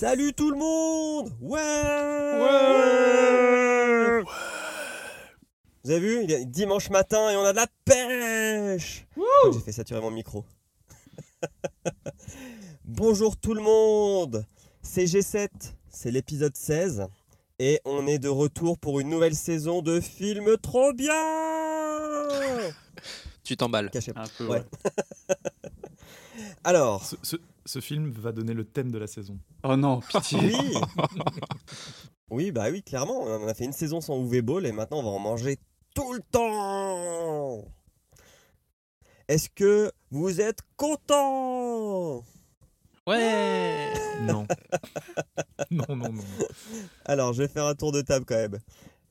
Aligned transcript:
Salut 0.00 0.32
tout 0.32 0.48
le 0.52 0.56
monde 0.56 1.32
Ouais 1.40 1.58
Ouais 2.38 4.22
Vous 5.82 5.90
avez 5.90 5.98
vu, 5.98 6.22
il 6.22 6.30
est 6.30 6.44
dimanche 6.44 6.88
matin 6.90 7.30
et 7.30 7.36
on 7.36 7.42
a 7.42 7.50
de 7.50 7.56
la 7.56 7.66
pêche 7.84 9.08
J'ai 9.52 9.58
fait 9.58 9.72
saturer 9.72 10.00
mon 10.00 10.12
micro. 10.12 10.44
Bonjour 12.84 13.36
tout 13.36 13.54
le 13.54 13.60
monde 13.60 14.46
C'est 14.82 15.06
G7, 15.06 15.48
c'est 15.88 16.12
l'épisode 16.12 16.56
16 16.56 17.08
et 17.58 17.80
on 17.84 18.06
est 18.06 18.20
de 18.20 18.28
retour 18.28 18.78
pour 18.78 19.00
une 19.00 19.08
nouvelle 19.08 19.34
saison 19.34 19.82
de 19.82 19.98
films 19.98 20.56
trop 20.62 20.92
bien 20.92 21.12
Tu 23.42 23.56
t'emballes. 23.56 23.90
Caché. 23.90 24.12
Un 24.14 24.28
peu, 24.38 24.46
Ouais. 24.46 24.62
ouais. 25.28 25.34
Alors, 26.62 27.04
Ce, 27.04 27.16
ce- 27.24 27.36
ce 27.68 27.80
film 27.80 28.10
va 28.10 28.32
donner 28.32 28.54
le 28.54 28.64
thème 28.64 28.90
de 28.90 28.98
la 28.98 29.06
saison. 29.06 29.38
Oh 29.62 29.76
non, 29.76 30.00
pitié. 30.00 30.38
oui 30.40 30.74
Oui, 32.30 32.50
bah 32.52 32.66
oui, 32.70 32.82
clairement, 32.82 33.20
on 33.22 33.46
a 33.46 33.54
fait 33.54 33.64
une 33.64 33.72
saison 33.72 34.00
sans 34.00 34.22
UV 34.24 34.42
Ball 34.42 34.66
et 34.66 34.72
maintenant 34.72 34.98
on 34.98 35.02
va 35.02 35.08
en 35.10 35.18
manger 35.18 35.58
tout 35.94 36.12
le 36.12 36.20
temps 36.30 37.64
Est-ce 39.28 39.48
que 39.50 39.90
vous 40.10 40.40
êtes 40.40 40.60
contents? 40.76 42.24
Ouais 43.06 43.92
Non. 44.20 44.46
non, 45.70 45.84
non, 45.96 46.12
non. 46.12 46.24
Alors, 47.06 47.32
je 47.32 47.42
vais 47.42 47.48
faire 47.48 47.64
un 47.66 47.74
tour 47.74 47.92
de 47.92 48.00
table 48.02 48.24
quand 48.26 48.34
même. 48.36 48.58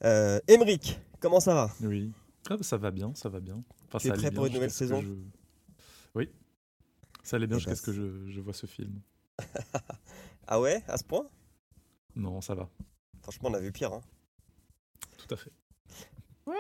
Euh, 0.04 0.40
Emeric, 0.48 1.00
comment 1.20 1.40
ça 1.40 1.54
va? 1.56 1.72
Oui. 1.82 2.12
Ah, 2.50 2.58
bah, 2.58 2.64
ça 2.64 2.78
va 2.78 2.92
bien, 2.92 3.12
ça 3.16 3.30
va 3.30 3.40
bien. 3.40 3.64
Enfin, 3.88 3.98
Tu 4.00 4.08
es 4.08 4.10
ça 4.10 4.14
allait 4.14 4.22
prêt 4.22 4.30
bien 4.32 4.36
pour 4.38 4.46
une 4.48 4.54
nouvelle 4.54 4.72
saison? 4.72 5.02
je- 5.02 5.08
Oui. 6.16 6.30
Ça 7.28 7.36
allait 7.36 7.46
bien 7.48 7.58
Eh 7.58 7.60
jusqu'à 7.60 7.72
ben, 7.72 7.76
ce 7.76 7.82
que 7.82 7.92
je, 7.92 8.32
je 8.32 8.40
vois 8.42 8.54
ce 8.54 8.66
film. 8.66 9.02
Ah 10.48 10.62
ouais, 10.62 10.82
à 10.88 10.98
ce 10.98 11.04
point? 11.04 11.28
Non, 12.16 12.40
ça 12.40 12.56
va. 12.56 12.70
Franchement, 13.22 13.50
on 13.50 13.54
a 13.54 13.60
vu 13.60 13.74
pire. 13.74 13.92
hein. 13.92 14.02
Tout 15.18 15.34
à 15.34 15.38
fait. 15.38 15.52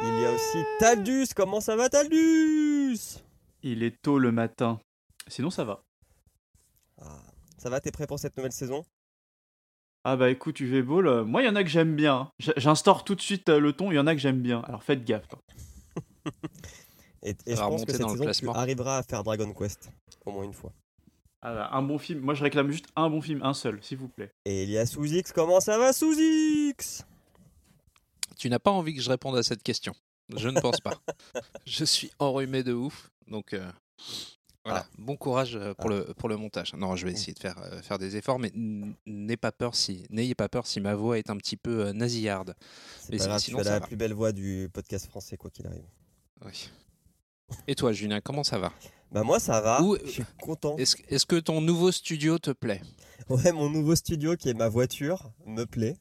Il 0.01 0.19
y 0.21 0.25
a 0.25 0.33
aussi 0.33 0.57
Taldus, 0.79 1.27
comment 1.33 1.61
ça 1.61 1.77
va 1.77 1.87
Taldus? 1.87 2.99
Il 3.63 3.83
est 3.83 3.95
tôt 4.01 4.19
le 4.19 4.33
matin. 4.33 4.81
Sinon, 5.27 5.49
ça 5.51 5.63
va. 5.63 5.85
Ah, 7.01 7.21
Ça 7.57 7.69
va, 7.69 7.79
t'es 7.79 7.91
prêt 7.91 8.07
pour 8.07 8.19
cette 8.19 8.35
nouvelle 8.35 8.51
saison? 8.51 8.83
Ah 10.03 10.17
bah 10.17 10.29
écoute, 10.29 10.59
UV 10.59 10.83
Ball, 10.83 11.07
euh, 11.07 11.23
moi 11.25 11.41
il 11.41 11.45
y 11.45 11.49
en 11.49 11.55
a 11.55 11.63
que 11.63 11.69
j'aime 11.69 11.95
bien. 11.95 12.15
hein. 12.39 12.51
J'instaure 12.57 13.03
tout 13.05 13.15
de 13.15 13.21
suite 13.21 13.47
euh, 13.49 13.59
le 13.59 13.71
ton, 13.73 13.91
il 13.91 13.95
y 13.95 13.99
en 13.99 14.07
a 14.07 14.13
que 14.15 14.21
j'aime 14.21 14.41
bien. 14.41 14.61
Alors 14.61 14.83
faites 14.83 15.03
gaffe. 15.05 15.27
Et, 17.23 17.35
et 17.45 17.55
je 17.55 17.61
pense 17.61 17.85
que 17.85 17.91
cette 17.91 18.07
saison, 18.07 18.31
tu 18.31 18.49
arriveras 18.49 18.97
à 18.97 19.03
faire 19.03 19.23
Dragon 19.23 19.51
Quest, 19.53 19.89
au 20.25 20.31
moins 20.31 20.43
une 20.43 20.53
fois. 20.53 20.71
Ah 21.41 21.75
un 21.75 21.81
bon 21.81 21.97
film. 21.97 22.21
Moi 22.21 22.33
je 22.33 22.43
réclame 22.43 22.71
juste 22.71 22.87
un 22.95 23.09
bon 23.09 23.21
film, 23.21 23.41
un 23.43 23.53
seul, 23.53 23.79
s'il 23.83 23.97
vous 23.97 24.07
plaît. 24.07 24.31
Et 24.45 24.63
il 24.63 24.69
y 24.69 24.77
a 24.77 24.85
Sous-X, 24.85 25.31
comment 25.31 25.59
ça 25.59 25.77
va 25.77 25.93
Sous-X 25.93 27.05
Tu 28.37 28.49
n'as 28.49 28.59
pas 28.59 28.71
envie 28.71 28.95
que 28.95 29.01
je 29.01 29.09
réponde 29.09 29.37
à 29.37 29.43
cette 29.43 29.63
question. 29.63 29.93
Je 30.35 30.49
ne 30.49 30.59
pense 30.59 30.81
pas. 30.81 30.93
je 31.65 31.85
suis 31.85 32.11
enrhumé 32.19 32.63
de 32.63 32.73
ouf. 32.73 33.11
Donc 33.27 33.53
euh, 33.53 33.69
voilà. 34.67 34.85
Bon 34.97 35.15
courage 35.15 35.55
euh, 35.55 35.73
pour, 35.73 35.89
le, 35.89 36.13
pour 36.17 36.27
le 36.27 36.35
montage. 36.35 36.73
Non, 36.73 36.95
je 36.97 37.05
vais 37.05 37.13
essayer 37.13 37.33
de 37.33 37.39
faire, 37.39 37.57
euh, 37.59 37.81
faire 37.81 37.97
des 37.97 38.17
efforts, 38.17 38.37
mais 38.37 38.51
n'ayez 38.53 39.37
pas 39.37 39.53
peur 39.53 39.75
si 39.75 40.05
n'ayez 40.09 40.35
pas 40.35 40.49
peur 40.49 40.67
si 40.67 40.81
ma 40.81 40.93
voix 40.93 41.17
est 41.17 41.29
un 41.29 41.37
petit 41.37 41.55
peu 41.55 41.87
euh, 41.87 41.93
nasillarde. 41.93 42.53
C'est 42.99 43.17
la 43.17 43.79
va. 43.79 43.79
plus 43.79 43.95
belle 43.95 44.13
voix 44.13 44.33
du 44.33 44.69
podcast 44.73 45.07
français, 45.07 45.37
quoi 45.37 45.49
qu'il 45.49 45.65
arrive. 45.67 45.85
Oui. 46.45 46.69
Et 47.67 47.75
toi, 47.75 47.91
Julien, 47.93 48.21
comment 48.21 48.43
ça 48.43 48.57
va? 48.59 48.73
Bah 49.11 49.23
moi 49.23 49.39
ça 49.39 49.61
va, 49.61 49.81
Où- 49.81 49.97
je 50.03 50.09
suis 50.11 50.23
content. 50.41 50.75
Est-ce 50.77 51.25
que 51.25 51.37
ton 51.39 51.61
nouveau 51.61 51.91
studio 51.93 52.37
te 52.39 52.51
plaît? 52.51 52.81
Ouais, 53.29 53.51
mon 53.53 53.69
nouveau 53.69 53.95
studio 53.95 54.35
qui 54.35 54.49
est 54.49 54.53
ma 54.53 54.67
voiture 54.67 55.31
me 55.45 55.63
plaît. 55.65 55.95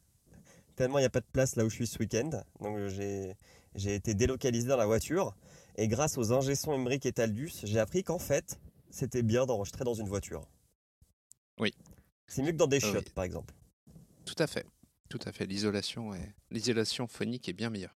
Tellement 0.75 0.97
il 0.99 1.03
n'y 1.03 1.07
a 1.07 1.09
pas 1.09 1.21
de 1.21 1.25
place 1.31 1.55
là 1.55 1.63
où 1.65 1.69
je 1.69 1.75
suis 1.75 1.87
ce 1.87 1.99
week-end. 1.99 2.29
Donc 2.59 2.87
j'ai, 2.87 3.33
j'ai 3.75 3.95
été 3.95 4.13
délocalisé 4.13 4.67
dans 4.67 4.75
la 4.77 4.85
voiture. 4.85 5.35
Et 5.77 5.87
grâce 5.87 6.17
aux 6.17 6.33
ingé-sons 6.33 6.73
Emmerich 6.73 7.05
et 7.05 7.13
Taldus, 7.13 7.51
j'ai 7.63 7.79
appris 7.79 8.03
qu'en 8.03 8.19
fait, 8.19 8.59
c'était 8.89 9.23
bien 9.23 9.45
d'enregistrer 9.45 9.85
dans 9.85 9.93
une 9.93 10.07
voiture. 10.09 10.45
Oui. 11.59 11.73
C'est 12.27 12.41
mieux 12.43 12.51
que 12.51 12.57
dans 12.57 12.67
des 12.67 12.79
Ah 12.81 12.85
oui. 12.87 12.91
chiottes, 12.91 13.11
par 13.11 13.23
exemple. 13.23 13.53
Tout 14.25 14.35
à 14.39 14.47
fait. 14.47 14.65
Tout 15.07 15.19
à 15.25 15.31
fait. 15.31 15.45
L'isolation 15.45 16.13
est... 16.13 16.35
l'isolation 16.51 17.07
phonique 17.07 17.47
est 17.47 17.53
bien 17.53 17.69
meilleure. 17.69 17.95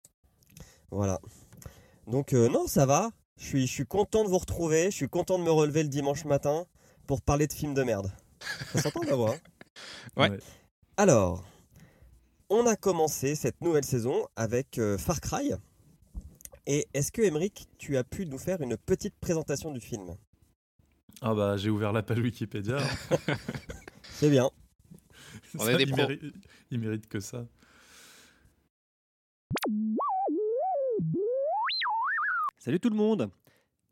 Voilà. 0.91 1.19
Donc 2.05 2.33
euh, 2.33 2.47
non, 2.49 2.67
ça 2.67 2.85
va. 2.85 3.09
Je 3.39 3.45
suis, 3.45 3.67
je 3.67 3.71
suis 3.71 3.85
content 3.85 4.23
de 4.23 4.29
vous 4.29 4.37
retrouver. 4.37 4.91
Je 4.91 4.95
suis 4.95 5.09
content 5.09 5.39
de 5.39 5.43
me 5.43 5.51
relever 5.51 5.81
le 5.83 5.89
dimanche 5.89 6.25
matin 6.25 6.65
pour 7.07 7.21
parler 7.21 7.47
de 7.47 7.53
films 7.53 7.73
de 7.73 7.83
merde. 7.83 8.11
Ça 8.73 8.81
s'entend 8.81 9.01
ma 9.03 9.15
voix 9.15 9.33
hein 9.35 9.39
Ouais. 10.31 10.39
Alors, 10.97 11.43
on 12.49 12.65
a 12.67 12.75
commencé 12.75 13.35
cette 13.35 13.61
nouvelle 13.61 13.85
saison 13.85 14.27
avec 14.35 14.77
euh, 14.77 14.97
Far 14.97 15.21
Cry. 15.21 15.53
Et 16.67 16.87
est-ce 16.93 17.11
que, 17.11 17.21
Emeric, 17.21 17.67
tu 17.77 17.95
as 17.97 18.03
pu 18.03 18.25
nous 18.25 18.37
faire 18.37 18.61
une 18.61 18.75
petite 18.77 19.15
présentation 19.19 19.71
du 19.71 19.79
film? 19.79 20.15
Ah 21.21 21.33
bah, 21.33 21.55
j'ai 21.57 21.69
ouvert 21.69 21.93
la 21.93 22.03
page 22.03 22.19
Wikipédia. 22.19 22.77
C'est 24.03 24.29
bien. 24.29 24.49
On 25.57 25.63
Ça, 25.63 25.73
est 25.73 25.77
des 25.77 25.83
il, 25.83 25.89
pros. 25.91 25.97
mérite, 25.97 26.21
il 26.71 26.79
mérite 26.79 27.07
que 27.07 27.19
ça. 27.19 27.45
Salut 32.61 32.81
tout 32.81 32.89
le 32.89 32.95
monde 32.97 33.31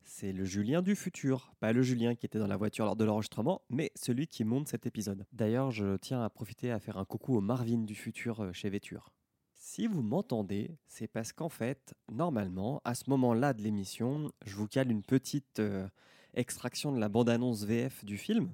C'est 0.04 0.34
le 0.34 0.44
Julien 0.44 0.82
du 0.82 0.98
futur, 0.98 1.54
pas 1.62 1.72
le 1.72 1.82
Julien 1.82 2.16
qui 2.16 2.26
était 2.26 2.38
dans 2.38 2.48
la 2.48 2.58
voiture 2.58 2.84
lors 2.84 2.98
de 2.98 3.06
l'enregistrement, 3.06 3.62
mais 3.70 3.94
celui 3.96 4.28
qui 4.28 4.44
monte 4.44 4.68
cet 4.68 4.86
épisode. 4.86 5.26
D'ailleurs, 5.32 5.72
je 5.72 5.96
tiens 5.96 6.22
à 6.22 6.30
profiter 6.30 6.70
à 6.74 6.82
faire 6.82 6.98
un 6.98 7.06
coucou 7.06 7.38
au 7.38 7.40
Marvin 7.40 7.78
du 7.78 7.96
futur 7.96 8.42
euh, 8.42 8.52
chez 8.52 8.70
Véture. 8.70 9.14
Si 9.56 9.88
vous 9.88 10.02
m'entendez, 10.02 10.76
c'est 10.86 11.08
parce 11.08 11.32
qu'en 11.32 11.48
fait, 11.48 11.96
normalement, 12.12 12.82
à 12.84 12.94
ce 12.94 13.10
moment-là 13.10 13.54
de 13.54 13.62
l'émission, 13.62 14.34
je 14.46 14.58
vous 14.58 14.68
cale 14.68 14.92
une 14.92 15.02
petite 15.02 15.60
euh, 15.60 15.88
extraction 16.34 16.92
de 16.92 17.00
la 17.00 17.08
bande-annonce 17.08 17.64
VF 17.64 18.04
du 18.04 18.18
film. 18.18 18.52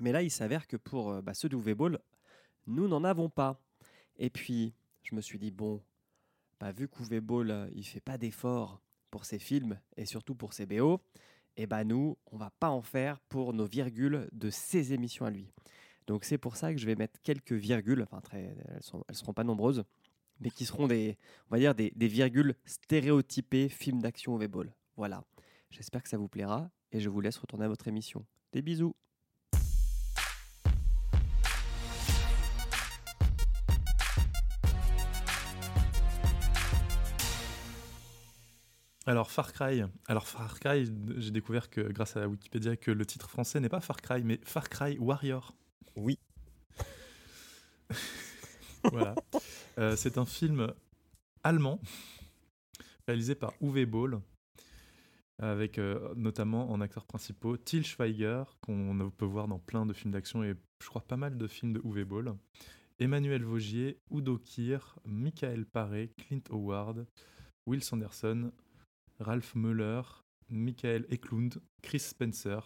Mais 0.00 0.12
là, 0.12 0.22
il 0.22 0.30
s'avère 0.30 0.66
que 0.66 0.78
pour 0.78 1.10
euh, 1.10 1.20
bah, 1.20 1.34
ceux 1.34 1.50
d'UV 1.50 1.74
Ball, 1.74 1.98
nous 2.66 2.88
n'en 2.88 3.04
avons 3.04 3.28
pas. 3.28 3.60
Et 4.16 4.30
puis, 4.30 4.72
je 5.02 5.14
me 5.14 5.20
suis 5.20 5.38
dit, 5.38 5.50
bon, 5.50 5.82
bah, 6.58 6.72
vu 6.72 6.88
qu'UV 6.88 7.20
Ball, 7.20 7.70
il 7.74 7.84
fait 7.84 8.00
pas 8.00 8.16
d'efforts 8.16 8.80
pour 9.10 9.24
ses 9.24 9.38
films 9.38 9.78
et 9.96 10.06
surtout 10.06 10.34
pour 10.34 10.52
ses 10.52 10.66
BO, 10.66 11.00
et 11.56 11.66
bah 11.66 11.84
nous, 11.84 12.16
on 12.30 12.36
va 12.36 12.50
pas 12.58 12.70
en 12.70 12.82
faire 12.82 13.20
pour 13.28 13.52
nos 13.52 13.66
virgules 13.66 14.28
de 14.32 14.50
ses 14.50 14.92
émissions 14.92 15.26
à 15.26 15.30
lui. 15.30 15.50
Donc 16.06 16.24
c'est 16.24 16.38
pour 16.38 16.56
ça 16.56 16.72
que 16.72 16.78
je 16.78 16.86
vais 16.86 16.96
mettre 16.96 17.20
quelques 17.22 17.52
virgules, 17.52 18.02
enfin 18.02 18.20
très, 18.20 18.56
elles, 18.68 18.82
sont, 18.82 19.04
elles 19.08 19.14
seront 19.14 19.32
pas 19.32 19.44
nombreuses, 19.44 19.84
mais 20.40 20.50
qui 20.50 20.64
seront 20.64 20.88
des, 20.88 21.16
on 21.48 21.54
va 21.54 21.58
dire 21.58 21.74
des, 21.74 21.92
virgules 22.08 22.54
stéréotypées 22.64 23.68
films 23.68 24.00
d'action 24.00 24.34
au 24.34 24.38
V-Ball. 24.38 24.72
Voilà. 24.96 25.22
J'espère 25.70 26.02
que 26.02 26.08
ça 26.08 26.16
vous 26.16 26.28
plaira 26.28 26.70
et 26.92 27.00
je 27.00 27.08
vous 27.08 27.20
laisse 27.20 27.36
retourner 27.36 27.66
à 27.66 27.68
votre 27.68 27.86
émission. 27.86 28.24
Des 28.52 28.62
bisous. 28.62 28.96
Alors 39.10 39.32
Far 39.32 39.52
Cry. 39.52 39.82
Alors 40.06 40.28
Far 40.28 40.60
Cry, 40.60 40.88
j'ai 41.16 41.32
découvert 41.32 41.68
que 41.68 41.80
grâce 41.80 42.16
à 42.16 42.20
la 42.20 42.28
Wikipédia 42.28 42.76
que 42.76 42.92
le 42.92 43.04
titre 43.04 43.28
français 43.28 43.58
n'est 43.58 43.68
pas 43.68 43.80
Far 43.80 44.00
Cry, 44.00 44.22
mais 44.22 44.38
Far 44.44 44.68
Cry 44.68 44.98
Warrior. 44.98 45.52
Oui. 45.96 46.16
Voilà. 48.84 49.16
Euh, 49.78 49.96
c'est 49.96 50.16
un 50.16 50.24
film 50.24 50.72
allemand 51.42 51.80
réalisé 53.08 53.34
par 53.34 53.52
Uwe 53.60 53.84
Boll 53.84 54.20
avec 55.40 55.78
euh, 55.78 56.14
notamment 56.14 56.70
en 56.70 56.80
acteurs 56.80 57.04
principaux 57.04 57.56
Til 57.56 57.84
Schweiger 57.84 58.44
qu'on 58.60 59.10
peut 59.10 59.26
voir 59.26 59.48
dans 59.48 59.58
plein 59.58 59.86
de 59.86 59.92
films 59.92 60.12
d'action 60.12 60.44
et 60.44 60.54
je 60.80 60.88
crois 60.88 61.02
pas 61.02 61.16
mal 61.16 61.36
de 61.36 61.48
films 61.48 61.72
de 61.72 61.80
Uwe 61.84 62.04
Boll. 62.04 62.32
Emmanuel 63.00 63.42
Vaugier, 63.42 63.98
Udo 64.12 64.38
Kier, 64.38 64.78
Michael 65.04 65.66
Paré, 65.66 66.12
Clint 66.16 66.44
Howard, 66.50 67.06
Will 67.66 67.82
Sanderson, 67.82 68.52
Ralph 69.20 69.54
Muller, 69.54 70.02
Michael 70.48 71.06
Eklund, 71.10 71.60
Chris 71.82 72.00
Spencer, 72.00 72.60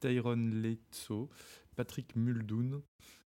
Tyrone 0.00 0.62
Leitzo, 0.62 1.28
Patrick 1.76 2.14
Muldoon, 2.14 2.82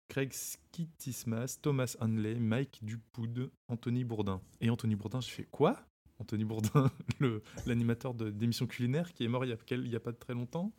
Craig 0.08 0.32
Skitismas, 0.32 1.58
Thomas 1.62 1.96
Hanley, 2.00 2.34
Mike 2.38 2.78
Dupoud, 2.82 3.50
Anthony 3.68 4.04
Bourdin. 4.04 4.40
Et 4.60 4.70
Anthony 4.70 4.94
Bourdin, 4.96 5.20
je 5.20 5.28
fais 5.30 5.44
quoi? 5.50 5.78
Anthony 6.18 6.44
Bourdin, 6.44 6.90
le- 7.20 7.42
l'animateur 7.66 8.12
de- 8.14 8.30
d'émissions 8.30 8.66
culinaires 8.66 9.12
qui 9.12 9.24
est 9.24 9.28
mort 9.28 9.44
il 9.44 9.50
y, 9.50 9.52
a, 9.52 9.56
quel- 9.56 9.84
il 9.86 9.92
y 9.92 9.96
a 9.96 10.00
pas 10.00 10.12
très 10.12 10.34
longtemps. 10.34 10.72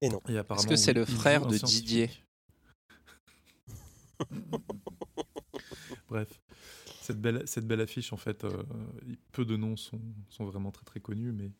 Et 0.00 0.08
non. 0.08 0.20
Est-ce 0.26 0.66
que 0.66 0.74
c'est 0.76 0.92
le 0.92 1.04
frère 1.04 1.46
de. 1.46 1.56
Didier? 1.56 2.10
Bref, 6.08 6.41
cette 7.12 7.20
belle, 7.20 7.42
cette 7.46 7.66
belle 7.66 7.80
affiche, 7.80 8.12
en 8.12 8.16
fait, 8.16 8.44
euh, 8.44 8.62
peu 9.32 9.44
de 9.44 9.56
noms 9.56 9.76
sont, 9.76 10.00
sont 10.28 10.44
vraiment 10.44 10.70
très 10.72 10.84
très 10.84 11.00
connus, 11.00 11.32
mais 11.32 11.50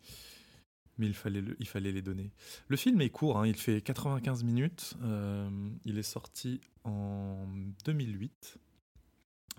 Mais 0.98 1.06
il 1.06 1.14
fallait, 1.14 1.40
le- 1.40 1.56
il 1.58 1.66
fallait 1.66 1.90
les 1.90 2.02
donner. 2.02 2.30
Le 2.68 2.76
film 2.76 3.00
est 3.00 3.08
court, 3.10 3.38
hein, 3.38 3.46
il 3.46 3.56
fait 3.56 3.80
95 3.80 4.44
minutes. 4.44 4.94
euh, 5.02 5.48
il 5.86 5.96
est 5.98 6.02
sorti 6.02 6.60
en 6.84 7.46
2008. 7.86 8.58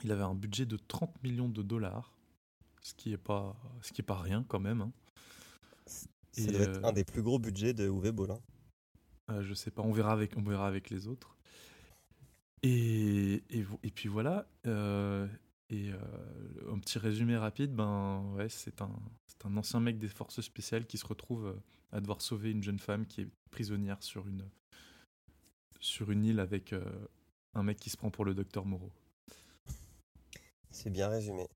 Il 0.03 0.11
avait 0.11 0.23
un 0.23 0.35
budget 0.35 0.65
de 0.67 0.77
30 0.77 1.11
millions 1.23 1.49
de 1.49 1.63
dollars, 1.63 2.13
ce 2.81 2.93
qui 2.93 3.13
est 3.13 3.17
pas, 3.17 3.55
ce 3.81 3.91
qui 3.93 4.01
est 4.01 4.05
pas 4.05 4.21
rien 4.21 4.45
quand 4.47 4.59
même. 4.59 4.81
hein. 4.81 4.91
Ça 5.87 6.51
doit 6.51 6.61
être 6.61 6.83
euh, 6.83 6.89
un 6.89 6.93
des 6.93 7.03
plus 7.03 7.23
gros 7.23 7.39
budgets 7.39 7.73
de 7.73 7.85
Uwe 7.87 8.11
Boll. 8.11 8.31
hein. 8.31 8.41
Euh, 9.31 9.41
je 9.43 9.53
sais 9.55 9.71
pas, 9.71 9.81
on 9.81 9.91
verra 9.91 10.11
avec, 10.13 10.37
on 10.37 10.43
verra 10.43 10.67
avec 10.67 10.89
les 10.91 11.07
autres. 11.07 11.35
Et, 12.61 13.43
et, 13.49 13.61
vo- 13.63 13.79
et 13.83 13.91
puis 13.91 14.07
voilà. 14.07 14.45
euh, 14.67 15.27
et 15.73 15.91
euh, 15.91 16.71
un 16.71 16.77
petit 16.77 16.99
résumé 16.99 17.35
rapide, 17.35 17.73
ben 17.73 18.23
ouais, 18.35 18.47
c'est 18.47 18.81
un, 18.81 18.91
c'est 19.25 19.45
un 19.45 19.57
ancien 19.57 19.79
mec 19.79 19.97
des 19.97 20.07
forces 20.07 20.41
spéciales 20.41 20.85
qui 20.85 20.97
se 20.99 21.05
retrouve 21.05 21.47
euh, 21.47 21.53
à 21.91 21.99
devoir 21.99 22.21
sauver 22.21 22.51
une 22.51 22.61
jeune 22.61 22.79
femme 22.79 23.07
qui 23.07 23.21
est 23.21 23.27
prisonnière 23.49 24.03
sur 24.03 24.27
une, 24.27 24.45
sur 25.79 26.11
une 26.11 26.25
île 26.25 26.39
avec 26.39 26.73
euh, 26.73 26.83
un 27.55 27.63
mec 27.63 27.79
qui 27.79 27.89
se 27.89 27.97
prend 27.97 28.11
pour 28.11 28.23
le 28.23 28.35
docteur 28.35 28.65
Moreau. 28.65 28.91
C'est 30.69 30.91
bien 30.91 31.07
résumé. 31.07 31.47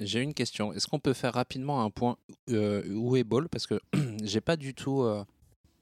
J'ai 0.00 0.20
une 0.20 0.34
question. 0.34 0.72
Est-ce 0.72 0.86
qu'on 0.86 1.00
peut 1.00 1.12
faire 1.12 1.34
rapidement 1.34 1.82
un 1.84 1.90
point 1.90 2.16
euh, 2.50 2.88
où 2.94 3.16
est 3.16 3.24
Ball? 3.24 3.48
Parce 3.48 3.66
que 3.66 3.80
j'ai 4.22 4.40
pas 4.40 4.56
du 4.56 4.74
tout, 4.74 5.02
euh, 5.02 5.24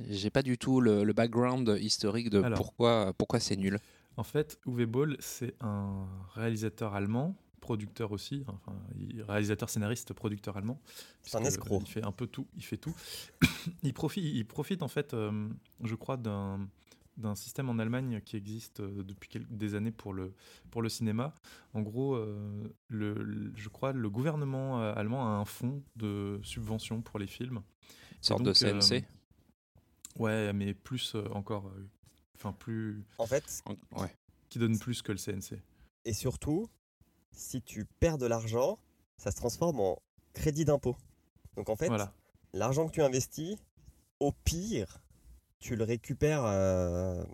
j'ai 0.01 0.31
pas 0.31 0.43
du 0.43 0.59
tout 0.59 0.81
le, 0.81 1.05
le 1.05 1.13
background 1.15 1.79
historique 1.81 2.31
de 2.31 2.43
Alors. 2.43 2.59
pourquoi, 2.59 3.15
pourquoi 3.17 3.41
c'est 3.41 3.57
nul. 3.57 3.79
En 4.17 4.25
fait, 4.25 4.59
Uwe 4.67 4.87
Boll, 4.87 5.17
c'est 5.21 5.55
un 5.61 6.07
réalisateur 6.35 6.95
allemand, 6.95 7.37
producteur 7.61 8.13
aussi, 8.13 8.45
enfin, 8.47 8.75
réalisateur, 9.29 9.69
scénariste, 9.69 10.13
producteur 10.15 10.57
allemand. 10.57 10.81
C'est 11.23 11.37
un 11.37 11.41
escroc. 11.49 11.81
Il 11.83 11.91
fait 11.91 12.05
un 12.05 12.13
peu 12.13 12.27
tout. 12.27 12.47
Il 12.57 12.65
fait 12.65 12.77
tout. 12.79 12.95
il 13.83 13.93
profite, 13.93 14.25
il 14.25 14.47
profite 14.47 14.83
en 14.83 14.89
fait, 14.89 15.13
euh, 15.15 15.49
je 15.83 15.95
crois, 15.95 16.17
d'un 16.17 16.69
d'un 17.19 17.35
système 17.35 17.71
en 17.71 17.79
Allemagne 17.79 18.21
qui 18.21 18.37
existe 18.37 18.81
euh, 18.81 19.03
depuis 19.03 19.31
quel- 19.31 19.47
des 19.49 19.75
années 19.75 19.91
pour 19.91 20.13
le, 20.13 20.35
pour 20.71 20.83
le 20.83 20.91
cinéma. 20.91 21.33
En 21.73 21.81
gros, 21.81 22.15
euh, 22.15 22.69
le, 22.89 23.15
le- 23.15 23.53
je 23.57 23.71
crois 23.71 23.95
le 23.95 24.11
gouvernement 24.11 24.83
euh, 24.83 24.93
allemand 24.95 25.27
a 25.27 25.31
un 25.31 25.47
fonds 25.47 25.83
de 25.97 26.39
subvention 26.43 27.01
pour 27.01 27.19
les 27.19 27.27
films. 27.27 27.63
Une 28.17 28.23
sorte 28.23 28.43
de 28.43 28.51
euh, 28.51 28.81
CNC. 28.81 29.05
Ouais, 30.19 30.53
mais 30.53 30.75
plus 30.75 31.15
encore, 31.33 31.73
enfin 32.37 32.53
plus, 32.53 33.03
En 33.19 33.27
fait, 33.27 33.63
En- 33.67 34.01
Ouais. 34.03 34.15
qui 34.49 34.59
donne 34.59 34.79
plus 34.79 35.03
que 35.03 35.13
le 35.13 35.19
CNC. 35.19 35.61
et 36.05 36.13
surtout, 36.13 36.69
si 37.33 37.61
tu 37.63 37.85
perds 37.85 38.19
de 38.19 38.27
l'argent, 38.27 38.79
ça 39.19 39.31
se 39.31 39.37
transforme 39.37 39.81
en 39.81 39.99
crédit 40.33 40.65
d'impôt. 40.65 40.97
Donc 41.57 41.69
en 41.69 41.77
fait, 41.77 41.89
Voilà. 41.89 42.13
l'argent 42.53 42.87
que 42.87 42.93
tu 42.93 43.03
investis, 43.03 43.57
au 44.21 44.33
pire, 44.33 45.01
tu 45.59 45.75
le 45.77 45.85
récupères, 45.85 46.45
euh, 46.45 47.25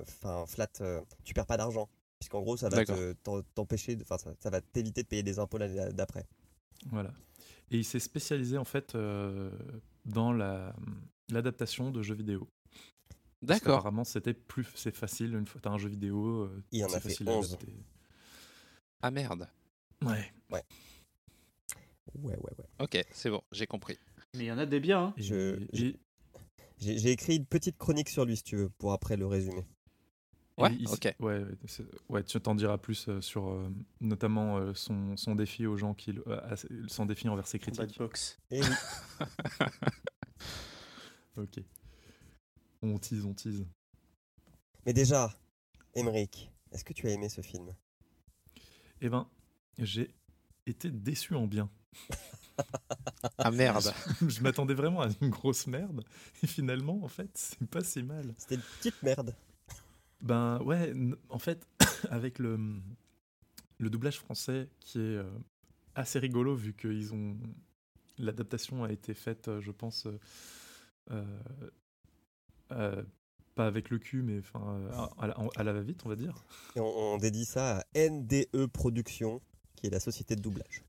enfin 0.00 0.46
flat, 0.46 0.68
euh, 0.80 1.00
tu 1.24 1.34
perds 1.34 1.46
pas 1.46 1.56
d'argent. 1.56 1.88
Puisqu'en 2.18 2.40
gros, 2.40 2.56
ça 2.56 2.68
va 2.70 2.84
te- 2.84 3.12
t'empêcher, 3.54 3.98
enfin 4.00 4.16
ça, 4.16 4.32
ça 4.40 4.48
va 4.50 4.60
t'éviter 4.62 5.02
de 5.02 5.08
payer 5.08 5.22
des 5.22 5.38
impôts 5.38 5.58
l'année 5.58 5.92
d'après. 5.92 6.26
Voilà. 6.86 7.12
Et 7.70 7.78
il 7.78 7.84
s'est 7.84 7.98
spécialisé 8.00 8.56
en 8.56 8.64
fait 8.64 8.94
euh, 8.94 9.50
dans 10.06 10.32
la 10.32 10.74
l'adaptation 11.28 11.90
de 11.90 12.02
jeux 12.02 12.14
vidéo. 12.14 12.48
D'accord. 13.42 13.76
qu'apparemment, 13.76 14.04
c'était 14.04 14.34
plus 14.34 14.66
c'est 14.74 14.94
facile 14.94 15.34
une 15.34 15.46
fois 15.46 15.60
t'as 15.60 15.70
un 15.70 15.78
jeu 15.78 15.88
vidéo. 15.88 16.42
euh, 16.44 16.62
Il 16.72 16.84
en 16.84 16.88
c'est 16.88 16.96
a 16.96 17.00
fait 17.00 17.08
facile 17.10 17.28
à 17.28 17.32
11. 17.32 17.54
adapter. 17.54 17.72
Ah 19.02 19.10
merde. 19.10 19.48
Ouais. 20.02 20.32
Ouais, 20.50 20.62
ouais, 22.14 22.36
ouais. 22.40 22.52
Ok, 22.80 23.04
c'est 23.12 23.30
bon, 23.30 23.42
j'ai 23.52 23.66
compris. 23.66 23.98
Mais 24.34 24.44
il 24.44 24.46
y 24.46 24.52
en 24.52 24.58
a 24.58 24.66
des 24.66 24.80
biens. 24.80 25.06
hein. 25.06 25.14
Je- 25.16 25.58
J'ai 26.78 27.10
écrit 27.10 27.36
une 27.36 27.46
petite 27.46 27.78
chronique 27.78 28.08
sur 28.08 28.24
lui 28.24 28.36
si 28.36 28.42
tu 28.42 28.56
veux, 28.56 28.68
pour 28.68 28.92
après 28.92 29.16
le 29.16 29.26
résumer. 29.26 29.66
Ouais, 30.58 30.74
il- 30.78 30.88
ok. 30.88 31.14
Ouais, 31.20 31.40
ouais, 31.40 31.44
ouais, 32.08 32.24
tu 32.24 32.40
t'en 32.40 32.54
diras 32.54 32.78
plus 32.78 33.08
euh, 33.08 33.20
sur 33.20 33.48
euh, 33.50 33.68
notamment 34.00 34.56
euh, 34.56 34.72
son, 34.74 35.14
son 35.16 35.34
défi 35.34 35.66
aux 35.66 35.76
gens 35.76 35.92
qui 35.92 36.14
euh, 36.26 36.56
son 36.88 37.04
défi 37.04 37.28
envers 37.28 37.46
ses 37.46 37.58
critiques. 37.58 37.98
Et 38.50 38.62
oui, 38.62 38.66
Ok. 41.36 41.58
On 42.82 42.98
tease, 42.98 43.24
on 43.24 43.34
tease. 43.34 43.66
mais 44.84 44.92
déjà, 44.92 45.32
Emmerich, 45.94 46.50
est-ce 46.72 46.84
que 46.84 46.92
tu 46.92 47.06
as 47.08 47.10
aimé 47.10 47.28
ce 47.28 47.40
film? 47.40 47.74
Eh 49.00 49.08
ben, 49.08 49.28
j'ai 49.78 50.14
été 50.66 50.90
déçu 50.90 51.34
en 51.34 51.46
bien. 51.46 51.70
Ah 53.36 53.50
merde. 53.50 53.92
je 54.26 54.40
m'attendais 54.40 54.72
vraiment 54.72 55.02
à 55.02 55.08
une 55.20 55.28
grosse 55.28 55.66
merde. 55.66 56.02
Et 56.42 56.46
finalement, 56.46 57.04
en 57.04 57.08
fait, 57.08 57.28
c'est 57.34 57.68
pas 57.68 57.84
si 57.84 58.02
mal. 58.02 58.34
C'était 58.38 58.54
une 58.54 58.62
petite 58.78 59.02
merde. 59.02 59.34
Ben 60.22 60.62
ouais, 60.62 60.94
en 61.28 61.38
fait, 61.38 61.68
avec 62.10 62.38
le, 62.38 62.80
le 63.78 63.90
doublage 63.90 64.18
français 64.18 64.70
qui 64.80 64.98
est 64.98 65.16
euh, 65.16 65.30
assez 65.94 66.18
rigolo 66.18 66.54
vu 66.54 66.72
que 66.72 66.88
ils 66.88 67.12
ont 67.12 67.36
l'adaptation 68.18 68.84
a 68.84 68.92
été 68.92 69.14
faite, 69.14 69.48
euh, 69.48 69.60
je 69.60 69.70
pense, 69.70 70.08
euh, 71.10 71.24
euh, 72.72 73.02
pas 73.54 73.66
avec 73.66 73.90
le 73.90 73.98
cul, 73.98 74.22
mais 74.22 74.38
enfin 74.38 74.78
euh, 74.78 74.90
à, 75.18 75.26
la- 75.26 75.36
à 75.56 75.62
la 75.62 75.72
va-vite, 75.72 76.02
on 76.04 76.08
va 76.08 76.16
dire. 76.16 76.44
Et 76.76 76.80
on, 76.80 76.86
on 77.14 77.16
dédie 77.18 77.44
ça 77.44 77.78
à 77.78 77.84
NDE 78.10 78.66
Productions, 78.72 79.40
qui 79.76 79.86
est 79.86 79.90
la 79.90 80.00
société 80.00 80.36
de 80.36 80.40
doublage. 80.42 80.82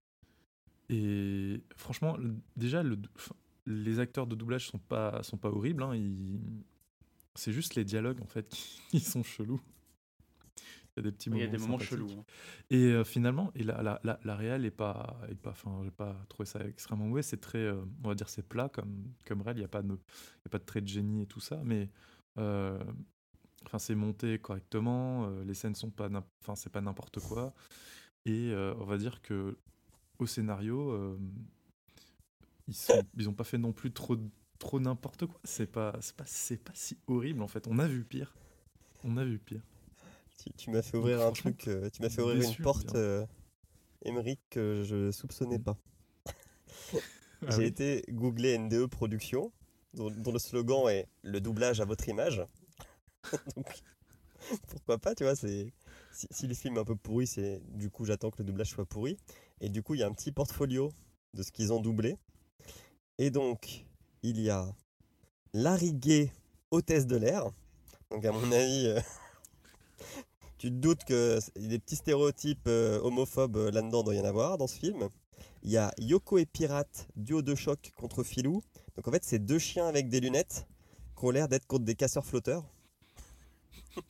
Et 0.90 1.62
franchement, 1.76 2.18
déjà, 2.56 2.84
le, 2.84 2.98
les 3.66 4.00
acteurs 4.00 4.28
de 4.28 4.36
doublage 4.36 4.68
sont 4.68 4.80
pas, 4.80 5.22
sont 5.24 5.38
pas 5.38 5.50
horribles. 5.50 5.84
hein, 5.84 5.96
ils- 5.96 6.40
C'est 7.36 7.52
juste 7.54 7.76
les 7.76 7.84
dialogues, 7.86 8.22
en 8.22 8.28
fait, 8.28 8.48
qui, 8.50 8.80
qui 8.92 9.00
sont 9.00 9.24
chelous. 9.24 9.62
Il 10.98 11.04
y 11.04 11.08
a 11.08 11.12
des 11.12 11.12
petits 11.12 11.30
Il 11.30 11.34
moments 11.34 11.42
y 11.42 11.44
a 11.44 11.48
des 11.48 11.58
moments 11.60 11.80
sympathiques. 11.80 11.90
chelous. 11.90 12.12
hein. 12.20 12.26
Et 12.72 12.86
euh, 12.92 13.04
finalement, 13.04 13.52
et 13.56 13.64
la, 13.64 13.82
la, 13.84 14.00
la, 14.04 14.20
la 14.24 14.36
réal 14.36 14.66
est 14.66 14.72
pas, 14.72 15.20
est 15.30 15.36
pas, 15.36 15.52
enfin, 15.52 15.82
j'ai 15.84 15.92
pas 15.92 16.16
trouvé 16.30 16.46
ça 16.46 16.60
extrêmement 16.68 17.06
mauvais. 17.08 17.22
C'est 17.24 17.38
très, 17.42 17.60
euh, 17.60 17.84
on 18.04 18.10
va 18.10 18.16
dire, 18.16 18.30
c'est 18.30 18.44
plat 18.48 18.70
comme, 18.70 19.14
comme 19.26 19.42
réel. 19.42 19.58
Il 19.58 19.62
n'y 19.62 19.66
a 19.66 19.70
pas 19.70 19.84
de, 19.84 19.94
il 19.94 19.96
y 20.46 20.48
a 20.48 20.50
pas 20.50 20.60
de 20.60 20.66
trait 20.66 20.82
de 20.82 20.88
génie 20.88 21.24
et 21.24 21.28
tout 21.28 21.40
ça, 21.40 21.62
mais, 21.64 21.90
euh, 22.40 22.80
enfin, 23.66 23.80
c'est 23.80 23.96
monté 23.96 24.40
correctement. 24.40 25.30
les 25.46 25.54
scènes 25.54 25.76
sont 25.76 25.92
pas, 25.92 26.10
enfin, 26.42 26.56
c'est 26.56 26.72
pas 26.72 26.82
n'importe 26.82 27.20
quoi. 27.20 27.54
Et 28.26 28.54
on 28.56 28.86
va 28.86 28.98
dire 28.98 29.22
que 29.22 29.58
au 30.20 30.26
scénario, 30.26 31.18
ils 32.68 32.74
sont, 32.76 33.04
ils 33.16 33.30
ont 33.30 33.34
pas 33.34 33.44
fait 33.44 33.58
non 33.58 33.72
plus 33.74 33.92
trop, 33.92 34.18
trop 34.60 34.80
n'importe 34.80 35.26
quoi. 35.28 35.40
C'est 35.44 35.72
pas, 35.72 35.96
c'est 36.02 36.16
pas, 36.16 36.26
c'est 36.26 36.58
pas 36.64 36.74
si 36.76 36.98
horrible 37.08 37.42
en 37.42 37.48
fait. 37.48 37.68
On 37.68 37.80
a 37.80 37.88
vu 37.88 38.04
pire. 38.04 38.36
On 39.04 39.18
a 39.18 39.24
vu 39.26 39.40
pire. 39.40 39.62
Tu, 40.38 40.52
tu 40.54 40.70
m'as 40.72 40.82
fait 40.82 40.98
ouvrir 40.98 41.22
un 41.22 41.32
truc, 41.32 41.68
euh, 41.68 41.90
tu 41.90 42.02
m'as 42.02 42.10
fait 42.10 42.22
ouvrir 42.22 42.38
déçu, 42.42 42.58
une 42.60 42.64
porte, 42.64 42.92
bien. 42.92 42.96
euh, 42.96 43.26
Emmerich, 44.04 44.40
que 44.50 44.84
je 44.86 45.12
soupçonnais 45.12 45.60
pas. 45.60 45.78
Ah 47.46 47.56
J'ai 47.56 47.58
oui. 47.62 47.66
été 47.66 48.04
googler 48.10 48.58
NDE 48.58 48.88
Productions, 48.88 49.52
dont, 49.94 50.10
dont 50.12 50.32
le 50.32 50.40
slogan 50.40 50.88
est 50.90 51.08
le 51.24 51.40
doublage 51.42 51.82
à 51.82 51.86
votre 51.86 52.08
image. 52.10 52.44
Donc, 53.56 53.84
pourquoi 54.68 54.98
pas, 54.98 55.16
tu 55.16 55.24
vois, 55.24 55.36
c'est. 55.36 55.74
Si, 56.12 56.28
si 56.32 56.48
le 56.48 56.54
film 56.56 56.78
est 56.78 56.80
un 56.80 56.86
peu 56.86 56.96
pourri, 56.96 57.28
c'est 57.28 57.62
du 57.76 57.90
coup 57.92 58.06
j'attends 58.06 58.32
que 58.32 58.38
le 58.40 58.46
doublage 58.46 58.70
soit 58.70 58.86
pourri. 58.86 59.18
Et 59.62 59.70
du 59.70 59.84
coup, 59.84 59.94
il 59.96 60.00
y 60.00 60.04
a 60.04 60.08
un 60.08 60.14
petit 60.14 60.32
portfolio 60.32 60.92
de 61.34 61.44
ce 61.44 61.52
qu'ils 61.52 61.74
ont 61.74 61.80
doublé. 61.80 62.16
Et 63.18 63.30
donc, 63.30 63.86
il 64.24 64.40
y 64.40 64.50
a 64.50 64.74
Larry 65.54 65.94
Gay, 65.94 66.32
hôtesse 66.72 67.06
de 67.08 67.18
l'air. 67.18 67.46
Donc, 68.12 68.24
à 68.26 68.32
mon 68.32 68.52
avis, 68.52 68.88
euh, 68.88 69.00
tu 70.58 70.70
te 70.70 70.76
doutes 70.76 71.04
que 71.04 71.40
des 71.56 71.80
petits 71.80 71.96
stéréotypes 71.96 72.68
euh, 72.68 73.00
homophobes 73.02 73.58
euh, 73.58 73.72
là-dedans, 73.72 74.04
doit 74.04 74.16
y 74.16 74.20
en 74.20 74.26
avoir 74.26 74.58
dans 74.58 74.68
ce 74.68 74.78
film. 74.78 75.10
Il 75.64 75.72
y 75.72 75.78
a 75.78 75.92
Yoko 75.98 76.38
et 76.38 76.46
Pirate, 76.46 77.08
duo 77.16 77.42
de 77.42 77.56
choc 77.56 77.92
contre 77.96 78.24
Filou. 78.24 78.64
Donc 78.96 79.08
en 79.08 79.12
fait, 79.12 79.24
c'est 79.24 79.40
deux 79.40 79.60
chiens 79.60 79.88
avec 79.88 80.10
des 80.10 80.20
lunettes 80.20 80.68
qui 81.18 81.26
ont 81.26 81.32
l'air 81.32 81.48
d'être 81.48 81.68
contre 81.68 81.86
des 81.86 81.96
casseurs 81.96 82.26
flotteurs. 82.26 82.64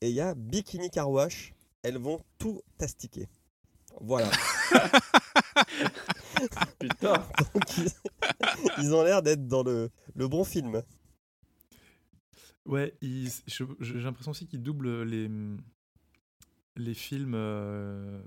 Et 0.00 0.10
il 0.10 0.14
y 0.14 0.20
a 0.20 0.34
Bikini 0.34 0.90
Car 0.90 1.10
Wash. 1.10 1.54
Elles 1.82 1.98
vont 1.98 2.20
tout 2.38 2.60
tastiquer. 2.78 3.28
Voilà. 4.00 4.30
Putain. 6.78 7.14
Donc, 7.54 7.78
ils, 7.78 7.88
ils 8.78 8.94
ont 8.94 9.02
l'air 9.02 9.22
d'être 9.22 9.46
dans 9.46 9.62
le, 9.62 9.90
le 10.14 10.28
bon 10.28 10.44
film. 10.44 10.82
Ouais, 12.66 12.94
je- 13.02 13.64
j'ai 13.80 14.00
l'impression 14.00 14.30
aussi 14.30 14.46
qu'ils 14.46 14.62
doublent 14.62 15.02
les, 15.02 15.28
les 16.76 16.94
films 16.94 17.34
euh, 17.34 18.20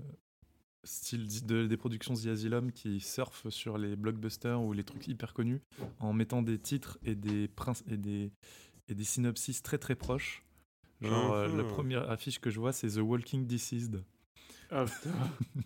style 0.84 1.26
de- 1.44 1.66
des 1.66 1.76
productions 1.76 2.14
The 2.14 2.26
Asylum 2.26 2.72
qui 2.72 3.00
surfent 3.00 3.48
sur 3.50 3.78
les 3.78 3.96
blockbusters 3.96 4.60
ou 4.62 4.72
les 4.72 4.84
trucs 4.84 5.08
hyper 5.08 5.34
connus 5.34 5.60
en 5.98 6.12
mettant 6.12 6.42
des 6.42 6.58
titres 6.58 6.98
et 7.04 7.14
des, 7.14 7.48
princ- 7.48 7.82
et 7.90 7.96
des, 7.96 8.30
et 8.88 8.94
des 8.94 9.04
synopsis 9.04 9.62
très 9.62 9.78
très 9.78 9.96
proches. 9.96 10.44
Genre, 11.00 11.32
euh, 11.32 11.48
la 11.48 11.62
Mhm. 11.64 11.68
première 11.68 12.10
affiche 12.10 12.40
que 12.40 12.50
je 12.50 12.58
vois, 12.58 12.72
c'est 12.72 12.88
The 12.88 12.98
Walking 12.98 13.46
Deceased. 13.46 14.02
Ah, 14.70 14.84
putain. 14.84 15.14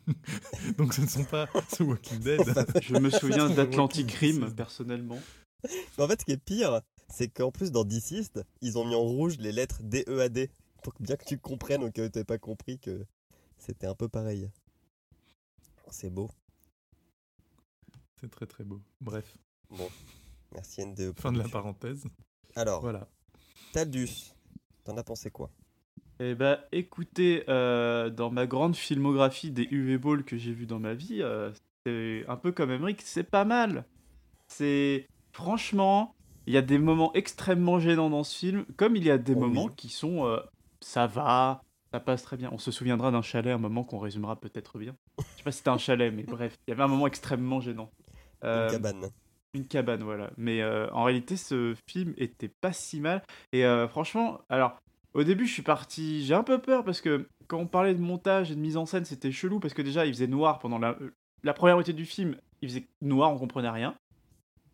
Donc 0.79 0.95
ce 0.95 1.01
ne 1.03 1.07
sont 1.07 1.25
pas 1.25 1.47
The 1.77 1.81
Walking 1.81 2.21
Dead. 2.21 2.41
Je 2.83 2.97
me 2.97 3.11
souviens 3.11 3.49
d'Atlantic 3.51 4.11
Rim, 4.13 4.53
personnellement. 4.55 5.19
Mais 5.65 6.05
en 6.05 6.09
fait, 6.09 6.21
ce 6.21 6.25
qui 6.25 6.33
est 6.33 6.37
pire, 6.45 6.81
c'est 7.13 7.29
qu'en 7.29 7.53
plus, 7.53 7.71
dans 7.71 7.85
Deceased, 7.85 8.45
ils 8.63 8.79
ont 8.79 8.87
mis 8.87 8.95
en 8.95 9.03
rouge 9.03 9.37
les 9.39 9.53
lettres 9.53 9.83
D, 9.83 10.03
E, 10.09 10.21
A, 10.21 10.29
D. 10.31 10.51
Pour 10.83 10.95
que 10.95 11.03
bien 11.03 11.17
que 11.17 11.25
tu 11.27 11.39
comprennes 11.39 11.93
cas 11.93 12.07
où 12.07 12.09
t'avais 12.09 12.25
pas 12.25 12.39
compris 12.39 12.79
que 12.79 13.05
c'était 13.59 13.87
un 13.87 13.95
peu 13.95 14.09
pareil. 14.09 14.51
C'est 15.91 16.09
beau. 16.11 16.31
C'est 18.19 18.31
très 18.31 18.47
très 18.47 18.65
beau. 18.65 18.81
Bref, 19.01 19.37
Merci 20.53 20.87
NDE. 20.87 21.13
fin 21.19 21.33
de 21.33 21.39
la 21.39 21.49
parenthèse. 21.49 22.05
Alors, 22.57 22.81
Voilà. 22.81 23.07
Taldus, 23.73 24.33
t'en 24.85 24.97
as 24.97 25.05
pensé 25.05 25.31
quoi? 25.31 25.51
Eh 26.19 26.35
ben, 26.35 26.59
écoutez, 26.73 27.45
euh, 27.49 28.09
dans 28.09 28.31
ma 28.31 28.47
grande 28.47 28.75
filmographie 28.75 29.51
des 29.51 29.65
UV 29.71 29.99
Balls 29.99 30.25
que 30.25 30.39
j'ai 30.39 30.53
vu 30.53 30.67
dans 30.67 30.79
ma 30.79 30.95
vie, 30.95 31.21
euh, 31.23 31.53
c'est 31.85 32.25
un 32.27 32.37
peu 32.37 32.53
comme 32.53 32.71
Emmerich, 32.71 33.03
c'est 33.03 33.25
pas 33.25 33.45
mal. 33.45 33.85
C'est 34.47 35.07
franchement, 35.33 36.15
il 36.47 36.55
y 36.55 36.57
a 36.57 36.63
des 36.63 36.79
moments 36.79 37.13
extrêmement 37.15 37.79
gênants 37.81 38.11
dans 38.11 38.25
ce 38.25 38.37
film, 38.37 38.65
comme 38.77 38.97
il 38.97 39.05
y 39.05 39.11
a 39.11 39.19
des 39.19 39.35
Oh 39.35 39.41
oui. 39.47 39.53
moments 39.55 39.69
qui 39.69 39.89
sont, 39.89 40.27
euh, 40.27 40.39
ça 40.81 41.07
va, 41.07 41.63
ça 41.93 42.01
passe 42.01 42.23
très 42.23 42.37
bien. 42.37 42.51
On 42.53 42.59
se 42.59 42.71
souviendra 42.71 43.11
d'un 43.11 43.23
chalet, 43.23 43.53
un 43.55 43.59
moment 43.59 43.85
qu'on 43.85 43.99
résumera 43.99 44.37
peut-être 44.37 44.79
bien. 44.79 44.95
Je 45.19 45.23
sais 45.39 45.43
pas 45.45 45.53
si 45.53 45.59
c'était 45.59 45.71
un 45.71 45.79
chalet, 45.79 46.13
mais 46.15 46.25
bref, 46.25 46.57
il 46.67 46.71
y 46.71 46.73
avait 46.75 46.83
un 46.83 46.89
moment 46.89 47.07
extrêmement 47.07 47.61
gênant. 47.61 47.91
Euh, 48.45 48.67
Une 48.67 48.73
cabane. 48.73 49.11
une 49.55 49.67
cabane, 49.67 50.03
voilà. 50.03 50.31
Mais 50.37 50.63
euh, 50.63 50.91
en 50.93 51.05
réalité, 51.05 51.37
ce 51.37 51.75
film 51.89 52.15
était 52.17 52.49
pas 52.49 52.73
si 52.73 53.01
mal. 53.01 53.23
Et 53.53 53.65
euh, 53.65 53.87
franchement, 53.89 54.41
alors, 54.49 54.77
au 55.15 55.23
début, 55.25 55.47
je 55.47 55.53
suis 55.53 55.63
parti. 55.63 56.25
J'ai 56.25 56.35
un 56.35 56.43
peu 56.43 56.59
peur 56.61 56.85
parce 56.85 57.01
que 57.01 57.29
quand 57.47 57.59
on 57.59 57.67
parlait 57.67 57.95
de 57.95 58.01
montage 58.01 58.51
et 58.51 58.55
de 58.57 58.61
mise 58.61 58.77
en 58.77 58.87
scène, 58.87 59.05
c'était 59.05 59.31
chelou 59.31 59.61
parce 59.61 59.75
que 59.75 59.83
déjà, 59.83 60.07
il 60.07 60.13
faisait 60.15 60.27
noir 60.27 60.59
pendant 60.59 60.79
la, 60.79 60.97
la 61.45 61.53
première 61.53 61.77
moitié 61.77 61.93
du 61.95 62.07
film. 62.07 62.37
Il 62.63 62.69
faisait 62.69 62.87
noir, 63.03 63.31
on 63.33 63.39
comprenait 63.39 63.69
rien. 63.71 63.95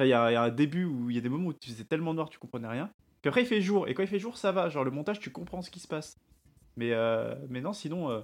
Il 0.01 0.07
y, 0.09 0.13
a 0.13 0.31
il 0.31 0.35
y 0.35 0.37
a 0.37 0.43
un 0.43 0.51
début 0.51 0.85
où 0.85 1.11
il 1.11 1.17
y 1.17 1.19
a 1.19 1.23
des 1.23 1.29
moments 1.29 1.49
où 1.49 1.53
tu 1.55 1.71
faisais 1.71 1.85
tellement 1.85 2.15
noir, 2.15 2.31
tu 2.31 2.39
comprenais 2.39 2.69
rien. 2.69 2.91
Puis 3.23 3.29
après, 3.29 3.43
il 3.43 3.47
fait 3.47 3.61
jour. 3.61 3.89
Et 3.89 3.95
quand 3.95 4.03
il 4.03 4.09
fait 4.09 4.19
jour, 4.21 4.37
ça 4.37 4.53
va. 4.53 4.69
Genre, 4.69 4.85
le 4.85 4.91
montage, 4.91 5.19
tu 5.21 5.31
comprends 5.31 5.63
ce 5.63 5.71
qui 5.71 5.81
se 5.81 5.89
passe. 5.89 6.17
Mais, 6.77 6.93
euh, 6.93 7.35
mais 7.49 7.61
non, 7.61 7.73
sinon, 7.73 8.11
euh, 8.11 8.21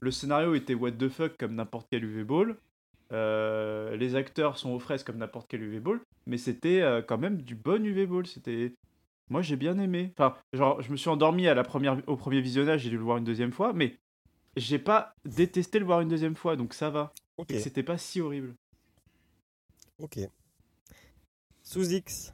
le 0.00 0.10
scénario 0.10 0.54
était 0.54 0.74
what 0.74 0.92
the 0.92 1.08
fuck 1.08 1.36
comme 1.38 1.54
n'importe 1.54 1.88
quel 1.90 2.04
UV 2.04 2.24
Ball. 2.24 2.56
Euh, 3.12 3.96
les 3.96 4.14
acteurs 4.16 4.58
sont 4.58 4.70
aux 4.70 4.78
fraises 4.78 5.02
comme 5.04 5.18
n'importe 5.18 5.48
quel 5.48 5.62
UV 5.62 5.80
Ball, 5.80 6.00
mais 6.26 6.38
c'était 6.38 6.82
quand 7.06 7.18
même 7.18 7.42
du 7.42 7.54
bon 7.54 7.84
UV 7.84 8.06
Ball. 8.06 8.26
C'était, 8.26 8.74
moi 9.30 9.42
j'ai 9.42 9.56
bien 9.56 9.78
aimé. 9.78 10.12
Enfin, 10.18 10.36
genre, 10.52 10.80
je 10.82 10.90
me 10.90 10.96
suis 10.96 11.10
endormi 11.10 11.46
à 11.48 11.54
la 11.54 11.64
première, 11.64 12.00
au 12.06 12.16
premier 12.16 12.40
visionnage, 12.40 12.82
j'ai 12.82 12.90
dû 12.90 12.96
le 12.96 13.02
voir 13.02 13.18
une 13.18 13.24
deuxième 13.24 13.52
fois, 13.52 13.72
mais 13.72 13.98
j'ai 14.56 14.78
pas 14.78 15.14
détesté 15.24 15.78
le 15.78 15.84
voir 15.86 16.00
une 16.00 16.08
deuxième 16.08 16.36
fois, 16.36 16.56
donc 16.56 16.74
ça 16.74 16.90
va. 16.90 17.12
Ok, 17.38 17.54
C'était 17.56 17.82
pas 17.82 17.98
si 17.98 18.20
horrible. 18.20 18.54
ok. 19.98 20.18
Sous 21.70 21.92
X, 21.92 22.32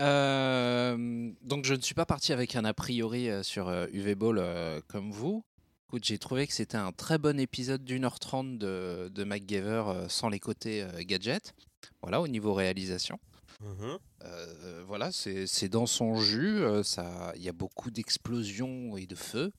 Euh, 0.00 1.30
donc 1.42 1.64
je 1.64 1.74
ne 1.74 1.80
suis 1.80 1.94
pas 1.94 2.06
parti 2.06 2.32
avec 2.32 2.56
un 2.56 2.64
a 2.64 2.74
priori 2.74 3.30
euh, 3.30 3.44
sur 3.44 3.70
UV 3.92 4.16
Ball 4.16 4.38
euh, 4.38 4.80
comme 4.88 5.12
vous. 5.12 5.44
Écoute, 5.86 6.02
j'ai 6.04 6.18
trouvé 6.18 6.48
que 6.48 6.52
c'était 6.52 6.76
un 6.76 6.90
très 6.90 7.18
bon 7.18 7.38
épisode 7.38 7.84
d'une 7.84 8.04
heure 8.04 8.18
trente 8.18 8.58
de, 8.58 9.08
de 9.14 9.22
MacGyver 9.22 9.84
euh, 9.86 10.08
sans 10.08 10.28
les 10.28 10.40
côtés 10.40 10.82
euh, 10.82 11.02
gadget. 11.04 11.54
Voilà, 12.02 12.20
au 12.20 12.26
niveau 12.26 12.52
réalisation. 12.52 13.20
Mhm. 13.60 13.98
Euh, 14.24 14.82
voilà, 14.88 15.12
c'est 15.12 15.46
c'est 15.46 15.68
dans 15.68 15.86
son 15.86 16.16
jus. 16.16 16.58
euh, 16.64 16.82
ça, 16.82 17.32
il 17.36 17.42
y 17.42 17.48
a 17.48 17.52
beaucoup 17.52 17.92
d'explosions 17.92 18.96
et 18.96 19.06
de 19.06 19.14
feux. 19.14 19.52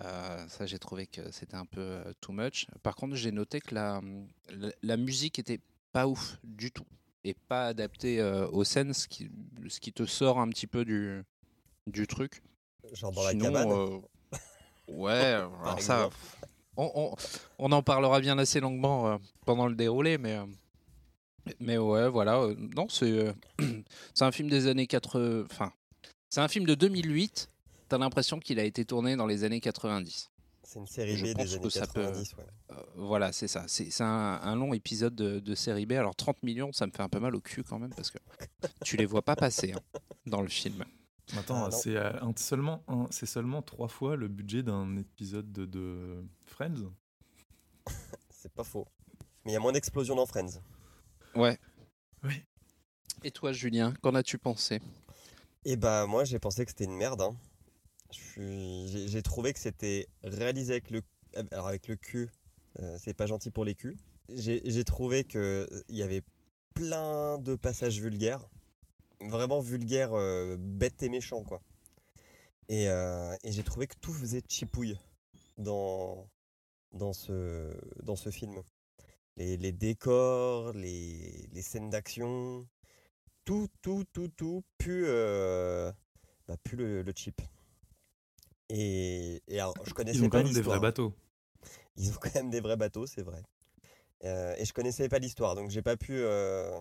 Euh, 0.00 0.48
ça, 0.48 0.66
j'ai 0.66 0.80
trouvé 0.80 1.06
que 1.06 1.30
c'était 1.30 1.54
un 1.54 1.66
peu 1.66 1.80
euh, 1.80 2.12
too 2.20 2.32
much. 2.32 2.66
Par 2.82 2.96
contre, 2.96 3.14
j'ai 3.14 3.30
noté 3.30 3.60
que 3.60 3.76
la, 3.76 4.00
la, 4.48 4.72
la 4.82 4.96
musique 4.96 5.38
était 5.38 5.60
pas 5.94 6.06
ouf 6.08 6.36
du 6.42 6.72
tout 6.72 6.84
et 7.22 7.34
pas 7.48 7.66
adaptée 7.68 8.20
euh, 8.20 8.46
aux 8.48 8.64
scènes, 8.64 8.92
ce 8.92 9.06
qui, 9.08 9.30
ce 9.68 9.78
qui 9.80 9.92
te 9.92 10.04
sort 10.04 10.38
un 10.40 10.48
petit 10.50 10.66
peu 10.66 10.84
du, 10.84 11.22
du 11.86 12.06
truc. 12.06 12.42
genre 12.92 13.12
dans 13.12 13.26
Sinon, 13.28 13.50
la 13.52 13.64
cabane. 13.64 13.72
euh, 13.72 14.00
ouais, 14.88 15.12
alors 15.64 15.80
ça, 15.80 16.10
on, 16.76 16.90
on- 16.94 17.14
on 17.58 17.72
en 17.72 17.82
parlera 17.82 18.20
bien 18.20 18.36
assez 18.38 18.60
longuement 18.60 19.08
euh, 19.08 19.16
pendant 19.46 19.68
le 19.68 19.74
déroulé, 19.76 20.18
mais, 20.18 20.34
euh, 20.36 20.44
mais 21.60 21.78
ouais, 21.78 22.08
voilà. 22.10 22.48
non, 22.76 22.88
c'est 22.88 23.32
c'est 24.14 24.24
un 24.24 24.32
film 24.32 24.50
des 24.50 24.66
années 24.66 24.86
80. 24.88 25.44
Enfin, 25.50 25.72
c'est 26.28 26.40
un 26.40 26.48
film 26.48 26.66
de 26.66 26.74
2008. 26.74 27.48
T'as 27.88 27.98
l'impression 27.98 28.40
qu'il 28.40 28.58
a 28.58 28.64
été 28.64 28.84
tourné 28.84 29.14
dans 29.14 29.26
les 29.26 29.44
années 29.44 29.60
90. 29.60 30.30
C'est 30.74 30.80
une 30.80 30.86
série 30.88 31.16
je 31.16 31.24
B 31.24 31.34
pense 31.36 31.44
des 31.44 31.50
que 31.58 31.60
années 31.60 31.70
ça 31.70 31.86
peut- 31.86 32.02
90. 32.02 32.34
ouais. 32.36 32.44
Euh, 32.72 32.82
voilà, 32.96 33.30
c'est 33.32 33.46
ça. 33.46 33.64
C'est 33.68 33.88
un, 34.00 34.06
un 34.42 34.56
long 34.56 34.74
épisode 34.74 35.14
de, 35.14 35.38
de 35.38 35.54
série 35.54 35.86
B. 35.86 35.92
Alors 35.92 36.16
30 36.16 36.42
millions, 36.42 36.72
ça 36.72 36.84
me 36.86 36.90
fait 36.90 37.02
un 37.02 37.08
peu 37.08 37.20
mal 37.20 37.34
au 37.36 37.40
cul 37.40 37.62
quand 37.62 37.78
même 37.78 37.94
parce 37.94 38.10
que 38.10 38.18
tu 38.84 38.96
les 38.96 39.06
vois 39.06 39.22
pas 39.22 39.36
passer 39.36 39.72
hein, 39.72 39.80
dans 40.26 40.42
le 40.42 40.48
film. 40.48 40.84
Attends, 41.36 41.66
Ah, 41.66 41.70
c'est 41.70 41.96
euh, 41.96 42.10
un- 42.20 42.32
seulement, 42.36 42.82
un- 42.88 43.06
c'est 43.10 43.26
seulement 43.26 43.62
trois 43.62 43.86
fois 43.88 44.16
le 44.16 44.26
budget 44.28 44.62
d'un 44.64 44.96
épisode 44.96 45.52
de, 45.52 45.64
de 45.64 46.24
Friends? 46.46 46.90
C'est 48.30 48.52
pas 48.52 48.64
faux. 48.64 48.86
Mais 49.44 49.52
il 49.52 49.54
y 49.54 49.56
a 49.56 49.60
moins 49.60 49.72
d'explosions 49.72 50.16
dans 50.16 50.26
Friends. 50.26 50.60
Ouais. 51.34 51.56
Oui. 52.24 52.42
Et 53.22 53.30
toi, 53.30 53.52
Julien, 53.52 53.94
qu'en 54.02 54.14
as-tu 54.14 54.38
pensé? 54.38 54.80
Et 55.64 55.76
bah 55.76 56.06
moi 56.06 56.24
j'ai 56.24 56.38
pensé 56.38 56.64
que 56.64 56.70
c'était 56.72 56.84
une 56.84 56.96
merde. 56.96 57.20
hein. 57.22 57.34
J'ai 58.36 59.22
trouvé 59.22 59.52
que 59.52 59.58
c'était 59.58 60.08
réalisé 60.22 60.72
avec 60.74 60.90
le, 60.90 61.02
alors 61.52 61.68
avec 61.68 61.88
le 61.88 61.96
cul. 61.96 62.30
euh, 62.80 62.96
c'est 63.00 63.14
pas 63.14 63.26
gentil 63.26 63.50
pour 63.50 63.64
les 63.64 63.74
culs. 63.74 63.96
J'ai 64.30 64.84
trouvé 64.84 65.24
que 65.24 65.68
il 65.88 65.96
y 65.96 66.02
avait 66.02 66.22
plein 66.74 67.38
de 67.38 67.54
passages 67.56 68.00
vulgaires, 68.00 68.48
vraiment 69.20 69.60
vulgaires, 69.60 70.14
euh, 70.14 70.56
bêtes 70.58 71.02
et 71.02 71.08
méchants 71.08 71.44
quoi. 71.44 71.62
Et, 72.68 72.88
euh, 72.88 73.34
j'ai 73.44 73.62
trouvé 73.62 73.86
que 73.86 73.96
tout 74.00 74.12
faisait 74.12 74.42
chipouille 74.48 74.98
dans 75.58 76.28
dans 76.92 77.12
ce 77.12 77.74
dans 78.02 78.16
ce 78.16 78.30
film. 78.30 78.62
Les, 79.36 79.72
décors, 79.72 80.72
les, 80.74 81.48
les 81.52 81.62
scènes 81.62 81.90
d'action, 81.90 82.66
tout, 83.44 83.68
tout, 83.82 84.04
tout, 84.12 84.28
tout 84.28 84.62
pue, 84.78 85.04
euh, 85.06 85.90
bah, 86.46 86.56
le 86.72 87.12
chip. 87.14 87.40
Et, 88.68 89.42
et 89.48 89.60
alors, 89.60 89.74
je 89.84 89.92
connaissais 89.92 90.18
Ils 90.18 90.24
ont 90.24 90.30
pas 90.30 90.38
quand 90.38 90.44
même 90.44 90.52
des 90.54 90.62
vrais 90.62 90.80
bateaux. 90.80 91.14
Ils 91.96 92.10
ont 92.10 92.16
quand 92.20 92.34
même 92.34 92.50
des 92.50 92.60
vrais 92.60 92.76
bateaux, 92.76 93.06
c'est 93.06 93.22
vrai. 93.22 93.42
Euh, 94.24 94.54
et 94.56 94.64
je 94.64 94.72
connaissais 94.72 95.08
pas 95.08 95.18
l'histoire, 95.18 95.54
donc 95.54 95.70
j'ai 95.70 95.82
pas 95.82 95.96
pu, 95.96 96.14
euh, 96.16 96.80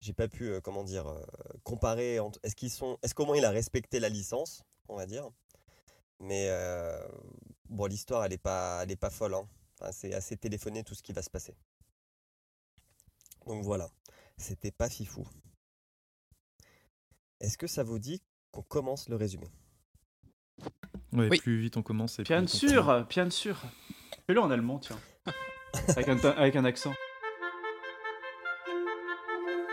j'ai 0.00 0.12
pas 0.12 0.28
pu, 0.28 0.44
euh, 0.50 0.60
comment 0.60 0.84
dire, 0.84 1.06
comparer. 1.64 2.20
entre- 2.20 2.38
Est-ce 2.42 2.54
qu'ils 2.54 2.70
sont, 2.70 2.98
est-ce 3.02 3.14
qu'au 3.14 3.24
moins 3.24 3.36
il 3.36 3.44
a 3.44 3.50
respecté 3.50 3.98
la 3.98 4.08
licence, 4.10 4.62
on 4.88 4.96
va 4.96 5.06
dire. 5.06 5.30
Mais 6.20 6.48
bon, 7.68 7.86
l'histoire, 7.86 8.24
elle 8.24 8.32
est 8.34 8.38
pas, 8.38 8.80
elle 8.82 8.90
est 8.90 8.96
pas 8.96 9.10
folle. 9.10 9.34
hein. 9.34 9.48
Enfin, 9.80 9.90
c'est 9.90 10.14
assez 10.14 10.36
téléphoné 10.36 10.84
tout 10.84 10.94
ce 10.94 11.02
qui 11.02 11.12
va 11.12 11.22
se 11.22 11.30
passer. 11.30 11.54
Donc 13.46 13.64
voilà, 13.64 13.90
c'était 14.36 14.70
pas 14.70 14.88
fifou. 14.88 15.26
Est-ce 17.40 17.58
que 17.58 17.66
ça 17.66 17.82
vous 17.82 17.98
dit 17.98 18.22
qu'on 18.52 18.62
commence 18.62 19.08
le 19.08 19.16
résumé? 19.16 19.48
Ouais, 21.12 21.28
Oui. 21.30 21.38
Plus 21.38 21.58
vite 21.58 21.76
on 21.76 21.82
commence 21.82 22.18
et 22.18 22.22
plus 22.24 22.34
Bien 22.34 22.46
sûr, 22.46 23.06
bien 23.08 23.30
sûr. 23.30 23.56
Fais-le 24.26 24.40
en 24.40 24.50
allemand, 24.50 24.78
tiens. 24.78 24.98
avec, 25.88 26.08
un, 26.08 26.18
avec 26.30 26.56
un 26.56 26.64
accent. 26.64 26.94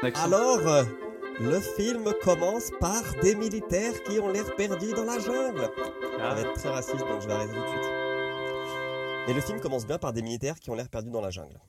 Un 0.01 0.07
accent. 0.07 0.23
Alors, 0.23 0.67
euh, 0.67 0.83
le 1.39 1.59
film 1.59 2.05
commence 2.23 2.71
par 2.79 3.01
des 3.21 3.35
militaires 3.35 4.01
qui 4.03 4.19
ont 4.19 4.29
l'air 4.29 4.55
perdus 4.55 4.91
dans 4.93 5.05
la 5.05 5.19
jungle. 5.19 5.61
Ça 6.17 6.29
Ah, 6.31 6.35
va 6.35 6.41
être 6.41 6.53
très 6.53 6.69
raciste, 6.69 6.99
donc 6.99 7.21
je 7.21 7.27
vais 7.27 7.33
arrêter 7.33 7.53
tout 7.53 7.61
de 7.61 7.67
suite. 7.67 7.91
Mais 9.27 9.33
le 9.33 9.41
film 9.41 9.59
commence 9.59 9.85
bien 9.85 9.97
par 9.97 10.11
des 10.13 10.21
militaires 10.21 10.59
qui 10.59 10.69
ont 10.69 10.75
l'air 10.75 10.89
perdus 10.89 11.11
dans 11.11 11.21
la 11.21 11.29
jungle. 11.29 11.59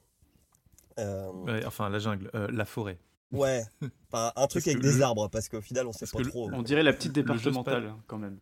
Euh, 0.99 1.31
Ouais, 1.33 1.65
enfin, 1.67 1.89
la 1.89 1.99
jungle, 1.99 2.31
euh, 2.35 2.49
la 2.50 2.65
forêt. 2.65 2.99
ouais, 3.33 3.62
enfin, 4.12 4.33
un 4.37 4.47
truc 4.47 4.65
Parce 4.65 4.75
avec 4.75 4.81
des 4.83 4.99
le- 4.99 5.03
arbres, 5.03 5.29
parce 5.29 5.49
qu'au 5.49 5.61
final, 5.61 5.87
on 5.87 5.93
sait 5.93 6.07
parce 6.11 6.25
pas 6.25 6.29
trop. 6.29 6.50
on 6.53 6.62
dirait 6.62 6.83
la 6.83 6.93
petite 6.93 7.12
départementale, 7.12 7.95
quand 8.07 8.19
même. 8.19 8.39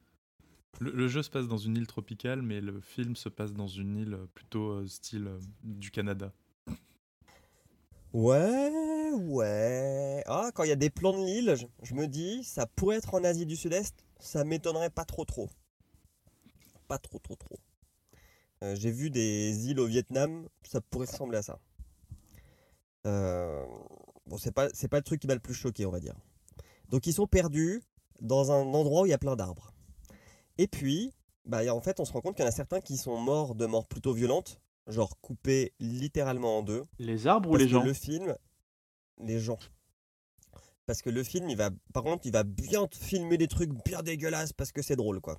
Le, 0.80 1.08
jeu 1.08 1.22
se 1.22 1.30
passe 1.30 1.48
dans 1.48 1.58
une 1.58 1.76
île 1.76 1.86
tropicale, 1.86 2.40
mais 2.40 2.60
le 2.60 2.80
film 2.80 3.16
se 3.16 3.28
passe 3.28 3.52
dans 3.52 3.66
une 3.66 3.96
île 3.96 4.18
plutôt 4.34 4.70
euh, 4.70 4.86
style 4.86 5.26
euh, 5.26 5.40
du 5.64 5.90
Canada. 5.90 6.32
Ouais, 8.12 9.10
ouais. 9.12 10.22
Ah, 10.26 10.50
quand 10.54 10.62
il 10.62 10.68
y 10.68 10.72
a 10.72 10.76
des 10.76 10.90
plans 10.90 11.12
de 11.12 11.24
l'île, 11.24 11.56
je, 11.82 11.94
me 11.94 12.06
dis, 12.06 12.44
ça 12.44 12.66
pourrait 12.66 12.96
être 12.96 13.14
en 13.14 13.24
Asie 13.24 13.44
du 13.44 13.56
Sud-Est, 13.56 14.04
ça 14.20 14.44
m'étonnerait 14.44 14.90
pas 14.90 15.04
trop 15.04 15.24
trop. 15.24 15.50
Pas 16.86 16.98
trop 16.98 17.18
trop 17.18 17.34
trop. 17.34 17.58
Euh, 18.62 18.76
J'ai 18.76 18.92
vu 18.92 19.10
des 19.10 19.68
îles 19.68 19.80
au 19.80 19.86
Vietnam, 19.86 20.48
ça 20.62 20.80
pourrait 20.80 21.06
ressembler 21.06 21.38
à 21.38 21.42
ça. 21.42 21.58
Bon, 24.28 24.36
c'est 24.36 24.52
pas, 24.52 24.68
pas 24.68 24.98
le 24.98 25.02
truc 25.02 25.20
qui 25.20 25.26
m'a 25.26 25.34
le 25.34 25.40
plus 25.40 25.54
choqué, 25.54 25.86
on 25.86 25.90
va 25.90 26.00
dire. 26.00 26.14
Donc 26.90 27.06
ils 27.06 27.14
sont 27.14 27.26
perdus 27.26 27.82
dans 28.20 28.52
un 28.52 28.60
endroit 28.74 29.02
où 29.02 29.06
il 29.06 29.10
y 29.10 29.14
a 29.14 29.18
plein 29.18 29.36
d'arbres. 29.36 29.72
Et 30.58 30.66
puis, 30.66 31.12
bah, 31.44 31.74
en 31.74 31.80
fait, 31.80 32.00
on 32.00 32.04
se 32.04 32.12
rend 32.12 32.20
compte 32.20 32.36
qu'il 32.36 32.44
y 32.44 32.46
en 32.46 32.50
a 32.50 32.54
certains 32.54 32.80
qui 32.80 32.96
sont 32.96 33.16
morts 33.16 33.54
de 33.54 33.66
mort 33.66 33.86
plutôt 33.86 34.12
violente, 34.12 34.60
genre 34.86 35.18
coupés 35.20 35.72
littéralement 35.80 36.58
en 36.58 36.62
deux. 36.62 36.84
Les 36.98 37.26
arbres 37.26 37.50
ou 37.50 37.56
les 37.56 37.68
gens 37.68 37.82
Le 37.82 37.92
film, 37.92 38.36
les 39.18 39.38
gens. 39.38 39.58
Parce 40.86 41.02
que 41.02 41.10
le 41.10 41.22
film, 41.22 41.48
il 41.48 41.56
va, 41.56 41.70
par 41.92 42.02
contre, 42.02 42.26
il 42.26 42.32
va 42.32 42.44
bien 42.44 42.88
filmer 42.92 43.36
des 43.36 43.48
trucs 43.48 43.70
bien 43.84 44.02
dégueulasses 44.02 44.52
parce 44.52 44.72
que 44.72 44.82
c'est 44.82 44.96
drôle, 44.96 45.20
quoi. 45.20 45.38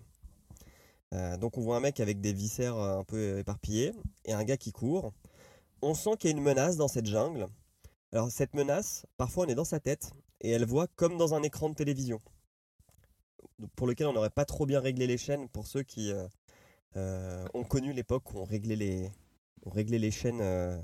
Euh, 1.13 1.37
donc 1.37 1.57
on 1.57 1.61
voit 1.61 1.77
un 1.77 1.79
mec 1.79 1.99
avec 1.99 2.21
des 2.21 2.33
viscères 2.33 2.77
euh, 2.77 2.99
un 2.99 3.03
peu 3.03 3.39
éparpillés 3.39 3.93
et 4.25 4.33
un 4.33 4.43
gars 4.43 4.57
qui 4.57 4.71
court. 4.71 5.11
On 5.81 5.95
sent 5.95 6.11
qu'il 6.19 6.29
y 6.29 6.33
a 6.33 6.37
une 6.37 6.43
menace 6.43 6.77
dans 6.77 6.87
cette 6.87 7.07
jungle. 7.07 7.47
Alors 8.11 8.29
cette 8.29 8.53
menace, 8.53 9.05
parfois 9.17 9.45
on 9.45 9.47
est 9.47 9.55
dans 9.55 9.65
sa 9.65 9.79
tête 9.79 10.11
et 10.41 10.51
elle 10.51 10.65
voit 10.65 10.87
comme 10.95 11.17
dans 11.17 11.33
un 11.33 11.41
écran 11.41 11.69
de 11.69 11.75
télévision. 11.75 12.21
Pour 13.75 13.87
lequel 13.87 14.07
on 14.07 14.13
n'aurait 14.13 14.29
pas 14.29 14.45
trop 14.45 14.65
bien 14.65 14.79
réglé 14.79 15.07
les 15.07 15.17
chaînes 15.17 15.49
pour 15.49 15.67
ceux 15.67 15.83
qui 15.83 16.11
euh, 16.11 16.27
euh, 16.97 17.45
ont 17.53 17.63
connu 17.63 17.93
l'époque 17.93 18.33
où 18.33 18.39
on 18.39 18.45
réglait 18.45 18.75
les, 18.75 19.11
on 19.63 19.69
réglait 19.69 19.99
les 19.99 20.11
chaînes 20.11 20.41
euh, 20.41 20.75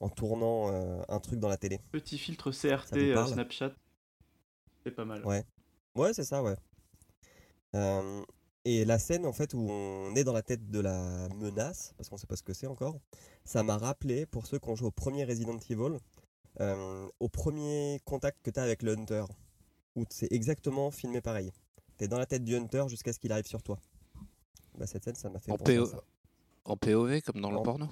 en 0.00 0.08
tournant 0.08 0.72
euh, 0.72 1.02
un 1.08 1.20
truc 1.20 1.38
dans 1.38 1.48
la 1.48 1.58
télé. 1.58 1.80
Petit 1.92 2.18
filtre 2.18 2.50
CRT 2.50 3.26
Snapchat. 3.26 3.72
C'est 4.82 4.92
pas 4.92 5.04
mal. 5.04 5.24
Ouais. 5.26 5.44
Ouais, 5.94 6.14
c'est 6.14 6.24
ça, 6.24 6.42
ouais. 6.42 6.56
Et 8.64 8.84
la 8.84 8.98
scène, 8.98 9.24
en 9.24 9.32
fait, 9.32 9.54
où 9.54 9.70
on 9.70 10.14
est 10.14 10.24
dans 10.24 10.32
la 10.32 10.42
tête 10.42 10.70
de 10.70 10.80
la 10.80 11.28
menace, 11.30 11.94
parce 11.96 12.08
qu'on 12.08 12.16
sait 12.16 12.26
pas 12.26 12.36
ce 12.36 12.42
que 12.42 12.52
c'est 12.52 12.66
encore, 12.66 12.98
ça 13.44 13.62
m'a 13.62 13.78
rappelé, 13.78 14.26
pour 14.26 14.46
ceux 14.46 14.58
qui 14.58 14.68
ont 14.68 14.76
joué 14.76 14.88
au 14.88 14.92
premier 14.92 15.24
Resident 15.24 15.58
Evil, 15.68 15.98
au 17.20 17.28
premier 17.28 18.00
contact 18.04 18.38
que 18.42 18.50
tu 18.50 18.60
as 18.60 18.62
avec 18.62 18.82
le 18.82 18.92
Hunter, 18.92 19.24
où 19.96 20.04
c'est 20.10 20.30
exactement 20.30 20.90
filmé 20.90 21.20
pareil. 21.20 21.52
Tu 22.00 22.04
es 22.04 22.08
dans 22.08 22.16
la 22.18 22.24
tête 22.24 22.42
du 22.44 22.56
Hunter 22.56 22.84
jusqu'à 22.88 23.12
ce 23.12 23.18
qu'il 23.18 23.30
arrive 23.30 23.44
sur 23.46 23.62
toi. 23.62 23.78
Bah, 24.78 24.86
cette 24.86 25.04
scène, 25.04 25.16
ça 25.16 25.28
m'a 25.28 25.38
fait 25.38 25.52
En 25.52 25.58
penser 25.58 25.76
à 25.76 25.80
PO 25.80 25.86
ça. 25.86 26.02
En 26.64 26.74
POV 26.78 27.20
comme 27.20 27.42
dans 27.42 27.50
le 27.50 27.58
En- 27.58 27.62
porno 27.62 27.88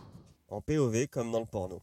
En 0.49 0.63
POV, 0.63 1.09
comme 1.09 1.31
dans 1.31 1.41
le 1.41 1.45
porno. 1.45 1.83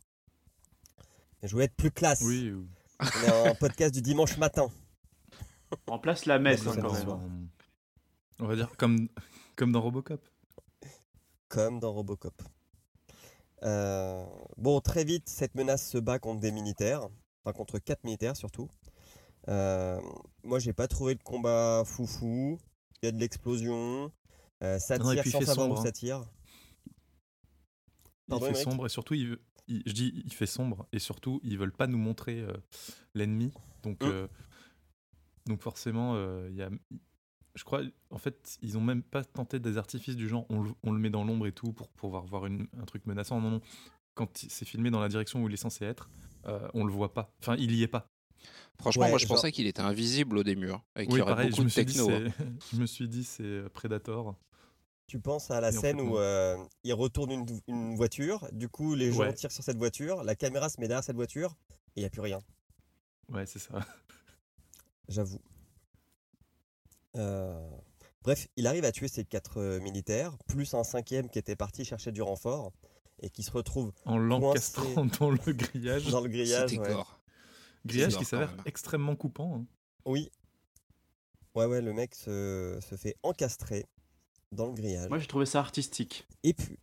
Je 1.43 1.51
voulais 1.51 1.65
être 1.65 1.75
plus 1.75 1.91
classe. 1.91 2.21
Oui, 2.23 2.49
ou- 2.51 2.67
On 2.99 3.05
est 3.27 3.49
en 3.51 3.53
podcast 3.59 3.93
du 3.93 4.01
dimanche 4.01 4.37
matin. 4.39 4.71
Remplace 5.85 6.25
la 6.25 6.39
messe 6.39 6.65
Ouais, 6.65 6.79
hein, 6.79 7.07
en- 7.07 7.19
on 8.39 8.47
va 8.47 8.55
dire 8.55 8.75
comme, 8.75 9.07
comme 9.55 9.71
dans 9.71 9.81
Robocop. 9.81 10.19
comme 11.47 11.79
dans 11.79 11.93
Robocop. 11.93 12.41
Euh, 13.61 14.25
bon, 14.57 14.81
très 14.81 15.03
vite, 15.03 15.29
cette 15.29 15.53
menace 15.53 15.87
se 15.87 15.99
bat 15.99 16.17
contre 16.17 16.39
des 16.39 16.51
militaires, 16.51 17.07
enfin 17.43 17.53
contre 17.53 17.77
quatre 17.77 18.03
militaires 18.03 18.35
surtout. 18.35 18.67
Euh, 19.47 19.99
moi, 20.43 20.59
j'ai 20.59 20.73
pas 20.73 20.87
trouvé 20.87 21.13
le 21.13 21.19
combat 21.23 21.83
foufou. 21.85 22.57
Il 23.01 23.05
y 23.05 23.09
a 23.09 23.11
de 23.11 23.19
l'explosion. 23.19 24.11
Euh, 24.63 24.79
ça 24.79 24.97
Non, 24.97 25.11
et 25.11 25.15
tire 25.15 25.23
il 25.25 25.31
sans 25.31 25.39
fait 25.39 25.45
savoir 25.45 25.65
sombre, 25.67 25.77
où 25.77 25.81
hein. 25.81 25.85
ça 25.85 25.91
tire. 25.91 26.25
Il 28.31 28.39
fait 28.41 28.55
sombre 28.55 28.85
et 28.85 28.89
surtout, 28.89 29.13
il, 29.13 29.37
il- 29.67 29.83
je 29.85 29.91
dis 29.93 30.21
il 30.25 30.33
fait 30.33 30.47
sombre 30.47 30.87
et 30.91 30.99
surtout, 30.99 31.39
ils 31.43 31.57
veulent 31.57 31.71
pas 31.75 31.87
nous 31.87 31.97
montrer 31.97 32.39
euh, 32.39 32.53
l'ennemi. 33.13 33.51
Donc, 33.83 34.01
euh, 34.03 34.27
donc 35.45 35.61
forcément, 35.61 36.15
il 36.47 36.55
y 36.55 36.63
a, 36.63 36.69
je 37.53 37.63
crois, 37.63 37.81
en 38.09 38.17
fait, 38.17 38.57
ils 38.63 38.77
ont 38.77 38.81
même 38.81 39.03
pas 39.03 39.23
tenté 39.23 39.59
des 39.59 39.77
artifices 39.77 40.15
du 40.15 40.27
genre 40.27 40.45
on 40.49 40.63
le, 40.63 40.71
on 40.83 40.91
le 40.91 40.99
met 40.99 41.11
dans 41.11 41.23
l'ombre 41.23 41.45
et 41.45 41.51
tout 41.51 41.71
pour 41.71 41.89
pouvoir 41.89 42.25
voir 42.25 42.47
une- 42.47 42.67
un 42.79 42.85
truc 42.85 43.05
menaçant. 43.05 43.39
Non, 43.41 43.51
non. 43.51 43.61
Quand 44.15 44.35
c'est 44.37 44.65
filmé 44.65 44.89
dans 44.89 45.01
la 45.01 45.09
direction 45.09 45.43
où 45.43 45.47
il 45.49 45.53
est 45.53 45.57
censé 45.57 45.85
être, 45.85 46.09
on 46.73 46.83
le 46.85 46.91
voit 46.91 47.13
pas. 47.13 47.31
Enfin, 47.41 47.55
il 47.57 47.75
y 47.75 47.83
est 47.83 47.87
pas. 47.87 48.07
Franchement, 48.79 49.03
Ouais, 49.03 49.09
moi 49.09 49.17
je 49.19 49.25
genre- 49.27 49.35
pensais 49.37 49.51
qu'il 49.51 49.67
était 49.67 49.81
invisible 49.81 50.37
au 50.37 50.43
début 50.43 50.71
hein, 50.71 50.81
et 50.97 51.05
qu'il 51.05 51.13
Oui, 51.13 51.19
y 51.19 51.21
aurait 51.21 51.31
pareil, 51.31 51.49
beaucoup 51.49 51.57
je 51.57 51.61
me 51.63 51.67
de 51.67 51.71
suis 51.73 51.85
dit, 51.85 51.93
techno. 51.93 52.09
hein. 52.11 52.31
c'est- 52.37 52.45
je 52.75 52.81
me 52.81 52.85
suis 52.85 53.07
dit, 53.07 53.23
c'est 53.23 53.43
euh, 53.43 53.69
Predator. 53.73 54.35
Tu 55.07 55.19
penses 55.19 55.51
à 55.51 55.61
la 55.61 55.69
Et 55.69 55.71
scène 55.71 56.01
où 56.01 56.17
euh, 56.17 56.57
il 56.83 56.93
retourne 56.93 57.31
une, 57.31 57.45
une 57.67 57.95
voiture, 57.95 58.47
du 58.51 58.67
coup 58.69 58.95
les 58.95 59.11
gens 59.11 59.19
Ouais. 59.19 59.33
tirent 59.33 59.51
sur 59.51 59.63
cette 59.63 59.77
voiture, 59.77 60.23
la 60.23 60.35
caméra 60.35 60.67
se 60.69 60.79
met 60.81 60.87
derrière 60.87 61.03
cette 61.03 61.15
voiture 61.15 61.55
et 61.95 61.99
il 61.99 61.99
n'y 62.01 62.05
a 62.07 62.09
plus 62.09 62.21
rien. 62.21 62.39
Ouais, 63.29 63.45
c'est 63.45 63.59
ça. 63.59 63.79
J'avoue. 65.07 65.39
Euh, 67.15 67.69
Bref, 68.23 68.47
il 68.57 68.65
arrive 68.65 68.85
à 68.85 68.91
tuer 68.91 69.07
ces 69.07 69.23
quatre 69.23 69.61
militaires, 69.79 70.35
plus 70.47 70.73
un 70.73 70.83
cinquième 70.83 71.29
qui 71.29 71.37
était 71.37 71.55
parti 71.55 71.85
chercher 71.85 72.11
du 72.11 72.23
renfort 72.23 72.71
et 73.21 73.29
qui 73.29 73.43
se 73.43 73.51
retrouve 73.51 73.91
En 74.05 74.17
l'encastrant 74.17 75.05
dans 75.19 75.29
le 75.29 75.53
grillage. 75.53 76.05
dans 76.11 76.21
le 76.21 76.29
grillage. 76.29 76.71
C'était 76.71 76.81
ouais. 76.81 76.91
gore. 76.93 77.19
Grillage 77.85 78.17
qui 78.17 78.25
s'avère 78.25 78.55
extrêmement 78.65 79.15
coupant. 79.15 79.57
hein. 79.61 79.65
Oui. 80.05 80.31
Ouais, 81.55 81.65
ouais, 81.65 81.81
le 81.81 81.93
mec 81.93 82.15
se, 82.15 82.77
se 82.81 82.95
fait 82.95 83.15
encastrer 83.23 83.85
dans 84.51 84.67
le 84.67 84.73
grillage. 84.73 85.09
Moi 85.09 85.19
j'ai 85.19 85.27
trouvé 85.27 85.45
ça 85.45 85.59
artistique. 85.59 86.27
Et 86.43 86.53
puis. 86.53 86.77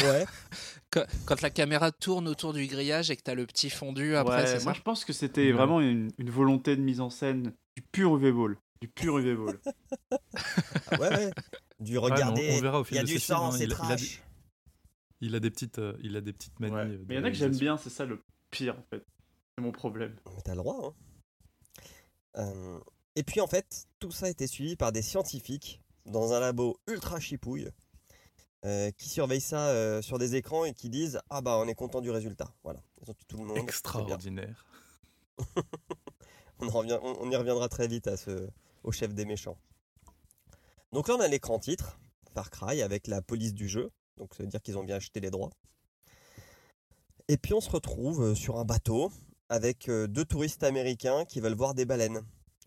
Ouais, 0.00 0.26
Quand, 0.90 1.42
la 1.42 1.50
caméra 1.50 1.90
tourne 1.90 2.28
autour 2.28 2.52
du 2.52 2.66
grillage 2.68 3.10
et 3.10 3.16
que 3.16 3.22
t'as 3.22 3.34
le 3.34 3.46
petit 3.46 3.68
fondu 3.68 4.14
après, 4.14 4.42
Ouais, 4.42 4.46
c'est 4.46 4.62
moi 4.64 4.72
ça 4.72 4.78
je 4.78 4.82
pense 4.82 5.04
que 5.04 5.12
c'était 5.12 5.46
Ouais. 5.46 5.52
vraiment 5.52 5.80
une, 5.80 6.10
une 6.18 6.30
volonté 6.30 6.76
de 6.76 6.82
mise 6.82 7.00
en 7.00 7.10
scène 7.10 7.52
du 7.76 7.82
pur 7.82 8.16
UV 8.16 8.30
Ball. 8.32 8.56
Du 8.80 8.86
pur 8.88 9.18
UV 9.18 9.34
Ball. 9.34 9.58
ouais, 10.92 10.98
ouais. 11.00 11.30
Du 11.80 11.98
Ouais, 11.98 12.10
mais 12.10 12.22
on- 12.58 12.60
verra 12.62 12.78
au 12.80 12.84
il 12.84 12.86
fil 12.86 12.96
y 12.96 13.00
a 13.00 13.02
de 13.02 13.08
du 13.08 13.18
sang, 13.18 13.48
hein, 13.48 13.52
c'est 13.52 13.64
il 13.64 13.72
a- 13.72 13.76
il 13.76 13.82
a 13.92 13.96
des- 13.96 13.96
trash. 14.04 14.22
Il 15.20 15.34
a 15.34 15.40
des 15.40 15.50
petites, 15.50 15.78
euh, 15.80 15.96
il 16.00 16.14
a 16.16 16.20
des 16.20 16.32
petites 16.32 16.60
manies. 16.60 16.74
Ouais. 16.74 16.80
euh, 16.82 16.98
de 16.98 17.04
Mais 17.08 17.14
il 17.14 17.18
y 17.18 17.20
en 17.20 17.24
a 17.24 17.30
que 17.30 17.36
j'aime 17.36 17.56
bien, 17.56 17.76
c'est 17.76 17.90
ça 17.90 18.04
le 18.04 18.22
pire 18.52 18.76
en 18.78 18.82
fait. 18.90 19.04
C'est 19.58 19.64
mon 19.64 19.72
problème. 19.72 20.16
Mais 20.36 20.40
t'as 20.42 20.52
le 20.52 20.58
droit, 20.58 20.78
hein. 20.84 20.94
Euh, 22.36 22.78
et 23.16 23.24
puis 23.24 23.40
en 23.40 23.48
fait, 23.48 23.88
tout 23.98 24.12
ça 24.12 24.26
a 24.26 24.28
été 24.28 24.46
suivi 24.46 24.76
par 24.76 24.92
des 24.92 25.02
scientifiques 25.02 25.82
dans 26.06 26.32
un 26.32 26.38
labo 26.38 26.78
ultra 26.86 27.18
chipouille 27.18 27.68
euh, 28.64 28.92
qui 28.92 29.08
surveillent 29.08 29.40
ça 29.40 29.70
euh, 29.70 30.00
sur 30.00 30.16
des 30.18 30.36
écrans 30.36 30.64
et 30.64 30.74
qui 30.74 30.90
disent 30.90 31.20
Ah 31.28 31.40
bah 31.40 31.58
on 31.60 31.66
est 31.66 31.74
content 31.74 32.00
du 32.00 32.12
résultat. 32.12 32.54
Voilà, 32.62 32.80
ils 33.02 33.10
ont 33.10 33.14
tué 33.14 33.24
tout 33.26 33.38
le 33.38 33.46
monde. 33.46 33.58
Extraordinaire. 33.58 34.64
On, 36.60 36.68
en 36.68 36.70
revient- 36.70 36.98
on- 37.02 37.16
on 37.20 37.30
y 37.30 37.34
reviendra 37.36 37.68
très 37.68 37.88
vite 37.88 38.06
à 38.06 38.16
ce, 38.16 38.48
au 38.84 38.92
chef 38.92 39.12
des 39.14 39.24
méchants. 39.24 39.58
Donc 40.92 41.08
là, 41.08 41.14
on 41.16 41.20
a 41.20 41.26
l'écran 41.28 41.58
titre, 41.58 41.98
Far 42.32 42.50
Cry, 42.50 42.82
avec 42.82 43.08
la 43.08 43.22
police 43.22 43.54
du 43.54 43.68
jeu. 43.68 43.90
Donc 44.18 44.34
ça 44.36 44.44
veut 44.44 44.48
dire 44.48 44.60
qu'ils 44.62 44.78
ont 44.78 44.84
bien 44.84 44.96
acheté 44.96 45.18
les 45.20 45.30
droits. 45.30 45.50
Et 47.28 47.36
puis 47.36 47.54
on 47.54 47.60
se 47.60 47.70
retrouve 47.70 48.34
sur 48.34 48.58
un 48.58 48.64
bateau 48.64 49.10
avec 49.48 49.88
euh, 49.88 50.06
deux 50.06 50.24
touristes 50.24 50.62
américains 50.62 51.24
qui 51.24 51.40
veulent 51.40 51.54
voir 51.56 51.74
des 51.74 51.84
baleines. 51.84 52.22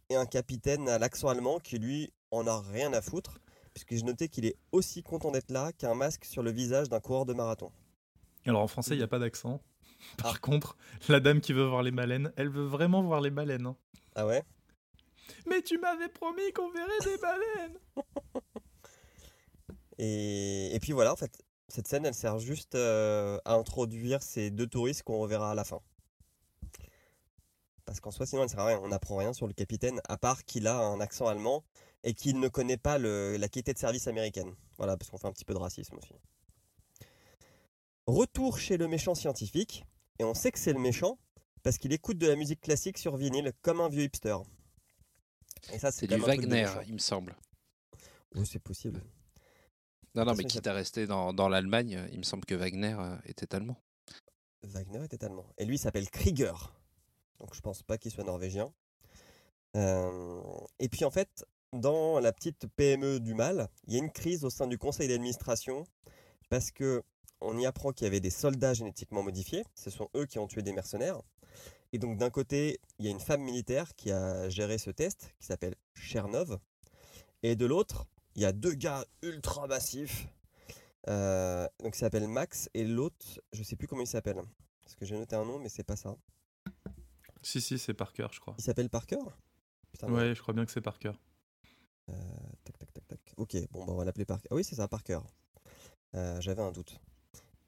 Et 0.09 0.15
un 0.15 0.25
capitaine 0.25 0.89
à 0.89 0.97
l'accent 0.99 1.29
allemand 1.29 1.59
qui 1.59 1.77
lui 1.79 2.11
en 2.31 2.45
a 2.47 2.59
rien 2.61 2.91
à 2.93 3.01
foutre. 3.01 3.39
Puisque 3.73 3.95
j'ai 3.95 4.03
noté 4.03 4.27
qu'il 4.27 4.45
est 4.45 4.57
aussi 4.73 5.01
content 5.01 5.31
d'être 5.31 5.49
là 5.51 5.71
qu'un 5.71 5.95
masque 5.95 6.25
sur 6.25 6.43
le 6.43 6.51
visage 6.51 6.89
d'un 6.89 6.99
coureur 6.99 7.25
de 7.25 7.33
marathon. 7.33 7.71
Alors 8.45 8.61
en 8.61 8.67
français, 8.67 8.95
il 8.95 8.97
n'y 8.97 9.03
a 9.03 9.07
pas 9.07 9.19
d'accent. 9.19 9.61
Par 10.17 10.33
Ah. 10.35 10.39
contre, 10.39 10.75
la 11.07 11.19
dame 11.21 11.39
qui 11.39 11.53
veut 11.53 11.65
voir 11.65 11.81
les 11.83 11.91
baleines, 11.91 12.33
elle 12.35 12.49
veut 12.49 12.65
vraiment 12.65 13.01
voir 13.03 13.21
les 13.21 13.29
baleines. 13.29 13.65
hein. 13.67 13.77
Ah 14.15 14.25
ouais? 14.27 14.43
Mais 15.47 15.61
tu 15.61 15.77
m'avais 15.77 16.09
promis 16.09 16.51
qu'on 16.53 16.69
verrait 16.71 16.99
des 17.05 17.17
baleines 17.17 17.77
Et, 19.97 20.75
et 20.75 20.79
puis 20.79 20.91
voilà, 20.93 21.13
en 21.13 21.15
fait, 21.15 21.31
cette 21.67 21.87
scène, 21.87 22.05
elle 22.05 22.13
sert 22.13 22.39
juste 22.39 22.75
euh, 22.75 23.37
à 23.45 23.53
introduire 23.53 24.21
ces 24.23 24.49
deux 24.51 24.67
touristes 24.67 25.03
qu'on 25.03 25.19
reverra 25.19 25.51
à 25.51 25.55
la 25.55 25.63
fin. 25.63 25.79
Parce 27.91 27.99
qu'en 27.99 28.11
soi, 28.11 28.25
sinon, 28.25 28.43
elle 28.43 28.49
sert 28.49 28.61
à 28.61 28.67
rien. 28.67 28.79
On 28.81 28.87
n'apprend 28.87 29.17
rien 29.17 29.33
sur 29.33 29.47
le 29.47 29.53
capitaine, 29.53 29.99
à 30.07 30.15
part 30.15 30.45
qu'il 30.45 30.65
a 30.65 30.77
un 30.79 31.01
accent 31.01 31.27
allemand 31.27 31.65
et 32.05 32.13
qu'il 32.13 32.39
ne 32.39 32.47
connaît 32.47 32.77
pas 32.77 32.97
le- 32.97 33.35
la 33.35 33.49
qualité 33.49 33.73
de 33.73 33.77
service 33.77 34.07
américaine. 34.07 34.55
Voilà, 34.77 34.95
parce 34.95 35.09
qu'on 35.11 35.17
fait 35.17 35.27
un 35.27 35.33
petit 35.33 35.43
peu 35.43 35.53
de 35.53 35.59
racisme 35.59 35.97
aussi. 35.97 36.13
Retour 38.07 38.59
chez 38.59 38.77
le 38.77 38.87
méchant 38.87 39.13
scientifique, 39.13 39.83
et 40.19 40.23
on 40.23 40.33
sait 40.33 40.53
que 40.53 40.57
c'est 40.59 40.71
le 40.71 40.79
méchant 40.79 41.19
parce 41.63 41.77
qu'il 41.77 41.91
écoute 41.91 42.17
de 42.17 42.27
la 42.27 42.37
musique 42.37 42.61
classique 42.61 42.97
sur 42.97 43.17
vinyle 43.17 43.51
comme 43.61 43.81
un 43.81 43.89
vieux 43.89 44.03
hipster. 44.03 44.37
Et 45.73 45.77
ça, 45.77 45.91
C'est 45.91 46.07
du 46.07 46.15
Wagner, 46.15 46.67
il 46.87 46.93
me 46.93 46.97
semble. 46.97 47.35
Oui, 48.35 48.45
c'est 48.45 48.59
possible. 48.59 49.03
Non, 50.15 50.23
non, 50.23 50.33
mais 50.33 50.45
quitte 50.45 50.67
à 50.67 50.71
rester 50.73 51.07
dans, 51.07 51.33
dans 51.33 51.49
l'Allemagne, 51.49 51.97
euh, 51.97 52.07
il 52.13 52.19
me 52.19 52.23
semble 52.23 52.45
que 52.45 52.55
Wagner 52.55 52.95
euh, 52.97 53.17
était 53.25 53.53
allemand. 53.53 53.75
Wagner 54.63 55.03
était 55.03 55.25
allemand. 55.25 55.45
Et 55.57 55.65
lui 55.65 55.75
il 55.75 55.79
s'appelle 55.79 56.09
Krieger. 56.09 56.73
Donc 57.41 57.55
je 57.55 57.61
pense 57.61 57.83
pas 57.83 57.97
qu'il 57.97 58.11
soit 58.11 58.23
norvégien. 58.23 58.71
Euh, 59.75 60.41
et 60.79 60.89
puis 60.89 61.05
en 61.05 61.11
fait, 61.11 61.45
dans 61.73 62.19
la 62.19 62.31
petite 62.31 62.67
PME 62.75 63.19
du 63.19 63.33
mal, 63.33 63.67
il 63.87 63.93
y 63.93 63.95
a 63.97 63.99
une 63.99 64.11
crise 64.11 64.45
au 64.45 64.49
sein 64.49 64.67
du 64.67 64.77
conseil 64.77 65.07
d'administration 65.07 65.85
parce 66.49 66.71
que 66.71 67.03
on 67.41 67.57
y 67.57 67.65
apprend 67.65 67.91
qu'il 67.91 68.05
y 68.05 68.07
avait 68.07 68.19
des 68.19 68.29
soldats 68.29 68.75
génétiquement 68.75 69.23
modifiés. 69.23 69.63
Ce 69.73 69.89
sont 69.89 70.09
eux 70.15 70.27
qui 70.27 70.37
ont 70.37 70.45
tué 70.45 70.61
des 70.61 70.73
mercenaires. 70.73 71.19
Et 71.91 71.97
donc 71.97 72.17
d'un 72.17 72.29
côté, 72.29 72.79
il 72.99 73.05
y 73.05 73.07
a 73.07 73.11
une 73.11 73.19
femme 73.19 73.41
militaire 73.41 73.95
qui 73.95 74.11
a 74.11 74.47
géré 74.49 74.77
ce 74.77 74.91
test, 74.91 75.33
qui 75.39 75.47
s'appelle 75.47 75.75
Chernov. 75.95 76.59
Et 77.41 77.55
de 77.55 77.65
l'autre, 77.65 78.05
il 78.35 78.43
y 78.43 78.45
a 78.45 78.51
deux 78.51 78.73
gars 78.73 79.05
ultra 79.23 79.65
massifs. 79.65 80.27
Euh, 81.07 81.67
donc 81.79 81.95
il 81.95 81.99
s'appelle 81.99 82.27
Max 82.27 82.69
et 82.75 82.85
l'autre, 82.85 83.41
je 83.53 83.63
sais 83.63 83.75
plus 83.75 83.87
comment 83.87 84.03
il 84.03 84.07
s'appelle. 84.07 84.39
Parce 84.83 84.93
que 84.95 85.05
j'ai 85.05 85.17
noté 85.17 85.35
un 85.35 85.45
nom, 85.45 85.57
mais 85.57 85.69
c'est 85.69 85.83
pas 85.83 85.95
ça. 85.95 86.15
Si, 87.41 87.61
si, 87.61 87.79
c'est 87.79 87.93
Parker, 87.93 88.27
je 88.31 88.39
crois. 88.39 88.55
Il 88.57 88.63
s'appelle 88.63 88.89
Parker 88.89 89.19
Putain. 89.91 90.11
Ouais, 90.11 90.35
je 90.35 90.41
crois 90.41 90.53
bien 90.53 90.65
que 90.65 90.71
c'est 90.71 90.81
Parker. 90.81 91.11
Euh, 92.09 92.13
tac, 92.63 92.77
tac, 92.77 92.93
tac, 92.93 93.07
tac. 93.07 93.33
Ok, 93.37 93.55
bon, 93.71 93.85
bah, 93.85 93.93
on 93.93 93.97
va 93.97 94.05
l'appeler 94.05 94.25
Parker. 94.25 94.47
Ah 94.51 94.55
oui, 94.55 94.63
c'est 94.63 94.75
ça, 94.75 94.87
Parker. 94.87 95.19
Euh, 96.15 96.39
J'avais 96.41 96.61
un 96.61 96.71
doute. 96.71 96.99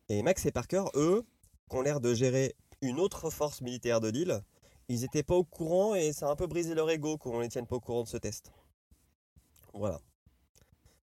Et 0.09 0.21
Max 0.21 0.45
et 0.45 0.51
Parker, 0.51 0.83
eux, 0.95 1.23
qui 1.69 1.75
ont 1.75 1.81
l'air 1.81 1.99
de 2.01 2.13
gérer 2.13 2.55
une 2.81 2.99
autre 2.99 3.29
force 3.29 3.61
militaire 3.61 4.01
de 4.01 4.09
l'île, 4.09 4.41
ils 4.89 5.01
n'étaient 5.01 5.23
pas 5.23 5.35
au 5.35 5.43
courant 5.45 5.95
et 5.95 6.11
ça 6.13 6.27
a 6.27 6.31
un 6.31 6.35
peu 6.35 6.47
brisé 6.47 6.75
leur 6.75 6.89
ego 6.89 7.17
qu'on 7.17 7.39
les 7.39 7.47
tienne 7.49 7.65
pas 7.65 7.77
au 7.77 7.79
courant 7.79 8.03
de 8.03 8.07
ce 8.09 8.17
test. 8.17 8.51
Voilà. 9.73 9.99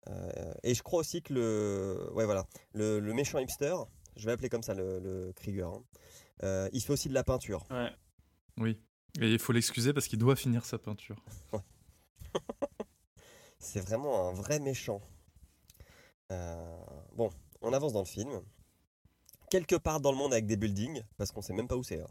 Euh, 0.08 0.54
et 0.64 0.74
je 0.74 0.82
crois 0.82 1.00
aussi 1.00 1.22
que 1.22 1.34
le, 1.34 2.10
ouais, 2.14 2.26
voilà, 2.26 2.48
le, 2.74 3.00
le 3.00 3.14
méchant 3.14 3.38
hipster, 3.38 3.76
je 4.16 4.26
vais 4.26 4.32
l'appeler 4.32 4.50
comme 4.50 4.64
ça, 4.64 4.74
le, 4.74 5.00
le 5.00 5.32
Krieger, 5.34 5.68
hein, 5.68 5.84
euh, 6.44 6.70
il 6.74 6.82
fait 6.82 6.94
aussi 6.94 7.10
de 7.10 7.14
la 7.14 7.24
peinture. 7.24 7.66
Ouais. 7.70 7.92
Oui. 8.60 8.78
Et 9.20 9.32
il 9.32 9.40
faut 9.40 9.54
l'excuser 9.54 9.92
parce 9.94 10.08
qu'il 10.08 10.20
doit 10.20 10.36
finir 10.36 10.66
sa 10.66 10.78
peinture. 10.78 11.16
C'est 13.60 13.80
vraiment 13.82 14.30
un 14.30 14.34
vrai 14.34 14.60
méchant. 14.60 15.02
Euh, 16.32 16.78
bon, 17.16 17.30
on 17.62 17.74
avance 17.74 17.94
dans 17.94 18.00
le 18.00 18.06
film. 18.06 18.42
Quelque 19.50 19.76
part 19.76 20.00
dans 20.00 20.12
le 20.12 20.18
monde 20.18 20.32
avec 20.32 20.46
des 20.46 20.56
buildings, 20.58 21.02
parce 21.18 21.32
qu'on 21.32 21.42
sait 21.42 21.54
même 21.54 21.68
pas 21.68 21.76
où 21.76 21.84
c'est. 21.84 22.00
hein. 22.00 22.08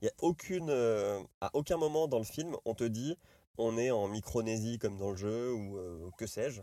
Il 0.00 0.06
y 0.06 0.08
a 0.08 0.12
aucune, 0.22 0.70
euh, 0.70 1.22
à 1.40 1.50
aucun 1.54 1.76
moment 1.76 2.08
dans 2.08 2.18
le 2.18 2.24
film, 2.24 2.56
on 2.64 2.74
te 2.74 2.84
dit 2.84 3.16
on 3.58 3.76
est 3.76 3.90
en 3.90 4.08
Micronésie 4.08 4.78
comme 4.78 4.96
dans 4.96 5.10
le 5.10 5.16
jeu 5.16 5.52
ou 5.52 5.76
euh, 5.76 6.10
que 6.16 6.26
sais-je. 6.26 6.62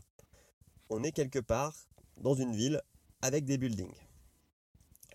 On 0.89 1.03
est 1.03 1.11
quelque 1.11 1.39
part 1.39 1.73
dans 2.17 2.33
une 2.33 2.53
ville 2.55 2.81
avec 3.21 3.45
des 3.45 3.57
buildings. 3.57 3.93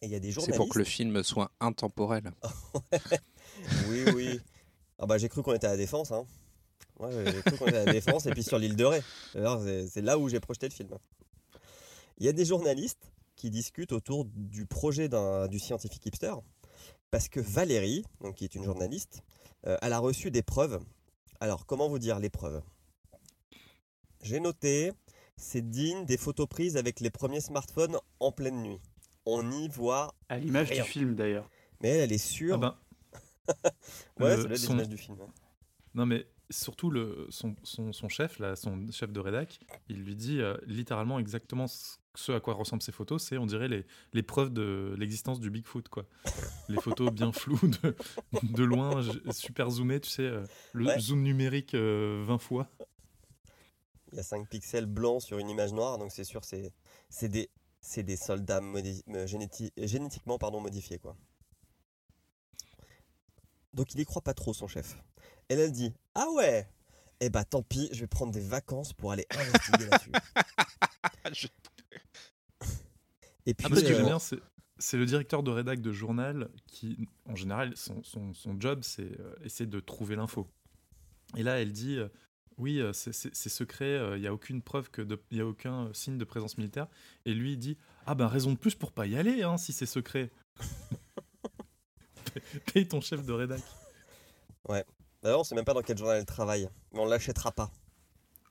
Et 0.03 0.07
il 0.07 0.13
y 0.13 0.15
a 0.15 0.21
des 0.21 0.29
C'est 0.29 0.35
journalistes. 0.35 0.57
pour 0.59 0.69
que 0.69 0.79
le 0.79 0.85
film 0.85 1.23
soit 1.25 1.51
intemporel. 1.61 2.31
Oui, 3.89 4.05
oui. 4.15 4.41
Ah 4.99 5.07
bah 5.07 5.19
j'ai 5.19 5.29
cru 5.29 5.43
qu'on 5.43 5.55
était 5.55 5.67
à 5.67 5.71
la 5.71 5.77
défense. 5.77 6.13
Hein. 6.13 6.25
Ouais, 6.99 7.11
j'ai 7.33 7.41
cru 7.43 7.57
qu'on 7.59 7.67
était 7.67 7.79
à 7.79 7.85
la 7.87 7.93
défense 7.93 8.27
et 8.27 8.31
puis 8.31 8.43
sur 8.43 8.59
l'île 8.59 8.77
de 8.77 8.85
Ré. 8.85 9.03
Alors, 9.35 9.63
C'est 9.89 10.03
là 10.03 10.19
où 10.19 10.29
j'ai 10.29 10.41
projeté 10.41 10.69
le 10.69 10.73
film. 10.75 10.91
Il 12.19 12.27
y 12.27 12.29
a 12.29 12.33
des 12.33 12.45
journalistes 12.45 13.11
qui 13.37 13.49
discutent 13.51 13.93
autour 13.93 14.27
du 14.27 14.67
projet 14.67 15.09
d'un- 15.09 15.49
du 15.49 15.59
scientifique 15.59 16.05
hipster 16.05 16.35
parce 17.11 17.29
que 17.29 17.41
Valérie, 17.41 18.05
donc 18.21 18.35
qui 18.37 18.45
est 18.45 18.55
une 18.55 18.65
journaliste, 18.65 19.23
euh, 19.67 19.79
elle 19.81 19.95
a 19.95 19.99
reçu 19.99 20.31
des 20.31 20.43
preuves. 20.43 20.79
Alors 21.41 21.65
comment 21.65 21.89
vous 21.89 21.99
dire 21.99 22.19
les 22.19 22.29
preuves? 22.29 22.61
J'ai 24.23 24.41
noté, 24.41 24.93
c'est 25.39 25.63
digne 25.71 26.05
des 26.05 26.19
photos 26.19 26.47
prises 26.47 26.77
avec 26.77 27.01
les 27.01 27.11
premiers 27.11 27.41
smartphones 27.41 27.97
en 28.21 28.33
pleine 28.33 28.63
nuit. 28.63 28.81
On 29.25 29.51
y 29.51 29.69
voit, 29.69 30.15
À 30.29 30.39
l'image 30.39 30.71
du 30.71 30.83
film 30.83 31.15
d'ailleurs. 31.15 31.49
mais 31.81 31.89
elle, 31.89 32.01
elle 32.01 32.13
est 32.13 32.19
sûre. 32.19 32.57
Ah 32.57 32.59
ben, 32.59 32.77
ouais, 34.21 34.47
des 34.49 34.57
son- 34.57 34.75
images 34.75 34.89
du 34.89 34.97
film. 34.99 35.17
Non, 35.95 36.07
mais 36.07 36.27
surtout 36.51 36.91
le, 36.91 37.27
son, 37.31 37.55
son, 37.63 37.93
son 37.93 38.09
chef, 38.09 38.39
là, 38.39 38.57
son 38.57 38.87
chef 38.93 39.13
de 39.13 39.21
rédac, 39.21 39.59
il 39.89 40.03
lui 40.03 40.15
dit 40.17 40.41
euh, 40.41 40.57
littéralement 40.67 41.19
exactement 41.19 41.67
ce, 41.69 42.33
à 42.33 42.41
quoi 42.41 42.55
ressemblent 42.55 42.83
ces 42.83 42.93
photos. 42.93 43.23
C'est, 43.25 43.39
on 43.39 43.47
dirait, 43.47 43.69
les, 43.69 43.85
les 44.13 44.23
preuves 44.23 44.53
de 44.53 44.95
l'existence 44.99 45.41
du 45.41 45.51
Bigfoot, 45.51 45.89
quoi. 45.89 46.07
Les 46.69 46.81
photos 46.81 47.11
bien 47.13 47.33
floues, 47.33 47.59
de, 47.83 47.95
de 48.43 48.65
loin, 48.65 49.01
super 49.33 49.71
zoomées, 49.71 50.01
tu 50.01 50.11
sais, 50.11 50.23
euh, 50.23 50.45
le 50.73 50.87
Ouais. 50.87 50.99
zoom 51.01 51.23
numérique 51.23 51.75
euh, 51.75 52.25
20 52.27 52.39
fois. 52.39 52.69
Il 54.13 54.17
y 54.17 54.21
a 54.21 54.25
5 54.25 54.49
pixels 54.49 54.87
blancs 54.87 55.23
sur 55.23 55.39
une 55.39 55.49
image 55.49 55.73
noire, 55.73 55.99
donc 55.99 56.11
c'est 56.11 56.25
sûr, 56.25 56.45
c'est 56.45 56.73
c'est 57.09 57.29
des, 57.29 57.49
c'est 57.81 58.03
des 58.03 58.17
soldats 58.17 58.61
euh, 58.61 59.27
généti- 59.27 59.71
génétiquement 59.77 60.37
pardon, 60.39 60.61
modifiés. 60.61 60.99
Quoi. 60.99 61.17
Donc 63.75 63.95
il 63.95 64.01
y 64.01 64.05
croit 64.05 64.23
pas 64.23 64.35
trop, 64.35 64.53
son 64.53 64.67
chef. 64.69 64.97
Et 65.49 65.55
elle, 65.55 65.61
elle 65.61 65.73
dit 65.73 65.93
Ah 66.15 66.27
ouais 66.35 66.69
Eh 67.21 67.31
bah 67.31 67.45
tant 67.45 67.63
pis, 67.63 67.89
je 67.93 68.01
vais 68.01 68.07
prendre 68.07 68.33
des 68.33 68.41
vacances 68.41 68.93
pour 68.93 69.13
aller 69.13 69.27
investiguer 69.37 69.87
là-dessus. 69.87 70.11
Je- 71.33 71.47
Et 73.47 73.55
puis, 73.55 73.67
Ah, 73.67 73.71
parce 73.71 73.83
que 73.83 73.87
euh, 73.89 73.97
j'aime 73.97 74.07
bien, 74.07 74.19
c'est, 74.19 74.39
c'est 74.79 74.97
le 74.97 75.07
directeur 75.07 75.43
de 75.43 75.51
rédac 75.51 75.81
de 75.81 75.93
journal 75.93 76.51
qui, 76.67 77.09
en 77.27 77.35
général, 77.37 77.77
son, 77.77 78.03
son, 78.03 78.33
son 78.35 78.61
job, 78.61 78.81
c'est 78.83 79.19
euh, 79.21 79.35
essayer 79.45 79.67
de 79.67 79.81
trouver 79.81 80.17
l'info. 80.17 80.47
Et 81.37 81.43
là, 81.43 81.61
elle 81.61 81.73
dit, 81.73 81.97
euh, 81.97 82.09
oui, 82.59 82.81
euh, 82.81 82.93
c'est, 82.93 83.13
secret, 83.49 83.99
il 84.17 84.21
n'y 84.21 84.27
a 84.27 84.35
aucune 84.35 84.61
preuve 84.63 84.91
que, 84.91 85.03
il 85.31 85.39
y 85.39 85.41
a 85.41 85.47
aucun 85.47 85.91
signe 85.95 86.19
de 86.19 86.25
présence 86.25 86.59
militaire. 86.59 86.87
Et 87.25 87.33
lui, 87.35 87.53
il 87.53 87.59
dit, 87.59 87.79
ah 88.07 88.15
ben 88.15 88.27
raison 88.27 88.53
de 88.53 88.59
plus 88.59 88.75
pour 88.75 88.93
pas 88.93 89.07
y 89.07 89.17
aller, 89.17 89.43
hein, 89.43 89.57
si 89.57 89.73
c'est 89.73 89.87
secret. 89.87 90.31
Paye 92.73 92.87
ton 92.87 93.01
chef 93.01 93.25
de 93.25 93.33
rédac. 93.33 93.61
D'ailleurs, 95.23 95.41
on 95.41 95.45
sait 95.45 95.55
même 95.55 95.65
pas 95.65 95.75
dans 95.75 95.83
quel 95.83 95.99
journal 95.99 96.19
elle 96.19 96.27
travaille, 96.27 96.69
mais 96.93 97.01
on 97.01 97.07
l'achètera 97.07 97.53
pas. 97.53 97.71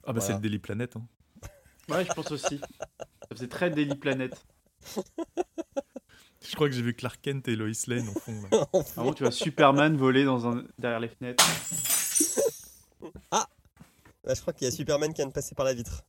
Ah 0.04 0.12
bah 0.12 0.20
c'est 0.20 0.32
le 0.32 0.38
Daily 0.38 0.58
Planet. 0.58 0.96
Hein. 0.96 1.06
Ouais, 1.88 2.04
je 2.04 2.12
pense 2.12 2.30
aussi. 2.30 2.58
Ça 2.58 3.28
faisait 3.32 3.48
très 3.48 3.68
Daily 3.68 3.96
Planet. 3.96 4.32
Je 6.40 6.54
crois 6.54 6.68
que 6.68 6.74
j'ai 6.74 6.82
vu 6.82 6.94
Clark 6.94 7.20
Kent 7.20 7.48
et 7.48 7.56
Lois 7.56 7.68
Lane 7.88 8.08
en 8.08 8.12
fond. 8.12 8.42
là. 8.50 8.68
Gros, 8.96 9.12
tu 9.12 9.24
vois 9.24 9.32
Superman 9.32 9.96
voler 9.96 10.24
dans 10.24 10.46
un... 10.46 10.64
derrière 10.78 11.00
les 11.00 11.08
fenêtres. 11.08 11.44
Là, 13.32 14.34
je 14.34 14.40
crois 14.40 14.52
qu'il 14.52 14.66
y 14.66 14.68
a 14.68 14.70
Superman 14.70 15.10
qui 15.12 15.16
vient 15.16 15.26
de 15.26 15.32
passer 15.32 15.56
par 15.56 15.64
la 15.64 15.74
vitre. 15.74 16.04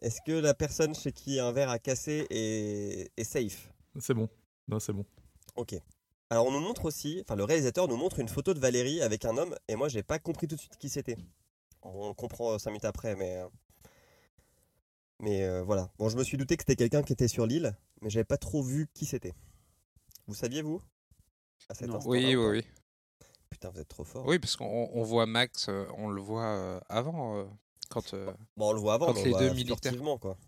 Est-ce 0.00 0.20
que 0.24 0.32
la 0.32 0.54
personne 0.54 0.94
chez 0.94 1.12
qui 1.12 1.38
un 1.40 1.52
verre 1.52 1.68
a 1.68 1.78
cassé 1.78 2.26
est, 2.30 3.10
est 3.16 3.24
safe? 3.24 3.70
C'est 3.98 4.14
bon. 4.14 4.28
Non, 4.68 4.78
c'est 4.80 4.92
bon. 4.92 5.04
Ok. 5.56 5.74
Alors 6.30 6.46
on 6.46 6.52
nous 6.52 6.60
montre 6.60 6.84
aussi, 6.84 7.20
enfin 7.24 7.34
le 7.34 7.42
réalisateur 7.44 7.88
nous 7.88 7.96
montre 7.96 8.20
une 8.20 8.28
photo 8.28 8.54
de 8.54 8.60
Valérie 8.60 9.02
avec 9.02 9.24
un 9.24 9.36
homme 9.36 9.56
et 9.66 9.74
moi 9.74 9.88
j'ai 9.88 10.04
pas 10.04 10.20
compris 10.20 10.46
tout 10.46 10.54
de 10.54 10.60
suite 10.60 10.76
qui 10.78 10.88
c'était. 10.88 11.16
On 11.82 12.14
comprend 12.14 12.56
5 12.56 12.70
minutes 12.70 12.84
après 12.84 13.16
mais 13.16 13.38
euh, 13.38 13.48
mais 15.18 15.42
euh, 15.44 15.62
voilà. 15.64 15.90
Bon 15.98 16.08
je 16.08 16.16
me 16.16 16.22
suis 16.22 16.36
douté 16.36 16.56
que 16.56 16.62
c'était 16.62 16.76
quelqu'un 16.76 17.02
qui 17.02 17.12
était 17.12 17.26
sur 17.26 17.46
l'île 17.46 17.76
mais 18.00 18.10
j'avais 18.10 18.24
pas 18.24 18.36
trop 18.36 18.62
vu 18.62 18.88
qui 18.94 19.06
c'était. 19.06 19.34
Vous 20.28 20.34
saviez 20.34 20.62
vous? 20.62 20.80
À 21.68 21.74
cet 21.74 21.90
Oui, 22.04 22.36
ou 22.36 22.48
oui, 22.50 22.58
oui. 22.58 22.66
Putain 23.50 23.70
vous 23.70 23.80
êtes 23.80 23.88
trop 23.88 24.04
fort. 24.04 24.24
Oui, 24.26 24.38
parce 24.38 24.54
qu'on 24.54 24.88
on 24.92 25.02
voit 25.02 25.26
Max, 25.26 25.68
euh, 25.68 25.84
on 25.96 26.08
le 26.10 26.22
voit 26.22 26.46
euh, 26.46 26.80
avant, 26.88 27.38
euh, 27.38 27.44
quand... 27.88 28.14
euh, 28.14 28.32
Bon 28.56 28.70
on 28.70 28.72
le 28.72 28.78
voit 28.80 28.94
avant, 28.94 29.06
Quand 29.06 29.14
mais 29.14 29.20
on 29.20 29.24
les 29.24 29.30
le 29.32 29.38
deux 29.38 29.46
voit 29.46 29.54
militaires. 29.54 29.90
furtivement 29.90 30.16
quoi. 30.18 30.38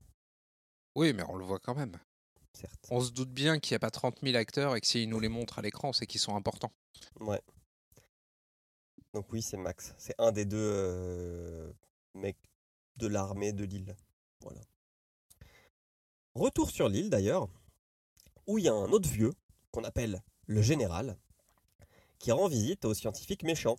Oui, 0.95 1.13
mais 1.13 1.25
on 1.29 1.35
le 1.35 1.45
voit 1.45 1.59
quand 1.59 1.75
même. 1.75 1.99
Certes. 2.55 2.87
On 2.91 3.01
se 3.01 3.11
doute 3.11 3.31
bien 3.31 3.59
qu'il 3.59 3.73
n'y 3.75 3.77
a 3.77 3.81
pas 3.81 3.91
30 3.91 4.19
000 4.23 4.37
acteurs 4.37 4.77
et 4.77 4.81
que 4.81 4.87
s'ils 4.87 5.09
nous 5.09 5.21
les 5.21 5.29
montrent 5.29 5.59
à 5.59 5.63
l'écran, 5.63 5.93
c'est 5.93 6.07
qu'ils 6.07 6.21
sont 6.21 6.37
importants. 6.37 6.73
Ouais. 7.21 7.41
Donc 9.15 9.31
oui, 9.33 9.43
c'est 9.43 9.57
Max. 9.57 9.95
C'est 9.99 10.15
un 10.19 10.33
des 10.33 10.45
deux 10.45 10.57
euh, 10.59 11.73
mecs 12.15 12.39
de 12.97 13.07
l'armée 13.07 13.53
de 13.53 13.65
l'île. 13.65 13.97
Voilà. 14.43 14.61
Retour 16.35 16.71
sur 16.71 16.89
l'île 16.89 17.11
d'ailleurs, 17.11 17.49
où 18.47 18.59
il 18.59 18.65
y 18.65 18.69
a 18.69 18.73
un 18.75 18.91
autre 18.93 19.09
vieux 19.09 19.33
qu'on 19.71 19.85
appelle 19.85 20.23
le 20.47 20.63
général, 20.63 21.19
qui 22.19 22.33
rend 22.33 22.49
visite 22.49 22.85
au 22.85 22.95
scientifique 22.95 23.43
méchant. 23.43 23.77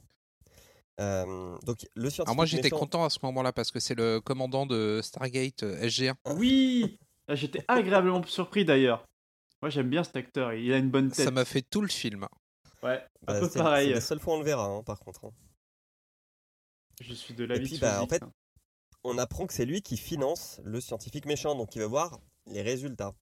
Euh, 1.00 1.58
donc 1.64 1.88
le 1.96 2.10
scientifique 2.12 2.28
Alors 2.28 2.36
moi, 2.36 2.46
j'étais 2.46 2.64
méchant- 2.70 2.78
content 2.80 3.04
à 3.06 3.10
ce 3.10 3.18
moment-là 3.24 3.52
parce 3.52 3.72
que 3.72 3.80
c'est 3.80 3.96
le 3.96 4.22
commandant 4.22 4.68
de 4.68 5.00
Stargate 5.04 5.64
euh, 5.64 5.82
SG1. 5.88 6.14
Oui 6.36 7.00
J'étais 7.30 7.64
agréablement 7.68 8.24
surpris 8.28 8.66
d'ailleurs. 8.66 9.06
Moi 9.62 9.70
j'aime 9.70 9.90
bien 9.90 10.04
cet 10.04 10.16
acteur, 10.18 10.54
il 10.54 10.72
a 10.74 10.78
une 10.78 10.90
bonne 10.92 11.10
tête. 11.10 11.26
Ça 11.26 11.32
m'a 11.32 11.46
fait 11.46 11.62
tout 11.62 11.82
le 11.82 11.88
film. 11.88 12.28
Ouais, 12.84 13.02
Bah, 13.22 13.36
un 13.36 13.40
peu 13.40 13.46
c'est- 13.48 13.54
C'est 13.54 13.60
pareil. 13.60 13.90
la 13.94 14.02
seule 14.02 14.20
fois 14.20 14.36
on 14.36 14.40
le 14.40 14.44
verra, 14.46 14.66
hein, 14.66 14.84
par 14.84 15.00
contre. 15.00 15.26
hein. 15.26 15.32
Je 17.02 17.14
suis 17.14 17.34
de 17.34 17.44
l'avis 17.46 17.76
de 17.78 17.80
bah, 17.82 18.02
en 18.04 18.08
fait, 18.08 18.22
hein. 18.24 18.32
on 19.04 19.18
apprend 19.18 19.48
que 19.48 19.54
c'est 19.54 19.66
lui 19.66 19.82
qui 19.82 19.96
finance 19.98 20.60
le 20.64 20.80
scientifique 20.82 21.26
méchant, 21.26 21.56
donc 21.56 21.76
il 21.76 21.80
veut 21.80 21.88
voir 21.88 22.20
les 22.48 22.62
résultats. 22.62 23.14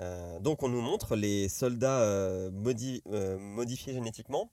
Euh, 0.00 0.38
donc 0.40 0.62
on 0.62 0.68
nous 0.68 0.80
montre 0.80 1.14
les 1.16 1.48
soldats 1.48 2.00
euh, 2.02 2.50
modi- 2.50 3.02
euh, 3.08 3.36
modifiés 3.38 3.92
génétiquement. 3.92 4.50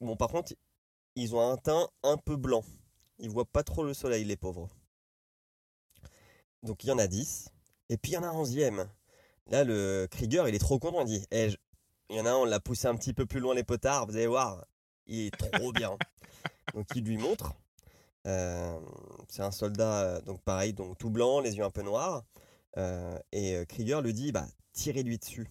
Bon, 0.00 0.16
par 0.16 0.28
contre, 0.28 0.54
ils 1.16 1.34
ont 1.34 1.40
un 1.50 1.56
teint 1.56 1.88
un 2.02 2.16
peu 2.16 2.36
blanc. 2.36 2.64
Ils 3.18 3.28
voient 3.28 3.44
pas 3.44 3.62
trop 3.64 3.84
le 3.84 3.92
soleil, 3.92 4.24
les 4.24 4.36
pauvres. 4.36 4.68
Donc 6.62 6.84
il 6.84 6.88
y 6.88 6.92
en 6.92 6.98
a 6.98 7.06
10. 7.06 7.50
Et 7.90 7.98
puis 7.98 8.12
il 8.12 8.14
y 8.14 8.18
en 8.18 8.22
a 8.22 8.28
un 8.28 8.34
onzième. 8.34 8.88
Là, 9.48 9.64
le 9.64 10.06
Krieger, 10.10 10.48
il 10.48 10.54
est 10.54 10.58
trop 10.58 10.78
content. 10.78 11.00
Il 11.02 11.06
dit 11.06 11.26
Eh, 11.30 11.50
je- 11.50 11.56
Il 12.08 12.16
y 12.16 12.20
en 12.20 12.24
a 12.26 12.30
un, 12.30 12.36
on 12.36 12.44
l'a 12.44 12.58
poussé 12.60 12.86
un 12.88 12.96
petit 12.96 13.12
peu 13.12 13.26
plus 13.26 13.40
loin 13.40 13.54
les 13.54 13.62
potards. 13.64 14.06
Vous 14.06 14.16
allez 14.16 14.26
voir, 14.26 14.64
il 15.06 15.26
est 15.26 15.36
trop 15.36 15.72
bien. 15.72 15.98
donc 16.74 16.86
il 16.94 17.04
lui 17.04 17.18
montre. 17.18 17.52
Euh, 18.26 18.78
c'est 19.28 19.42
un 19.42 19.50
soldat, 19.50 20.02
euh, 20.02 20.20
donc 20.22 20.40
pareil, 20.42 20.72
donc 20.72 20.96
tout 20.98 21.10
blanc, 21.10 21.40
les 21.40 21.56
yeux 21.56 21.64
un 21.64 21.70
peu 21.70 21.82
noirs. 21.82 22.24
Euh, 22.78 23.18
et 23.32 23.64
Krieger 23.68 24.00
lui 24.02 24.12
dit 24.14 24.32
bah, 24.32 24.46
tirez-lui 24.72 25.18
dessus. 25.18 25.48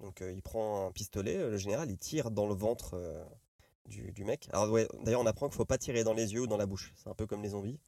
Donc 0.00 0.20
euh, 0.22 0.32
il 0.32 0.42
prend 0.42 0.86
un 0.86 0.92
pistolet, 0.92 1.36
le 1.36 1.56
général, 1.56 1.90
il 1.90 1.96
tire 1.96 2.30
dans 2.30 2.46
le 2.46 2.54
ventre 2.54 3.00
du, 3.86 4.12
du 4.12 4.24
mec. 4.24 4.48
Alors 4.52 4.70
ouais, 4.70 4.88
d'ailleurs 5.04 5.20
on 5.20 5.26
apprend 5.26 5.48
qu'il 5.48 5.56
faut 5.56 5.64
pas 5.64 5.78
tirer 5.78 6.02
dans 6.04 6.14
les 6.14 6.32
yeux 6.34 6.42
ou 6.42 6.46
dans 6.46 6.56
la 6.56 6.66
bouche. 6.66 6.92
C'est 6.96 7.08
un 7.08 7.14
peu 7.14 7.26
comme 7.26 7.42
les 7.42 7.50
zombies. 7.50 7.78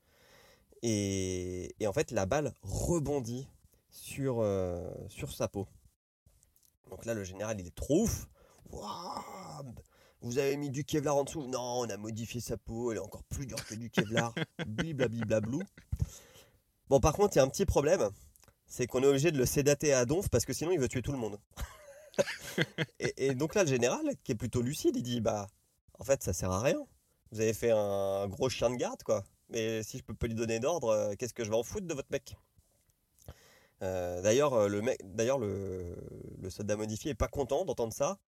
Et, 0.83 1.75
et 1.81 1.87
en 1.87 1.93
fait 1.93 2.11
la 2.11 2.27
balle 2.27 2.55
rebondit 2.63 3.49
sur, 4.01 4.41
euh, 4.41 4.91
sur 5.09 5.33
sa 5.33 5.47
peau. 5.47 5.69
Donc 6.89 7.05
là 7.05 7.15
le 7.15 7.23
général 7.23 7.61
il 7.61 7.67
est 7.67 7.75
trop 7.75 8.05
ouf. 8.05 8.27
Waouh 8.71 9.75
Vous 10.23 10.39
avez 10.39 10.57
mis 10.57 10.71
du 10.71 10.85
Kevlar 10.85 11.17
en 11.17 11.25
dessous? 11.25 11.47
Non, 11.47 11.81
on 11.81 11.91
a 11.91 11.97
modifié 11.97 12.41
sa 12.41 12.57
peau, 12.57 12.91
elle 12.91 12.99
est 12.99 13.01
encore 13.01 13.25
plus 13.25 13.47
dure 13.47 13.65
que 13.67 13.75
du 13.75 13.91
Kevlar. 13.91 14.35
Bliblabliblablou. 14.67 15.63
Bon, 16.89 16.99
par 16.99 17.13
contre, 17.13 17.37
il 17.37 17.39
y 17.39 17.41
a 17.41 17.45
un 17.45 17.49
petit 17.49 17.67
problème. 17.67 18.09
C'est 18.67 18.87
qu'on 18.87 19.03
est 19.03 19.07
obligé 19.07 19.33
de 19.33 19.39
le 19.39 19.47
sédater 19.47 19.93
à 19.93 20.07
donf 20.07 20.29
parce 20.31 20.45
que 20.45 20.53
sinon 20.53 20.71
il 20.71 20.81
veut 20.81 20.89
tuer 20.89 21.03
tout 21.03 21.13
le 21.13 21.19
monde. 21.19 21.39
et, 22.99 23.27
et 23.27 23.35
donc 23.35 23.55
là, 23.55 23.65
le 23.65 23.69
général, 23.69 24.01
qui 24.25 24.33
est 24.33 24.37
plutôt 24.37 24.63
lucide, 24.63 24.97
il 24.97 25.03
dit 25.03 25.21
Bah, 25.21 25.47
en 25.99 26.05
fait, 26.05 26.23
ça 26.23 26.33
sert 26.33 26.51
à 26.51 26.63
rien. 26.63 26.81
Vous 27.33 27.41
avez 27.41 27.53
fait 27.53 27.71
un 27.71 28.27
gros 28.29 28.49
chien 28.49 28.71
de 28.71 28.77
garde, 28.77 29.03
quoi. 29.03 29.25
Mais 29.51 29.83
si 29.83 29.99
je 29.99 30.05
peux 30.05 30.15
pas 30.15 30.27
lui 30.27 30.35
donner 30.35 30.59
d'ordre, 30.59 30.89
euh, 30.89 31.15
qu'est-ce 31.19 31.35
que 31.35 31.45
je 31.45 31.51
vais 31.51 31.57
en 31.57 31.63
foutre 31.63 31.87
de 31.87 31.95
votre 31.95 32.11
mec? 32.11 32.37
Euh, 33.83 34.21
D'ailleurs, 34.23 34.53
euh, 34.55 34.69
le, 34.69 34.83
mec, 34.83 35.01
d'ailleurs 35.05 35.39
le, 35.39 35.97
soldat 36.51 36.77
modifié 36.77 37.13
est 37.13 37.15
pas 37.15 37.29
content 37.29 37.65
d'entendre 37.65 37.93
ça 37.93 38.19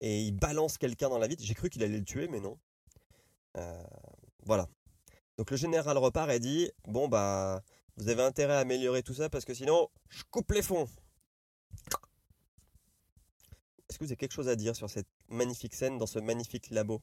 et 0.00 0.22
il 0.22 0.32
balance 0.32 0.78
quelqu'un 0.78 1.08
dans 1.08 1.18
la 1.18 1.26
vitre. 1.26 1.42
J'ai 1.44 1.54
cru 1.54 1.70
qu'il 1.70 1.82
allait 1.82 1.98
le 1.98 2.04
tuer, 2.04 2.28
mais 2.28 2.40
non. 2.40 2.58
Euh, 3.56 3.84
voilà. 4.44 4.68
Donc 5.36 5.50
le 5.50 5.56
général 5.56 5.98
repart 5.98 6.30
et 6.30 6.40
dit 6.40 6.70
Bon, 6.86 7.08
bah, 7.08 7.62
vous 7.96 8.08
avez 8.08 8.22
intérêt 8.22 8.54
à 8.54 8.60
améliorer 8.60 9.02
tout 9.02 9.14
ça 9.14 9.28
parce 9.28 9.44
que 9.44 9.54
sinon, 9.54 9.88
je 10.08 10.22
coupe 10.30 10.50
les 10.52 10.62
fonds. 10.62 10.86
Est-ce 13.88 13.98
que 13.98 14.04
vous 14.04 14.10
avez 14.10 14.16
quelque 14.16 14.32
chose 14.32 14.48
à 14.48 14.56
dire 14.56 14.74
sur 14.74 14.88
cette 14.88 15.08
magnifique 15.28 15.74
scène 15.74 15.98
dans 15.98 16.06
ce 16.06 16.18
magnifique 16.18 16.70
labo? 16.70 17.02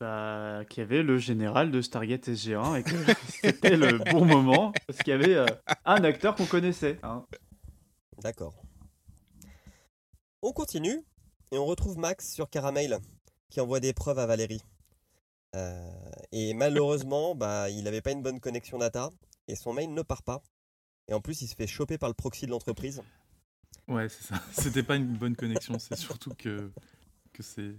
Bah, 0.00 0.62
qu'il 0.70 0.80
y 0.80 0.82
avait 0.82 1.02
le 1.02 1.18
général 1.18 1.70
de 1.70 1.82
Stargate 1.82 2.28
SG1 2.28 2.80
et 2.80 2.82
que 2.82 2.90
c'était 3.28 3.76
le 3.76 3.98
bon 3.98 4.24
moment 4.24 4.72
parce 4.86 4.98
qu'il 5.00 5.10
y 5.10 5.14
avait 5.14 5.34
euh, 5.34 5.46
un 5.84 6.02
acteur 6.04 6.34
qu'on 6.34 6.46
connaissait. 6.46 6.98
hein. 7.02 7.24
D'accord. 8.22 8.54
On 10.40 10.52
continue 10.52 11.02
et 11.52 11.58
on 11.58 11.66
retrouve 11.66 11.98
Max 11.98 12.32
sur 12.32 12.48
Caramel 12.48 12.98
qui 13.50 13.60
envoie 13.60 13.78
des 13.80 13.92
preuves 13.92 14.18
à 14.18 14.26
Valérie. 14.26 14.62
Euh, 15.54 15.92
et 16.32 16.54
malheureusement, 16.54 17.34
bah, 17.34 17.68
il 17.70 17.84
n'avait 17.84 18.00
pas 18.00 18.10
une 18.12 18.22
bonne 18.22 18.40
connexion 18.40 18.78
data 18.78 19.10
et 19.48 19.54
son 19.54 19.72
mail 19.74 19.92
ne 19.92 20.02
part 20.02 20.22
pas. 20.22 20.42
Et 21.08 21.12
en 21.14 21.20
plus, 21.20 21.42
il 21.42 21.46
se 21.46 21.54
fait 21.54 21.66
choper 21.66 21.98
par 21.98 22.08
le 22.08 22.14
proxy 22.14 22.46
de 22.46 22.50
l'entreprise. 22.50 23.02
Ouais, 23.86 24.08
c'est 24.08 24.22
ça. 24.34 24.42
C'était 24.52 24.82
pas 24.82 24.96
une 24.96 25.14
bonne 25.16 25.36
connexion. 25.36 25.78
C'est 25.78 25.96
surtout 25.96 26.30
que, 26.36 26.72
que 27.34 27.42
c'est. 27.42 27.74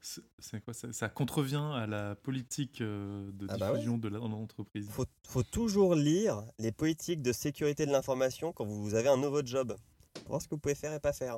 C'est- 0.00 0.60
quoi 0.64 0.72
ça, 0.74 0.92
ça 0.92 1.08
contrevient 1.08 1.70
à 1.74 1.86
la 1.86 2.14
politique 2.14 2.80
euh, 2.80 3.30
de 3.32 3.46
Ah 3.50 3.56
bah 3.58 3.66
ouais. 3.68 3.78
diffusion 3.78 3.98
de 3.98 4.08
l'entreprise. 4.08 4.88
faut, 4.90 5.06
faut 5.26 5.42
toujours 5.42 5.94
lire 5.94 6.42
les 6.58 6.72
politiques 6.72 7.22
de 7.22 7.32
sécurité 7.32 7.86
de 7.86 7.92
l'information 7.92 8.52
quand 8.52 8.64
vous 8.64 8.94
avez 8.94 9.08
un 9.08 9.16
nouveau 9.16 9.44
job. 9.44 9.76
Pour 10.14 10.28
voir 10.28 10.42
ce 10.42 10.48
que 10.48 10.54
vous 10.54 10.60
pouvez 10.60 10.74
faire 10.74 10.92
et 10.92 11.00
pas 11.00 11.12
faire. 11.12 11.36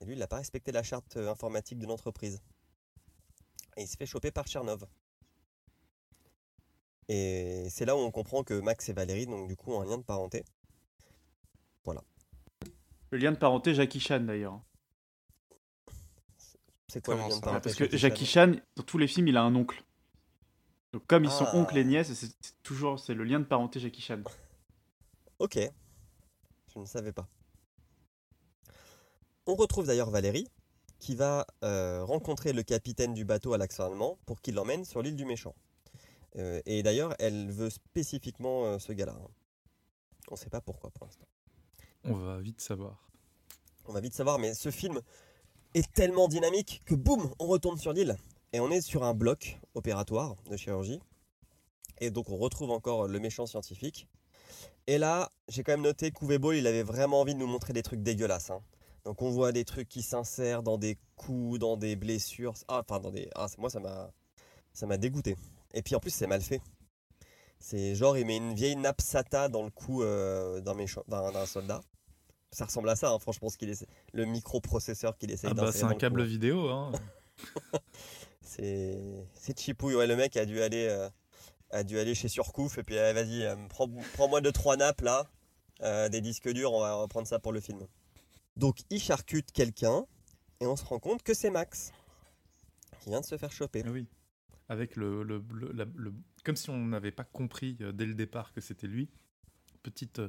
Et 0.00 0.04
lui, 0.04 0.14
il 0.14 0.18
n'a 0.18 0.26
pas 0.28 0.36
respecté 0.36 0.70
la 0.72 0.82
charte 0.82 1.16
euh, 1.16 1.30
informatique 1.30 1.78
de 1.78 1.86
l'entreprise. 1.86 2.40
Et 3.76 3.82
il 3.82 3.88
se 3.88 3.96
fait 3.96 4.06
choper 4.06 4.30
par 4.30 4.46
Chernov. 4.46 4.86
Et 7.08 7.66
c'est 7.70 7.84
là 7.84 7.96
où 7.96 8.00
on 8.00 8.10
comprend 8.10 8.44
que 8.44 8.54
Max 8.60 8.88
et 8.88 8.92
Valérie, 8.92 9.26
donc 9.26 9.48
du 9.48 9.56
coup, 9.56 9.72
ont 9.72 9.80
un 9.80 9.86
lien 9.86 9.98
de 9.98 10.02
parenté. 10.02 10.44
Le 13.10 13.16
lien 13.16 13.32
de 13.32 13.38
parenté 13.38 13.74
Jackie 13.74 14.00
Chan 14.00 14.20
d'ailleurs. 14.20 14.60
C'est 16.88 17.04
quoi 17.04 17.16
Comment 17.16 17.30
ça 17.30 17.60
Parce 17.60 17.74
que 17.74 17.96
Jackie 17.96 18.26
Chan 18.26 18.54
dans 18.76 18.82
tous 18.82 18.98
les 18.98 19.06
films, 19.06 19.28
il 19.28 19.36
a 19.36 19.42
un 19.42 19.54
oncle. 19.54 19.82
Donc 20.92 21.06
comme 21.06 21.24
ils 21.24 21.30
sont 21.30 21.44
Ah. 21.46 21.56
oncles 21.56 21.76
et 21.78 21.84
nièces, 21.84 22.12
c'est 22.14 22.30
c'est 22.40 22.62
toujours 22.62 22.98
c'est 22.98 23.14
le 23.14 23.24
lien 23.24 23.40
de 23.40 23.44
parenté 23.44 23.78
Jackie 23.80 24.00
Chan. 24.00 24.22
Ok. 25.38 25.58
Je 26.74 26.78
ne 26.78 26.84
savais 26.86 27.12
pas. 27.12 27.28
On 29.46 29.54
retrouve 29.54 29.86
d'ailleurs 29.86 30.10
Valérie, 30.10 30.48
qui 30.98 31.14
va 31.14 31.46
euh, 31.64 32.04
rencontrer 32.04 32.52
le 32.52 32.62
capitaine 32.62 33.14
du 33.14 33.24
bateau 33.24 33.52
à 33.54 33.58
l'accent 33.58 33.86
allemand 33.86 34.18
pour 34.26 34.40
qu'il 34.40 34.54
l'emmène 34.54 34.84
sur 34.84 35.02
l'île 35.02 35.16
du 35.16 35.24
méchant. 35.24 35.54
Euh, 36.36 36.60
et 36.66 36.82
d'ailleurs, 36.82 37.14
elle 37.18 37.50
veut 37.50 37.70
spécifiquement 37.70 38.64
euh, 38.66 38.78
ce 38.78 38.92
gars-là. 38.92 39.16
hein. 39.18 39.28
On 40.30 40.34
ne 40.34 40.38
sait 40.38 40.50
pas 40.50 40.60
pourquoi 40.60 40.90
pour 40.90 41.06
l'instant. 41.06 41.26
On 42.04 42.14
va 42.14 42.38
vite 42.40 42.60
savoir. 42.60 43.08
On 43.86 43.92
va 43.92 44.00
vite 44.00 44.12
savoir, 44.14 44.38
mais 44.38 44.52
ce 44.54 44.70
film 44.70 45.00
tellement 45.82 46.28
dynamique 46.28 46.82
que 46.84 46.94
boum, 46.94 47.30
on 47.38 47.46
retourne 47.46 47.78
sur 47.78 47.92
l'île. 47.92 48.16
Et 48.52 48.60
on 48.60 48.70
est 48.70 48.80
sur 48.80 49.04
un 49.04 49.14
bloc 49.14 49.58
opératoire 49.74 50.36
de 50.50 50.56
chirurgie. 50.56 51.00
Et 52.00 52.10
donc 52.10 52.30
on 52.30 52.36
retrouve 52.36 52.70
encore 52.70 53.06
le 53.06 53.18
méchant 53.18 53.46
scientifique. 53.46 54.08
Et 54.86 54.96
là, 54.96 55.30
j'ai 55.48 55.62
quand 55.62 55.72
même 55.72 55.82
noté 55.82 56.10
qu'Uwe 56.10 56.56
il 56.56 56.66
avait 56.66 56.82
vraiment 56.82 57.20
envie 57.20 57.34
de 57.34 57.38
nous 57.38 57.46
montrer 57.46 57.72
des 57.72 57.82
trucs 57.82 58.02
dégueulasses. 58.02 58.50
hein. 58.50 58.62
Donc 59.04 59.22
on 59.22 59.30
voit 59.30 59.52
des 59.52 59.64
trucs 59.64 59.88
qui 59.88 60.02
s'insèrent 60.02 60.62
dans 60.62 60.78
des 60.78 60.98
coups, 61.16 61.58
dans 61.58 61.76
des 61.76 61.96
blessures. 61.96 62.54
Ah, 62.68 62.82
enfin, 62.84 63.00
dans 63.00 63.10
des. 63.10 63.28
Ah, 63.34 63.46
moi, 63.58 63.70
ça 63.70 63.80
m'a, 63.80 64.10
ça 64.72 64.86
m'a 64.86 64.96
dégoûté. 64.96 65.36
Et 65.74 65.82
puis 65.82 65.94
en 65.94 66.00
plus, 66.00 66.10
c'est 66.10 66.26
mal 66.26 66.40
fait. 66.40 66.62
C'est 67.58 67.94
genre, 67.94 68.16
il 68.16 68.24
met 68.26 68.36
une 68.36 68.54
vieille 68.54 68.76
nappe 68.76 69.00
SATA 69.00 69.48
dans 69.48 69.62
le 69.62 69.70
cou 69.70 70.02
euh, 70.02 70.60
d'un 70.60 70.74
méchant, 70.74 71.02
d'un 71.08 71.46
soldat. 71.46 71.80
Ça 72.50 72.64
ressemble 72.64 72.88
à 72.88 72.96
ça, 72.96 73.10
hein, 73.12 73.18
franchement, 73.18 73.48
ce 73.50 73.58
qu'il 73.58 73.68
essaie- 73.68 73.86
le 74.12 74.24
microprocesseur 74.24 75.16
qu'il 75.18 75.30
essaye 75.30 75.50
Ah 75.50 75.54
bah, 75.54 75.70
c'est 75.72 75.84
un 75.84 75.94
câble 75.94 76.22
vidéo. 76.24 76.68
Hein. 76.68 76.92
C'est 78.40 79.26
c'est 79.34 79.58
chipouille. 79.58 79.94
Ouais, 79.94 80.06
le 80.06 80.16
mec 80.16 80.36
a 80.36 80.46
dû 80.46 80.60
aller, 80.62 80.86
euh, 80.88 81.08
a 81.70 81.84
dû 81.84 81.98
aller 81.98 82.14
chez 82.14 82.28
Surcouf 82.28 82.78
et 82.78 82.82
puis 82.82 82.96
euh, 82.96 83.12
vas-y, 83.12 83.42
euh, 83.44 83.54
prends, 83.68 83.88
prends-moi 84.14 84.40
deux 84.40 84.52
trois 84.52 84.76
nappes 84.76 85.02
là, 85.02 85.26
euh, 85.82 86.08
des 86.08 86.20
disques 86.20 86.48
durs, 86.48 86.72
on 86.72 86.80
va 86.80 86.94
reprendre 86.94 87.26
ça 87.26 87.38
pour 87.38 87.52
le 87.52 87.60
film. 87.60 87.86
Donc 88.56 88.78
il 88.90 89.00
charcute 89.00 89.52
quelqu'un 89.52 90.06
et 90.60 90.66
on 90.66 90.76
se 90.76 90.84
rend 90.84 90.98
compte 90.98 91.22
que 91.22 91.34
c'est 91.34 91.50
Max 91.50 91.92
qui 93.00 93.10
vient 93.10 93.20
de 93.20 93.26
se 93.26 93.36
faire 93.36 93.52
choper. 93.52 93.82
Ah 93.86 93.90
oui. 93.90 94.06
Avec 94.70 94.96
le, 94.96 95.22
le, 95.22 95.42
le- 95.52 95.72
la- 95.72 95.86
le- 95.94 96.14
Comme 96.44 96.56
si 96.56 96.68
on 96.70 96.78
n'avait 96.78 97.12
pas 97.12 97.24
compris 97.24 97.74
dès 97.92 98.06
le 98.06 98.14
départ 98.14 98.52
que 98.52 98.60
c'était 98.60 98.86
lui. 98.86 99.08
Petite, 99.82 100.20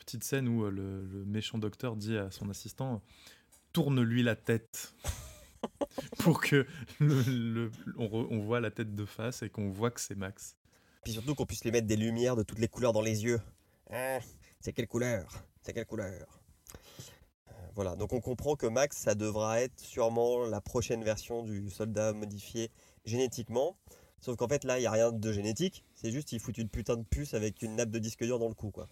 petite 0.00 0.24
scène 0.24 0.48
où 0.48 0.64
euh, 0.64 0.70
le, 0.70 1.04
le 1.06 1.24
méchant 1.24 1.58
docteur 1.58 1.96
dit 1.96 2.16
à 2.16 2.30
son 2.30 2.50
assistant 2.50 3.02
Tourne-lui 3.72 4.22
la 4.22 4.34
tête. 4.36 4.94
Pour 6.18 6.40
que 6.40 6.66
le- 6.98 7.22
le- 7.22 7.70
on, 7.98 8.06
re- 8.06 8.26
on 8.30 8.38
voit 8.40 8.60
la 8.60 8.70
tête 8.70 8.94
de 8.94 9.04
face 9.04 9.42
et 9.42 9.50
qu'on 9.50 9.70
voit 9.70 9.90
que 9.90 10.00
c'est 10.00 10.14
Max. 10.16 10.56
Puis 11.04 11.12
surtout 11.12 11.34
qu'on 11.34 11.46
puisse 11.46 11.62
lui 11.64 11.70
mettre 11.70 11.86
des 11.86 11.96
lumières 11.96 12.36
de 12.36 12.42
toutes 12.42 12.58
les 12.58 12.68
couleurs 12.68 12.92
dans 12.92 13.02
les 13.02 13.24
yeux. 13.24 13.40
Hein, 13.90 14.18
c'est 14.60 14.72
quelle 14.72 14.86
couleur 14.88 15.30
C'est 15.62 15.72
quelle 15.72 15.86
couleur 15.86 16.40
Euh, 17.48 17.52
Voilà, 17.74 17.96
donc 17.96 18.12
on 18.12 18.20
comprend 18.20 18.56
que 18.56 18.66
Max, 18.66 18.96
ça 18.96 19.14
devra 19.14 19.60
être 19.60 19.78
sûrement 19.80 20.46
la 20.46 20.60
prochaine 20.60 21.04
version 21.04 21.42
du 21.42 21.70
soldat 21.70 22.12
modifié 22.12 22.70
génétiquement. 23.04 23.76
Sauf 24.20 24.36
qu'en 24.36 24.48
fait 24.48 24.64
là, 24.64 24.78
il 24.78 24.82
n'y 24.82 24.86
a 24.86 24.90
rien 24.90 25.12
de 25.12 25.32
génétique. 25.32 25.84
C'est 25.94 26.10
juste 26.12 26.32
il 26.32 26.40
fout 26.40 26.56
une 26.58 26.68
putain 26.68 26.96
de 26.96 27.04
puce 27.04 27.34
avec 27.34 27.62
une 27.62 27.76
nappe 27.76 27.90
de 27.90 27.98
disque 27.98 28.24
dur 28.24 28.38
dans 28.38 28.48
le 28.48 28.54
cou. 28.54 28.70
quoi. 28.70 28.88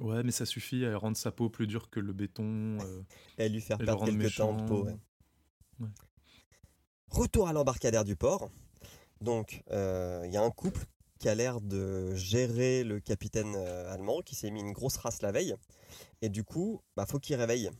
Ouais, 0.00 0.22
mais 0.22 0.32
ça 0.32 0.46
suffit 0.46 0.84
à 0.86 0.96
rendre 0.96 1.16
sa 1.16 1.30
peau 1.30 1.50
plus 1.50 1.66
dure 1.66 1.90
que 1.90 2.00
le 2.00 2.12
béton. 2.12 2.78
euh. 2.80 3.02
Et 3.38 3.44
à 3.44 3.48
lui 3.48 3.60
faire 3.60 3.78
perdre 3.78 4.04
quelques 4.06 4.34
temps 4.34 4.54
de 4.54 4.66
peau. 4.66 4.84
ouais. 4.84 4.96
Ouais. 5.78 5.88
Retour 7.08 7.48
à 7.48 7.52
l'embarcadère 7.52 8.04
du 8.04 8.16
port. 8.16 8.50
Donc, 9.20 9.62
euh, 9.70 10.22
il 10.26 10.32
y 10.32 10.36
a 10.36 10.42
un 10.42 10.50
couple 10.50 10.86
qui 11.18 11.28
a 11.28 11.34
l'air 11.34 11.60
de 11.60 12.14
gérer 12.14 12.82
le 12.82 12.98
capitaine 13.00 13.54
euh, 13.56 13.92
allemand 13.92 14.20
qui 14.22 14.34
s'est 14.34 14.50
mis 14.50 14.60
une 14.60 14.72
grosse 14.72 14.96
race 14.96 15.20
la 15.20 15.32
veille. 15.32 15.54
Et 16.22 16.30
du 16.30 16.44
coup, 16.44 16.80
bah, 16.96 17.04
faut 17.06 17.18
qu'il 17.18 17.36
réveille 17.36 17.70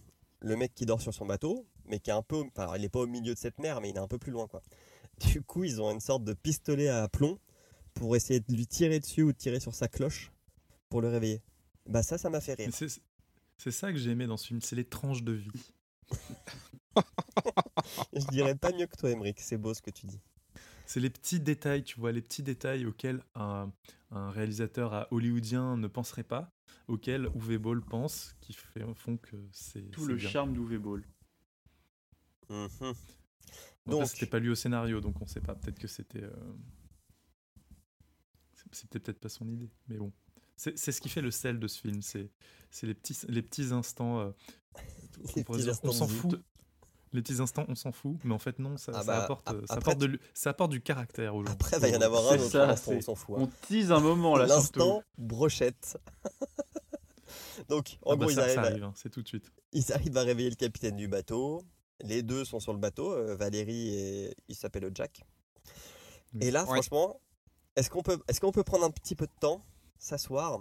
le 0.41 0.57
mec 0.57 0.75
qui 0.75 0.85
dort 0.85 1.01
sur 1.01 1.15
son 1.15 1.25
bateau, 1.27 1.67
mais 1.87 2.01
qui 2.01 2.11
est 2.11 2.15
un 2.15 2.23
peu. 2.23 2.37
enfin, 2.37 2.63
alors, 2.63 2.77
il 2.77 2.83
n'est 2.83 2.89
pas 2.91 3.01
au 3.01 3.07
milieu 3.07 3.33
de 3.35 3.39
cette 3.39 3.59
mer, 3.59 3.81
mais 3.81 3.91
il 3.91 3.97
est 3.97 4.01
un 4.01 4.09
peu 4.09 4.19
plus 4.19 4.33
loin. 4.33 4.47
quoi. 4.47 4.61
Du 5.33 5.43
coup, 5.43 5.65
ils 5.65 5.81
ont 5.81 5.91
une 5.91 6.01
sorte 6.01 6.25
de 6.25 6.35
pistolet 6.35 6.89
à 6.89 7.09
plomb 7.09 7.39
pour 7.95 8.17
essayer 8.17 8.41
de 8.41 8.53
lui 8.55 8.67
tirer 8.67 9.01
dessus 9.01 9.23
ou 9.23 9.33
de 9.33 9.39
tirer 9.39 9.61
sur 9.61 9.75
sa 9.75 9.89
cloche 9.89 10.33
pour 10.89 11.01
le 11.01 11.09
réveiller. 11.09 11.41
Bah, 11.87 12.03
ça, 12.03 12.19
ça 12.19 12.31
m'a 12.31 12.41
fait 12.41 12.55
rire. 12.55 12.71
C'est 12.73 13.71
ça 13.71 13.93
que 13.93 13.99
j'ai 13.99 14.11
aimé 14.11 14.27
dans 14.27 14.37
ce 14.37 14.47
film, 14.47 14.61
c'est 14.63 14.77
les 14.77 14.85
tranches 14.85 15.23
de 15.23 15.33
vie. 15.33 15.73
Je 18.13 18.27
dirais 18.31 18.55
pas 18.55 18.73
mieux 18.73 18.87
que 18.87 18.97
toi, 18.97 19.11
Emmerich. 19.11 19.39
C'est 19.41 19.59
beau 19.59 19.75
ce 19.75 19.83
que 19.83 19.91
tu 19.91 20.07
dis. 20.07 20.21
C'est 20.87 21.01
les 21.01 21.11
petits 21.11 21.41
détails, 21.41 21.85
tu 21.85 22.01
vois, 22.01 22.11
les 22.11 22.23
petits 22.23 22.43
détails 22.43 22.85
auxquels 22.87 23.23
un, 23.35 23.71
un 24.11 24.31
réalisateur 24.31 24.93
à 24.93 25.07
hollywoodien 25.13 25.77
ne 25.77 25.87
penserait 25.87 26.25
pas, 26.25 26.53
auxquels 26.89 27.29
Uwe 27.35 27.59
Boll 27.59 27.85
pense, 27.85 28.35
qui 28.41 28.53
fait, 28.55 28.83
font 28.95 29.17
que 29.17 29.37
c'est. 29.53 29.89
Tout 29.93 30.07
le 30.07 30.17
bien. 30.17 30.29
charme 30.29 30.53
d'Uwe 30.53 30.79
Ball. 30.81 31.05
Mhm. 32.49 32.69
Bon, 33.87 34.01
Donc- 34.01 34.09
c'était 34.09 34.27
pas 34.27 34.41
lui 34.41 34.51
au 34.51 34.55
scénario, 34.57 35.01
donc 35.01 35.21
on 35.23 35.27
sait 35.27 35.41
pas. 35.41 35.55
Peut-être 35.55 35.79
que 35.79 35.87
c'était. 35.89 36.23
euh, 36.25 36.33
c'est- 38.55 38.75
C'était 38.75 38.99
peut-être 39.01 39.21
pas 39.21 39.29
son 39.29 39.49
idée, 39.49 39.71
mais 39.89 39.97
bon. 39.97 40.13
C'est 40.77 40.93
ce 40.93 41.01
qui 41.01 41.09
fait 41.09 41.23
le 41.23 41.31
sel 41.31 41.59
de 41.59 41.67
ce 41.69 41.81
film, 41.81 42.03
c'est 42.03 42.29
les 42.83 42.95
petits, 42.95 43.17
les 43.29 43.43
petits 43.43 43.73
instants. 43.73 44.21
euh, 44.21 44.31
Les 44.77 44.83
on 45.41 45.43
pourrait 45.45 45.59
petits 45.59 45.63
dire, 45.65 45.73
instants 45.73 45.89
on 45.89 45.93
s'en 45.93 46.07
de 46.07 46.13
fout. 46.13 46.41
Les 47.13 47.23
petits 47.23 47.41
instants, 47.41 47.65
on 47.69 47.75
s'en 47.75 47.91
fout, 47.93 48.19
mais 48.23 48.35
en 48.35 48.39
fait, 48.39 48.59
non, 48.61 48.77
ça, 48.77 48.93
Ah 48.95 48.99
ça 49.01 49.05
bah, 49.05 49.25
apporte, 49.25 49.51
euh, 49.51 49.63
ça, 49.67 49.75
après, 49.75 49.93
apporte 49.93 49.99
de 50.11 50.21
ça 50.35 50.51
apporte 50.51 50.71
du 50.71 50.81
caractère 50.81 51.35
aux 51.35 51.45
gens. 51.45 51.51
Après, 51.53 51.77
il 51.77 51.81
va 51.81 51.89
y 51.89 51.97
en 51.97 52.01
avoir 52.03 52.25
un 52.33 52.39
C'est 52.39 52.43
autre 52.45 52.77
ça, 52.77 52.93
on 52.93 53.01
s'en 53.01 53.15
fout. 53.17 53.37
hein. 53.39 53.43
On 53.43 53.47
tease 53.67 53.91
un 53.91 53.99
moment 54.01 54.37
là 54.37 54.47
L'instant 54.47 55.03
brochette. 55.19 55.99
Donc, 57.69 57.99
en 58.03 58.13
Ah 58.13 58.17
bah, 58.17 58.27
gros, 58.27 58.31
ils, 58.31 58.35
ça, 58.35 58.43
arrivent 58.43 58.55
ça 58.55 58.63
à, 58.63 58.67
arrive, 58.67 58.85
hein, 58.85 58.93
c'est 58.97 59.11
tout 59.11 59.23
de 59.23 59.29
suite. 59.29 59.51
ils 59.73 59.93
arrivent 59.93 60.17
à 60.17 60.23
réveiller 60.23 60.51
le 60.51 60.57
capitaine 60.57 60.97
du 60.97 61.09
bateau. 61.09 61.63
Les 62.03 62.23
deux 62.23 62.45
sont 62.45 62.61
sur 62.61 62.73
le 62.73 62.79
bateau, 62.79 63.13
euh, 63.13 63.35
Valérie 63.37 63.89
et 63.95 64.37
il 64.49 64.55
s'appelle 64.55 64.91
Jack. 64.95 65.23
Oui. 66.35 66.41
Et 66.47 66.51
là, 66.51 66.61
Ouais. 66.63 66.67
franchement, 66.75 67.21
est-ce 67.77 67.91
qu'on 67.91 68.03
peut, 68.03 68.19
est 68.29 68.39
qu'on 68.41 68.53
peut 68.53 68.65
prendre 68.65 68.85
un 68.85 68.91
petit 68.91 69.15
peu 69.15 69.27
de 69.27 69.33
temps, 69.41 69.65
s'asseoir 70.01 70.59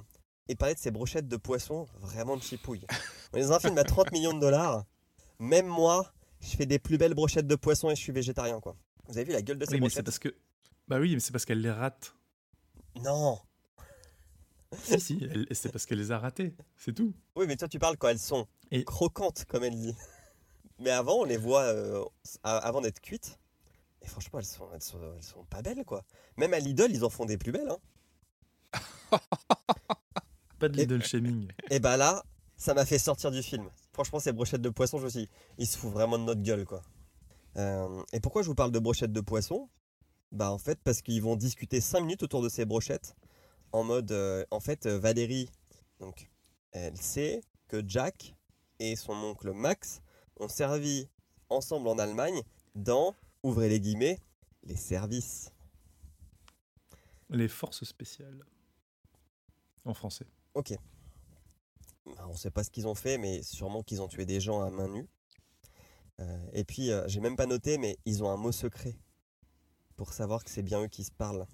et 0.47 0.55
parler 0.55 0.75
de 0.75 0.79
ces 0.79 0.91
brochettes 0.91 1.27
de 1.27 1.37
poisson 1.37 1.87
vraiment 1.95 2.37
de 2.37 2.41
chipouille 2.43 2.85
On 3.33 3.37
est 3.37 3.41
dans 3.43 3.53
un 3.53 3.59
film 3.59 3.77
à 3.77 3.83
30 3.83 4.11
millions 4.11 4.33
de 4.33 4.39
dollars. 4.39 4.85
Même 5.39 5.67
moi, 5.67 6.11
je 6.41 6.55
fais 6.55 6.65
des 6.65 6.79
plus 6.79 6.97
belles 6.97 7.13
brochettes 7.13 7.47
de 7.47 7.55
poisson 7.55 7.89
et 7.89 7.95
je 7.95 8.01
suis 8.01 8.11
végétarien, 8.11 8.59
quoi. 8.59 8.75
Vous 9.07 9.17
avez 9.17 9.25
vu 9.25 9.31
la 9.33 9.41
gueule 9.41 9.57
de 9.57 9.65
ces 9.65 9.73
Oui, 9.73 9.79
mais 9.81 9.89
c'est 9.89 10.03
parce 10.03 10.19
que. 10.19 10.29
Bah 10.87 10.99
oui, 10.99 11.13
mais 11.13 11.19
c'est 11.19 11.31
parce 11.31 11.45
qu'elle 11.45 11.61
les 11.61 11.71
rate. 11.71 12.13
Non 13.03 13.39
si, 14.83 14.99
si, 14.99 15.19
elle- 15.31 15.47
c'est 15.51 15.71
parce 15.71 15.85
qu'elle 15.87 15.97
les 15.97 16.11
a 16.11 16.19
ratés. 16.19 16.55
C'est 16.77 16.93
tout. 16.93 17.13
Oui, 17.35 17.45
mais 17.47 17.55
toi, 17.55 17.67
tu 17.67 17.79
parles 17.79 17.97
quand 17.97 18.07
elles 18.09 18.19
sont 18.19 18.47
Et- 18.71 18.83
croquantes, 18.83 19.45
comme 19.45 19.63
elle 19.63 19.75
dit. 19.75 19.95
Mais 20.79 20.91
avant, 20.91 21.15
on 21.21 21.23
les 21.23 21.37
voit 21.37 21.63
euh, 21.63 22.03
avant 22.43 22.81
d'être 22.81 22.99
cuites. 23.01 23.39
Et 24.03 24.07
franchement, 24.07 24.39
elles 24.39 24.45
sont, 24.45 24.67
elles, 24.73 24.81
sont, 24.83 24.99
elles 25.17 25.23
sont 25.23 25.43
pas 25.45 25.61
belles, 25.63 25.83
quoi. 25.85 26.03
Même 26.37 26.53
à 26.53 26.59
Lidl, 26.59 26.91
ils 26.91 27.03
en 27.03 27.09
font 27.09 27.25
des 27.25 27.37
plus 27.37 27.51
belles. 27.51 27.69
Hein. 27.69 27.79
Pas 30.59 30.69
de 30.69 30.77
Lidl 30.77 31.03
shaming. 31.03 31.47
Et 31.69 31.79
bah 31.79 31.97
là, 31.97 32.23
ça 32.57 32.73
m'a 32.73 32.85
fait 32.85 32.99
sortir 32.99 33.31
du 33.31 33.41
film. 33.41 33.69
Franchement, 33.93 34.19
ces 34.19 34.33
brochettes 34.33 34.61
de 34.61 34.69
poisson, 34.69 34.99
je 34.99 35.05
me 35.05 35.09
suis 35.09 35.19
dit, 35.21 35.29
ils 35.57 35.67
se 35.67 35.77
foutent 35.77 35.93
vraiment 35.93 36.19
de 36.19 36.23
notre 36.23 36.41
gueule, 36.41 36.65
quoi. 36.65 36.81
Euh, 37.57 38.03
et 38.13 38.19
pourquoi 38.19 38.43
je 38.43 38.47
vous 38.47 38.55
parle 38.55 38.71
de 38.71 38.79
brochettes 38.79 39.13
de 39.13 39.21
poisson? 39.21 39.69
Bah, 40.31 40.51
en 40.51 40.57
fait, 40.57 40.79
parce 40.83 41.01
qu'ils 41.01 41.21
vont 41.21 41.35
discuter 41.35 41.81
5 41.81 42.01
minutes 42.01 42.23
autour 42.23 42.41
de 42.41 42.49
ces 42.49 42.65
brochettes. 42.65 43.15
En 43.71 43.83
mode, 43.83 44.11
euh, 44.11 44.45
en 44.51 44.59
fait, 44.59 44.85
euh, 44.85 44.99
Valérie, 44.99 45.49
donc, 45.99 46.29
elle 46.71 46.97
sait 46.97 47.41
que 47.67 47.83
Jack 47.87 48.35
et 48.79 48.95
son 48.95 49.13
oncle 49.13 49.51
Max 49.53 50.01
ont 50.39 50.47
servi 50.47 51.07
ensemble 51.49 51.87
en 51.87 51.97
Allemagne 51.97 52.41
dans, 52.75 53.15
ouvrez 53.43 53.69
les 53.69 53.79
guillemets, 53.79 54.19
les 54.63 54.75
services. 54.75 55.51
Les 57.29 57.47
forces 57.47 57.83
spéciales. 57.83 58.43
En 59.85 59.93
français. 59.93 60.25
Ok. 60.53 60.73
On 62.05 62.35
sait 62.35 62.51
pas 62.51 62.63
ce 62.63 62.69
qu'ils 62.71 62.87
ont 62.87 62.95
fait, 62.95 63.17
mais 63.17 63.41
sûrement 63.43 63.83
qu'ils 63.83 64.01
ont 64.01 64.07
tué 64.07 64.25
des 64.25 64.39
gens 64.41 64.61
à 64.61 64.69
main 64.69 64.87
nue. 64.87 65.07
Euh, 66.19 66.49
et 66.53 66.63
puis, 66.63 66.91
euh, 66.91 67.07
j'ai 67.07 67.19
même 67.19 67.35
pas 67.35 67.45
noté, 67.45 67.77
mais 67.77 67.97
ils 68.05 68.23
ont 68.23 68.29
un 68.29 68.37
mot 68.37 68.51
secret 68.51 68.97
pour 69.95 70.13
savoir 70.13 70.43
que 70.43 70.49
c'est 70.49 70.63
bien 70.63 70.81
eux 70.83 70.87
qui 70.87 71.03
se 71.03 71.11
parlent. 71.11 71.45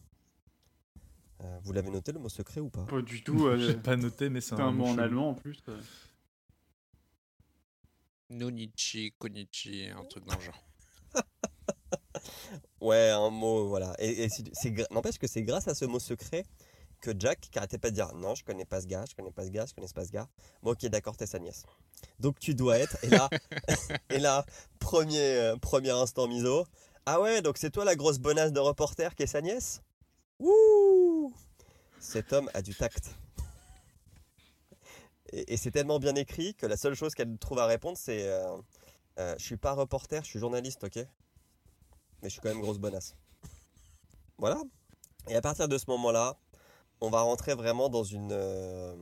Euh, 1.41 1.59
vous 1.63 1.73
l'avez 1.73 1.89
noté 1.89 2.11
le 2.13 2.19
mot 2.19 2.29
secret 2.29 2.61
ou 2.61 2.69
pas? 2.69 2.85
Pas 2.85 3.01
du 3.01 3.21
tout. 3.23 3.45
euh, 3.47 3.57
J'ai 3.67 3.75
pas 3.77 3.95
noté, 3.97 4.29
mais 4.29 4.41
c'est 4.41 4.55
un 4.55 4.71
mot 4.71 4.85
en 4.85 4.97
allemand 4.97 5.29
en 5.31 5.33
plus. 5.35 5.61
Nonichi, 8.29 9.13
Konichi, 9.19 9.87
un 9.89 10.03
truc 10.05 10.25
dans 10.25 10.35
le 10.35 10.41
genre. 10.41 10.63
Ouais, 12.81 13.09
un 13.09 13.29
mot, 13.29 13.67
voilà. 13.67 13.95
Et, 13.99 14.23
et 14.23 14.29
c'est- 14.29 14.49
c'est 14.53 14.71
gra- 14.71 14.91
n'empêche 14.91 15.17
que 15.17 15.27
c'est 15.27 15.41
grâce 15.43 15.67
à 15.67 15.73
ce 15.75 15.85
mot 15.85 15.99
secret 15.99 16.45
que 17.01 17.11
Jack, 17.17 17.39
qui 17.51 17.57
arrêtait 17.57 17.77
pas 17.77 17.89
de 17.89 17.95
dire 17.95 18.13
non, 18.15 18.35
je 18.35 18.43
connais 18.43 18.65
pas 18.65 18.81
ce 18.81 18.87
gars, 18.87 19.05
je 19.09 19.15
connais 19.15 19.31
pas 19.31 19.45
ce 19.45 19.49
gars, 19.49 19.65
je 19.65 19.73
connais 19.73 19.87
pas 19.87 20.05
ce 20.05 20.11
gars. 20.11 20.27
Bon, 20.63 20.71
ok, 20.71 20.85
d'accord, 20.87 21.15
t'es 21.17 21.25
sa 21.25 21.39
nièce. 21.39 21.63
Donc 22.19 22.39
tu 22.39 22.55
dois 22.55 22.79
être. 22.79 22.97
Et 23.03 23.09
là, 23.09 23.29
et 24.09 24.19
là 24.19 24.45
premier, 24.79 25.19
euh, 25.19 25.57
premier 25.57 25.91
instant 25.91 26.27
miso. 26.27 26.65
Ah 27.05 27.21
ouais, 27.21 27.41
donc 27.41 27.57
c'est 27.57 27.69
toi 27.69 27.85
la 27.85 27.95
grosse 27.95 28.19
bonasse 28.19 28.51
de 28.51 28.59
reporter 28.59 29.15
qui 29.15 29.23
est 29.23 29.27
sa 29.27 29.41
nièce? 29.41 29.81
Ouh 30.39 31.33
Cet 31.99 32.33
homme 32.33 32.49
a 32.53 32.61
du 32.61 32.73
tact. 32.75 33.11
Et, 35.31 35.53
et 35.53 35.57
c'est 35.57 35.71
tellement 35.71 35.99
bien 35.99 36.15
écrit 36.15 36.55
que 36.55 36.65
la 36.65 36.77
seule 36.77 36.95
chose 36.95 37.13
qu'elle 37.13 37.37
trouve 37.37 37.59
à 37.59 37.65
répondre, 37.65 37.97
c'est 37.97 38.27
euh, 38.27 38.57
euh, 39.19 39.35
Je 39.37 39.43
suis 39.45 39.57
pas 39.57 39.73
reporter, 39.73 40.23
je 40.23 40.29
suis 40.29 40.39
journaliste, 40.39 40.83
ok? 40.83 40.97
Mais 42.21 42.29
je 42.29 42.29
suis 42.29 42.41
quand 42.41 42.49
même 42.49 42.61
grosse 42.61 42.79
bonasse. 42.79 43.15
Voilà. 44.37 44.61
Et 45.27 45.35
à 45.35 45.41
partir 45.41 45.67
de 45.67 45.77
ce 45.77 45.85
moment-là, 45.89 46.37
on 47.01 47.09
va 47.09 47.21
rentrer 47.21 47.53
vraiment 47.55 47.89
dans 47.89 48.03
une, 48.03 48.31
euh, 48.31 48.95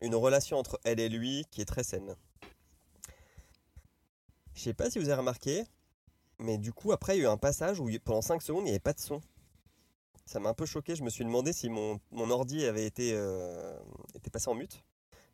une 0.00 0.14
relation 0.14 0.58
entre 0.58 0.80
elle 0.84 1.00
et 1.00 1.08
lui 1.08 1.44
qui 1.50 1.60
est 1.60 1.66
très 1.66 1.84
saine. 1.84 2.14
Je 4.54 4.60
sais 4.62 4.74
pas 4.74 4.90
si 4.90 4.98
vous 4.98 5.08
avez 5.08 5.18
remarqué, 5.18 5.64
mais 6.38 6.58
du 6.58 6.72
coup, 6.72 6.92
après, 6.92 7.16
il 7.16 7.20
y 7.20 7.22
a 7.22 7.24
eu 7.24 7.32
un 7.32 7.36
passage 7.36 7.80
où 7.80 7.88
pendant 8.04 8.22
5 8.22 8.42
secondes, 8.42 8.62
il 8.62 8.64
n'y 8.64 8.70
avait 8.70 8.78
pas 8.80 8.92
de 8.92 9.00
son. 9.00 9.20
Ça 10.26 10.40
m'a 10.40 10.50
un 10.50 10.54
peu 10.54 10.66
choqué. 10.66 10.94
Je 10.94 11.02
me 11.02 11.10
suis 11.10 11.24
demandé 11.24 11.52
si 11.52 11.68
mon, 11.68 12.00
mon 12.10 12.30
ordi 12.30 12.64
avait 12.64 12.84
été, 12.84 13.12
euh, 13.14 13.78
était 14.14 14.30
passé 14.30 14.50
en 14.50 14.54
mute. 14.54 14.84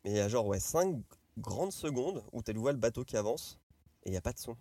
Mais 0.03 0.11
il 0.11 0.15
y 0.15 0.19
a 0.19 0.29
genre 0.29 0.45
ouais, 0.45 0.59
5 0.59 0.95
grandes 1.37 1.71
secondes 1.71 2.23
où 2.31 2.41
tu 2.41 2.53
vois 2.53 2.71
le 2.71 2.77
bateau 2.77 3.03
qui 3.03 3.17
avance 3.17 3.59
et 4.03 4.09
il 4.09 4.11
n'y 4.11 4.17
a 4.17 4.21
pas 4.21 4.33
de 4.33 4.39
son. 4.39 4.55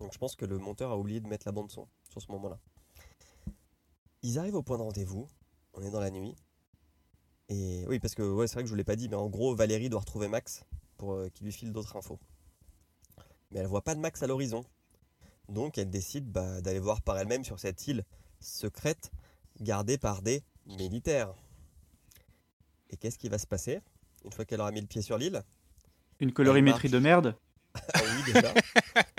Donc 0.00 0.12
je 0.12 0.18
pense 0.18 0.36
que 0.36 0.44
le 0.44 0.58
monteur 0.58 0.90
a 0.90 0.96
oublié 0.96 1.20
de 1.20 1.28
mettre 1.28 1.46
la 1.46 1.52
bande 1.52 1.70
son 1.70 1.86
sur 2.08 2.22
ce 2.22 2.30
moment-là. 2.32 2.58
Ils 4.22 4.38
arrivent 4.38 4.56
au 4.56 4.62
point 4.62 4.78
de 4.78 4.82
rendez-vous, 4.82 5.28
on 5.78 5.82
est 5.82 5.90
dans 5.90 6.00
la 6.00 6.10
nuit. 6.10 6.34
Et 7.48 7.84
oui, 7.86 7.98
parce 7.98 8.14
que 8.14 8.22
ouais, 8.22 8.46
c'est 8.46 8.54
vrai 8.54 8.62
que 8.62 8.66
je 8.66 8.72
vous 8.72 8.76
l'ai 8.76 8.84
pas 8.84 8.96
dit, 8.96 9.08
mais 9.08 9.16
en 9.16 9.28
gros, 9.28 9.54
Valérie 9.54 9.88
doit 9.88 10.00
retrouver 10.00 10.28
Max 10.28 10.64
pour 10.96 11.12
euh, 11.12 11.28
qu'il 11.28 11.46
lui 11.46 11.52
file 11.52 11.72
d'autres 11.72 11.96
infos. 11.96 12.18
Mais 13.50 13.60
elle 13.60 13.66
voit 13.66 13.82
pas 13.82 13.94
de 13.94 14.00
Max 14.00 14.22
à 14.22 14.26
l'horizon. 14.26 14.64
Donc 15.48 15.78
elle 15.78 15.88
décide 15.88 16.30
bah, 16.30 16.60
d'aller 16.60 16.80
voir 16.80 17.00
par 17.00 17.16
elle-même 17.18 17.44
sur 17.44 17.58
cette 17.58 17.86
île 17.86 18.04
secrète 18.40 19.10
gardée 19.60 19.96
par 19.96 20.20
des 20.20 20.42
militaires. 20.66 21.32
Et 22.90 22.96
qu'est-ce 22.96 23.18
qui 23.18 23.28
va 23.28 23.38
se 23.38 23.46
passer 23.46 23.80
une 24.24 24.32
fois 24.32 24.44
qu'elle 24.44 24.60
aura 24.60 24.72
mis 24.72 24.80
le 24.80 24.86
pied 24.86 25.00
sur 25.00 25.16
l'île? 25.16 25.42
Une 26.20 26.32
colorimétrie 26.32 26.90
de 26.90 26.98
merde? 26.98 27.36
Ah 27.94 28.00
oui, 28.02 28.32
déjà. 28.32 28.52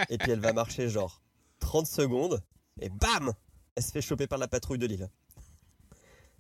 et 0.10 0.18
puis 0.18 0.32
elle 0.32 0.42
va 0.42 0.54
marcher 0.54 0.90
genre 0.90 1.22
30 1.60 1.88
secondes 1.88 2.44
et 2.82 2.90
bam 2.90 3.34
Elle 3.76 3.84
se 3.84 3.92
fait 3.92 4.02
choper 4.02 4.28
par 4.28 4.38
la 4.38 4.48
patrouille 4.48 4.78
de 4.78 4.86
l'île. 4.86 5.10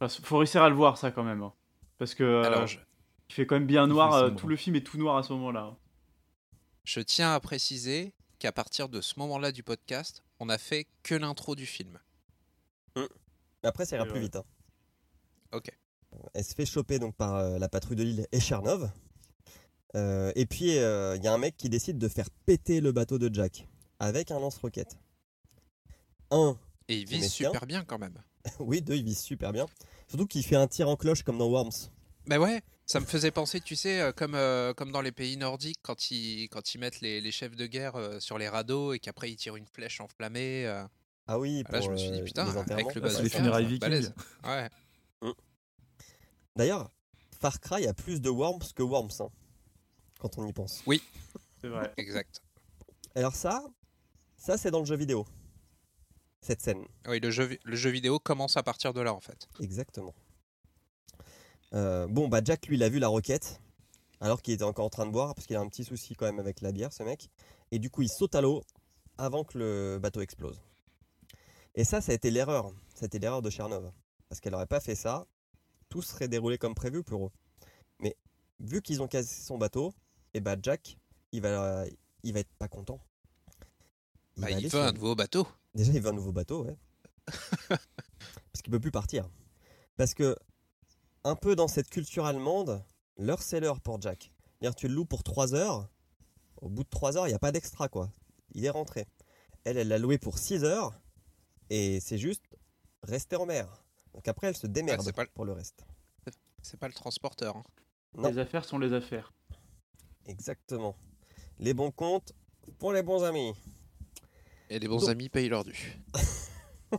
Enfin, 0.01 0.21
faut 0.23 0.37
réussir 0.37 0.61
à 0.63 0.69
le 0.69 0.75
voir 0.75 0.97
ça 0.97 1.11
quand 1.11 1.23
même. 1.23 1.41
hein. 1.43 1.53
Parce 1.97 2.15
que 2.15 2.23
euh, 2.23 2.43
Alors, 2.43 2.67
je, 2.67 2.79
il 3.29 3.33
fait 3.35 3.45
quand 3.45 3.55
même 3.55 3.67
bien 3.67 3.85
noir. 3.87 4.13
euh, 4.13 4.29
tout 4.31 4.47
le 4.47 4.55
film 4.55 4.75
est 4.75 4.85
tout 4.85 4.97
noir 4.97 5.17
à 5.17 5.23
ce 5.23 5.33
moment-là. 5.33 5.75
je 6.85 6.99
tiens 7.01 7.33
à 7.33 7.39
préciser 7.39 8.13
qu'à 8.39 8.51
partir 8.53 8.87
de 8.89 9.01
ce 9.01 9.19
moment-là 9.19 9.51
du 9.51 9.63
podcast, 9.63 10.23
on 10.39 10.47
a 10.49 10.57
fait 10.57 10.87
que 11.03 11.15
l'intro 11.15 11.55
du 11.55 11.65
film. 11.65 11.99
Mais 12.95 13.67
après, 13.67 13.85
ça 13.85 13.97
ira 13.97 14.05
plus 14.05 14.21
vite. 14.21 14.37
hein. 14.37 14.45
Ok. 15.51 15.69
Elle 16.33 16.43
se 16.45 16.55
fait 16.55 16.65
choper 16.65 16.97
donc 16.99 17.15
par 17.15 17.35
euh, 17.35 17.59
la 17.59 17.67
patrouille 17.67 17.97
de 17.97 18.03
l'île 18.03 18.27
et 18.31 18.39
Chernov. 18.39 18.89
Euh, 19.95 20.31
et 20.35 20.45
puis, 20.45 20.77
euh, 20.77 21.15
il 21.17 21.23
y 21.23 21.27
a 21.27 21.33
un 21.33 21.37
mec 21.37 21.57
qui 21.57 21.67
décide 21.69 21.97
de 21.97 22.07
faire 22.07 22.29
péter 22.45 22.79
le 22.79 22.91
bateau 22.93 23.17
de 23.19 23.33
Jack 23.33 23.67
avec 23.99 24.31
un 24.31 24.39
lance-roquette. 24.39 24.97
Un, 26.31 26.57
Et 26.87 26.99
il 26.99 27.05
vise 27.05 27.29
super 27.31 27.65
bien 27.65 27.83
quand 27.83 27.97
même. 27.99 28.17
oui, 28.59 28.81
deux, 28.81 28.95
il 28.95 29.03
vise 29.03 29.19
super 29.19 29.51
bien. 29.51 29.65
Surtout 30.07 30.25
qu'il 30.25 30.43
fait 30.43 30.55
un 30.55 30.67
tir 30.67 30.89
en 30.89 30.95
cloche 30.95 31.23
comme 31.23 31.37
dans 31.37 31.47
Worms. 31.49 31.89
Mais 32.25 32.37
ouais, 32.37 32.61
ça 32.85 32.99
me 32.99 33.05
faisait 33.05 33.31
penser, 33.31 33.59
tu 33.61 33.75
sais, 33.75 34.01
euh, 34.01 34.11
comme, 34.11 34.35
euh, 34.35 34.73
comme 34.73 34.91
dans 34.91 35.01
les 35.01 35.11
pays 35.11 35.37
nordiques, 35.37 35.79
quand 35.81 36.11
ils, 36.11 36.47
quand 36.49 36.73
ils 36.73 36.77
mettent 36.79 37.01
les, 37.01 37.21
les 37.21 37.31
chefs 37.31 37.55
de 37.55 37.65
guerre 37.65 37.95
euh, 37.95 38.19
sur 38.19 38.37
les 38.37 38.47
radeaux 38.49 38.93
et 38.93 38.99
qu'après 38.99 39.31
ils 39.31 39.35
tirent 39.35 39.55
une 39.55 39.65
flèche 39.65 39.99
enflammée. 40.01 40.65
euh. 40.65 40.85
Ah 41.27 41.37
oui, 41.39 41.63
pour 41.63 41.73
Là, 41.75 41.81
je 41.81 41.89
me 41.89 41.97
suis 41.97 42.11
dit, 42.11 42.21
putain, 42.23 42.47
avec 42.71 42.95
le 42.95 43.01
bazooka, 43.01 43.23
les 43.23 43.29
funérailles 43.29 43.65
vikings. 43.67 44.09
Ouais. 44.43 44.69
D'ailleurs, 46.55 46.89
Far 47.39 47.59
Cry 47.59 47.87
a 47.87 47.93
plus 47.93 48.19
de 48.19 48.29
Worms 48.29 48.73
que 48.75 48.83
Worms, 48.83 49.11
hein, 49.19 49.29
quand 50.19 50.37
on 50.37 50.47
y 50.47 50.53
pense. 50.53 50.83
C'est 51.61 51.67
vrai. 51.67 51.93
Exact. 51.97 52.41
Alors 53.15 53.35
ça, 53.35 53.63
ça 54.37 54.57
c'est 54.57 54.71
dans 54.71 54.79
le 54.79 54.85
jeu 54.85 54.95
vidéo. 54.95 55.25
Cette 56.41 56.61
scène, 56.61 56.85
Oui, 57.07 57.19
le 57.19 57.31
jeu, 57.31 57.57
le 57.63 57.75
jeu 57.75 57.89
vidéo 57.89 58.19
commence 58.19 58.55
à 58.57 58.63
partir 58.63 58.93
de 58.93 59.01
là 59.01 59.13
en 59.13 59.19
fait. 59.19 59.47
exactement. 59.59 60.13
Euh, 61.73 62.07
bon, 62.07 62.27
bah 62.27 62.41
Jack, 62.43 62.67
lui, 62.67 62.77
il 62.77 62.83
a 62.83 62.89
vu 62.89 62.97
la 62.99 63.07
roquette, 63.09 63.61
alors 64.21 64.41
qu'il 64.41 64.53
était 64.53 64.63
encore 64.63 64.85
en 64.85 64.89
train 64.89 65.05
de 65.05 65.11
boire, 65.11 65.35
parce 65.35 65.45
qu'il 65.45 65.55
a 65.55 65.59
un 65.59 65.67
petit 65.67 65.83
souci 65.83 66.15
quand 66.15 66.25
même 66.25 66.39
avec 66.39 66.61
la 66.61 66.71
bière, 66.71 66.91
ce 66.93 67.03
mec. 67.03 67.29
Et 67.71 67.77
du 67.79 67.89
coup, 67.89 68.01
il 68.01 68.09
saute 68.09 68.33
à 68.35 68.41
l'eau 68.41 68.63
avant 69.17 69.43
que 69.43 69.57
le 69.57 69.99
bateau 70.01 70.21
explose. 70.21 70.59
Et 71.75 71.83
ça, 71.83 72.01
ça 72.01 72.11
a 72.11 72.15
été 72.15 72.31
l'erreur. 72.31 72.71
Ça 72.95 73.03
a 73.03 73.05
été 73.05 73.19
l'erreur 73.19 73.41
de 73.41 73.49
Chernov. 73.49 73.91
Parce 74.27 74.41
qu'elle 74.41 74.53
n'aurait 74.53 74.65
pas 74.65 74.79
fait 74.79 74.95
ça, 74.95 75.27
tout 75.89 76.01
serait 76.01 76.27
déroulé 76.27 76.57
comme 76.57 76.73
prévu 76.73 77.03
pour 77.03 77.27
eux. 77.27 77.31
Mais 77.99 78.15
vu 78.59 78.81
qu'ils 78.81 79.01
ont 79.01 79.07
cassé 79.07 79.43
son 79.43 79.57
bateau, 79.57 79.93
et 80.33 80.39
bah 80.39 80.55
Jack, 80.61 80.97
il 81.31 81.41
va, 81.41 81.85
il 82.23 82.33
va 82.33 82.39
être 82.39 82.53
pas 82.57 82.67
content. 82.67 82.99
Bah, 84.39 84.51
va 84.51 84.59
il 84.59 84.67
veut 84.67 84.81
un 84.81 84.91
nouveau 84.91 85.15
bateau. 85.15 85.47
Déjà, 85.75 85.91
il 85.93 86.01
veut 86.01 86.09
un 86.09 86.13
nouveau 86.13 86.31
bateau, 86.31 86.65
ouais. 86.65 86.75
Parce 87.67 88.61
qu'il 88.63 88.71
peut 88.71 88.79
plus 88.79 88.91
partir. 88.91 89.29
Parce 89.97 90.13
que, 90.13 90.35
un 91.23 91.35
peu 91.35 91.55
dans 91.55 91.67
cette 91.67 91.89
culture 91.89 92.25
allemande, 92.25 92.83
l'heure 93.17 93.41
c'est 93.41 93.59
l'heure 93.59 93.79
pour 93.81 94.01
Jack. 94.01 94.31
C'est-à-dire, 94.59 94.75
tu 94.75 94.87
le 94.87 94.93
loues 94.95 95.05
pour 95.05 95.23
3 95.23 95.53
heures. 95.55 95.87
Au 96.61 96.69
bout 96.69 96.83
de 96.83 96.89
3 96.89 97.17
heures, 97.17 97.27
il 97.27 97.29
n'y 97.31 97.35
a 97.35 97.39
pas 97.39 97.51
d'extra, 97.51 97.87
quoi. 97.87 98.11
Il 98.53 98.65
est 98.65 98.69
rentré. 98.69 99.05
Elle, 99.63 99.77
elle 99.77 99.87
l'a 99.89 99.97
loué 99.97 100.17
pour 100.17 100.37
6 100.37 100.63
heures. 100.63 100.93
Et 101.69 101.99
c'est 101.99 102.17
juste 102.17 102.43
rester 103.03 103.35
en 103.35 103.45
mer. 103.45 103.83
Donc 104.13 104.27
après, 104.27 104.47
elle 104.47 104.57
se 104.57 104.67
démerde 104.67 105.05
Ouais, 105.05 105.13
pas 105.13 105.23
le- 105.23 105.29
pour 105.33 105.45
le 105.45 105.53
reste. 105.53 105.85
C'est 106.61 106.77
pas 106.77 106.87
le 106.87 106.93
transporteur. 106.93 107.55
hein. 107.57 107.63
Non. 108.17 108.29
Les 108.29 108.37
affaires 108.39 108.65
sont 108.65 108.79
les 108.79 108.91
affaires. 108.93 109.31
Exactement. 110.25 110.95
Les 111.59 111.73
bons 111.73 111.91
comptes 111.91 112.33
pour 112.79 112.91
les 112.91 113.03
bons 113.03 113.23
amis. 113.23 113.53
Et 114.69 114.79
les 114.79 114.87
bons 114.87 114.99
Donc- 114.99 115.09
amis 115.09 115.29
payent 115.29 115.49
leur 115.49 115.63
dû. 115.63 115.99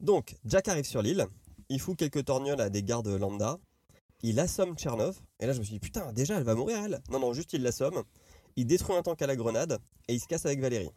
Donc, 0.00 0.34
Jack 0.44 0.68
arrive 0.68 0.84
sur 0.84 1.00
l'île, 1.02 1.26
il 1.68 1.80
fout 1.80 1.96
quelques 1.96 2.24
torgnoles 2.24 2.60
à 2.60 2.70
des 2.70 2.82
gardes 2.82 3.06
lambda, 3.08 3.58
il 4.22 4.40
assomme 4.40 4.76
Tchernov, 4.76 5.20
et 5.40 5.46
là 5.46 5.52
je 5.52 5.58
me 5.60 5.64
suis 5.64 5.74
dit, 5.74 5.80
putain, 5.80 6.12
déjà 6.12 6.36
elle 6.36 6.42
va 6.42 6.54
mourir 6.54 6.78
elle 6.84 7.00
Non, 7.10 7.20
non, 7.20 7.32
juste 7.32 7.52
il 7.52 7.62
l'assomme, 7.62 8.02
il 8.56 8.66
détruit 8.66 8.96
un 8.96 9.02
tank 9.02 9.22
à 9.22 9.26
la 9.28 9.36
grenade, 9.36 9.78
et 10.08 10.14
il 10.14 10.20
se 10.20 10.26
casse 10.26 10.44
avec 10.44 10.60
Valérie. 10.60 10.90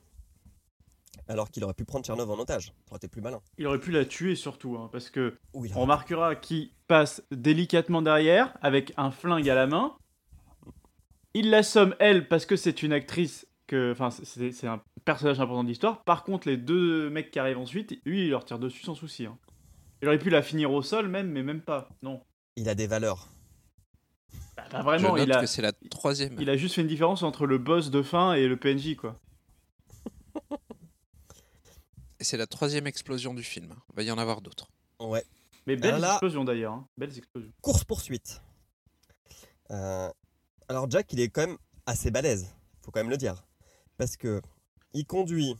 Alors 1.27 1.49
qu'il 1.49 1.63
aurait 1.63 1.73
pu 1.75 1.85
prendre 1.85 2.03
Tchernov 2.03 2.29
en 2.31 2.39
otage, 2.39 2.65
ça 2.65 2.73
aurait 2.91 2.97
été 2.97 3.07
plus 3.07 3.21
malin. 3.21 3.41
Il 3.57 3.67
aurait 3.67 3.79
pu 3.79 3.91
la 3.91 4.05
tuer 4.05 4.35
surtout, 4.35 4.75
hein, 4.77 4.89
parce 4.91 5.09
que 5.09 5.37
on 5.53 5.61
remarquera 5.61 6.35
qu'il 6.35 6.71
passe 6.87 7.21
délicatement 7.31 8.01
derrière, 8.01 8.57
avec 8.61 8.91
un 8.97 9.11
flingue 9.11 9.47
à 9.49 9.55
la 9.55 9.67
main. 9.67 9.95
Il 11.35 11.49
l'assomme, 11.51 11.95
elle, 11.99 12.27
parce 12.27 12.45
que 12.45 12.55
c'est 12.55 12.81
une 12.83 12.91
actrice, 12.93 13.47
que, 13.67 13.91
enfin, 13.91 14.09
c'est 14.11 14.67
un 14.67 14.81
personnage 15.05 15.39
important 15.39 15.63
de 15.63 15.69
l'histoire. 15.69 16.03
Par 16.03 16.23
contre, 16.23 16.47
les 16.47 16.57
deux 16.57 17.09
mecs 17.09 17.31
qui 17.31 17.39
arrivent 17.39 17.57
ensuite, 17.57 17.99
lui, 18.05 18.25
il 18.25 18.29
leur 18.29 18.45
tire 18.45 18.59
dessus 18.59 18.83
sans 18.83 18.95
souci. 18.95 19.25
hein. 19.25 19.37
Il 20.01 20.07
aurait 20.07 20.19
pu 20.19 20.29
la 20.29 20.41
finir 20.43 20.71
au 20.71 20.81
sol 20.81 21.07
même, 21.07 21.31
mais 21.31 21.41
même 21.43 21.61
pas. 21.61 21.89
Non. 22.03 22.21
Il 22.57 22.69
a 22.69 22.75
des 22.75 22.85
valeurs. 22.87 23.27
Bah, 24.55 24.63
pas 24.69 24.81
vraiment, 24.83 25.09
Je 25.15 25.21
note 25.21 25.27
il 25.27 25.33
a, 25.33 25.41
que 25.41 25.47
c'est 25.47 25.61
la 25.61 25.71
troisième. 25.89 26.35
il 26.39 26.49
a 26.49 26.57
juste 26.57 26.75
fait 26.75 26.81
une 26.81 26.87
différence 26.87 27.23
entre 27.23 27.45
le 27.45 27.57
boss 27.57 27.89
de 27.91 28.01
fin 28.03 28.33
et 28.33 28.47
le 28.47 28.55
PNJ, 28.57 28.95
quoi. 28.95 29.19
Et 32.19 32.23
c'est 32.23 32.37
la 32.37 32.47
troisième 32.47 32.87
explosion 32.87 33.33
du 33.33 33.43
film. 33.43 33.73
Il 33.91 33.95
va 33.95 34.03
y 34.03 34.11
en 34.11 34.17
avoir 34.17 34.41
d'autres. 34.41 34.69
Ouais. 34.99 35.23
Mais 35.67 35.75
belles 35.75 35.95
Ah 35.95 35.99
là- 35.99 36.11
explosions 36.13 36.43
d'ailleurs. 36.45 36.73
hein. 36.73 36.87
Belles 36.97 37.17
explosions. 37.17 37.51
Course-poursuite. 37.61 38.41
Euh, 39.71 40.09
alors 40.69 40.89
Jack, 40.89 41.11
il 41.11 41.19
est 41.19 41.29
quand 41.29 41.45
même 41.47 41.57
assez 41.85 42.11
balèze, 42.11 42.53
faut 42.83 42.91
quand 42.91 42.99
même 42.99 43.09
le 43.09 43.17
dire. 43.17 43.43
Parce 43.97 44.17
que 44.17 44.41
il 44.93 45.05
conduit 45.05 45.55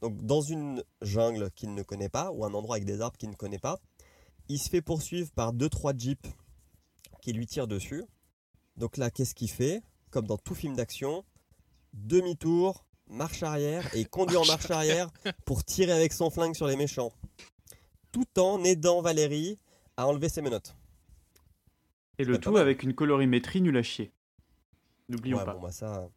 donc 0.00 0.16
dans 0.24 0.40
une 0.40 0.82
jungle 1.02 1.50
qu'il 1.52 1.74
ne 1.74 1.82
connaît 1.82 2.08
pas, 2.08 2.30
ou 2.30 2.44
un 2.44 2.54
endroit 2.54 2.76
avec 2.76 2.86
des 2.86 3.00
arbres 3.00 3.16
qu'il 3.16 3.30
ne 3.30 3.34
connaît 3.34 3.58
pas. 3.58 3.80
Il 4.48 4.58
se 4.58 4.68
fait 4.68 4.82
poursuivre 4.82 5.30
par 5.32 5.52
2-3 5.52 5.98
jeeps 5.98 6.28
qui 7.20 7.32
lui 7.32 7.46
tirent 7.46 7.66
dessus. 7.66 8.04
Donc 8.76 8.96
là, 8.96 9.10
qu'est-ce 9.10 9.34
qu'il 9.34 9.50
fait? 9.50 9.82
Comme 10.10 10.26
dans 10.26 10.38
tout 10.38 10.54
film 10.54 10.76
d'action, 10.76 11.24
demi-tour, 11.92 12.84
marche 13.08 13.42
arrière, 13.42 13.92
et 13.94 14.00
il 14.00 14.08
conduit 14.08 14.36
en 14.36 14.46
marche 14.46 14.70
arrière 14.70 15.10
pour 15.44 15.64
tirer 15.64 15.92
avec 15.92 16.12
son 16.12 16.30
flingue 16.30 16.54
sur 16.54 16.66
les 16.66 16.76
méchants. 16.76 17.12
Tout 18.12 18.38
en 18.38 18.62
aidant 18.64 19.02
Valérie 19.02 19.58
à 19.96 20.06
enlever 20.06 20.28
ses 20.28 20.42
menottes. 20.42 20.76
Et 22.18 22.24
le 22.24 22.38
tout 22.38 22.56
avec 22.56 22.82
une 22.82 22.94
colorimétrie 22.94 23.60
nulle 23.60 23.76
à 23.76 23.82
chier. 23.82 24.12
N'oublions 25.08 25.38
Ouais, 25.38 25.44
pas. 25.44 25.54
bon, 25.54 25.60
bah, 25.60 25.72
ça... 25.72 26.08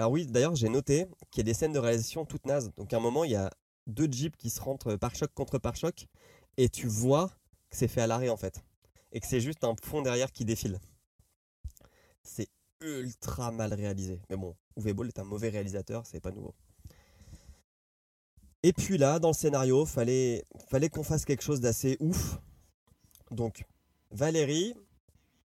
Alors 0.00 0.12
oui, 0.12 0.26
d'ailleurs, 0.26 0.54
j'ai 0.54 0.70
noté 0.70 1.04
qu'il 1.30 1.40
y 1.40 1.42
a 1.42 1.44
des 1.44 1.52
scènes 1.52 1.74
de 1.74 1.78
réalisation 1.78 2.24
toutes 2.24 2.46
nazes. 2.46 2.72
Donc 2.78 2.90
à 2.94 2.96
un 2.96 3.00
moment, 3.00 3.24
il 3.24 3.32
y 3.32 3.36
a 3.36 3.50
deux 3.86 4.10
jeeps 4.10 4.34
qui 4.38 4.48
se 4.48 4.58
rentrent 4.58 4.96
par 4.96 5.14
choc 5.14 5.30
contre 5.34 5.58
par 5.58 5.76
choc, 5.76 6.06
et 6.56 6.70
tu 6.70 6.86
vois 6.86 7.28
que 7.68 7.76
c'est 7.76 7.86
fait 7.86 8.00
à 8.00 8.06
l'arrêt 8.06 8.30
en 8.30 8.38
fait, 8.38 8.64
et 9.12 9.20
que 9.20 9.26
c'est 9.26 9.42
juste 9.42 9.62
un 9.62 9.74
fond 9.84 10.00
derrière 10.00 10.32
qui 10.32 10.46
défile. 10.46 10.80
C'est 12.22 12.48
ultra 12.80 13.52
mal 13.52 13.74
réalisé. 13.74 14.22
Mais 14.30 14.36
bon, 14.36 14.56
Uwe 14.78 15.06
est 15.06 15.18
un 15.18 15.24
mauvais 15.24 15.50
réalisateur, 15.50 16.06
c'est 16.06 16.20
pas 16.20 16.30
nouveau. 16.30 16.54
Et 18.62 18.72
puis 18.72 18.96
là, 18.96 19.18
dans 19.18 19.28
le 19.28 19.34
scénario, 19.34 19.84
fallait, 19.84 20.46
fallait 20.70 20.88
qu'on 20.88 21.04
fasse 21.04 21.26
quelque 21.26 21.42
chose 21.42 21.60
d'assez 21.60 21.98
ouf. 22.00 22.38
Donc, 23.32 23.64
Valérie, 24.10 24.72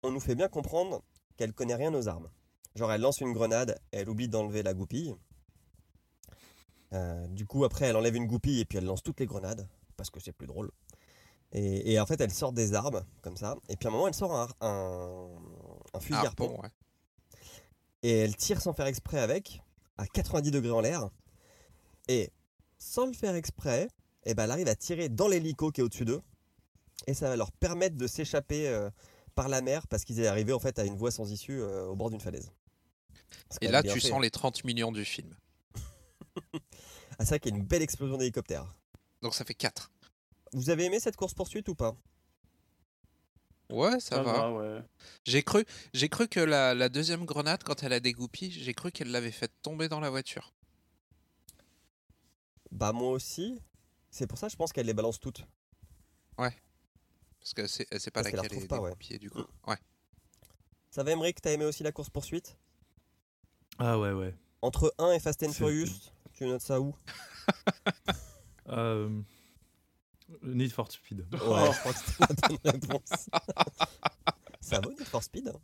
on 0.02 0.10
nous 0.10 0.20
fait 0.20 0.34
bien 0.34 0.48
comprendre 0.48 1.02
qu'elle 1.36 1.52
connaît 1.52 1.74
rien 1.74 1.92
aux 1.92 2.08
armes. 2.08 2.30
Genre, 2.76 2.92
elle 2.92 3.00
lance 3.00 3.20
une 3.20 3.32
grenade, 3.32 3.78
elle 3.90 4.08
oublie 4.08 4.28
d'enlever 4.28 4.62
la 4.62 4.74
goupille. 4.74 5.14
Euh, 6.92 7.26
du 7.28 7.46
coup, 7.46 7.64
après, 7.64 7.86
elle 7.86 7.96
enlève 7.96 8.16
une 8.16 8.26
goupille 8.26 8.60
et 8.60 8.64
puis 8.64 8.78
elle 8.78 8.84
lance 8.84 9.02
toutes 9.02 9.20
les 9.20 9.26
grenades, 9.26 9.68
parce 9.96 10.10
que 10.10 10.20
c'est 10.20 10.32
plus 10.32 10.46
drôle. 10.46 10.70
Et, 11.52 11.92
et 11.92 12.00
en 12.00 12.06
fait, 12.06 12.20
elle 12.20 12.30
sort 12.30 12.52
des 12.52 12.74
armes, 12.74 13.04
comme 13.22 13.36
ça. 13.36 13.56
Et 13.68 13.76
puis 13.76 13.86
à 13.86 13.90
un 13.90 13.92
moment, 13.92 14.08
elle 14.08 14.14
sort 14.14 14.34
un, 14.34 14.48
un, 14.60 15.28
un 15.94 16.00
fusil 16.00 16.14
harpon. 16.14 16.60
ouais. 16.60 16.68
Et 18.02 18.18
elle 18.18 18.36
tire 18.36 18.60
sans 18.62 18.72
faire 18.72 18.86
exprès 18.86 19.18
avec, 19.20 19.60
à 19.98 20.06
90 20.06 20.50
degrés 20.50 20.70
en 20.70 20.80
l'air. 20.80 21.10
Et 22.08 22.30
sans 22.78 23.06
le 23.06 23.12
faire 23.12 23.34
exprès, 23.34 23.88
eh 24.24 24.34
ben, 24.34 24.44
elle 24.44 24.50
arrive 24.52 24.68
à 24.68 24.74
tirer 24.74 25.08
dans 25.08 25.28
l'hélico 25.28 25.70
qui 25.70 25.80
est 25.80 25.84
au-dessus 25.84 26.04
d'eux. 26.04 26.22
Et 27.06 27.14
ça 27.14 27.28
va 27.28 27.36
leur 27.36 27.52
permettre 27.52 27.96
de 27.96 28.06
s'échapper 28.06 28.68
euh, 28.68 28.90
par 29.40 29.48
la 29.48 29.62
mer 29.62 29.86
parce 29.86 30.04
qu'ils 30.04 30.20
est 30.20 30.26
arrivés 30.26 30.52
en 30.52 30.58
fait 30.58 30.78
à 30.78 30.84
une 30.84 30.98
voie 30.98 31.10
sans 31.10 31.32
issue 31.32 31.62
euh, 31.62 31.86
au 31.86 31.96
bord 31.96 32.10
d'une 32.10 32.20
falaise. 32.20 32.52
Et 33.62 33.68
là, 33.68 33.82
tu 33.82 33.98
fait. 33.98 34.08
sens 34.08 34.20
les 34.20 34.30
30 34.30 34.64
millions 34.64 34.92
du 34.92 35.04
film. 35.04 35.34
Ah, 37.18 37.24
c'est 37.24 37.30
vrai 37.30 37.40
qu'il 37.40 37.52
y 37.52 37.54
a 37.54 37.58
une 37.58 37.66
belle 37.66 37.82
explosion 37.82 38.16
d'hélicoptère. 38.16 38.74
Donc 39.20 39.34
ça 39.34 39.44
fait 39.44 39.52
4. 39.52 39.92
Vous 40.54 40.70
avez 40.70 40.84
aimé 40.86 41.00
cette 41.00 41.16
course-poursuite 41.16 41.68
ou 41.68 41.74
pas? 41.74 41.94
Ouais, 43.70 44.00
ça, 44.00 44.22
va. 44.22 44.50
ouais. 44.52 44.82
J'ai 45.24 45.42
cru, 45.42 45.66
j'ai 45.92 46.08
cru 46.08 46.28
que 46.28 46.40
la, 46.40 46.74
la 46.74 46.88
deuxième 46.88 47.26
grenade, 47.26 47.62
quand 47.62 47.82
elle 47.82 47.92
a 47.92 48.00
dégoupillé, 48.00 48.50
j'ai 48.50 48.72
cru 48.72 48.90
qu'elle 48.90 49.10
l'avait 49.10 49.32
fait 49.32 49.52
tomber 49.60 49.90
dans 49.90 50.00
la 50.00 50.08
voiture. 50.08 50.54
Bah 52.70 52.92
moi 52.92 53.10
aussi. 53.10 53.60
C'est 54.10 54.26
pour 54.26 54.38
ça 54.38 54.48
je 54.48 54.56
pense 54.56 54.72
qu'elle 54.72 54.86
les 54.86 54.94
balance 54.94 55.20
toutes. 55.20 55.44
Parce 57.40 57.54
que 57.54 57.66
c'est, 57.66 57.86
c'est 57.98 58.10
pas 58.10 58.20
Parce 58.20 58.30
qu'elle 58.30 58.36
la 58.36 58.42
laquelle 58.42 58.62
est 58.62 58.68
pas, 58.68 58.80
ouais. 58.80 58.90
dégoupillée 58.90 59.18
du 59.18 59.30
coup. 59.30 59.42
Ouais. 59.66 59.76
Ça 60.90 61.02
va 61.02 61.12
Emmerich, 61.12 61.40
t'as 61.40 61.52
aimé 61.52 61.64
aussi 61.64 61.82
la 61.82 61.92
course-poursuite 61.92 62.56
Ah 63.78 63.98
ouais, 63.98 64.12
ouais. 64.12 64.34
Entre 64.62 64.94
1 64.98 65.12
et 65.12 65.20
Fast 65.20 65.42
and 65.42 65.52
Furious, 65.52 65.88
tu 66.32 66.44
notes 66.46 66.62
ça 66.62 66.80
où? 66.80 66.94
Euh, 68.68 69.20
Need 70.42 70.70
for 70.70 70.92
Speed. 70.92 71.26
Ouais, 71.32 71.38
je 71.72 71.78
crois 71.80 71.92
que 71.92 71.98
c'était 71.98 72.24
la 72.62 72.72
bonne 72.72 72.80
réponse. 72.80 73.10
ça 74.60 74.78
va, 74.80 74.88
Need 74.90 75.02
for 75.08 75.24
Speed 75.24 75.48
hein 75.48 75.58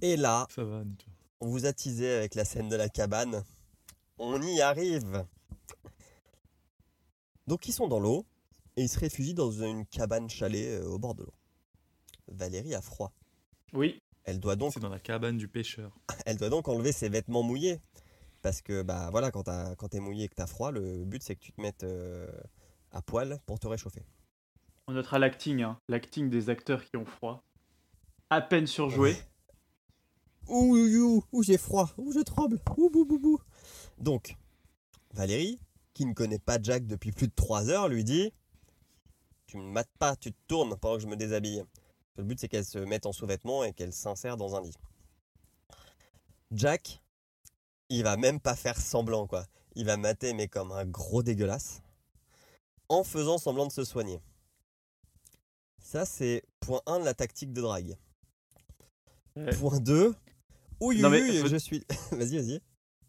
Et 0.00 0.16
là, 0.16 0.46
Ça 0.48 0.64
va, 0.64 0.82
on 1.40 1.48
vous 1.48 1.66
a 1.66 1.74
teasé 1.74 2.10
avec 2.10 2.34
la 2.34 2.46
scène 2.46 2.70
de 2.70 2.76
la 2.76 2.88
cabane. 2.88 3.44
On 4.16 4.40
y 4.40 4.62
arrive 4.62 5.26
Donc 7.46 7.68
ils 7.68 7.72
sont 7.72 7.86
dans 7.88 8.00
l'eau 8.00 8.24
et 8.78 8.82
ils 8.82 8.88
se 8.88 8.98
réfugient 9.00 9.34
dans 9.34 9.50
une 9.50 9.84
cabane 9.86 10.30
chalet 10.30 10.80
euh, 10.80 10.86
au 10.86 11.00
bord 11.00 11.16
de 11.16 11.24
l'eau. 11.24 11.34
Valérie 12.28 12.76
a 12.76 12.80
froid. 12.80 13.12
Oui. 13.72 14.00
Elle 14.22 14.38
doit 14.38 14.54
donc 14.54 14.72
C'est 14.72 14.78
dans 14.80 14.88
la 14.88 15.00
cabane 15.00 15.36
du 15.36 15.48
pêcheur. 15.48 15.98
Elle 16.26 16.36
doit 16.36 16.48
donc 16.48 16.68
enlever 16.68 16.92
ses 16.92 17.08
vêtements 17.08 17.42
mouillés. 17.42 17.80
Parce 18.40 18.62
que, 18.62 18.82
bah 18.82 19.08
voilà, 19.10 19.32
quand 19.32 19.42
t'as- 19.42 19.74
quand 19.74 19.88
t'es 19.88 19.98
mouillé 19.98 20.24
et 20.24 20.28
que 20.28 20.36
t'as 20.36 20.46
froid, 20.46 20.70
le 20.70 21.04
but 21.04 21.20
c'est 21.24 21.34
que 21.34 21.40
tu 21.40 21.50
te 21.52 21.60
mettes 21.60 21.82
euh, 21.82 22.30
à 22.92 23.02
poil 23.02 23.40
pour 23.46 23.58
te 23.58 23.66
réchauffer. 23.66 24.04
On 24.86 24.92
notera 24.92 25.18
l'acting, 25.18 25.62
hein. 25.62 25.80
l'acting 25.88 26.30
des 26.30 26.48
acteurs 26.48 26.84
qui 26.84 26.96
ont 26.96 27.04
froid. 27.04 27.42
À 28.30 28.40
peine 28.40 28.68
surjoué. 28.68 29.16
Ouh, 30.46 30.76
ouh, 30.76 30.98
ouh, 30.98 31.24
ouh, 31.32 31.42
j'ai 31.42 31.58
froid, 31.58 31.90
ouh, 31.98 32.12
je 32.12 32.20
tremble, 32.20 32.60
ouh, 32.76 32.88
bou, 32.90 33.04
bou, 33.04 33.18
bou. 33.18 33.38
Donc, 33.98 34.36
Valérie, 35.12 35.60
qui 35.92 36.06
ne 36.06 36.14
connaît 36.14 36.38
pas 36.38 36.58
Jack 36.62 36.86
depuis 36.86 37.10
plus 37.10 37.26
de 37.26 37.34
3 37.34 37.68
heures, 37.68 37.88
lui 37.88 38.04
dit 38.04 38.32
Tu 39.48 39.56
me 39.56 39.62
mates 39.72 39.90
pas, 39.98 40.14
tu 40.14 40.30
te 40.32 40.38
tournes 40.46 40.76
pendant 40.76 40.96
que 40.96 41.02
je 41.02 41.06
me 41.08 41.16
déshabille. 41.16 41.64
Le 42.16 42.22
but 42.22 42.38
c'est 42.38 42.48
qu'elle 42.48 42.64
se 42.66 42.78
mette 42.78 43.06
en 43.06 43.12
sous-vêtements 43.12 43.64
et 43.64 43.72
qu'elle 43.72 43.92
s'insère 43.92 44.36
dans 44.36 44.54
un 44.54 44.60
lit. 44.62 44.74
Jack, 46.52 47.02
il 47.88 48.02
va 48.04 48.16
même 48.16 48.40
pas 48.40 48.54
faire 48.54 48.78
semblant, 48.80 49.26
quoi. 49.26 49.46
Il 49.74 49.84
va 49.86 49.96
mater, 49.96 50.34
mais 50.34 50.48
comme 50.48 50.70
un 50.72 50.84
gros 50.84 51.22
dégueulasse, 51.22 51.82
en 52.88 53.04
faisant 53.04 53.38
semblant 53.38 53.66
de 53.66 53.72
se 53.72 53.84
soigner. 53.84 54.20
Ça, 55.80 56.04
c'est 56.04 56.42
point 56.60 56.82
1 56.86 57.00
de 57.00 57.04
la 57.04 57.14
tactique 57.14 57.52
de 57.52 57.62
drague. 57.62 57.96
Ouais. 59.36 59.54
Point 59.56 59.80
2. 59.80 60.14
Oui, 60.80 61.00
Non, 61.00 61.08
mais 61.10 61.22
oui, 61.22 61.38
faut- 61.38 61.48
je 61.48 61.56
suis. 61.56 61.84
vas-y, 62.12 62.36
vas-y. 62.38 62.60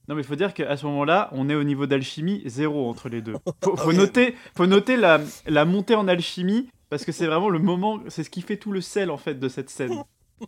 Non 0.09 0.15
mais 0.15 0.23
faut 0.23 0.35
dire 0.35 0.53
qu'à 0.55 0.75
ce 0.75 0.85
moment-là, 0.87 1.29
on 1.33 1.49
est 1.49 1.55
au 1.55 1.63
niveau 1.63 1.85
d'alchimie 1.85 2.41
zéro 2.47 2.89
entre 2.89 3.07
les 3.09 3.21
deux. 3.21 3.35
Faut, 3.63 3.77
faut 3.77 3.93
noter, 3.93 4.35
faut 4.57 4.65
noter 4.65 4.97
la, 4.97 5.21
la 5.45 5.65
montée 5.65 5.93
en 5.95 6.07
alchimie 6.07 6.67
parce 6.89 7.05
que 7.05 7.11
c'est 7.11 7.27
vraiment 7.27 7.49
le 7.49 7.59
moment, 7.59 7.99
c'est 8.07 8.23
ce 8.23 8.29
qui 8.31 8.41
fait 8.41 8.57
tout 8.57 8.71
le 8.71 8.81
sel 8.81 9.11
en 9.11 9.17
fait 9.17 9.35
de 9.35 9.47
cette 9.47 9.69
scène. 9.69 10.03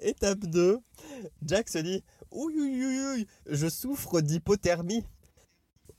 Étape 0.00 0.40
2. 0.40 0.78
Jack 1.44 1.68
se 1.68 1.78
dit 1.78 2.02
Oui, 2.30 2.54
oui, 2.56 2.70
oui, 2.74 2.98
oui, 3.16 3.26
je 3.50 3.68
souffre 3.68 4.20
d'hypothermie. 4.20 5.04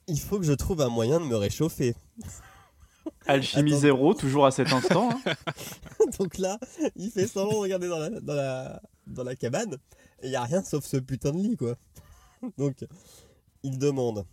Il 0.07 0.19
faut 0.19 0.39
que 0.39 0.45
je 0.45 0.53
trouve 0.53 0.81
un 0.81 0.89
moyen 0.89 1.19
de 1.19 1.25
me 1.25 1.35
réchauffer. 1.35 1.95
Alchimie 3.27 3.71
Attends. 3.71 3.79
zéro, 3.81 4.13
toujours 4.13 4.45
à 4.45 4.51
cet 4.51 4.73
instant. 4.73 5.09
hein. 5.25 5.33
Donc 6.19 6.37
là, 6.37 6.57
il 6.95 7.11
fait 7.11 7.27
semblant 7.27 7.53
de 7.53 7.61
regarder 7.61 7.87
dans 7.87 7.99
la, 7.99 8.09
dans 8.09 8.33
la, 8.33 8.81
dans 9.07 9.23
la 9.23 9.35
cabane. 9.35 9.77
Et 10.23 10.27
il 10.27 10.29
n'y 10.29 10.35
a 10.35 10.43
rien 10.43 10.63
sauf 10.63 10.85
ce 10.85 10.97
putain 10.97 11.31
de 11.31 11.37
lit, 11.37 11.57
quoi. 11.57 11.75
Donc, 12.57 12.85
il 13.61 13.77
demande, 13.77 14.25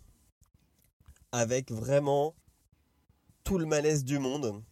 avec 1.31 1.71
vraiment 1.71 2.35
tout 3.43 3.57
le 3.57 3.65
malaise 3.65 4.03
du 4.03 4.17
monde, 4.17 4.63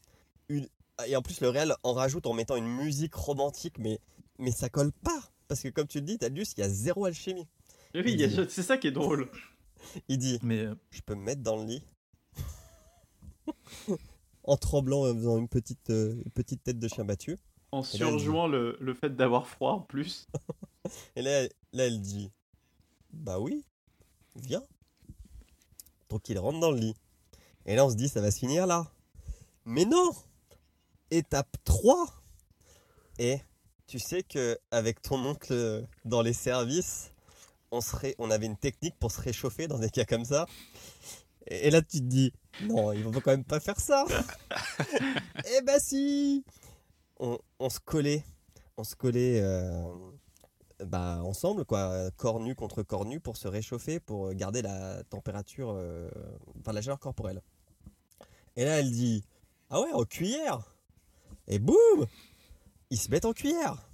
une... 0.48 0.68
et 1.06 1.16
en 1.16 1.22
plus 1.22 1.42
le 1.42 1.50
réel 1.50 1.74
en 1.84 1.94
rajoute 1.94 2.26
en 2.26 2.34
mettant 2.34 2.56
une 2.56 2.68
musique 2.68 3.14
romantique, 3.14 3.78
mais, 3.80 4.00
mais 4.38 4.52
ça 4.52 4.70
colle 4.70 4.92
pas. 4.92 5.22
parce 5.48 5.62
que 5.62 5.70
comme 5.70 5.88
tu 5.88 6.00
le 6.00 6.06
dis, 6.06 6.18
Taldus, 6.18 6.46
il 6.58 6.62
y 6.62 6.64
a 6.64 6.70
zéro 6.70 7.06
alchimie. 7.06 7.48
Et 7.94 8.02
oui, 8.02 8.14
y 8.14 8.50
c'est 8.50 8.64
ça 8.64 8.78
qui 8.78 8.88
est 8.88 8.92
drôle. 8.92 9.30
Il 10.08 10.18
dit 10.18 10.40
Mais 10.44 10.60
euh, 10.60 10.76
Je 10.92 11.02
peux 11.02 11.16
me 11.16 11.24
mettre 11.24 11.42
dans 11.42 11.58
le 11.58 11.66
lit 11.66 11.84
en 14.44 14.58
tremblant, 14.58 15.06
en 15.10 15.14
faisant 15.16 15.38
une 15.38 15.48
petite, 15.50 15.90
euh, 15.90 16.22
une 16.24 16.32
petite 16.32 16.64
tête 16.64 16.80
de 16.80 16.88
chien 16.88 17.04
battu. 17.04 17.38
En 17.72 17.82
dit- 17.82 17.98
surjouant 17.98 18.48
le, 18.48 18.78
le 18.80 18.94
fait 18.94 19.16
d'avoir 19.16 19.48
froid 19.48 19.74
en 19.74 19.80
plus. 19.82 20.28
Et 21.16 21.22
là, 21.22 21.44
là, 21.74 21.86
elle 21.86 22.02
dit 22.02 22.32
Bah 23.14 23.40
oui, 23.40 23.64
viens. 24.36 24.64
Donc 26.10 26.28
il 26.30 26.40
rentre 26.40 26.60
dans 26.60 26.72
le 26.72 26.80
lit. 26.80 26.96
Et 27.66 27.76
là, 27.76 27.86
on 27.86 27.90
se 27.90 27.96
dit 27.96 28.10
Ça 28.10 28.22
va 28.22 28.32
se 28.32 28.40
finir 28.40 28.66
là. 28.66 28.88
Mais 29.66 29.86
non 29.86 30.12
Étape 31.12 31.56
3 31.64 32.08
Et 33.20 33.40
tu 33.88 34.00
sais 34.00 34.24
que 34.24 34.58
avec 34.72 35.02
ton 35.02 35.24
oncle 35.26 35.86
dans 36.06 36.22
les 36.22 36.34
services, 36.34 37.12
on, 37.72 37.82
serait, 37.82 38.16
on 38.20 38.32
avait 38.32 38.46
une 38.48 38.58
technique 38.58 38.96
pour 39.00 39.12
se 39.12 39.22
réchauffer 39.22 39.68
dans 39.68 39.78
des 39.80 39.90
cas 39.90 40.06
comme 40.06 40.26
ça. 40.26 40.46
Et, 41.48 41.68
et 41.68 41.72
là, 41.72 41.82
tu 41.82 41.98
te 42.00 42.04
dis 42.06 42.32
Non, 42.64 42.92
ils 42.94 43.04
vont 43.04 43.12
quand 43.12 43.32
même 43.32 43.44
pas 43.44 43.60
faire 43.60 43.80
ça 43.80 44.06
Eh 45.58 45.62
bah 45.62 45.80
si 45.80 46.44
on, 47.20 47.38
on 47.60 47.70
se 47.70 47.80
collait. 47.80 48.24
On 48.78 48.84
se 48.84 48.96
collait. 48.96 49.42
euh, 49.42 49.84
bah, 50.86 51.20
ensemble, 51.24 51.66
quoi, 51.66 52.10
corps 52.16 52.40
nu 52.40 52.56
contre 52.56 52.84
corps 52.84 53.06
nu 53.06 53.20
pour 53.20 53.36
se 53.36 53.48
réchauffer, 53.50 54.00
pour 54.00 54.32
garder 54.34 54.62
la 54.62 55.04
température, 55.04 55.74
euh, 55.76 56.10
enfin 56.60 56.72
la 56.72 56.82
chaleur 56.82 57.00
corporelle. 57.00 57.42
Et 58.56 58.64
là, 58.64 58.80
elle 58.80 58.92
dit 58.92 59.24
Ah 59.70 59.82
ouais, 59.82 59.92
en 59.92 60.04
cuillère 60.04 60.60
Et 61.48 61.60
boum 61.60 62.06
Ils 62.90 62.98
se 62.98 63.10
mettent 63.12 63.26
en 63.26 63.34
cuillère 63.34 63.90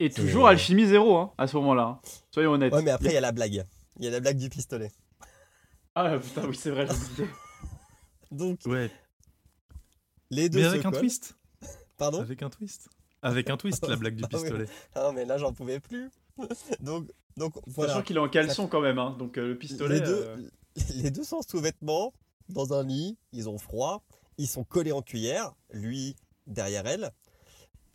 Et 0.00 0.10
toujours 0.10 0.48
alchimie 0.48 0.86
zéro, 0.86 1.16
hein, 1.16 1.32
à 1.38 1.46
ce 1.46 1.56
moment-là. 1.56 1.82
hein. 1.84 2.00
Soyons 2.32 2.52
honnêtes. 2.52 2.72
Ouais, 2.72 2.82
mais 2.82 2.90
après, 2.90 3.08
il 3.10 3.14
y 3.14 3.16
a 3.16 3.20
la 3.20 3.32
blague. 3.32 3.64
Il 3.98 4.04
y 4.04 4.08
a 4.08 4.10
la 4.10 4.18
blague 4.20 4.36
du 4.38 4.48
pistolet. 4.50 4.90
Ah 5.94 6.18
putain, 6.18 6.46
oui, 6.48 6.56
c'est 6.56 6.70
vrai, 6.70 6.86
j'ai 6.88 6.92
oublié. 7.22 7.28
Donc, 8.32 8.58
ouais, 8.66 8.90
les 10.30 10.48
deux 10.48 10.58
mais 10.58 10.64
se 10.64 10.68
avec 10.70 10.84
un 10.84 10.90
collent. 10.90 10.98
twist. 10.98 11.36
Pardon 11.96 12.20
Avec 12.20 12.42
un 12.42 12.50
twist. 12.50 12.88
Avec 13.22 13.48
un 13.50 13.56
twist, 13.56 13.86
la 13.86 13.96
blague 13.96 14.16
du 14.16 14.24
Ah 14.24 14.28
pistolet. 14.28 14.66
Ah 14.94 15.02
non, 15.04 15.12
mais 15.12 15.24
là, 15.24 15.38
j'en 15.38 15.52
pouvais 15.52 15.80
plus. 15.80 16.10
donc, 16.80 17.10
donc 17.36 17.54
voilà. 17.66 17.92
Sachant 17.92 18.04
qu'il 18.04 18.16
est 18.16 18.20
en 18.20 18.28
caleçon 18.28 18.66
quand 18.68 18.80
même, 18.80 18.98
hein, 18.98 19.16
donc 19.18 19.38
euh, 19.38 19.48
le 19.48 19.58
pistolet. 19.58 19.94
Les 19.94 20.00
deux, 20.00 20.24
euh, 20.24 20.36
les 20.94 21.10
deux 21.10 21.24
sont 21.24 21.40
sous-vêtements, 21.42 22.12
dans 22.48 22.74
un 22.74 22.82
lit, 22.84 23.16
ils 23.32 23.48
ont 23.48 23.58
froid, 23.58 24.04
ils 24.38 24.48
sont 24.48 24.64
collés 24.64 24.92
en 24.92 25.02
cuillère, 25.02 25.54
lui 25.72 26.16
derrière 26.46 26.86
elle. 26.86 27.12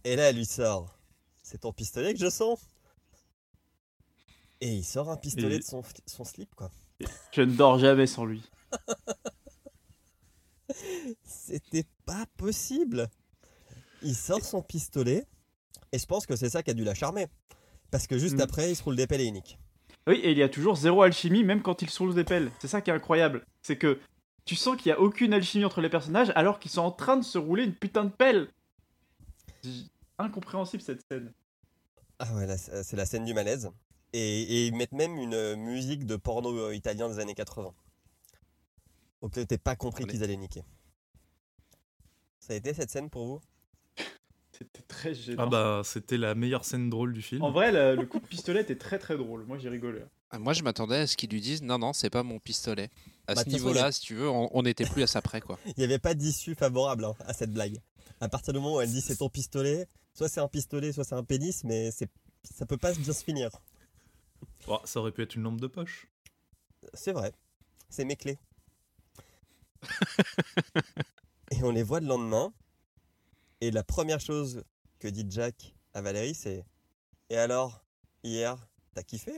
Et 0.03 0.15
là, 0.15 0.29
elle 0.29 0.37
lui 0.37 0.45
sort 0.45 0.97
C'est 1.43 1.59
ton 1.59 1.73
pistolet 1.73 2.13
que 2.13 2.19
je 2.19 2.29
sens 2.29 2.59
Et 4.61 4.73
il 4.73 4.83
sort 4.85 5.09
un 5.11 5.17
pistolet 5.17 5.57
Et- 5.57 5.59
de 5.59 5.63
son, 5.63 5.83
son 6.05 6.23
slip, 6.23 6.55
quoi. 6.55 6.71
Je 7.31 7.41
ne 7.41 7.53
dors 7.53 7.79
jamais 7.79 8.07
sans 8.07 8.25
lui. 8.25 8.41
C'était 11.23 11.85
pas 12.05 12.25
possible 12.37 13.09
Il 14.01 14.15
sort 14.15 14.43
son 14.43 14.61
pistolet, 14.61 15.25
et 15.91 15.99
je 15.99 16.05
pense 16.05 16.25
que 16.25 16.35
c'est 16.35 16.49
ça 16.49 16.63
qui 16.63 16.71
a 16.71 16.73
dû 16.73 16.83
la 16.83 16.93
charmer. 16.95 17.27
Parce 17.91 18.07
que 18.07 18.17
juste 18.17 18.37
Mm. 18.37 18.41
après, 18.41 18.71
il 18.71 18.75
se 18.75 18.83
roule 18.83 18.95
des 18.95 19.07
pelles 19.07 19.21
et 19.21 19.25
il 19.25 19.33
nique. 19.33 19.57
Oui, 20.07 20.15
et 20.23 20.31
il 20.31 20.37
y 20.37 20.43
a 20.43 20.49
toujours 20.49 20.75
zéro 20.75 21.01
alchimie, 21.01 21.43
même 21.43 21.61
quand 21.61 21.81
ils 21.81 21.89
sont 21.89 22.07
des 22.07 22.23
pelles. 22.23 22.51
C'est 22.59 22.67
ça 22.67 22.81
qui 22.81 22.89
est 22.89 22.93
incroyable. 22.93 23.45
C'est 23.61 23.77
que 23.77 23.99
tu 24.45 24.55
sens 24.55 24.77
qu'il 24.77 24.89
n'y 24.91 24.93
a 24.93 24.99
aucune 24.99 25.33
alchimie 25.33 25.65
entre 25.65 25.81
les 25.81 25.89
personnages 25.89 26.31
alors 26.35 26.59
qu'ils 26.59 26.71
sont 26.71 26.81
en 26.81 26.91
train 26.91 27.17
de 27.17 27.23
se 27.23 27.37
rouler 27.37 27.63
une 27.63 27.75
putain 27.75 28.05
de 28.05 28.09
pelle. 28.09 28.47
Incompréhensible 30.17 30.81
cette 30.83 31.01
scène. 31.11 31.33
Ah 32.19 32.33
ouais, 32.35 32.47
c'est 32.57 32.95
la 32.95 33.05
scène 33.05 33.25
du 33.25 33.33
malaise. 33.33 33.69
Et, 34.13 34.41
et 34.41 34.67
ils 34.67 34.75
mettent 34.75 34.91
même 34.93 35.17
une 35.17 35.33
euh, 35.35 35.55
musique 35.55 36.05
de 36.05 36.15
porno 36.15 36.55
euh, 36.57 36.75
italien 36.75 37.09
des 37.09 37.19
années 37.19 37.35
80. 37.35 37.73
Donc 39.21 39.31
t'es 39.33 39.57
pas 39.57 39.75
compris 39.75 40.03
Allez. 40.03 40.13
qu'ils 40.13 40.23
allaient 40.23 40.37
niquer. 40.37 40.63
Ça 42.39 42.53
a 42.53 42.55
été 42.55 42.73
cette 42.73 42.89
scène 42.89 43.09
pour 43.09 43.25
vous? 43.27 43.41
C'était 44.61 44.81
très 44.87 45.13
gênant. 45.13 45.43
Ah 45.43 45.45
bah, 45.47 45.81
c'était 45.85 46.17
la 46.17 46.35
meilleure 46.35 46.65
scène 46.65 46.89
drôle 46.89 47.13
du 47.13 47.21
film. 47.21 47.41
En 47.43 47.51
vrai, 47.51 47.71
le, 47.71 47.95
le 47.95 48.05
coup 48.05 48.19
de 48.19 48.25
pistolet 48.25 48.61
était 48.61 48.75
très 48.77 48.99
très 48.99 49.15
drôle. 49.17 49.45
Moi 49.45 49.57
j'ai 49.57 49.69
rigolé. 49.69 50.01
Ah, 50.31 50.37
Moi, 50.37 50.53
je 50.53 50.61
m'attendais 50.63 50.97
à 50.97 51.07
ce 51.07 51.17
qu'ils 51.17 51.29
lui 51.31 51.41
disent 51.41 51.63
non, 51.63 51.79
non, 51.79 51.91
c'est 51.93 52.09
pas 52.11 52.21
mon 52.23 52.37
pistolet. 52.39 52.89
À 53.27 53.33
Bah, 53.35 53.43
ce 53.43 53.49
niveau-là, 53.49 53.85
a- 53.85 53.91
si 53.91 54.01
tu 54.01 54.15
veux, 54.15 54.29
on 54.29 54.49
on 54.55 54.61
n'était 54.63 54.85
plus 54.85 55.01
à 55.01 55.07
ça 55.07 55.21
près, 55.21 55.41
quoi. 55.41 55.57
Il 55.65 55.73
n'y 55.77 55.83
avait 55.85 55.97
pas 55.97 56.13
d'issue 56.13 56.53
favorable 56.55 57.05
hein, 57.05 57.15
à 57.25 57.33
cette 57.33 57.51
blague. 57.51 57.79
À 58.21 58.27
partir 58.29 58.53
du 58.53 58.59
moment 58.59 58.75
où 58.75 58.81
elle 58.81 58.91
dit 58.91 59.01
c'est 59.01 59.15
ton 59.15 59.29
pistolet, 59.29 59.87
soit 60.13 60.27
c'est 60.27 60.41
un 60.41 60.47
pistolet, 60.49 60.91
soit 60.91 61.03
c'est 61.05 61.15
un 61.15 61.23
pénis, 61.23 61.63
mais 61.63 61.89
c'est 61.91 62.09
ça 62.43 62.65
peut 62.65 62.77
pas 62.77 62.93
bien 62.93 63.13
se 63.13 63.23
finir. 63.23 63.49
Oh, 64.67 64.79
ça 64.83 64.99
aurait 64.99 65.11
pu 65.13 65.21
être 65.23 65.35
une 65.35 65.43
lampe 65.43 65.59
de 65.61 65.67
poche. 65.67 66.07
C'est 66.93 67.11
vrai. 67.13 67.31
C'est 67.89 68.03
mes 68.05 68.15
clés. 68.17 68.37
et 71.51 71.63
on 71.63 71.71
les 71.71 71.83
voit 71.83 71.99
le 72.01 72.07
lendemain. 72.07 72.53
Et 73.61 73.71
la 73.71 73.83
première 73.83 74.19
chose 74.19 74.63
que 74.99 75.07
dit 75.07 75.25
Jack 75.29 75.75
à 75.93 76.01
Valérie, 76.01 76.35
c'est 76.35 76.63
Et 77.29 77.37
alors, 77.37 77.83
hier, 78.23 78.57
t'as 78.93 79.03
kiffé? 79.03 79.33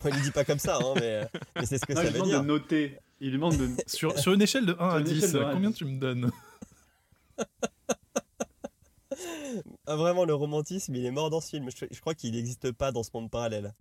Bon, 0.00 0.08
Il 0.10 0.16
lui 0.16 0.22
dit 0.22 0.30
pas 0.30 0.44
comme 0.44 0.58
ça, 0.58 0.76
hein, 0.78 0.94
mais, 0.96 1.28
mais 1.56 1.66
c'est 1.66 1.78
ce 1.78 1.86
que 1.86 1.92
Non, 1.92 2.02
ça 2.02 2.06
il 2.08 2.12
lui 2.12 2.18
veut 2.20 2.24
demande 2.26 2.28
de 2.30 2.34
dire. 2.34 2.42
noter. 2.44 2.98
Il 3.20 3.26
lui 3.28 3.34
demande 3.34 3.56
de. 3.56 3.68
Sur, 3.86 4.18
sur 4.18 4.32
une 4.32 4.42
échelle 4.42 4.66
de 4.66 4.76
1 4.78 4.88
à 4.88 4.98
une 4.98 5.04
10, 5.04 5.16
échelle 5.18 5.32
de 5.32 5.38
1 5.38 5.48
à 5.48 5.52
combien 5.52 5.70
10. 5.70 5.76
tu 5.76 5.84
me 5.84 5.98
donnes? 5.98 6.30
Ah, 9.86 9.96
vraiment, 9.96 10.24
le 10.24 10.34
romantisme, 10.34 10.94
il 10.94 11.04
est 11.04 11.10
mort 11.10 11.28
dans 11.28 11.40
ce 11.40 11.50
film. 11.50 11.68
Je, 11.70 11.84
je 11.90 12.00
crois 12.00 12.14
qu'il 12.14 12.32
n'existe 12.32 12.72
pas 12.72 12.92
dans 12.92 13.02
ce 13.02 13.10
monde 13.12 13.30
parallèle. 13.30 13.74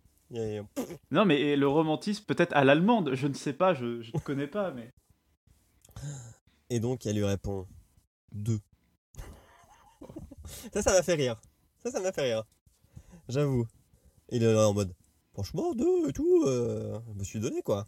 Non, 1.11 1.25
mais 1.25 1.55
le 1.55 1.67
romantisme, 1.67 2.25
peut-être 2.25 2.53
à 2.53 2.63
l'allemande, 2.63 3.11
je 3.13 3.27
ne 3.27 3.33
sais 3.33 3.53
pas, 3.53 3.73
je 3.73 4.01
je 4.01 4.11
ne 4.13 4.19
connais 4.19 4.47
pas, 4.47 4.71
mais. 4.71 4.91
Et 6.69 6.79
donc, 6.79 7.05
elle 7.05 7.15
lui 7.15 7.23
répond 7.23 7.67
Deux. 8.31 8.59
Ça, 10.73 10.81
ça 10.81 10.91
m'a 10.91 11.03
fait 11.03 11.15
rire. 11.15 11.41
Ça, 11.83 11.91
ça 11.91 11.99
m'a 11.99 12.11
fait 12.11 12.33
rire. 12.33 12.43
J'avoue. 13.29 13.67
Il 14.29 14.43
est 14.43 14.53
là 14.53 14.67
en 14.67 14.73
mode 14.73 14.93
Franchement, 15.33 15.73
deux 15.73 16.09
et 16.09 16.13
tout, 16.13 16.43
euh, 16.45 16.99
je 17.07 17.19
me 17.19 17.23
suis 17.23 17.39
donné 17.39 17.61
quoi. 17.61 17.87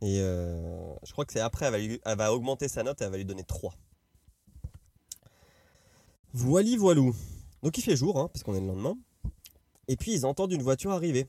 Et 0.00 0.20
euh, 0.20 0.94
je 1.02 1.12
crois 1.12 1.24
que 1.24 1.32
c'est 1.32 1.40
après, 1.40 1.66
elle 1.66 2.16
va, 2.16 2.32
augmenter 2.32 2.68
sa 2.68 2.82
note 2.82 3.00
et 3.00 3.04
elle 3.04 3.10
va 3.10 3.16
lui 3.16 3.24
donner 3.24 3.42
3. 3.42 3.74
Voili 6.32 6.76
voilou. 6.76 7.14
Donc 7.62 7.78
il 7.78 7.82
fait 7.82 7.96
jour, 7.96 8.18
hein, 8.18 8.28
parce 8.32 8.44
est 8.56 8.60
le 8.60 8.66
lendemain. 8.66 8.96
Et 9.88 9.96
puis 9.96 10.12
ils 10.12 10.24
entendent 10.24 10.52
une 10.52 10.62
voiture 10.62 10.92
arriver. 10.92 11.26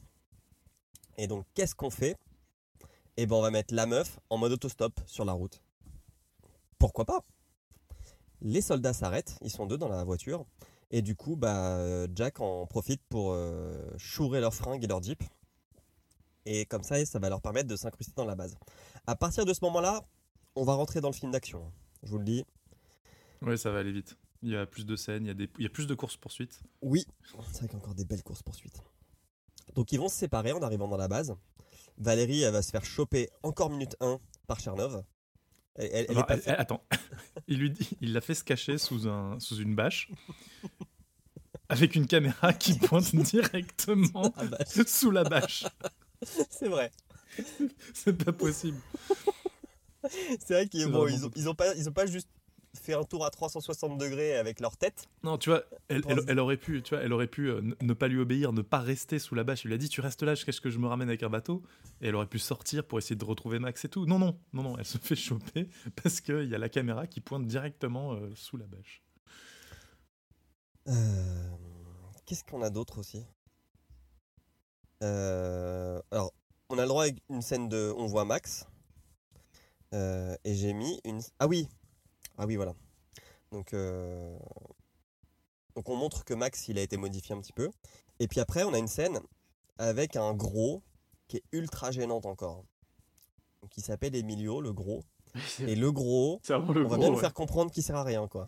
Et 1.17 1.27
donc 1.27 1.45
qu'est-ce 1.55 1.73
qu'on 1.73 1.89
fait? 1.89 2.15
Eh 3.17 3.25
ben 3.25 3.35
on 3.35 3.41
va 3.41 3.49
mettre 3.49 3.73
la 3.73 3.87
meuf 3.87 4.19
en 4.29 4.37
mode 4.37 4.51
autostop 4.51 4.99
sur 5.07 5.25
la 5.25 5.33
route. 5.33 5.61
Pourquoi 6.77 7.05
pas? 7.05 7.23
Les 8.41 8.61
soldats 8.61 8.93
s'arrêtent, 8.93 9.37
ils 9.41 9.49
sont 9.49 9.65
deux 9.65 9.77
dans 9.77 9.89
la 9.89 10.03
voiture. 10.03 10.45
Et 10.91 11.01
du 11.01 11.15
coup, 11.15 11.35
bah, 11.35 12.05
Jack 12.13 12.39
en 12.39 12.65
profite 12.67 13.01
pour 13.09 13.33
euh, 13.33 13.73
chourer 13.97 14.39
leurs 14.39 14.53
fringues 14.53 14.83
et 14.83 14.87
leur 14.87 15.01
jeep. 15.01 15.23
Et 16.45 16.65
comme 16.65 16.83
ça, 16.83 17.03
ça 17.05 17.19
va 17.19 17.29
leur 17.29 17.41
permettre 17.41 17.67
de 17.67 17.75
s'incruster 17.75 18.13
dans 18.15 18.25
la 18.25 18.35
base. 18.35 18.55
À 19.07 19.15
partir 19.15 19.45
de 19.45 19.53
ce 19.53 19.63
moment-là, 19.65 20.05
on 20.55 20.63
va 20.63 20.73
rentrer 20.73 21.01
dans 21.01 21.09
le 21.09 21.15
film 21.15 21.31
d'action. 21.31 21.71
Je 22.03 22.11
vous 22.11 22.19
le 22.19 22.23
dis. 22.23 22.45
Ouais, 23.41 23.57
ça 23.57 23.71
va 23.71 23.79
aller 23.79 23.91
vite. 23.91 24.17
Il 24.43 24.51
y 24.51 24.55
a 24.55 24.65
plus 24.65 24.85
de 24.85 24.95
scènes, 24.95 25.23
il 25.23 25.27
y 25.27 25.31
a, 25.31 25.33
des... 25.33 25.49
il 25.57 25.63
y 25.63 25.65
a 25.65 25.69
plus 25.69 25.87
de 25.87 25.95
courses-poursuites. 25.95 26.61
Oui, 26.81 27.05
c'est 27.23 27.35
vrai 27.35 27.67
qu'il 27.67 27.71
y 27.71 27.73
a 27.73 27.77
encore 27.77 27.95
des 27.95 28.05
belles 28.05 28.23
courses-poursuites. 28.23 28.83
Donc 29.73 29.91
ils 29.91 29.99
vont 29.99 30.07
se 30.07 30.15
séparer 30.15 30.51
en 30.51 30.61
arrivant 30.61 30.87
dans 30.87 30.97
la 30.97 31.07
base. 31.07 31.35
Valérie, 31.97 32.43
elle 32.43 32.53
va 32.53 32.61
se 32.61 32.69
faire 32.69 32.85
choper 32.85 33.29
encore 33.41 33.69
minute 33.69 33.95
1 34.01 34.19
par 34.47 34.59
Chernov. 34.59 35.03
Elle, 35.75 35.89
elle- 35.91 36.05
elle 36.09 36.17
Enfin, 36.17 36.19
est 36.21 36.23
pas 36.27 36.33
elle- 36.35 36.39
faite- 36.41 36.53
elle- 36.55 36.61
attends, 36.61 36.83
il 37.47 37.59
lui 37.59 37.69
dit, 37.71 37.89
il 38.01 38.13
l'a 38.13 38.21
fait 38.21 38.33
se 38.35 38.43
cacher 38.43 38.77
sous, 38.77 39.07
un, 39.07 39.39
sous 39.39 39.57
une 39.57 39.75
bâche, 39.75 40.09
avec 41.69 41.95
une 41.95 42.07
caméra 42.07 42.53
qui 42.53 42.77
pointe 42.79 43.13
directement 43.15 44.33
sous 44.87 45.11
la 45.11 45.23
bâche. 45.23 45.65
c'est 46.49 46.67
vrai. 46.69 46.91
C'est 47.93 48.13
pas 48.23 48.31
possible. 48.31 48.79
C'est 50.39 50.51
vrai 50.53 50.67
qu'ils 50.67 50.87
bon, 50.87 51.07
ils 51.07 51.25
ont, 51.25 51.31
ils 51.35 51.49
ont 51.49 51.55
pas, 51.55 51.73
ils 51.75 51.89
ont 51.89 51.93
pas 51.93 52.05
juste 52.05 52.29
fait 52.75 52.93
un 52.93 53.03
tour 53.03 53.25
à 53.25 53.29
360 53.29 53.97
degrés 53.97 54.35
avec 54.37 54.59
leur 54.59 54.77
tête. 54.77 55.07
Non, 55.23 55.37
tu 55.37 55.49
vois, 55.49 55.63
elle, 55.87 55.97
elle- 56.07 56.17
Pense- 56.17 56.25
elle 56.27 56.39
aurait 56.39 56.57
pu, 56.57 56.81
tu 56.83 56.95
vois, 56.95 57.03
elle 57.03 57.13
aurait 57.13 57.27
pu 57.27 57.49
euh, 57.49 57.61
ne- 57.81 57.93
pas 57.93 58.07
lui 58.07 58.19
obéir, 58.19 58.53
ne 58.53 58.61
pas 58.61 58.79
rester 58.79 59.19
sous 59.19 59.35
la 59.35 59.43
bâche. 59.43 59.63
Il 59.65 59.67
lui 59.69 59.73
a 59.75 59.77
dit, 59.77 59.89
tu 59.89 60.01
restes 60.01 60.23
là 60.23 60.35
jusqu'à 60.35 60.51
ce 60.51 60.61
que 60.61 60.69
je 60.69 60.77
me 60.79 60.87
ramène 60.87 61.07
avec 61.09 61.23
un 61.23 61.29
bateau. 61.29 61.63
Et 62.01 62.07
elle 62.07 62.15
aurait 62.15 62.27
pu 62.27 62.39
sortir 62.39 62.85
pour 62.85 62.97
essayer 62.99 63.15
de 63.15 63.25
retrouver 63.25 63.59
Max 63.59 63.85
et 63.85 63.89
tout. 63.89 64.05
Non, 64.05 64.19
non, 64.19 64.39
non, 64.53 64.63
non, 64.63 64.77
elle 64.77 64.85
se 64.85 64.97
fait 64.97 65.15
choper 65.15 65.69
parce 66.03 66.21
qu'il 66.21 66.49
y 66.49 66.55
a 66.55 66.57
la 66.57 66.69
caméra 66.69 67.07
qui 67.07 67.21
pointe 67.21 67.45
directement 67.47 68.13
euh, 68.13 68.31
sous 68.35 68.57
la 68.57 68.65
bâche. 68.67 69.01
Euh, 70.87 71.49
Qu'est-ce 72.25 72.43
qu'on 72.43 72.61
a 72.61 72.69
d'autre 72.69 72.99
aussi? 72.99 73.25
Euh, 75.03 76.01
Alors, 76.11 76.33
on 76.69 76.77
a 76.77 76.81
le 76.83 76.87
droit 76.87 77.05
à 77.05 77.09
une 77.29 77.41
scène 77.41 77.69
de. 77.69 77.93
On 77.97 78.05
voit 78.07 78.25
Max. 78.25 78.65
Et 79.93 80.53
j'ai 80.55 80.73
mis 80.73 80.99
une. 81.05 81.21
Ah 81.39 81.47
oui 81.47 81.69
Ah 82.37 82.45
oui, 82.45 82.55
voilà. 82.55 82.73
Donc. 83.51 83.73
euh, 83.73 84.37
Donc 85.75 85.89
on 85.89 85.95
montre 85.95 86.23
que 86.23 86.33
Max, 86.33 86.67
il 86.69 86.77
a 86.77 86.81
été 86.81 86.97
modifié 86.97 87.35
un 87.35 87.39
petit 87.41 87.53
peu. 87.53 87.69
Et 88.19 88.27
puis 88.27 88.39
après, 88.39 88.63
on 88.63 88.73
a 88.73 88.77
une 88.77 88.87
scène 88.87 89.19
avec 89.77 90.15
un 90.15 90.33
gros 90.33 90.81
qui 91.27 91.37
est 91.37 91.43
ultra 91.51 91.91
gênante 91.91 92.25
encore. 92.25 92.63
Donc 93.61 93.75
il 93.77 93.83
s'appelle 93.83 94.15
Emilio, 94.15 94.61
le 94.61 94.71
gros. 94.73 95.03
Et 95.59 95.75
le 95.75 95.91
gros, 95.91 96.39
le 96.47 96.55
on 96.55 96.59
va 96.61 96.73
gros, 96.83 96.97
bien 96.97 97.09
nous 97.09 97.15
ouais. 97.15 97.19
faire 97.19 97.33
comprendre 97.33 97.71
qu'il 97.71 97.83
sert 97.83 97.97
à 97.97 98.03
rien, 98.03 98.27
quoi. 98.27 98.47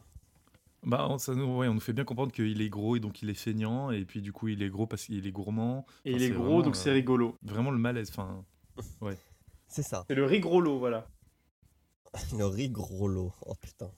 Bah, 0.84 1.08
on, 1.10 1.18
ça 1.18 1.34
nous, 1.36 1.58
ouais, 1.58 1.68
on 1.68 1.74
nous 1.74 1.80
fait 1.82 1.92
bien 1.92 2.06
comprendre 2.06 2.32
qu'il 2.32 2.62
est 2.62 2.70
gros 2.70 2.96
et 2.96 3.00
donc 3.02 3.22
il 3.22 3.30
est 3.30 3.34
feignant, 3.34 3.92
et 3.92 4.06
puis 4.06 4.22
du 4.22 4.32
coup 4.32 4.48
il 4.48 4.62
est 4.64 4.70
gros 4.70 4.88
parce 4.88 5.06
qu'il 5.06 5.26
est 5.28 5.32
gourmand. 5.32 5.86
Et 6.06 6.12
Enfin, 6.14 6.18
il 6.18 6.24
est 6.24 6.30
gros, 6.30 6.44
vraiment, 6.44 6.62
donc 6.62 6.76
euh, 6.76 6.78
c'est 6.78 6.92
rigolo. 6.92 7.36
Vraiment 7.42 7.72
le 7.72 7.78
malaise. 7.80 8.10
Enfin, 8.10 8.46
C'est 9.68 9.84
ça. 9.84 10.06
C'est 10.08 10.16
le 10.16 10.24
rigrolo, 10.24 10.80
voilà. 10.80 11.10
Le 12.38 12.46
rigrolo. 12.46 13.34
Oh 13.46 13.56
putain. 13.56 13.92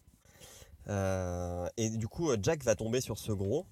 Euh, 0.88 1.68
et 1.78 1.90
du 1.90 2.08
coup, 2.08 2.30
euh, 2.32 2.38
Jack 2.42 2.64
va 2.64 2.76
tomber 2.76 3.02
sur 3.02 3.18
ce 3.18 3.32
gros. 3.32 3.66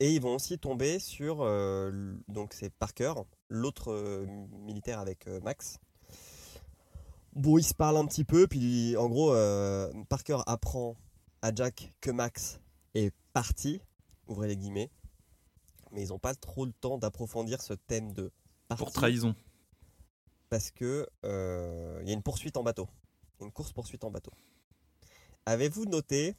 Et 0.00 0.12
ils 0.12 0.20
vont 0.20 0.34
aussi 0.34 0.58
tomber 0.58 0.98
sur. 0.98 1.38
euh, 1.42 2.16
donc, 2.28 2.52
c'est 2.52 2.70
Parker, 2.70 3.14
l'autre 3.48 3.92
euh, 3.92 4.26
militaire 4.50 4.98
avec 4.98 5.26
Max. 5.42 5.78
Bon, 7.34 7.58
ils 7.58 7.64
se 7.64 7.74
parlent 7.74 7.96
un 7.96 8.06
petit 8.06 8.24
peu. 8.24 8.46
Puis, 8.46 8.96
en 8.96 9.08
gros, 9.08 9.32
Parker 10.08 10.38
apprend 10.46 10.96
à 11.42 11.54
Jack 11.54 11.94
que 12.00 12.10
Max 12.10 12.60
est 12.94 13.12
parti. 13.32 13.80
Ouvrez 14.26 14.48
les 14.48 14.56
guillemets. 14.56 14.90
Mais 15.92 16.02
ils 16.02 16.08
n'ont 16.08 16.18
pas 16.18 16.34
trop 16.34 16.64
le 16.64 16.72
temps 16.72 16.98
d'approfondir 16.98 17.62
ce 17.62 17.74
thème 17.74 18.12
de 18.12 18.32
pour 18.76 18.90
trahison. 18.92 19.36
parce 20.48 20.70
que 20.72 21.08
il 21.22 22.08
y 22.08 22.10
a 22.10 22.14
une 22.14 22.22
poursuite 22.22 22.56
en 22.56 22.62
bateau, 22.64 22.88
une 23.40 23.50
course 23.50 23.72
poursuite 23.72 24.04
en 24.04 24.10
bateau. 24.10 24.32
Avez-vous 25.46 25.84
noté 25.84 26.36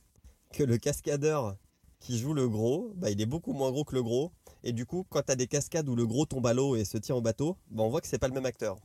que 0.53 0.63
le 0.63 0.77
cascadeur 0.77 1.57
qui 1.99 2.17
joue 2.17 2.33
le 2.33 2.47
gros, 2.47 2.93
bah, 2.95 3.09
il 3.09 3.21
est 3.21 3.25
beaucoup 3.25 3.53
moins 3.53 3.71
gros 3.71 3.83
que 3.83 3.95
le 3.95 4.03
gros, 4.03 4.31
et 4.63 4.73
du 4.73 4.85
coup, 4.85 5.05
quand 5.09 5.21
tu 5.23 5.31
as 5.31 5.35
des 5.35 5.47
cascades 5.47 5.87
où 5.89 5.95
le 5.95 6.05
gros 6.05 6.25
tombe 6.25 6.45
à 6.47 6.53
l'eau 6.53 6.75
et 6.75 6.85
se 6.85 6.97
tient 6.97 7.15
au 7.15 7.21
bateau, 7.21 7.57
bah, 7.69 7.83
on 7.83 7.89
voit 7.89 8.01
que 8.01 8.07
c'est 8.07 8.19
pas 8.19 8.27
le 8.27 8.33
même 8.33 8.45
acteur. 8.45 8.77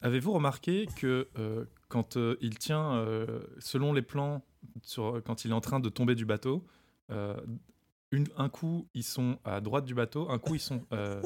Avez-vous 0.00 0.32
remarqué 0.32 0.86
que 0.96 1.28
euh, 1.38 1.64
quand 1.88 2.16
euh, 2.16 2.36
il 2.42 2.58
tient, 2.58 2.94
euh, 2.94 3.42
selon 3.58 3.92
les 3.92 4.02
plans, 4.02 4.44
quand 5.24 5.44
il 5.44 5.50
est 5.50 5.54
en 5.54 5.60
train 5.62 5.80
de 5.80 5.88
tomber 5.88 6.14
du 6.14 6.26
bateau, 6.26 6.64
une- 8.14 8.26
un 8.36 8.48
coup 8.48 8.86
ils 8.94 9.02
sont 9.02 9.38
à 9.44 9.60
droite 9.60 9.84
du 9.84 9.94
bateau, 9.94 10.28
un 10.30 10.38
coup 10.38 10.54
ils 10.54 10.60
sont, 10.60 10.82
euh, 10.92 11.20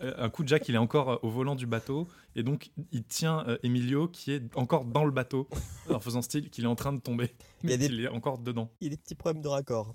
euh, 0.00 0.12
un 0.18 0.28
coup 0.30 0.42
Jack 0.46 0.68
il 0.68 0.74
est 0.74 0.78
encore 0.78 1.10
euh, 1.10 1.16
au 1.22 1.28
volant 1.30 1.54
du 1.54 1.66
bateau 1.66 2.06
et 2.36 2.42
donc 2.42 2.70
il 2.92 3.04
tient 3.04 3.44
euh, 3.48 3.58
Emilio 3.62 4.08
qui 4.08 4.32
est 4.32 4.42
encore 4.56 4.84
dans 4.84 5.04
le 5.04 5.10
bateau 5.10 5.48
en 5.90 6.00
faisant 6.00 6.22
style 6.22 6.50
qu'il 6.50 6.64
est 6.64 6.68
en 6.68 6.74
train 6.76 6.92
de 6.92 7.00
tomber, 7.00 7.32
Il 7.62 7.70
mais 7.70 7.78
des- 7.78 7.86
qu'il 7.88 8.00
est 8.00 8.08
encore 8.08 8.38
dedans. 8.38 8.70
Il 8.80 8.84
y 8.84 8.86
a 8.88 8.90
des 8.90 8.96
petits 8.96 9.14
problèmes 9.14 9.42
de 9.42 9.48
raccord. 9.48 9.94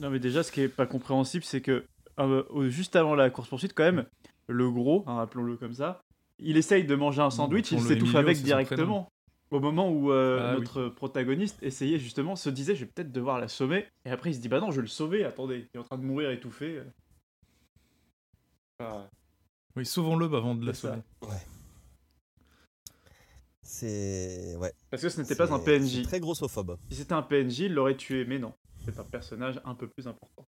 Non, 0.00 0.10
mais 0.10 0.18
déjà, 0.18 0.42
ce 0.42 0.52
qui 0.52 0.60
est 0.60 0.68
pas 0.68 0.86
compréhensible, 0.86 1.44
c'est 1.44 1.60
que 1.62 1.84
euh, 2.18 2.68
juste 2.68 2.96
avant 2.96 3.14
la 3.14 3.30
course-poursuite, 3.30 3.72
quand 3.74 3.84
même, 3.84 4.04
le 4.46 4.70
gros, 4.70 5.04
hein, 5.06 5.18
appelons-le 5.18 5.56
comme 5.56 5.72
ça, 5.72 6.02
il 6.38 6.56
essaye 6.58 6.84
de 6.84 6.94
manger 6.94 7.22
un 7.22 7.30
sandwich, 7.30 7.72
il 7.72 7.80
s'étouffe 7.80 8.14
avec 8.14 8.42
directement. 8.42 9.08
Au 9.50 9.58
moment 9.58 9.90
où 9.90 10.12
euh, 10.12 10.38
Ah, 10.40 10.54
oui. 10.54 10.60
notre 10.60 10.88
protagoniste 10.88 11.60
essayait 11.62 11.98
justement, 11.98 12.36
se 12.36 12.48
disait, 12.50 12.74
je 12.76 12.84
vais 12.84 12.90
peut-être 12.90 13.10
devoir 13.10 13.40
l'assommer, 13.40 13.86
et 14.04 14.10
après 14.10 14.30
il 14.30 14.34
se 14.34 14.40
dit, 14.40 14.48
bah 14.48 14.60
non, 14.60 14.70
je 14.70 14.76
vais 14.76 14.82
le 14.82 14.86
sauver, 14.88 15.24
attendez, 15.24 15.68
il 15.74 15.76
est 15.76 15.80
en 15.80 15.84
train 15.84 15.98
de 15.98 16.04
mourir 16.04 16.30
étouffé. 16.30 16.82
Ah, 18.78 19.08
Oui, 19.76 19.84
sauvons-le 19.84 20.26
avant 20.26 20.54
de 20.54 20.60
C'est 20.60 20.66
l'assommer. 20.88 21.02
C'est. 23.62 24.56
Ouais. 24.56 24.72
Parce 24.90 25.02
que 25.02 25.08
ce 25.08 25.20
n'était 25.20 25.36
pas 25.36 25.52
un 25.52 25.58
PNJ. 25.58 26.02
Très 26.02 26.18
grossophobe. 26.20 26.76
Si 26.90 26.96
c'était 26.96 27.12
un 27.12 27.22
PNJ, 27.22 27.60
il 27.60 27.74
l'aurait 27.74 27.96
tué, 27.96 28.24
mais 28.24 28.38
non. 28.38 28.52
C'est 28.84 28.98
un 28.98 29.04
personnage 29.04 29.60
un 29.64 29.74
peu 29.74 29.86
plus 29.88 30.08
important. 30.08 30.46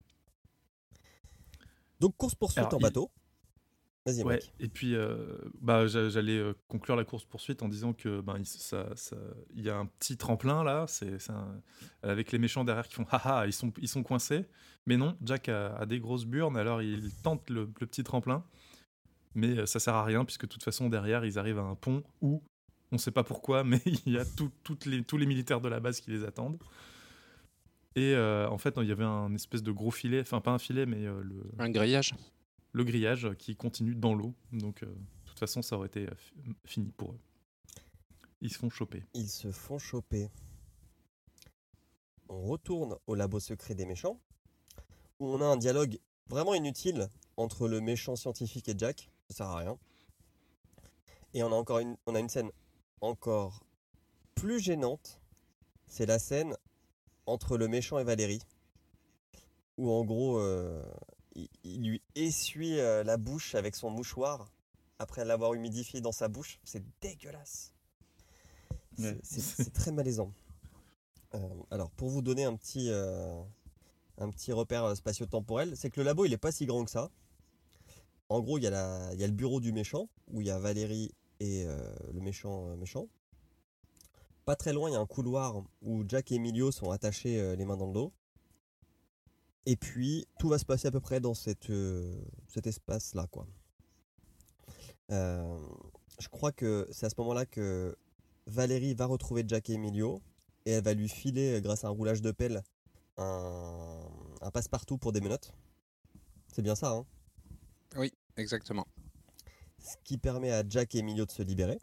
Donc, 2.00 2.16
course 2.16 2.34
poursuite 2.34 2.58
Alors, 2.58 2.74
en 2.74 2.78
il- 2.78 2.82
bateau. 2.82 3.10
Vas-y, 4.06 4.22
Ouais, 4.22 4.38
et 4.60 4.68
puis 4.68 4.94
euh, 4.94 5.38
bah, 5.62 5.86
j'a- 5.86 6.10
j'allais 6.10 6.36
euh, 6.36 6.52
conclure 6.68 6.94
la 6.94 7.04
course 7.04 7.24
poursuite 7.24 7.62
en 7.62 7.68
disant 7.68 7.94
que 7.94 8.20
ben, 8.20 8.36
il, 8.38 8.44
ça- 8.44 8.94
ça- 8.96 9.16
il 9.54 9.64
y 9.64 9.70
a 9.70 9.76
un 9.78 9.86
petit 9.86 10.16
tremplin 10.18 10.62
là, 10.62 10.84
c'est 10.86 11.16
avec 12.02 12.30
les 12.30 12.38
méchants 12.38 12.64
derrière 12.64 12.86
qui 12.86 12.94
font 12.94 13.06
haha, 13.10 13.46
ils 13.46 13.52
sont, 13.54 13.72
ils 13.78 13.88
sont 13.88 14.02
coincés. 14.02 14.44
Mais 14.86 14.98
non, 14.98 15.16
Jack 15.22 15.48
a, 15.48 15.74
a 15.76 15.86
des 15.86 16.00
grosses 16.00 16.26
burnes, 16.26 16.58
alors 16.58 16.82
il 16.82 17.10
tente 17.22 17.48
le, 17.48 17.70
le 17.80 17.86
petit 17.86 18.04
tremplin, 18.04 18.44
mais 19.34 19.58
euh, 19.60 19.66
ça 19.66 19.80
sert 19.80 19.94
à 19.94 20.04
rien 20.04 20.26
puisque 20.26 20.42
de 20.42 20.48
toute 20.48 20.62
façon 20.64 20.90
derrière 20.90 21.24
ils 21.24 21.38
arrivent 21.38 21.58
à 21.58 21.62
un 21.62 21.74
pont 21.74 22.02
où 22.20 22.42
on 22.92 22.98
sait 22.98 23.10
pas 23.10 23.24
pourquoi, 23.24 23.64
mais 23.64 23.80
il 23.86 24.12
y 24.12 24.18
a 24.18 24.26
tout- 24.26 24.52
toutes 24.64 24.84
les, 24.84 25.02
tous 25.02 25.16
les 25.16 25.24
militaires 25.26 25.62
de 25.62 25.68
la 25.70 25.80
base 25.80 26.00
qui 26.02 26.10
les 26.10 26.24
attendent. 26.24 26.58
Et 27.96 28.12
euh, 28.14 28.48
en 28.48 28.58
fait, 28.58 28.74
il 28.82 28.88
y 28.88 28.92
avait 28.92 29.04
un 29.04 29.32
espèce 29.34 29.62
de 29.62 29.70
gros 29.70 29.92
filet, 29.92 30.20
enfin 30.20 30.40
pas 30.40 30.50
un 30.50 30.58
filet, 30.58 30.84
mais 30.84 31.06
euh, 31.06 31.22
le, 31.22 31.42
Un 31.58 31.70
grillage. 31.70 32.12
Le 32.74 32.84
grillage 32.84 33.32
qui 33.38 33.56
continue 33.56 33.94
dans 33.94 34.14
l'eau. 34.14 34.34
Donc, 34.52 34.82
euh, 34.82 34.86
de 34.86 35.28
toute 35.28 35.38
façon, 35.38 35.62
ça 35.62 35.76
aurait 35.76 35.86
été 35.86 36.06
euh, 36.08 36.14
fi- 36.16 36.34
fini 36.66 36.92
pour 36.92 37.12
eux. 37.12 37.20
Ils 38.40 38.52
se 38.52 38.58
font 38.58 38.68
choper. 38.68 39.02
Ils 39.14 39.30
se 39.30 39.50
font 39.50 39.78
choper. 39.78 40.28
On 42.28 42.42
retourne 42.42 42.96
au 43.06 43.14
labo 43.14 43.38
secret 43.38 43.74
des 43.74 43.86
méchants, 43.86 44.20
où 45.20 45.28
on 45.28 45.40
a 45.40 45.46
un 45.46 45.56
dialogue 45.56 45.98
vraiment 46.26 46.52
inutile 46.54 47.08
entre 47.36 47.68
le 47.68 47.80
méchant 47.80 48.16
scientifique 48.16 48.68
et 48.68 48.74
Jack. 48.76 49.08
Ça 49.30 49.36
sert 49.36 49.46
à 49.46 49.58
rien. 49.58 49.78
Et 51.32 51.42
on 51.42 51.52
a 51.52 51.54
encore 51.54 51.78
une, 51.78 51.96
on 52.06 52.14
a 52.14 52.20
une 52.20 52.28
scène 52.28 52.50
encore 53.00 53.64
plus 54.34 54.58
gênante. 54.58 55.20
C'est 55.86 56.06
la 56.06 56.18
scène 56.18 56.56
entre 57.26 57.56
le 57.56 57.68
méchant 57.68 57.98
et 57.98 58.04
Valérie, 58.04 58.42
où 59.76 59.90
en 59.90 60.04
gros, 60.04 60.38
euh, 60.40 60.82
il, 61.34 61.48
il 61.64 61.88
lui 61.88 62.02
essuie 62.14 62.78
euh, 62.78 63.04
la 63.04 63.16
bouche 63.16 63.54
avec 63.54 63.74
son 63.74 63.90
mouchoir 63.90 64.50
après 64.98 65.24
l'avoir 65.24 65.54
humidifié 65.54 66.00
dans 66.00 66.12
sa 66.12 66.28
bouche. 66.28 66.58
C'est 66.64 66.82
dégueulasse. 67.00 67.72
C'est- 69.22 69.72
très 69.72 69.90
malaisant. 69.90 70.32
Euh, 71.34 71.48
alors, 71.70 71.90
pour 71.90 72.08
vous 72.10 72.22
donner 72.22 72.44
un 72.44 72.54
petit, 72.54 72.90
euh, 72.90 73.42
un 74.18 74.30
petit 74.30 74.52
repère 74.52 74.96
spatio-temporel, 74.96 75.76
c'est 75.76 75.90
que 75.90 76.00
le 76.00 76.04
labo, 76.04 76.24
il 76.24 76.32
est 76.32 76.38
pas 76.38 76.52
si 76.52 76.64
grand 76.64 76.84
que 76.84 76.90
ça. 76.92 77.10
En 78.28 78.40
gros, 78.40 78.56
il 78.58 78.64
y, 78.64 78.66
a 78.66 78.70
la- 78.70 79.10
il 79.12 79.20
y 79.20 79.24
a 79.24 79.26
le 79.26 79.32
bureau 79.32 79.60
du 79.60 79.72
méchant, 79.72 80.08
où 80.32 80.40
il 80.40 80.46
y 80.46 80.50
a 80.50 80.58
Valérie 80.58 81.12
et 81.40 81.64
euh, 81.66 81.92
le 82.12 82.20
méchant 82.20 82.76
méchant. 82.76 83.08
Pas 84.44 84.54
très 84.56 84.72
loin, 84.72 84.88
il 84.90 84.92
y 84.92 84.96
a 84.96 85.00
un 85.00 85.06
couloir 85.06 85.62
où 85.82 86.04
Jack 86.06 86.30
et 86.30 86.36
Emilio 86.36 86.70
sont 86.70 86.90
attachés 86.90 87.56
les 87.56 87.64
mains 87.64 87.76
dans 87.76 87.86
le 87.86 87.92
dos. 87.94 88.12
Et 89.66 89.76
puis, 89.76 90.26
tout 90.38 90.48
va 90.48 90.58
se 90.58 90.64
passer 90.64 90.88
à 90.88 90.90
peu 90.90 91.00
près 91.00 91.20
dans 91.20 91.34
cette, 91.34 91.70
euh, 91.70 92.22
cet 92.48 92.66
espace-là, 92.66 93.26
quoi. 93.30 93.46
Euh, 95.10 95.58
je 96.18 96.28
crois 96.28 96.52
que 96.52 96.86
c'est 96.90 97.06
à 97.06 97.10
ce 97.10 97.14
moment-là 97.18 97.46
que 97.46 97.96
Valérie 98.46 98.94
va 98.94 99.06
retrouver 99.06 99.44
Jack 99.46 99.70
et 99.70 99.74
Emilio 99.74 100.22
et 100.66 100.72
elle 100.72 100.84
va 100.84 100.94
lui 100.94 101.08
filer, 101.08 101.54
euh, 101.54 101.60
grâce 101.60 101.84
à 101.84 101.88
un 101.88 101.90
roulage 101.90 102.22
de 102.22 102.30
pelle, 102.30 102.62
un, 103.16 104.00
un 104.40 104.50
passe-partout 104.50 104.98
pour 104.98 105.12
des 105.12 105.20
menottes. 105.20 105.52
C'est 106.52 106.62
bien 106.62 106.74
ça, 106.74 106.90
hein? 106.90 107.06
Exactement. 108.36 108.86
Ce 109.78 109.96
qui 110.04 110.18
permet 110.18 110.50
à 110.50 110.62
Jack 110.68 110.94
et 110.94 110.98
Emilio 110.98 111.24
de 111.24 111.30
se 111.30 111.42
libérer. 111.42 111.78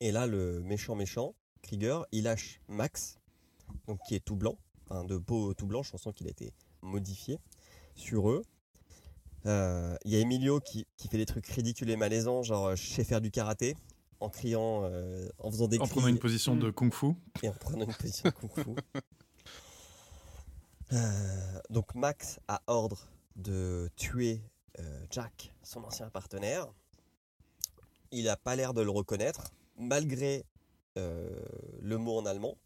Et 0.00 0.12
là, 0.12 0.26
le 0.26 0.60
méchant 0.62 0.94
méchant, 0.94 1.34
Krieger, 1.62 2.04
il 2.12 2.24
lâche 2.24 2.60
Max, 2.68 3.18
donc 3.86 3.98
qui 4.06 4.14
est 4.14 4.24
tout 4.24 4.36
blanc, 4.36 4.58
enfin 4.88 5.04
de 5.04 5.16
peau 5.18 5.54
tout 5.54 5.66
blanche, 5.66 5.90
on 5.94 5.98
sent 5.98 6.12
qu'il 6.14 6.26
a 6.26 6.30
été 6.30 6.52
modifié, 6.82 7.38
sur 7.94 8.30
eux. 8.30 8.42
Euh, 9.46 9.96
Il 10.04 10.12
y 10.12 10.16
a 10.16 10.20
Emilio 10.20 10.60
qui, 10.60 10.86
qui 10.96 11.08
fait 11.08 11.18
des 11.18 11.26
trucs 11.26 11.46
ridicules 11.46 11.90
et 11.90 11.96
malaisants, 11.96 12.42
genre 12.42 12.66
euh, 12.66 12.76
je 12.76 12.86
sais 12.86 13.04
faire 13.04 13.20
du 13.20 13.30
karaté, 13.30 13.76
en 14.20 14.28
criant, 14.28 14.82
euh, 14.84 15.28
en 15.38 15.50
faisant 15.50 15.68
des 15.68 15.78
En 15.78 15.86
prenant 15.86 16.08
une 16.08 16.18
position 16.18 16.56
de 16.56 16.70
kung-fu. 16.70 17.14
et 17.42 17.48
en 17.48 17.52
prenant 17.52 17.84
une 17.84 17.94
position 17.94 18.28
de 18.30 18.34
kung-fu. 18.34 18.70
Euh, 20.92 21.60
donc 21.68 21.96
Max 21.96 22.38
a 22.46 22.62
ordre 22.68 23.08
de 23.34 23.90
tuer 23.96 24.40
euh, 24.78 25.06
Jack, 25.10 25.52
son 25.64 25.82
ancien 25.82 26.10
partenaire. 26.10 26.68
Il 28.12 28.26
n'a 28.26 28.36
pas 28.36 28.54
l'air 28.54 28.72
de 28.72 28.82
le 28.82 28.90
reconnaître, 28.90 29.50
malgré 29.76 30.44
euh, 30.96 31.28
le 31.80 31.98
mot 31.98 32.16
en 32.16 32.24
allemand 32.24 32.56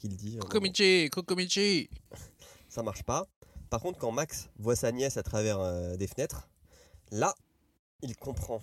qu'il 0.00 0.16
dit. 0.16 0.36
euh, 0.36 0.40
Kokomichi, 0.40 1.08
Kokomichi. 1.10 1.88
ça 2.68 2.82
marche 2.82 3.02
pas. 3.04 3.26
Par 3.68 3.80
contre, 3.80 3.98
quand 3.98 4.10
Max 4.10 4.48
voit 4.58 4.74
sa 4.76 4.90
nièce 4.90 5.16
à 5.16 5.22
travers 5.22 5.60
euh, 5.60 5.96
des 5.96 6.06
fenêtres, 6.08 6.48
là, 7.12 7.34
il 8.02 8.16
comprend 8.16 8.60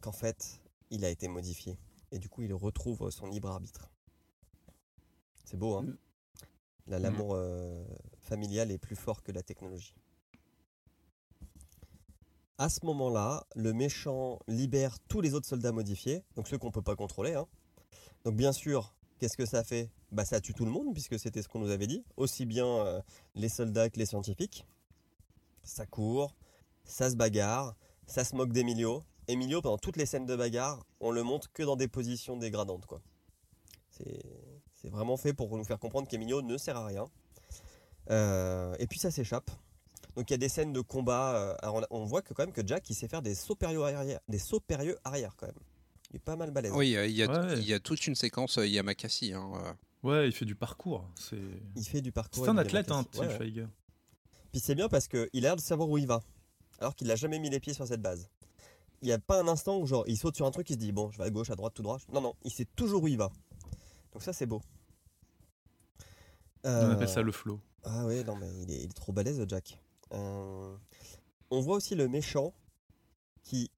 qu'en 0.00 0.12
fait, 0.12 0.60
il 0.90 1.04
a 1.04 1.10
été 1.10 1.28
modifié. 1.28 1.78
Et 2.10 2.18
du 2.18 2.28
coup, 2.28 2.42
il 2.42 2.52
retrouve 2.54 3.10
son 3.10 3.26
libre 3.26 3.50
arbitre. 3.50 3.90
C'est 5.44 5.56
beau, 5.56 5.74
hein 5.76 5.82
Mm. 5.82 5.96
L'amour 6.98 7.32
euh, 7.34 7.82
familial 8.20 8.70
est 8.70 8.76
plus 8.78 8.94
fort 8.96 9.22
que 9.22 9.32
la 9.32 9.42
technologie. 9.42 9.94
À 12.58 12.68
ce 12.68 12.84
moment-là, 12.84 13.46
le 13.56 13.72
méchant 13.72 14.38
libère 14.48 14.98
tous 15.08 15.20
les 15.22 15.32
autres 15.34 15.46
soldats 15.48 15.72
modifiés, 15.72 16.22
donc 16.36 16.46
ceux 16.46 16.58
qu'on 16.58 16.70
peut 16.70 16.82
pas 16.82 16.94
contrôler. 16.94 17.34
hein. 17.34 17.46
Donc 18.24 18.36
bien 18.36 18.52
sûr, 18.52 18.94
qu'est-ce 19.18 19.36
que 19.38 19.46
ça 19.46 19.64
fait 19.64 19.90
bah, 20.14 20.24
ça 20.24 20.40
tue 20.40 20.54
tout 20.54 20.64
le 20.64 20.70
monde, 20.70 20.92
puisque 20.94 21.18
c'était 21.18 21.42
ce 21.42 21.48
qu'on 21.48 21.58
nous 21.58 21.70
avait 21.70 21.86
dit, 21.86 22.04
aussi 22.16 22.46
bien 22.46 22.66
euh, 22.66 23.00
les 23.34 23.48
soldats 23.48 23.90
que 23.90 23.98
les 23.98 24.06
scientifiques. 24.06 24.64
Ça 25.62 25.86
court, 25.86 26.34
ça 26.84 27.10
se 27.10 27.16
bagarre, 27.16 27.74
ça 28.06 28.24
se 28.24 28.34
moque 28.36 28.52
d'Emilio. 28.52 29.02
Emilio, 29.28 29.62
pendant 29.62 29.78
toutes 29.78 29.96
les 29.96 30.06
scènes 30.06 30.26
de 30.26 30.36
bagarre, 30.36 30.84
on 31.00 31.10
le 31.10 31.22
montre 31.22 31.50
que 31.52 31.62
dans 31.62 31.76
des 31.76 31.88
positions 31.88 32.36
dégradantes. 32.36 32.86
quoi. 32.86 33.00
C'est 33.90 34.90
vraiment 34.90 35.16
fait 35.16 35.32
pour 35.32 35.56
nous 35.56 35.64
faire 35.64 35.78
comprendre 35.78 36.06
qu'Emilio 36.08 36.42
ne 36.42 36.58
sert 36.58 36.76
à 36.76 36.86
rien. 36.86 37.06
Euh, 38.10 38.74
et 38.78 38.86
puis 38.86 38.98
ça 38.98 39.10
s'échappe. 39.10 39.50
Donc 40.16 40.28
il 40.30 40.32
y 40.32 40.34
a 40.34 40.38
des 40.38 40.50
scènes 40.50 40.72
de 40.72 40.80
combat. 40.80 41.34
euh, 41.36 41.54
alors 41.62 41.76
on, 41.90 42.02
on 42.02 42.04
voit 42.04 42.20
que 42.22 42.34
quand 42.34 42.42
même 42.44 42.52
que 42.52 42.64
Jack 42.66 42.88
il 42.90 42.94
sait 42.94 43.08
faire 43.08 43.22
des 43.22 43.34
sauts 43.34 43.54
périlleux 43.56 43.82
arrière, 43.82 44.20
des 44.28 44.38
sauts 44.38 44.60
périlleux 44.60 44.98
arrière 45.04 45.34
quand 45.36 45.46
même. 45.46 45.56
Il 46.10 46.16
est 46.16 46.20
pas 46.20 46.36
mal 46.36 46.50
balèze. 46.50 46.72
Oui, 46.74 46.94
euh, 46.96 47.06
il 47.06 47.16
y, 47.16 47.22
a, 47.22 47.26
Ouais. 47.46 47.58
il 47.58 47.64
y 47.66 47.72
a 47.72 47.80
toute 47.80 48.06
une 48.06 48.14
séquence 48.14 48.58
euh, 48.58 48.66
Yamakasi. 48.66 49.32
Hein, 49.32 49.50
euh. 49.64 49.72
Ouais, 50.04 50.28
il 50.28 50.32
fait 50.32 50.44
du 50.44 50.54
parcours. 50.54 51.08
C'est 51.16 51.40
Il 51.76 51.84
fait 51.84 52.00
du 52.02 52.12
parcours. 52.12 52.44
c'est 52.44 52.50
un 52.50 52.58
athlète, 52.58 52.90
hein. 52.92 53.04
Til 53.10 53.20
Ouais. 53.22 53.66
Puis 54.52 54.60
c'est 54.60 54.74
bien 54.76 54.88
parce 54.88 55.08
qu'il 55.08 55.20
a 55.22 55.40
l'air 55.40 55.56
de 55.56 55.60
savoir 55.60 55.88
où 55.88 55.98
il 55.98 56.06
va. 56.06 56.20
Alors 56.78 56.94
qu'il 56.94 57.06
n'a 57.08 57.16
jamais 57.16 57.38
mis 57.38 57.50
les 57.50 57.58
pieds 57.58 57.74
sur 57.74 57.86
cette 57.86 58.02
base. 58.02 58.28
Il 59.02 59.06
n'y 59.06 59.12
a 59.12 59.18
pas 59.18 59.40
un 59.42 59.48
instant 59.48 59.78
où 59.78 59.86
genre 59.86 60.04
il 60.06 60.16
saute 60.16 60.36
sur 60.36 60.46
un 60.46 60.50
truc, 60.50 60.70
il 60.70 60.74
se 60.74 60.78
dit 60.78 60.92
bon 60.92 61.10
je 61.10 61.18
vais 61.18 61.24
à 61.24 61.30
gauche, 61.30 61.50
à 61.50 61.56
droite, 61.56 61.74
tout 61.74 61.82
droit. 61.82 61.98
Non, 62.12 62.20
non, 62.20 62.34
il 62.44 62.50
sait 62.52 62.64
toujours 62.76 63.02
où 63.02 63.08
il 63.08 63.18
va. 63.18 63.30
Donc 64.12 64.22
ça 64.22 64.32
c'est 64.32 64.46
beau. 64.46 64.62
On 66.64 66.68
Euh, 66.68 66.92
appelle 66.92 67.08
ça 67.08 67.22
le 67.22 67.32
flow. 67.32 67.60
Ah 67.82 68.06
ouais, 68.06 68.24
non 68.24 68.36
mais 68.36 68.48
il 68.62 68.70
est, 68.70 68.78
il 68.84 68.90
est 68.90 68.94
trop 68.94 69.12
balèze 69.12 69.44
Jack. 69.48 69.78
Euh, 70.12 70.76
On 71.50 71.60
voit 71.60 71.76
aussi 71.76 71.94
le 71.94 72.08
méchant 72.08 72.54
qui 73.42 73.70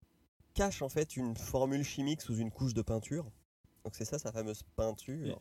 cache 0.55 0.83
en 0.83 0.89
fait 0.89 1.16
une 1.16 1.37
formule 1.37 1.83
chimique 1.85 2.20
sous 2.22 2.37
une 2.37 2.51
couche 2.51 2.74
de 2.74 2.83
peinture. 2.83 3.24
Donc 3.85 3.95
c'est 3.97 4.05
ça 4.05 4.18
sa 4.18 4.33
fameuse 4.33 4.62
peinture. 4.77 5.39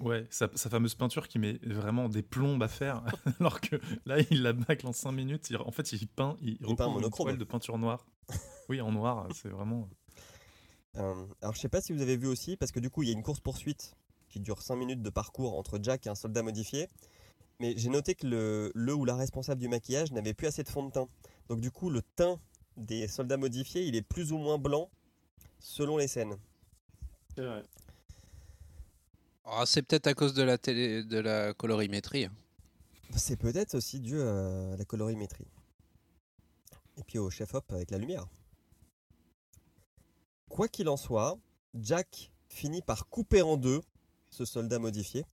Ouais, 0.00 0.26
sa, 0.30 0.48
sa 0.54 0.68
fameuse 0.68 0.94
peinture 0.94 1.28
qui 1.28 1.38
met 1.38 1.58
vraiment 1.62 2.08
des 2.08 2.22
plombes 2.22 2.62
à 2.62 2.68
faire, 2.68 3.04
alors 3.40 3.60
que 3.60 3.76
là, 4.06 4.16
il 4.30 4.42
la 4.42 4.52
bâcle 4.52 4.86
en 4.86 4.92
5 4.92 5.12
minutes. 5.12 5.50
Il- 5.50 5.56
en 5.56 5.70
fait, 5.70 5.92
il 5.92 6.08
peint, 6.08 6.36
il, 6.42 6.58
recouvre 6.62 7.00
une 7.00 7.10
toile 7.10 7.38
de 7.38 7.44
peinture 7.44 7.78
noire. 7.78 8.06
oui, 8.68 8.80
en 8.80 8.92
noir, 8.92 9.28
c'est 9.34 9.48
vraiment... 9.48 9.88
Euh, 10.96 11.26
alors 11.42 11.54
je 11.54 11.60
sais 11.60 11.68
pas 11.68 11.80
si 11.80 11.92
vous 11.92 12.02
avez 12.02 12.16
vu 12.16 12.28
aussi, 12.28 12.56
parce 12.56 12.70
que 12.70 12.78
du 12.78 12.88
coup 12.88 13.02
il 13.02 13.08
y 13.08 13.10
a 13.10 13.14
une 13.14 13.22
course-poursuite 13.24 13.96
qui 14.28 14.38
dure 14.38 14.62
5 14.62 14.76
minutes 14.76 15.02
de 15.02 15.10
parcours 15.10 15.58
entre 15.58 15.80
Jack 15.82 16.06
et 16.06 16.10
un 16.10 16.14
soldat 16.14 16.42
modifié. 16.42 16.88
Mais 17.60 17.74
j'ai 17.76 17.88
noté 17.88 18.14
que 18.14 18.26
le, 18.26 18.72
le 18.74 18.94
ou 18.94 19.04
la 19.04 19.16
responsable 19.16 19.60
du 19.60 19.68
maquillage 19.68 20.12
n'avait 20.12 20.34
plus 20.34 20.46
assez 20.46 20.62
de 20.62 20.68
fond 20.68 20.84
de 20.84 20.92
teint. 20.92 21.08
Donc 21.48 21.60
du 21.60 21.70
coup 21.70 21.90
le 21.90 22.02
teint 22.14 22.38
des 22.76 23.06
soldats 23.08 23.36
modifiés 23.36 23.84
il 23.86 23.96
est 23.96 24.02
plus 24.02 24.32
ou 24.32 24.38
moins 24.38 24.58
blanc 24.58 24.88
selon 25.58 25.96
les 25.96 26.08
scènes. 26.08 26.36
C'est 27.34 27.44
vrai. 27.44 27.62
Ah, 29.44 29.64
c'est 29.66 29.82
peut-être 29.82 30.06
à 30.06 30.14
cause 30.14 30.34
de 30.34 30.42
la, 30.42 30.56
télé, 30.58 31.04
de 31.04 31.18
la 31.18 31.52
colorimétrie. 31.52 32.28
C'est 33.16 33.36
peut-être 33.36 33.74
aussi 33.74 34.00
dû 34.00 34.20
à 34.20 34.76
la 34.76 34.84
colorimétrie. 34.84 35.46
Et 36.96 37.02
puis 37.04 37.18
au 37.18 37.30
chef-op 37.30 37.70
avec 37.72 37.90
la 37.90 37.98
lumière. 37.98 38.26
Quoi 40.48 40.68
qu'il 40.68 40.88
en 40.88 40.96
soit, 40.96 41.36
Jack 41.74 42.32
finit 42.48 42.82
par 42.82 43.08
couper 43.08 43.42
en 43.42 43.56
deux 43.56 43.80
ce 44.30 44.44
soldat 44.44 44.78
modifié. 44.78 45.24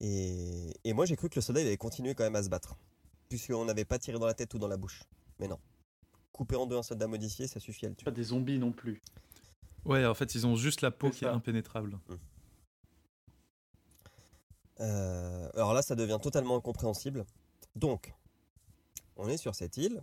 Et, 0.00 0.74
et 0.84 0.92
moi 0.92 1.06
j'ai 1.06 1.16
cru 1.16 1.28
que 1.28 1.36
le 1.36 1.40
soldat 1.40 1.62
il 1.62 1.66
allait 1.66 1.76
continuer 1.76 2.14
quand 2.14 2.24
même 2.24 2.36
à 2.36 2.42
se 2.42 2.48
battre. 2.48 2.76
Puisqu'on 3.28 3.64
n'avait 3.64 3.84
pas 3.84 3.98
tiré 3.98 4.18
dans 4.18 4.26
la 4.26 4.34
tête 4.34 4.52
ou 4.54 4.58
dans 4.58 4.68
la 4.68 4.76
bouche. 4.76 5.02
Mais 5.40 5.48
non. 5.48 5.58
Couper 6.32 6.56
en 6.56 6.66
deux 6.66 6.76
un 6.76 6.82
soldat 6.82 7.06
modifié, 7.06 7.46
ça 7.46 7.60
suffit 7.60 7.86
à 7.86 7.88
le 7.88 7.94
tuer. 7.94 8.04
Pas 8.04 8.10
des 8.10 8.24
zombies 8.24 8.58
non 8.58 8.72
plus. 8.72 9.00
Ouais, 9.84 10.04
en 10.04 10.14
fait, 10.14 10.34
ils 10.34 10.46
ont 10.46 10.56
juste 10.56 10.82
la 10.82 10.90
peau 10.90 11.10
qui 11.10 11.24
est 11.24 11.28
impénétrable. 11.28 11.98
Euh, 14.80 15.48
alors 15.54 15.74
là, 15.74 15.82
ça 15.82 15.94
devient 15.94 16.18
totalement 16.22 16.56
incompréhensible. 16.56 17.24
Donc, 17.74 18.14
on 19.16 19.28
est 19.28 19.36
sur 19.36 19.54
cette 19.54 19.76
île 19.76 20.02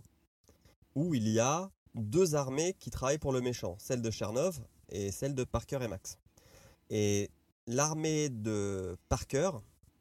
où 0.94 1.14
il 1.14 1.28
y 1.28 1.40
a 1.40 1.70
deux 1.94 2.34
armées 2.34 2.74
qui 2.78 2.90
travaillent 2.90 3.18
pour 3.18 3.32
le 3.32 3.40
méchant, 3.40 3.76
celle 3.78 4.02
de 4.02 4.10
Chernov 4.10 4.60
et 4.88 5.10
celle 5.10 5.34
de 5.34 5.44
Parker 5.44 5.78
et 5.82 5.88
Max. 5.88 6.18
Et 6.90 7.30
l'armée 7.66 8.28
de 8.28 8.96
Parker 9.08 9.50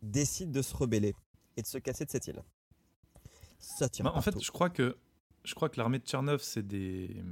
décide 0.01 0.51
de 0.51 0.61
se 0.61 0.75
rebeller 0.75 1.15
et 1.55 1.61
de 1.61 1.67
se 1.67 1.77
casser 1.77 2.05
de 2.05 2.09
cette 2.11 2.27
île. 2.27 2.41
Ça 3.59 3.87
tire 3.89 4.05
Bah, 4.05 4.11
en 4.15 4.21
fait, 4.21 4.39
je 4.41 4.51
crois 4.51 4.69
que, 4.69 4.97
je 5.45 5.55
crois 5.55 5.69
que 5.69 5.77
l'armée 5.77 5.99
de 5.99 6.03
Tchernov, 6.05 6.41
c'est 6.41 6.65
des, 6.67 7.23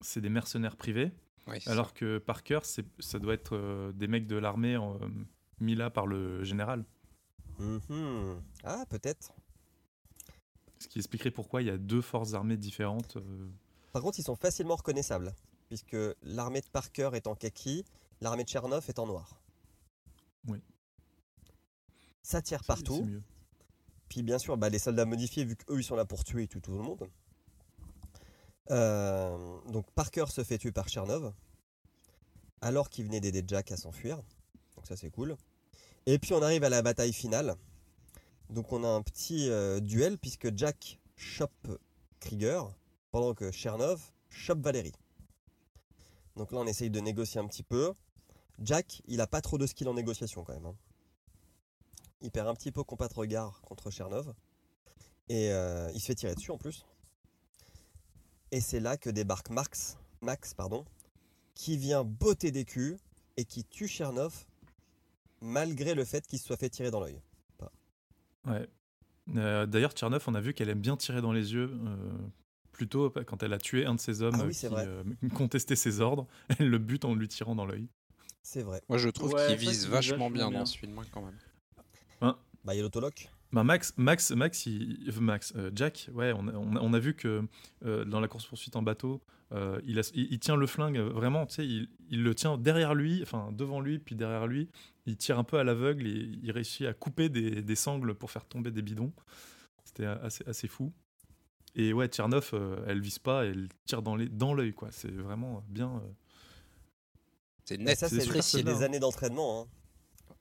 c'est 0.00 0.20
des 0.20 0.30
mercenaires 0.30 0.76
privés, 0.76 1.12
Oui, 1.46 1.60
c'est 1.60 1.70
alors 1.70 1.92
que 1.92 2.18
Parker, 2.18 2.60
c'est, 2.62 2.86
ça 2.98 3.18
doit 3.18 3.34
être 3.34 3.56
euh, 3.56 3.92
des 3.92 4.06
mecs 4.06 4.26
de 4.26 4.36
l'armée 4.36 4.76
euh, 4.76 5.08
mis 5.60 5.74
là 5.74 5.90
par 5.90 6.06
le 6.06 6.42
général. 6.44 6.84
Mhm. 7.58 8.42
Ah, 8.64 8.84
peut-être. 8.88 9.32
Ce 10.78 10.88
qui 10.88 10.98
expliquerait 10.98 11.30
pourquoi 11.30 11.60
il 11.62 11.68
y 11.68 11.70
a 11.70 11.76
deux 11.76 12.00
forces 12.00 12.32
armées 12.34 12.56
différentes. 12.56 13.16
euh, 13.16 13.48
Par 13.92 14.02
contre, 14.02 14.18
ils 14.18 14.22
sont 14.24 14.36
facilement 14.36 14.76
reconnaissables, 14.76 15.34
puisque 15.68 15.96
l'armée 16.22 16.62
de 16.62 16.66
Parker 16.68 17.10
est 17.14 17.26
en 17.26 17.34
kaki, 17.34 17.84
l'armée 18.22 18.44
de 18.44 18.48
Chernov 18.48 18.84
est 18.88 18.98
en 18.98 19.06
noir. 19.06 19.38
Oui. 20.48 20.62
Ça 22.22 22.40
tire 22.40 22.64
partout. 22.64 22.96
C'est 22.96 23.04
mieux. 23.04 23.22
Puis 24.08 24.22
bien 24.22 24.38
sûr, 24.38 24.56
bah, 24.56 24.70
les 24.70 24.78
soldats 24.78 25.04
modifiés, 25.04 25.44
vu 25.44 25.54
qu'eux 25.56 25.78
ils 25.78 25.84
sont 25.84 25.96
là 25.96 26.04
pour 26.06 26.24
tuer, 26.24 26.44
ils 26.44 26.48
tuent 26.48 26.60
tout 26.62 26.72
le 26.72 26.78
monde. 26.78 27.08
Euh, 28.70 29.58
donc 29.68 29.90
Parker 29.92 30.26
se 30.28 30.44
fait 30.44 30.56
tuer 30.58 30.72
par 30.72 30.88
Chernov, 30.88 31.32
alors 32.60 32.88
qu'il 32.88 33.04
venait 33.04 33.20
d'aider 33.20 33.42
Jack 33.46 33.70
à 33.72 33.76
s'enfuir. 33.76 34.16
Donc 34.76 34.86
ça 34.86 34.96
c'est 34.96 35.10
cool. 35.10 35.36
Et 36.06 36.18
puis 36.18 36.32
on 36.34 36.42
arrive 36.42 36.64
à 36.64 36.68
la 36.68 36.82
bataille 36.82 37.12
finale. 37.12 37.56
Donc 38.48 38.72
on 38.72 38.82
a 38.84 38.88
un 38.88 39.02
petit 39.02 39.48
euh, 39.50 39.80
duel 39.80 40.18
puisque 40.18 40.56
Jack 40.56 40.98
chope 41.16 41.78
Krieger 42.18 42.62
pendant 43.10 43.34
que 43.34 43.50
Chernov 43.50 44.00
chope 44.28 44.60
Valérie. 44.60 44.94
Donc 46.36 46.52
là 46.52 46.58
on 46.58 46.66
essaye 46.66 46.90
de 46.90 47.00
négocier 47.00 47.40
un 47.40 47.46
petit 47.46 47.62
peu. 47.62 47.92
Jack, 48.60 49.02
il 49.06 49.20
a 49.20 49.26
pas 49.26 49.40
trop 49.40 49.56
de 49.56 49.66
skill 49.66 49.88
en 49.88 49.94
négociation 49.94 50.44
quand 50.44 50.52
même. 50.52 50.66
hein. 50.66 50.76
Il 52.22 52.30
perd 52.30 52.48
un 52.48 52.54
petit 52.54 52.72
peu 52.72 52.84
compas 52.84 53.08
de 53.08 53.14
regard 53.14 53.62
contre 53.62 53.90
Chernov. 53.90 54.34
Et 55.28 55.52
euh, 55.52 55.90
il 55.94 56.00
se 56.00 56.06
fait 56.06 56.14
tirer 56.14 56.34
dessus 56.34 56.50
en 56.50 56.58
plus. 56.58 56.84
Et 58.50 58.60
c'est 58.60 58.80
là 58.80 58.96
que 58.96 59.10
débarque 59.10 59.50
Max, 59.50 59.96
Max 60.20 60.54
pardon, 60.54 60.84
qui 61.54 61.76
vient 61.76 62.04
botter 62.04 62.50
des 62.50 62.64
culs 62.64 62.98
et 63.36 63.44
qui 63.44 63.64
tue 63.64 63.86
Chernov 63.86 64.44
malgré 65.40 65.94
le 65.94 66.04
fait 66.04 66.26
qu'il 66.26 66.38
se 66.38 66.46
soit 66.46 66.56
fait 66.56 66.70
tirer 66.70 66.90
dans 66.90 67.00
l'œil. 67.00 67.20
Ouais. 68.46 68.66
Euh, 69.36 69.66
D'ailleurs, 69.66 69.92
Tchernov, 69.92 70.24
on 70.26 70.34
a 70.34 70.40
vu 70.40 70.54
qu'elle 70.54 70.70
aime 70.70 70.80
bien 70.80 70.96
tirer 70.96 71.20
dans 71.20 71.32
les 71.32 71.52
yeux. 71.52 71.70
euh, 71.72 71.96
plutôt 72.72 73.10
quand 73.10 73.42
elle 73.42 73.52
a 73.52 73.58
tué 73.58 73.84
un 73.84 73.94
de 73.94 74.00
ses 74.00 74.22
hommes 74.22 74.36
Ah 74.40 74.46
oui, 74.46 74.54
qui 74.54 74.66
vrai. 74.66 74.86
euh, 74.86 75.02
contestait 75.34 75.76
ses 75.76 76.00
ordres, 76.00 76.26
elle 76.58 76.70
le 76.70 76.78
bute 76.78 77.04
en 77.04 77.14
lui 77.14 77.28
tirant 77.28 77.54
dans 77.54 77.66
l'œil. 77.66 77.86
C'est 78.42 78.62
vrai. 78.62 78.80
Moi, 78.88 78.96
je 78.96 79.10
trouve 79.10 79.34
Ouais, 79.34 79.46
qu'il 79.48 79.56
vise 79.56 79.86
vachement 79.86 80.30
bien, 80.30 80.48
bien. 80.48 80.60
dans 80.60 80.66
ce 80.66 80.78
film, 80.78 80.98
hein, 80.98 81.02
quand 81.12 81.22
même. 81.22 81.36
Bah 82.64 82.74
il 82.74 82.76
y 82.76 82.80
a 82.80 82.82
l'autoloc. 82.82 83.28
Bah 83.52 83.64
Max, 83.64 83.92
Max, 83.96 84.30
Max, 84.30 84.66
il- 84.66 85.08
euh, 85.08 85.20
Max, 85.20 85.52
euh, 85.56 85.70
Jack, 85.74 86.08
ouais, 86.14 86.32
on 86.36 86.46
a, 86.48 86.52
on 86.52 86.76
a- 86.76 86.80
on 86.80 86.92
a 86.92 86.98
vu 87.00 87.14
que 87.14 87.42
euh, 87.84 88.04
dans 88.04 88.20
la 88.20 88.28
course 88.28 88.46
poursuite 88.46 88.76
en 88.76 88.82
bateau, 88.82 89.20
euh, 89.52 89.80
il, 89.84 89.98
a- 89.98 90.08
il- 90.14 90.28
il 90.32 90.38
tient 90.38 90.54
le 90.54 90.66
flingue 90.68 90.98
vraiment, 90.98 91.46
tu 91.46 91.54
sais, 91.56 91.66
il, 91.66 91.88
il 92.10 92.22
le 92.22 92.32
tient 92.34 92.56
derrière 92.58 92.94
lui, 92.94 93.20
enfin 93.22 93.50
devant 93.52 93.80
lui, 93.80 93.98
puis 93.98 94.14
derrière 94.14 94.46
lui, 94.46 94.68
il 95.06 95.16
tire 95.16 95.36
un 95.38 95.42
peu 95.44 95.58
à 95.58 95.64
l'aveugle 95.64 96.06
et 96.06 96.30
il 96.42 96.50
réussit 96.52 96.86
à 96.86 96.92
couper 96.94 97.28
des, 97.28 97.60
des 97.62 97.74
sangles 97.74 98.14
pour 98.14 98.30
faire 98.30 98.44
tomber 98.44 98.70
des 98.70 98.82
bidons. 98.82 99.12
C'était 99.84 100.06
assez, 100.06 100.44
assez 100.46 100.68
fou. 100.68 100.92
Et 101.74 101.92
ouais, 101.92 102.06
Tchernov, 102.06 102.50
euh, 102.52 102.76
elle 102.86 103.00
vise 103.00 103.18
pas, 103.18 103.44
elle 103.46 103.68
tire 103.86 104.02
dans 104.02 104.14
les- 104.14 104.28
dans 104.28 104.54
l'œil, 104.54 104.72
quoi. 104.74 104.88
C'est 104.92 105.10
vraiment 105.10 105.64
bien. 105.68 105.88
euh, 105.96 106.10
C'est 107.64 107.78
net, 107.78 107.98
ça 107.98 108.08
c'est 108.08 108.62
des 108.62 108.70
hein. 108.70 108.82
années 108.82 109.00
d'entraînement. 109.00 109.68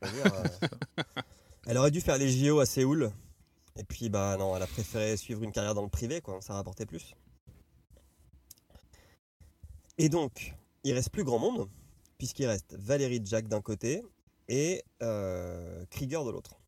hein. 0.02 0.04
Elle 1.70 1.78
aurait 1.78 1.92
dû 1.92 2.02
faire 2.02 2.18
les 2.18 2.32
JO 2.32 2.60
à 2.60 2.66
Séoul. 2.66 3.12
Et 3.78 3.84
puis 3.84 4.10
bah 4.10 4.36
non, 4.40 4.56
elle 4.56 4.64
a 4.64 4.68
préféré 4.68 5.16
suivre 5.18 5.44
une 5.44 5.52
carrière 5.52 5.76
dans 5.76 5.84
le 5.84 5.88
privé, 5.88 6.20
quoi. 6.20 6.42
Ça 6.42 6.54
rapportait 6.56 6.88
plus. 6.88 7.14
Et 10.00 10.10
donc, 10.10 10.56
il 10.84 10.94
reste 10.94 11.12
plus 11.12 11.24
grand 11.24 11.38
monde, 11.38 11.70
puisqu'il 12.18 12.48
reste 12.48 12.74
Valérie 12.74 13.22
Jack 13.24 13.48
d'un 13.48 13.62
côté 13.62 14.02
et 14.48 14.84
euh, 15.04 15.86
Krieger 15.92 16.26
de 16.26 16.32
l'autre. 16.32 16.60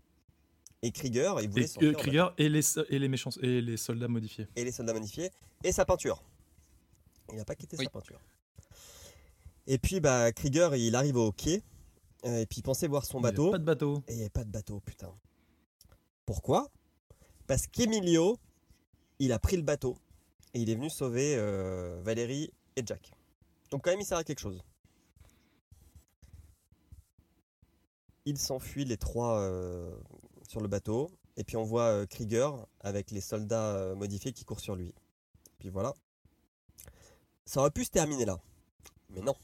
Et 0.84 0.92
Krieger, 0.92 1.34
il 1.42 1.50
voulait 1.50 1.66
Et 1.66 1.84
euh, 1.86 1.94
Krieger 1.94 2.32
et 2.38 2.48
les, 2.48 2.78
et 2.90 3.00
les 3.00 3.08
méchants 3.08 3.32
et 3.42 3.60
les 3.60 3.78
soldats 3.78 4.08
modifiés. 4.08 4.48
et 4.56 4.64
les 4.64 4.72
soldats 4.72 4.94
modifiés 4.94 5.32
et 5.64 5.72
sa 5.72 5.84
peinture. 5.84 6.22
Il 7.32 7.38
n'a 7.38 7.46
pas 7.46 7.56
quitté 7.56 7.76
Oui. 7.80 7.86
sa 7.86 7.90
peinture. 7.90 8.20
Et 9.66 9.80
puis 9.80 10.00
bah 10.00 10.32
Krieger 10.32 10.76
il 10.76 10.96
arrive 10.96 11.16
au 11.18 11.32
quai 11.32 11.56
euh, 11.58 11.62
et 12.24 12.46
puis 12.46 12.60
il 12.60 12.64
pensait 12.64 12.88
voir 12.88 13.06
son 13.06 13.20
Il 13.20 13.24
bateau 13.24 13.52
Pas 13.52 13.58
de 13.58 13.64
bateau. 13.64 14.04
et 14.08 14.12
il 14.12 14.16
n'y 14.16 14.22
avait 14.22 14.30
pas 14.30 14.44
de 14.44 14.52
bateau 14.52 14.80
putain. 14.80 15.14
Pourquoi? 16.26 16.70
Parce 17.48 17.68
qu'Emilio 17.68 18.38
il 19.20 19.32
a 19.32 19.40
pris 19.40 19.56
le 19.58 19.64
bateau 19.64 19.98
et 20.54 20.60
il 20.62 20.70
est 20.70 20.76
venu 20.76 20.90
sauver 20.90 21.36
euh, 21.38 22.02
Valérie 22.04 22.52
et 22.76 22.84
Jack. 22.86 23.12
Donc 23.70 23.84
quand 23.84 23.92
même 23.92 24.02
il 24.02 24.06
sert 24.06 24.18
à 24.18 24.24
quelque 24.24 24.40
chose. 24.40 24.64
ils 28.26 28.38
s'enfuient 28.38 28.86
les 28.86 28.98
trois 28.98 29.40
euh, 29.40 29.96
sur 30.48 30.62
le 30.62 30.68
bateau. 30.68 31.10
Et 31.38 31.44
puis 31.44 31.58
on 31.58 31.64
voit 31.64 31.84
euh, 31.84 32.06
Krieger 32.06 32.52
avec 32.82 33.12
les 33.12 33.22
soldats 33.22 33.76
euh, 33.76 33.96
modifiés 33.96 34.34
qui 34.34 34.46
courent 34.46 34.60
sur 34.60 34.76
lui. 34.76 34.94
Puis 35.60 35.70
voilà. 35.70 35.94
Ça 37.46 37.62
aurait 37.62 37.72
pu 37.72 37.86
se 37.86 37.90
terminer 37.90 38.26
là. 38.26 38.40
Mais 39.10 39.22
non. 39.22 39.36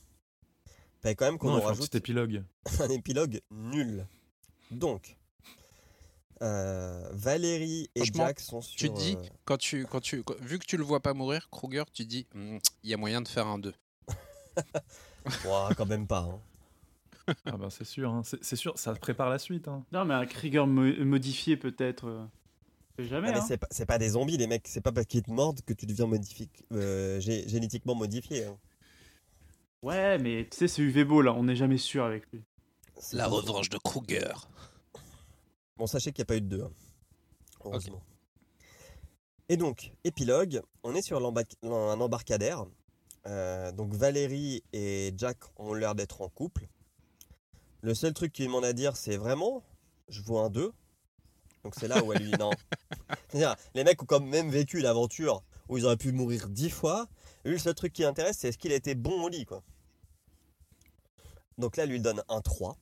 Fallait 1.08 1.16
quand 1.16 1.26
même 1.26 1.38
qu'on 1.38 1.56
un 1.56 1.60
rajoute 1.62 1.88
petit 1.90 1.98
épilogue. 1.98 2.44
un 2.82 2.90
épilogue 2.90 3.40
nul. 3.52 4.06
Donc, 4.72 5.16
euh, 6.42 7.08
Valérie 7.14 7.90
et 7.96 8.04
Jack 8.14 8.40
sont 8.42 8.62
sur. 8.62 8.78
Tu 8.78 8.90
dis, 8.90 9.16
euh, 9.18 9.24
quand 9.46 9.58
tu, 9.58 9.86
quand 9.86 10.02
tu, 10.02 10.22
quand- 10.24 10.38
vu 10.42 10.60
que 10.60 10.66
tu 10.66 10.76
le 10.78 10.84
vois 10.84 11.00
pas 11.00 11.14
mourir, 11.14 11.50
Kruger, 11.50 11.84
tu 11.94 12.06
dis, 12.06 12.28
Hmm, 12.34 12.58
il 12.84 12.90
y 12.90 12.94
a 12.94 12.98
moyen 12.98 13.22
de 13.22 13.28
faire 13.28 13.48
un 13.48 13.58
2. 13.58 13.74
ouah, 15.46 15.70
quand 15.76 15.86
même 15.86 16.08
pas. 16.08 16.20
hein. 16.30 16.40
Ah 17.46 17.58
bah 17.58 17.68
c'est 17.70 17.84
sûr, 17.86 18.10
hein. 18.12 18.22
c'est 18.42 18.56
sûr, 18.56 18.78
ça 18.80 18.94
prépare 18.96 19.30
la 19.30 19.40
suite. 19.40 19.68
hein. 19.68 19.84
Non, 19.92 20.06
mais 20.06 20.14
un 20.14 20.26
Krieger 20.26 20.66
mo- 20.68 21.04
modifié 21.06 21.58
peut-être. 21.58 22.08
euh, 22.08 22.26
jamais. 23.00 23.28
Ah, 23.30 23.32
mais 23.32 23.38
hein. 23.40 23.46
c'est 23.48 23.58
pas, 23.58 23.68
c'est 23.72 23.86
pas 23.86 23.98
des 23.98 24.10
zombies, 24.10 24.38
les 24.38 24.48
mecs. 24.48 24.68
C'est 24.68 24.80
pas 24.82 24.92
parce 24.94 25.08
qu'ils 25.08 25.24
te 25.24 25.32
mordent 25.32 25.62
que 25.66 25.74
tu 25.74 25.86
deviens 25.86 26.08
modifique, 26.08 26.64
euh, 26.74 27.20
gé- 27.20 27.48
génétiquement 27.50 27.96
modifié. 27.96 28.46
Hein. 29.88 29.96
Ouais, 29.96 30.18
mais 30.18 30.48
tu 30.50 30.58
sais, 30.58 30.68
c'est 30.68 30.82
UV 30.82 31.04
là, 31.24 31.34
on 31.34 31.44
n'est 31.44 31.56
jamais 31.56 31.78
sûr 31.78 32.04
avec 32.04 32.32
lui. 32.32 32.44
C'est 32.98 33.16
La 33.16 33.28
revanche 33.28 33.70
de 33.70 33.78
Kruger. 33.78 34.34
Bon, 35.78 35.86
sachez 35.88 36.12
qu'il 36.12 36.22
n'y 36.22 36.26
a 36.26 36.26
pas 36.26 36.38
eu 36.38 36.42
de 36.42 36.48
deux. 36.48 36.64
hein. 36.64 36.72
Heureusement. 37.64 38.02
Et 39.50 39.58
donc, 39.58 39.94
épilogue, 40.04 40.62
on 40.84 40.96
est 40.96 41.02
sur 41.02 41.18
un 41.18 42.00
embarcadère. 42.02 42.66
Euh, 43.28 43.72
donc 43.72 43.94
Valérie 43.94 44.64
et 44.74 45.14
Jack 45.18 45.38
ont 45.58 45.74
l'air 45.74 45.96
d'être 45.96 46.22
en 46.22 46.30
couple. 46.30 46.68
Le 47.82 47.94
seul 47.94 48.14
truc 48.14 48.34
qu'il 48.34 48.46
demande 48.46 48.66
à 48.66 48.74
dire, 48.74 48.96
c'est 48.96 49.18
vraiment, 49.18 49.64
je 50.10 50.22
vois 50.22 50.44
un 50.44 50.50
2. 50.50 50.72
Donc 51.64 51.76
c'est 51.76 51.88
là 51.88 52.04
où 52.04 52.14
elle 52.14 52.24
lui 52.24 52.32
dit 52.32 52.38
non. 52.40 52.52
C'est-à-dire, 53.30 53.56
les 53.76 53.84
mecs 53.84 54.02
ont 54.02 54.06
quand 54.06 54.22
même 54.22 54.50
vécu 54.50 54.80
l'aventure 54.80 55.44
où 55.70 55.78
ils 55.78 55.86
auraient 55.86 55.98
pu 55.98 56.12
mourir 56.12 56.48
dix 56.50 56.70
fois. 56.70 57.08
Lui, 57.44 57.54
le 57.54 57.58
seul 57.58 57.76
truc 57.76 57.94
qui 57.94 58.02
l'intéresse, 58.02 58.38
c'est 58.40 58.50
est-ce 58.50 58.58
qu'il 58.58 58.72
a 58.72 58.76
été 58.76 58.96
bon 58.96 59.24
au 59.24 59.30
lit, 59.30 59.46
quoi. 59.46 59.64
Donc 61.58 61.78
là, 61.78 61.84
elle 61.84 61.90
lui 61.90 62.00
donne 62.00 62.22
un 62.30 62.42
3. 62.42 62.78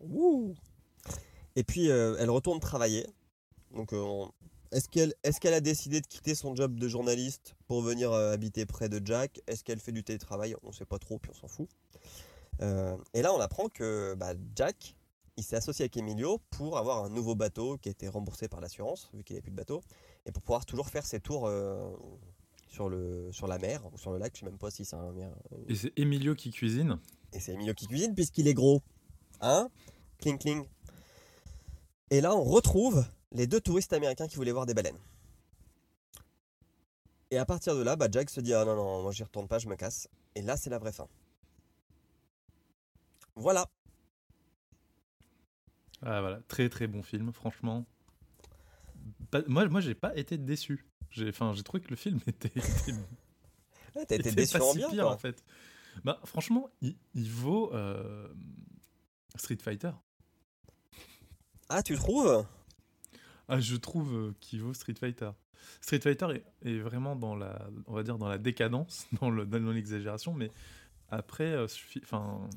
Wouh 0.00 0.54
Et 1.56 1.64
puis, 1.64 1.90
euh, 1.90 2.16
elle 2.18 2.30
retourne 2.30 2.60
travailler. 2.60 3.06
Donc, 3.72 3.92
euh, 3.92 4.26
est-ce 4.72 4.88
qu'elle 4.88 5.14
est 5.22 5.46
a 5.56 5.60
décidé 5.60 6.00
de 6.00 6.06
quitter 6.06 6.34
son 6.34 6.56
job 6.56 6.78
de 6.78 6.88
journaliste 6.88 7.54
pour 7.66 7.82
venir 7.82 8.10
euh, 8.12 8.32
habiter 8.32 8.64
près 8.64 8.88
de 8.88 9.04
Jack? 9.04 9.40
Est-ce 9.46 9.62
qu'elle 9.64 9.80
fait 9.80 9.92
du 9.92 10.02
télétravail? 10.02 10.56
On 10.62 10.68
ne 10.68 10.72
sait 10.72 10.86
pas 10.86 10.98
trop, 10.98 11.18
puis 11.18 11.30
on 11.30 11.34
s'en 11.34 11.46
fout. 11.46 11.68
Euh, 12.62 12.96
et 13.12 13.20
là, 13.20 13.34
on 13.34 13.40
apprend 13.40 13.68
que 13.68 14.14
bah, 14.14 14.32
Jack, 14.56 14.96
il 15.36 15.44
s'est 15.44 15.56
associé 15.56 15.82
avec 15.82 15.96
Emilio 15.98 16.40
pour 16.50 16.78
avoir 16.78 17.04
un 17.04 17.10
nouveau 17.10 17.34
bateau 17.34 17.76
qui 17.76 17.90
a 17.90 17.92
été 17.92 18.08
remboursé 18.08 18.48
par 18.48 18.60
l'assurance, 18.60 19.10
vu 19.12 19.24
qu'il 19.24 19.34
n'avait 19.34 19.42
plus 19.42 19.50
de 19.50 19.56
bateau, 19.56 19.82
et 20.24 20.32
pour 20.32 20.42
pouvoir 20.42 20.64
toujours 20.64 20.88
faire 20.88 21.04
ses 21.04 21.20
tours 21.20 21.46
euh, 21.46 21.92
sur, 22.68 22.88
le, 22.88 23.30
sur 23.30 23.46
la 23.46 23.58
mer 23.58 23.82
ou 23.92 23.98
sur 23.98 24.10
le 24.10 24.18
lac. 24.18 24.32
Je 24.34 24.40
sais 24.40 24.46
même 24.46 24.58
pas 24.58 24.70
si 24.70 24.86
c'est 24.86 24.96
un 24.96 25.12
mer. 25.12 25.34
Et 25.68 25.74
c'est 25.74 25.92
Emilio 25.96 26.34
qui 26.34 26.50
cuisine? 26.50 26.98
Et 27.32 27.40
c'est 27.40 27.52
Emilio 27.52 27.74
qui 27.74 27.86
cuisine 27.86 28.14
puisqu'il 28.14 28.48
est 28.48 28.54
gros. 28.54 28.82
Hein? 29.40 29.68
Cling 30.18 30.38
cling. 30.38 30.64
Et 32.10 32.20
là, 32.20 32.34
on 32.34 32.42
retrouve 32.42 33.04
les 33.32 33.46
deux 33.46 33.60
touristes 33.60 33.92
américains 33.92 34.28
qui 34.28 34.36
voulaient 34.36 34.52
voir 34.52 34.66
des 34.66 34.74
baleines. 34.74 34.98
Et 37.30 37.38
à 37.38 37.46
partir 37.46 37.74
de 37.74 37.82
là, 37.82 37.96
bah, 37.96 38.08
Jack 38.10 38.28
se 38.28 38.40
dit 38.40 38.52
Ah 38.52 38.64
non, 38.64 38.76
non, 38.76 39.02
moi 39.02 39.12
j'y 39.12 39.22
retourne 39.22 39.48
pas, 39.48 39.58
je 39.58 39.66
me 39.68 39.76
casse. 39.76 40.08
Et 40.34 40.42
là, 40.42 40.56
c'est 40.56 40.68
la 40.70 40.78
vraie 40.78 40.92
fin. 40.92 41.08
Voilà. 43.34 43.66
Ah 46.02 46.20
voilà, 46.20 46.40
très 46.48 46.68
très 46.68 46.86
bon 46.86 47.02
film, 47.02 47.32
franchement. 47.32 47.86
Pas- 49.30 49.42
moi, 49.46 49.66
moi 49.68 49.80
j'ai 49.80 49.94
pas 49.94 50.14
été 50.16 50.36
déçu. 50.36 50.84
J'ai, 51.10 51.28
enfin, 51.28 51.52
j'ai 51.54 51.62
trouvé 51.62 51.82
que 51.82 51.88
le 51.88 51.96
film 51.96 52.20
était, 52.26 52.48
était, 52.48 52.92
Ouais, 53.94 54.06
T'as 54.06 54.16
été 54.16 54.28
était 54.28 54.32
déçu 54.32 54.58
pas 54.58 54.64
en 54.64 54.72
si 54.72 54.78
bien, 54.78 54.90
pire 54.90 55.08
en 55.08 55.16
fait. 55.18 55.42
Bah 56.04 56.20
franchement, 56.24 56.70
il, 56.80 56.96
il 57.14 57.30
vaut 57.30 57.72
euh, 57.74 58.28
Street 59.36 59.58
Fighter. 59.60 59.92
Ah, 61.68 61.82
tu 61.82 61.94
trouves? 61.96 62.46
Ah, 63.48 63.60
je 63.60 63.76
trouve 63.76 64.14
euh, 64.14 64.34
qu'il 64.40 64.62
vaut 64.62 64.74
Street 64.74 64.94
Fighter. 64.98 65.30
Street 65.80 66.00
Fighter 66.00 66.26
est, 66.34 66.68
est 66.68 66.78
vraiment 66.78 67.16
dans 67.16 67.34
la, 67.34 67.68
on 67.86 67.94
va 67.94 68.02
dire 68.02 68.18
dans 68.18 68.28
la 68.28 68.38
décadence, 68.38 69.06
dans 69.20 69.30
le 69.30 69.46
dans 69.46 69.70
l'exagération, 69.70 70.34
mais 70.34 70.50
après, 71.08 71.50
euh, 71.50 71.66
enfin, 72.02 72.48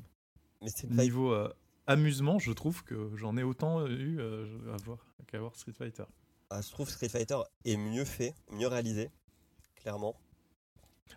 niveau 0.88 1.32
euh, 1.32 1.52
amusement, 1.86 2.38
je 2.38 2.52
trouve 2.52 2.82
que 2.84 3.10
j'en 3.16 3.36
ai 3.36 3.42
autant 3.42 3.86
eu 3.86 4.20
à 4.20 4.76
voir 4.84 4.98
qu'à 5.26 5.38
voir 5.38 5.54
Street 5.54 5.72
Fighter. 5.72 6.04
Ah, 6.50 6.60
je 6.60 6.70
trouve 6.70 6.88
Street 6.88 7.08
Fighter 7.08 7.38
est 7.64 7.76
mieux 7.76 8.04
fait, 8.04 8.34
mieux 8.50 8.68
réalisé, 8.68 9.10
clairement. 9.76 10.18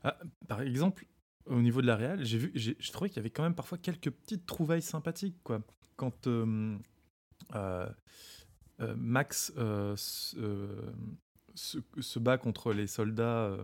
Ah, 0.04 0.18
par 0.48 0.62
exemple, 0.62 1.06
au 1.50 1.62
niveau 1.62 1.82
de 1.82 1.88
la 1.88 1.96
réal, 1.96 2.24
j'ai 2.24 2.38
vu, 2.38 2.52
j'ai 2.56 2.76
j'ai 2.80 2.92
trouvé 2.92 3.10
qu'il 3.10 3.18
y 3.18 3.20
avait 3.20 3.30
quand 3.30 3.44
même 3.44 3.56
parfois 3.56 3.78
quelques 3.78 4.10
petites 4.12 4.46
trouvailles 4.46 4.82
sympathiques, 4.82 5.38
quoi. 5.44 5.62
Quand 5.96 6.28
euh, 6.28 6.78
euh, 7.56 7.90
euh, 8.80 8.96
Max 8.96 9.52
se, 9.96 12.20
bat 12.20 12.38
contre 12.38 12.74
les 12.74 12.88
soldats 12.88 13.58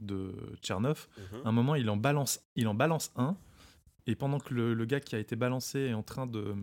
de 0.00 0.32
Tchernov, 0.62 1.08
Mhm. 1.16 1.40
à 1.44 1.48
un 1.48 1.52
moment, 1.52 1.74
il 1.74 1.88
en 1.90 1.96
balance, 1.96 2.40
il 2.56 2.66
en 2.68 2.74
balance 2.74 3.12
un, 3.16 3.36
et 4.06 4.14
pendant 4.14 4.40
que 4.40 4.54
le, 4.54 4.74
le 4.74 4.84
gars 4.86 5.00
qui 5.00 5.14
a 5.14 5.18
été 5.18 5.36
balancé 5.36 5.80
est 5.80 5.94
en 5.94 6.02
train 6.02 6.26
de, 6.26 6.54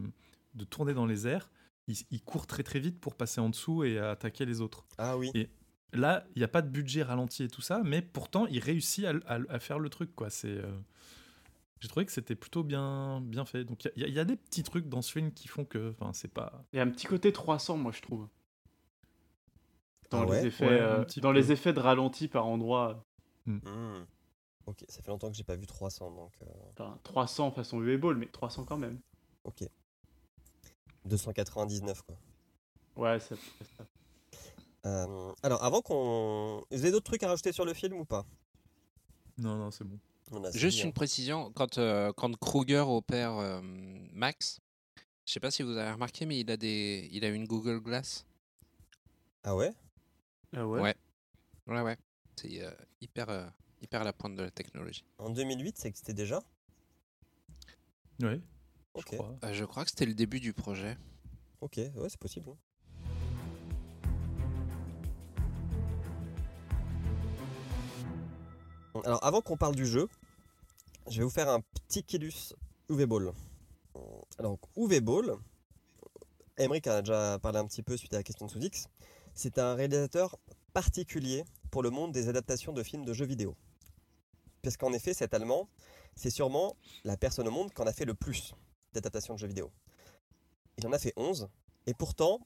de 0.55 0.63
tourner 0.65 0.93
dans 0.93 1.05
les 1.05 1.27
airs, 1.27 1.49
il, 1.87 1.95
il 2.11 2.21
court 2.23 2.47
très 2.47 2.63
très 2.63 2.79
vite 2.79 2.99
pour 2.99 3.15
passer 3.15 3.39
en 3.39 3.49
dessous 3.49 3.83
et 3.83 3.99
attaquer 3.99 4.45
les 4.45 4.61
autres. 4.61 4.85
Ah 4.97 5.17
oui. 5.17 5.29
Et 5.35 5.49
là, 5.93 6.25
il 6.35 6.39
n'y 6.39 6.43
a 6.43 6.47
pas 6.47 6.61
de 6.61 6.69
budget 6.69 7.03
ralenti 7.03 7.43
et 7.43 7.47
tout 7.47 7.61
ça, 7.61 7.81
mais 7.83 8.01
pourtant, 8.01 8.45
il 8.47 8.59
réussit 8.59 9.05
à, 9.05 9.13
à- 9.27 9.39
à 9.49 9.59
faire 9.59 9.79
le 9.79 9.89
truc, 9.89 10.15
quoi. 10.15 10.29
C'est, 10.29 10.47
euh, 10.49 10.71
j'ai 11.79 11.87
trouvé 11.87 12.05
que 12.05 12.11
c'était 12.11 12.35
plutôt 12.35 12.63
bien, 12.63 13.21
bien 13.21 13.45
fait. 13.45 13.63
Donc, 13.63 13.85
il 13.95 14.01
y, 14.01 14.05
a- 14.05 14.07
il 14.07 14.13
y 14.13 14.19
a 14.19 14.25
des 14.25 14.35
petits 14.35 14.63
trucs 14.63 14.87
dans 14.89 15.01
ce 15.01 15.11
film 15.11 15.31
qui 15.31 15.47
font 15.47 15.65
que, 15.65 15.91
enfin, 15.91 16.11
c'est 16.13 16.27
pas. 16.33 16.63
Il 16.73 16.77
y 16.77 16.79
a 16.79 16.83
un 16.83 16.89
petit 16.89 17.07
côté 17.07 17.31
300, 17.31 17.77
moi, 17.77 17.91
je 17.91 18.01
trouve. 18.01 18.27
Dans, 20.11 20.21
Ah 20.21 20.25
ouais? 20.27 20.41
les, 20.41 20.47
effets, 20.47 20.65
Ouais, 20.67 20.79
euh, 20.79 21.03
dans 21.17 21.31
peu. 21.31 21.37
les 21.37 21.51
effets 21.51 21.73
de 21.73 21.79
ralenti 21.79 22.27
par 22.27 22.45
endroit. 22.45 23.03
Hmm. 23.45 23.59
Ok, 24.67 24.83
ça 24.87 25.01
fait 25.03 25.09
longtemps 25.09 25.29
que 25.29 25.35
j'ai 25.37 25.43
pas 25.43 25.55
vu 25.55 25.67
300, 25.67 26.09
donc 26.11 26.33
euh, 26.41 26.45
Enfin, 26.77 26.99
300 27.03 27.51
façon 27.51 27.81
UV 27.81 27.97
Ball, 27.97 28.15
mais 28.17 28.27
300 28.27 28.65
quand 28.65 28.77
même. 28.77 28.99
ok. 29.43 29.63
299 31.05 32.01
quoi. 32.01 32.17
Ouais, 32.95 33.19
ça, 33.19 33.35
ça- 33.77 33.85
Euh, 34.85 35.33
alors, 35.41 35.63
avant 35.63 35.81
qu'on. 35.81 36.63
Vous 36.69 36.81
avez 36.81 36.91
d'autres 36.91 37.05
trucs 37.05 37.23
à 37.23 37.29
rajouter 37.29 37.51
sur 37.51 37.65
le 37.65 37.73
film 37.73 37.93
ou 37.99 38.05
pas? 38.05 38.25
Non, 39.37 39.55
non, 39.55 39.71
c'est 39.71 39.83
bon. 39.83 39.99
Juste 40.53 40.81
une 40.81 40.89
hein. 40.89 40.91
précision, 40.91 41.51
quand, 41.53 41.77
euh, 41.77 42.11
quand 42.13 42.35
Kruger 42.37 42.83
opère 42.87 43.33
euh, 43.37 43.61
Max, 44.11 44.59
je 45.25 45.33
sais 45.33 45.39
pas 45.39 45.51
si 45.51 45.61
vous 45.61 45.77
avez 45.77 45.91
remarqué, 45.91 46.25
mais 46.25 46.39
il 46.39 46.49
a, 46.49 46.57
des, 46.57 47.09
il 47.11 47.23
a 47.25 47.29
une 47.29 47.45
Google 47.45 47.79
Glass. 47.79 48.25
Ah 49.43 49.55
ouais? 49.55 49.71
Ah 50.55 50.65
ouais? 50.65 50.81
Ouais. 50.81 50.95
Ouais, 51.67 51.81
ouais. 51.81 51.97
C'est 52.35 52.61
euh, 52.61 52.71
hyper, 53.01 53.29
euh, 53.29 53.45
hyper 53.81 54.01
à 54.01 54.03
la 54.03 54.13
pointe 54.13 54.35
de 54.35 54.43
la 54.43 54.51
technologie. 54.51 55.03
En 55.19 55.29
2008, 55.29 55.77
ça 55.77 55.87
existait 55.87 56.13
déjà? 56.13 56.41
Ouais, 58.21 58.39
Ok, 58.93 59.07
je 59.11 59.17
crois. 59.17 59.35
Euh, 59.43 59.53
je 59.53 59.65
crois 59.65 59.83
que 59.83 59.89
c'était 59.91 60.05
le 60.05 60.15
début 60.15 60.39
du 60.39 60.53
projet. 60.53 60.97
ok, 61.61 61.77
ouais, 61.77 62.09
c'est 62.09 62.19
possible. 62.19 62.49
Alors, 69.03 69.23
avant 69.23 69.41
qu'on 69.41 69.57
parle 69.57 69.75
du 69.75 69.85
jeu, 69.85 70.07
je 71.09 71.17
vais 71.17 71.23
vous 71.23 71.29
faire 71.29 71.49
un 71.49 71.59
petit 71.59 72.03
killus 72.03 72.53
UV 72.89 73.05
Ball. 73.05 73.33
Alors, 74.39 74.57
UV 74.77 75.01
Ball, 75.01 75.35
Emmerich 76.57 76.87
en 76.87 76.91
a 76.91 77.01
déjà 77.01 77.39
parlé 77.39 77.59
un 77.59 77.65
petit 77.65 77.83
peu 77.83 77.97
suite 77.97 78.13
à 78.13 78.17
la 78.17 78.23
question 78.23 78.45
de 78.45 78.51
Sous-X, 78.51 78.87
c'est 79.33 79.59
un 79.59 79.75
réalisateur 79.75 80.37
particulier 80.73 81.43
pour 81.71 81.83
le 81.83 81.89
monde 81.89 82.13
des 82.13 82.29
adaptations 82.29 82.71
de 82.71 82.83
films 82.83 83.03
de 83.03 83.13
jeux 83.13 83.25
vidéo. 83.25 83.55
Parce 84.61 84.77
qu'en 84.77 84.93
effet, 84.93 85.13
cet 85.13 85.33
Allemand, 85.33 85.67
c'est 86.15 86.29
sûrement 86.29 86.77
la 87.03 87.17
personne 87.17 87.47
au 87.47 87.51
monde 87.51 87.73
qui 87.73 87.81
en 87.81 87.87
a 87.87 87.93
fait 87.93 88.05
le 88.05 88.13
plus 88.13 88.55
d'adaptations 88.93 89.33
de 89.33 89.39
jeux 89.39 89.47
vidéo. 89.47 89.71
Il 90.77 90.87
en 90.87 90.93
a 90.93 90.99
fait 90.99 91.13
11, 91.17 91.49
et 91.87 91.93
pourtant, 91.93 92.39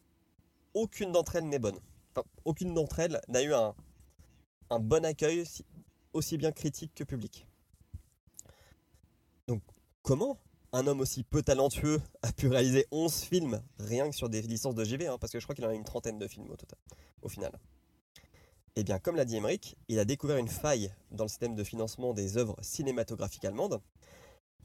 aucune 0.74 1.12
d'entre 1.12 1.36
elles 1.36 1.48
n'est 1.48 1.60
bonne. 1.60 1.80
Enfin, 2.12 2.28
aucune 2.46 2.74
d'entre 2.74 3.00
elles 3.00 3.22
n'a 3.28 3.44
eu 3.44 3.54
un, 3.54 3.76
bon 4.80 5.06
accueil 5.06 5.44
aussi 6.14 6.38
bien 6.38 6.52
critique 6.52 6.94
que 6.96 7.04
public. 7.04 7.48
Donc, 9.48 9.62
comment 10.02 10.38
un 10.72 10.86
homme 10.86 11.00
aussi 11.00 11.24
peu 11.24 11.42
talentueux 11.42 12.02
a 12.22 12.32
pu 12.32 12.48
réaliser 12.48 12.86
11 12.92 13.14
films 13.22 13.62
rien 13.80 14.10
que 14.10 14.16
sur 14.16 14.30
des 14.30 14.42
licences 14.42 14.76
de 14.76 14.84
JV, 14.84 15.08
hein, 15.08 15.18
parce 15.18 15.32
que 15.32 15.40
je 15.40 15.46
crois 15.46 15.56
qu'il 15.56 15.66
en 15.66 15.70
a 15.70 15.74
une 15.74 15.84
trentaine 15.84 16.20
de 16.20 16.28
films 16.28 16.50
au 16.50 16.56
total, 16.56 16.78
au 17.22 17.30
final. 17.30 17.52
Eh 18.76 18.84
bien, 18.84 19.00
comme 19.00 19.16
l'a 19.16 19.26
dit 19.26 19.36
Emmerich, 19.36 19.76
il 19.88 20.00
a 20.00 20.06
découvert 20.06 20.38
une 20.38 20.48
faille 20.48 20.94
dans 21.12 21.24
le 21.24 21.30
système 21.30 21.56
de 21.56 21.64
financement 21.64 22.14
des 22.14 22.38
œuvres 22.38 22.56
cinématographiques 22.62 23.46
allemandes, 23.46 23.82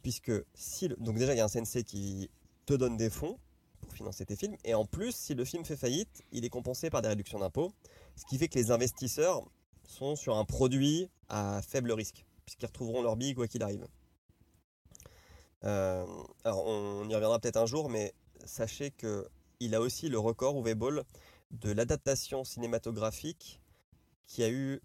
puisque 0.02 0.32
si 0.54 0.88
donc 0.98 1.16
déjà 1.16 1.34
il 1.34 1.38
y 1.38 1.40
a 1.40 1.44
un 1.44 1.48
CNC 1.48 1.84
qui 1.84 2.30
te 2.66 2.74
donne 2.74 2.96
des 2.96 3.10
fonds 3.10 3.38
pour 3.80 3.92
financer 3.92 4.24
tes 4.26 4.36
films. 4.36 4.56
Et 4.64 4.74
en 4.74 4.84
plus, 4.84 5.14
si 5.14 5.34
le 5.34 5.44
film 5.44 5.64
fait 5.64 5.76
faillite, 5.76 6.22
il 6.32 6.44
est 6.44 6.50
compensé 6.50 6.90
par 6.90 7.02
des 7.02 7.08
réductions 7.08 7.38
d'impôts. 7.38 7.72
Ce 8.16 8.24
qui 8.26 8.38
fait 8.38 8.48
que 8.48 8.58
les 8.58 8.70
investisseurs 8.70 9.44
sont 9.86 10.16
sur 10.16 10.36
un 10.36 10.44
produit 10.44 11.10
à 11.28 11.60
faible 11.62 11.92
risque, 11.92 12.24
puisqu'ils 12.44 12.66
retrouveront 12.66 13.02
leur 13.02 13.16
bille 13.16 13.34
quoi 13.34 13.46
qu'il 13.46 13.62
arrive. 13.62 13.86
Euh, 15.64 16.04
alors, 16.44 16.66
on 16.66 17.08
y 17.08 17.14
reviendra 17.14 17.38
peut-être 17.38 17.56
un 17.56 17.66
jour, 17.66 17.88
mais 17.88 18.14
sachez 18.44 18.90
que 18.90 19.28
il 19.60 19.74
a 19.74 19.80
aussi 19.80 20.08
le 20.08 20.18
record, 20.18 20.56
Uwe 20.56 20.74
Boll, 20.74 21.04
de 21.50 21.70
l'adaptation 21.70 22.44
cinématographique 22.44 23.60
qui 24.26 24.42
a 24.42 24.50
eu, 24.50 24.80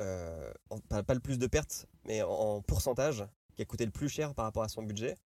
euh, 0.00 0.52
pas, 0.88 1.14
le 1.14 1.20
plus 1.20 1.38
de 1.38 1.46
pertes, 1.46 1.86
mais 2.04 2.22
en, 2.22 2.60
pourcentage, 2.62 3.24
qui 3.54 3.62
a 3.62 3.64
coûté 3.64 3.84
le 3.84 3.90
plus 3.90 4.08
cher 4.08 4.34
par 4.34 4.44
rapport 4.44 4.62
à 4.62 4.68
son 4.68 4.82
budget, 4.82 5.16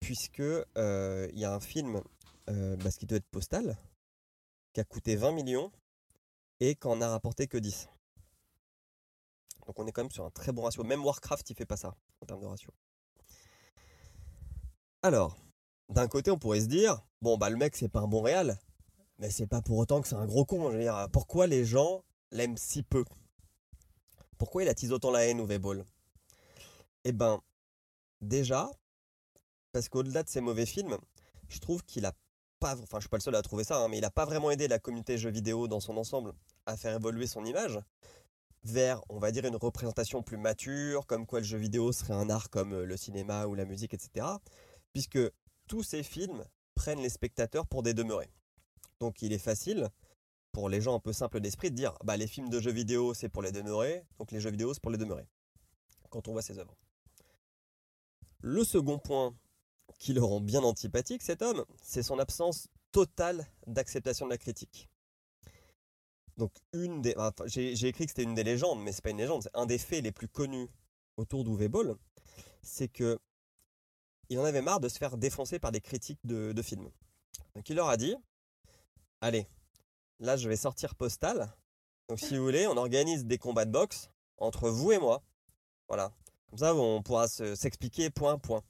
puisque 0.00 0.40
euh, 0.40 1.28
il 1.32 1.38
y 1.38 1.44
a 1.44 1.54
un 1.54 1.60
film, 1.60 2.02
bah, 2.46 2.90
ce 2.90 2.98
qui 2.98 3.06
doit 3.06 3.18
être 3.18 3.30
postal, 3.30 3.78
qui 4.72 4.80
a 4.80 4.84
coûté 4.84 5.16
20 5.16 5.32
millions 5.32 5.70
et 6.60 6.74
qu'en 6.74 7.00
a 7.00 7.08
rapporté 7.08 7.46
que 7.46 7.58
10. 7.58 7.88
Donc 9.66 9.78
on 9.78 9.86
est 9.86 9.92
quand 9.92 10.02
même 10.02 10.10
sur 10.10 10.24
un 10.24 10.30
très 10.30 10.52
bon 10.52 10.62
ratio. 10.62 10.84
Même 10.84 11.04
Warcraft, 11.04 11.50
il 11.50 11.56
fait 11.56 11.66
pas 11.66 11.76
ça 11.76 11.94
en 12.20 12.26
termes 12.26 12.40
de 12.40 12.46
ratio. 12.46 12.70
Alors, 15.02 15.36
d'un 15.88 16.08
côté, 16.08 16.30
on 16.30 16.38
pourrait 16.38 16.60
se 16.60 16.66
dire, 16.66 17.02
bon, 17.20 17.36
bah 17.36 17.50
le 17.50 17.56
mec, 17.56 17.76
c'est 17.76 17.88
pas 17.88 18.00
un 18.00 18.08
bon 18.08 18.22
réal, 18.22 18.58
mais 19.18 19.30
c'est 19.30 19.46
pas 19.46 19.60
pour 19.60 19.78
autant 19.78 20.00
que 20.00 20.08
c'est 20.08 20.14
un 20.14 20.26
gros 20.26 20.44
con. 20.44 20.70
Je 20.70 20.76
veux 20.76 20.82
dire, 20.82 21.08
pourquoi 21.12 21.46
les 21.46 21.64
gens 21.64 22.04
l'aiment 22.30 22.56
si 22.56 22.82
peu? 22.82 23.04
Pourquoi 24.38 24.62
il 24.62 24.68
attise 24.68 24.92
autant 24.92 25.10
la 25.10 25.26
haine 25.26 25.40
au 25.40 25.46
Ball 25.46 25.84
Eh 27.04 27.12
ben, 27.12 27.40
déjà, 28.20 28.70
parce 29.72 29.88
qu'au-delà 29.88 30.22
de 30.22 30.28
ses 30.28 30.40
mauvais 30.40 30.66
films, 30.66 30.98
je 31.48 31.58
trouve 31.58 31.84
qu'il 31.84 32.06
a 32.06 32.12
pas, 32.58 32.74
enfin, 32.74 32.98
je 32.98 33.02
suis 33.02 33.08
pas 33.08 33.18
le 33.18 33.22
seul 33.22 33.34
à 33.34 33.42
trouver 33.42 33.64
ça, 33.64 33.78
hein, 33.78 33.88
mais 33.88 33.98
il 33.98 34.04
a 34.04 34.10
pas 34.10 34.24
vraiment 34.24 34.50
aidé 34.50 34.68
la 34.68 34.78
communauté 34.78 35.18
jeux 35.18 35.30
vidéo 35.30 35.68
dans 35.68 35.80
son 35.80 35.96
ensemble 35.96 36.32
à 36.66 36.76
faire 36.76 36.94
évoluer 36.94 37.26
son 37.26 37.44
image 37.44 37.78
vers, 38.64 39.02
on 39.08 39.18
va 39.18 39.32
dire, 39.32 39.44
une 39.44 39.56
représentation 39.56 40.22
plus 40.22 40.36
mature, 40.36 41.06
comme 41.06 41.26
quoi 41.26 41.40
le 41.40 41.44
jeu 41.44 41.58
vidéo 41.58 41.92
serait 41.92 42.14
un 42.14 42.30
art 42.30 42.50
comme 42.50 42.82
le 42.82 42.96
cinéma 42.96 43.46
ou 43.46 43.54
la 43.54 43.64
musique, 43.64 43.94
etc. 43.94 44.26
Puisque 44.92 45.18
tous 45.66 45.82
ces 45.82 46.02
films 46.02 46.44
prennent 46.74 47.00
les 47.00 47.08
spectateurs 47.08 47.66
pour 47.66 47.82
des 47.82 47.94
demeurés. 47.94 48.30
Donc 49.00 49.22
il 49.22 49.32
est 49.32 49.38
facile 49.38 49.88
pour 50.52 50.68
les 50.68 50.80
gens 50.80 50.94
un 50.94 51.00
peu 51.00 51.12
simples 51.12 51.40
d'esprit 51.40 51.70
de 51.70 51.76
dire 51.76 51.94
bah 52.04 52.16
les 52.16 52.26
films 52.26 52.50
de 52.50 52.60
jeux 52.60 52.70
vidéo 52.70 53.14
c'est 53.14 53.28
pour 53.28 53.42
les 53.42 53.52
demeurés, 53.52 54.04
donc 54.18 54.30
les 54.30 54.40
jeux 54.40 54.50
vidéo 54.50 54.74
c'est 54.74 54.82
pour 54.82 54.90
les 54.90 54.98
demeurés. 54.98 55.26
Quand 56.10 56.28
on 56.28 56.32
voit 56.32 56.42
ces 56.42 56.58
œuvres. 56.58 56.76
Le 58.40 58.64
second 58.64 58.98
point 58.98 59.34
qui 59.98 60.12
le 60.12 60.22
rend 60.22 60.40
bien 60.40 60.62
antipathique, 60.62 61.22
cet 61.22 61.42
homme, 61.42 61.64
c'est 61.80 62.02
son 62.02 62.18
absence 62.18 62.68
totale 62.90 63.46
d'acceptation 63.66 64.26
de 64.26 64.30
la 64.30 64.38
critique. 64.38 64.88
Donc 66.38 66.52
une 66.72 67.02
des, 67.02 67.14
j'ai 67.46 67.86
écrit 67.86 68.06
que 68.06 68.10
c'était 68.10 68.22
une 68.22 68.34
des 68.34 68.44
légendes, 68.44 68.80
mais 68.82 68.92
c'est 68.92 69.02
pas 69.02 69.10
une 69.10 69.18
légende, 69.18 69.42
c'est 69.42 69.54
un 69.54 69.66
des 69.66 69.78
faits 69.78 70.02
les 70.02 70.12
plus 70.12 70.28
connus 70.28 70.68
autour 71.16 71.44
d'Uwe 71.44 71.96
c'est 72.62 72.88
que 72.88 73.18
il 74.28 74.38
en 74.38 74.44
avait 74.44 74.62
marre 74.62 74.80
de 74.80 74.88
se 74.88 74.98
faire 74.98 75.18
défoncer 75.18 75.58
par 75.58 75.72
des 75.72 75.80
critiques 75.80 76.20
de, 76.24 76.62
films. 76.62 76.90
Donc 77.54 77.68
il 77.68 77.76
leur 77.76 77.88
a 77.88 77.96
dit, 77.96 78.16
allez, 79.20 79.46
là 80.20 80.36
je 80.36 80.48
vais 80.48 80.56
sortir 80.56 80.94
Postal. 80.94 81.52
Donc 82.08 82.18
si 82.18 82.36
vous 82.36 82.42
voulez, 82.42 82.66
on 82.66 82.76
organise 82.76 83.26
des 83.26 83.36
combats 83.36 83.66
de 83.66 83.72
boxe 83.72 84.10
entre 84.38 84.70
vous 84.70 84.92
et 84.92 84.98
moi. 84.98 85.22
Voilà. 85.88 86.12
Comme 86.48 86.58
ça, 86.58 86.74
on 86.74 87.02
pourra 87.02 87.28
s'expliquer 87.28 88.10
point 88.10 88.38
point. 88.38 88.62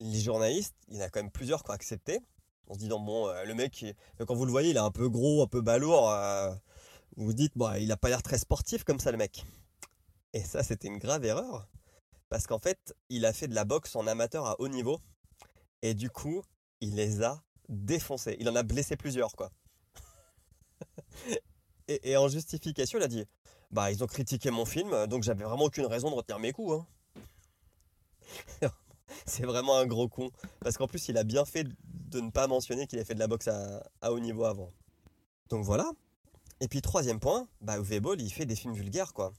Les 0.00 0.20
journalistes, 0.20 0.76
il 0.88 0.96
y 0.96 1.02
en 1.02 1.04
a 1.04 1.10
quand 1.10 1.20
même 1.20 1.30
plusieurs 1.30 1.62
qui 1.62 1.70
ont 1.70 1.74
accepté. 1.74 2.20
On 2.70 2.74
se 2.74 2.78
dit, 2.78 2.88
bon, 2.88 3.26
euh, 3.26 3.44
le 3.44 3.54
mec, 3.54 3.84
quand 4.24 4.34
vous 4.34 4.44
le 4.44 4.52
voyez, 4.52 4.70
il 4.70 4.76
est 4.76 4.80
un 4.80 4.92
peu 4.92 5.08
gros, 5.08 5.42
un 5.42 5.48
peu 5.48 5.60
balourd. 5.60 6.08
Euh, 6.08 6.54
vous 7.16 7.26
vous 7.26 7.32
dites, 7.32 7.52
bon, 7.56 7.74
il 7.74 7.88
n'a 7.88 7.96
pas 7.96 8.08
l'air 8.08 8.22
très 8.22 8.38
sportif 8.38 8.84
comme 8.84 9.00
ça, 9.00 9.10
le 9.10 9.16
mec. 9.16 9.44
Et 10.34 10.44
ça, 10.44 10.62
c'était 10.62 10.86
une 10.86 10.98
grave 10.98 11.24
erreur 11.24 11.68
parce 12.28 12.46
qu'en 12.46 12.60
fait, 12.60 12.94
il 13.08 13.26
a 13.26 13.32
fait 13.32 13.48
de 13.48 13.56
la 13.56 13.64
boxe 13.64 13.96
en 13.96 14.06
amateur 14.06 14.46
à 14.46 14.54
haut 14.60 14.68
niveau 14.68 15.00
et 15.82 15.94
du 15.94 16.10
coup, 16.10 16.44
il 16.80 16.94
les 16.94 17.24
a 17.24 17.42
défoncés. 17.68 18.36
Il 18.38 18.48
en 18.48 18.54
a 18.54 18.62
blessé 18.62 18.96
plusieurs, 18.96 19.32
quoi. 19.32 19.50
et, 21.88 22.16
en 22.16 22.28
justification, 22.28 23.00
il 23.00 23.02
a 23.02 23.08
dit 23.08 23.26
Bah, 23.72 23.90
ils 23.90 24.04
ont 24.04 24.06
critiqué 24.06 24.52
mon 24.52 24.64
film, 24.64 25.08
donc 25.08 25.24
j'avais 25.24 25.42
vraiment 25.42 25.64
aucune 25.64 25.86
raison 25.86 26.08
de 26.08 26.14
retenir 26.14 26.38
mes 26.38 26.52
coups. 26.52 26.84
Hein. 28.62 28.70
C'est 29.26 29.44
vraiment 29.44 29.76
un 29.76 29.86
gros 29.86 30.08
con. 30.08 30.30
Parce 30.60 30.76
qu'en 30.76 30.86
plus, 30.86 31.08
il 31.08 31.18
a 31.18 31.24
bien 31.24 31.44
fait 31.44 31.66
de 32.10 32.20
ne 32.20 32.30
pas 32.30 32.46
mentionner 32.46 32.86
qu'il 32.86 32.98
a 32.98 33.04
fait 33.04 33.14
de 33.14 33.18
la 33.18 33.26
boxe 33.26 33.48
à, 33.48 34.12
haut 34.12 34.20
niveau 34.20 34.44
avant. 34.44 34.72
Donc 35.48 35.64
voilà. 35.64 35.90
Et 36.60 36.68
puis, 36.68 36.82
troisième 36.82 37.20
point, 37.20 37.48
bah, 37.60 37.78
Uwe 37.78 38.16
il 38.18 38.30
fait 38.30 38.46
des 38.46 38.56
films 38.56 38.74
vulgaires, 38.74 39.12
quoi. 39.12 39.32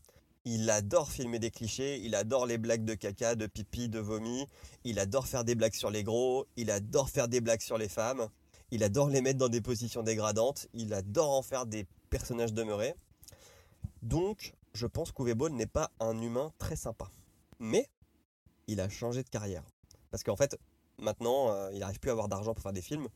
Il 0.44 0.70
adore 0.72 1.12
filmer 1.12 1.38
des 1.38 1.52
clichés, 1.52 2.00
il 2.00 2.16
adore 2.16 2.48
les 2.48 2.58
blagues 2.58 2.84
de 2.84 2.96
caca, 2.96 3.36
de 3.36 3.46
pipi, 3.46 3.90
de 3.90 4.00
vomi, 4.00 4.48
il 4.84 4.98
adore 4.98 5.28
faire 5.28 5.44
des 5.44 5.54
blagues 5.54 5.76
sur 5.76 5.92
les 5.92 6.04
gros, 6.04 6.48
il 6.58 6.72
adore 6.72 7.12
faire 7.12 7.28
des 7.28 7.42
blagues 7.42 7.62
sur 7.62 7.78
les 7.78 7.88
femmes, 7.88 8.28
il 8.72 8.84
adore 8.84 9.10
les 9.10 9.22
mettre 9.22 9.38
dans 9.38 9.50
des 9.50 9.62
positions 9.62 10.02
dégradantes, 10.02 10.68
il 10.74 10.96
adore 10.96 11.30
en 11.30 11.44
faire 11.44 11.68
des 11.68 11.86
personnages 12.10 12.54
demeurés. 12.54 12.96
Donc, 14.02 14.56
je 14.74 14.88
pense 14.88 15.12
qu'Uwe 15.12 15.50
n'est 15.52 15.68
pas 15.68 15.92
un 16.00 16.20
humain 16.20 16.52
très 16.58 16.76
sympa. 16.76 17.12
Mais, 17.60 17.88
il 18.68 18.82
a 18.82 18.90
changé 18.90 19.24
de 19.24 19.30
carrière. 19.30 19.64
Parce 20.10 20.24
qu'en 20.24 20.36
fait, 20.36 20.58
maintenant, 20.98 21.52
euh, 21.52 21.72
il 21.74 21.80
n'arrive 21.80 22.00
plus 22.00 22.10
à 22.10 22.14
avoir 22.14 22.28
d'argent 22.28 22.54
pour 22.54 22.64
faire 22.64 22.74
des 22.74 22.82
films. 22.82 23.08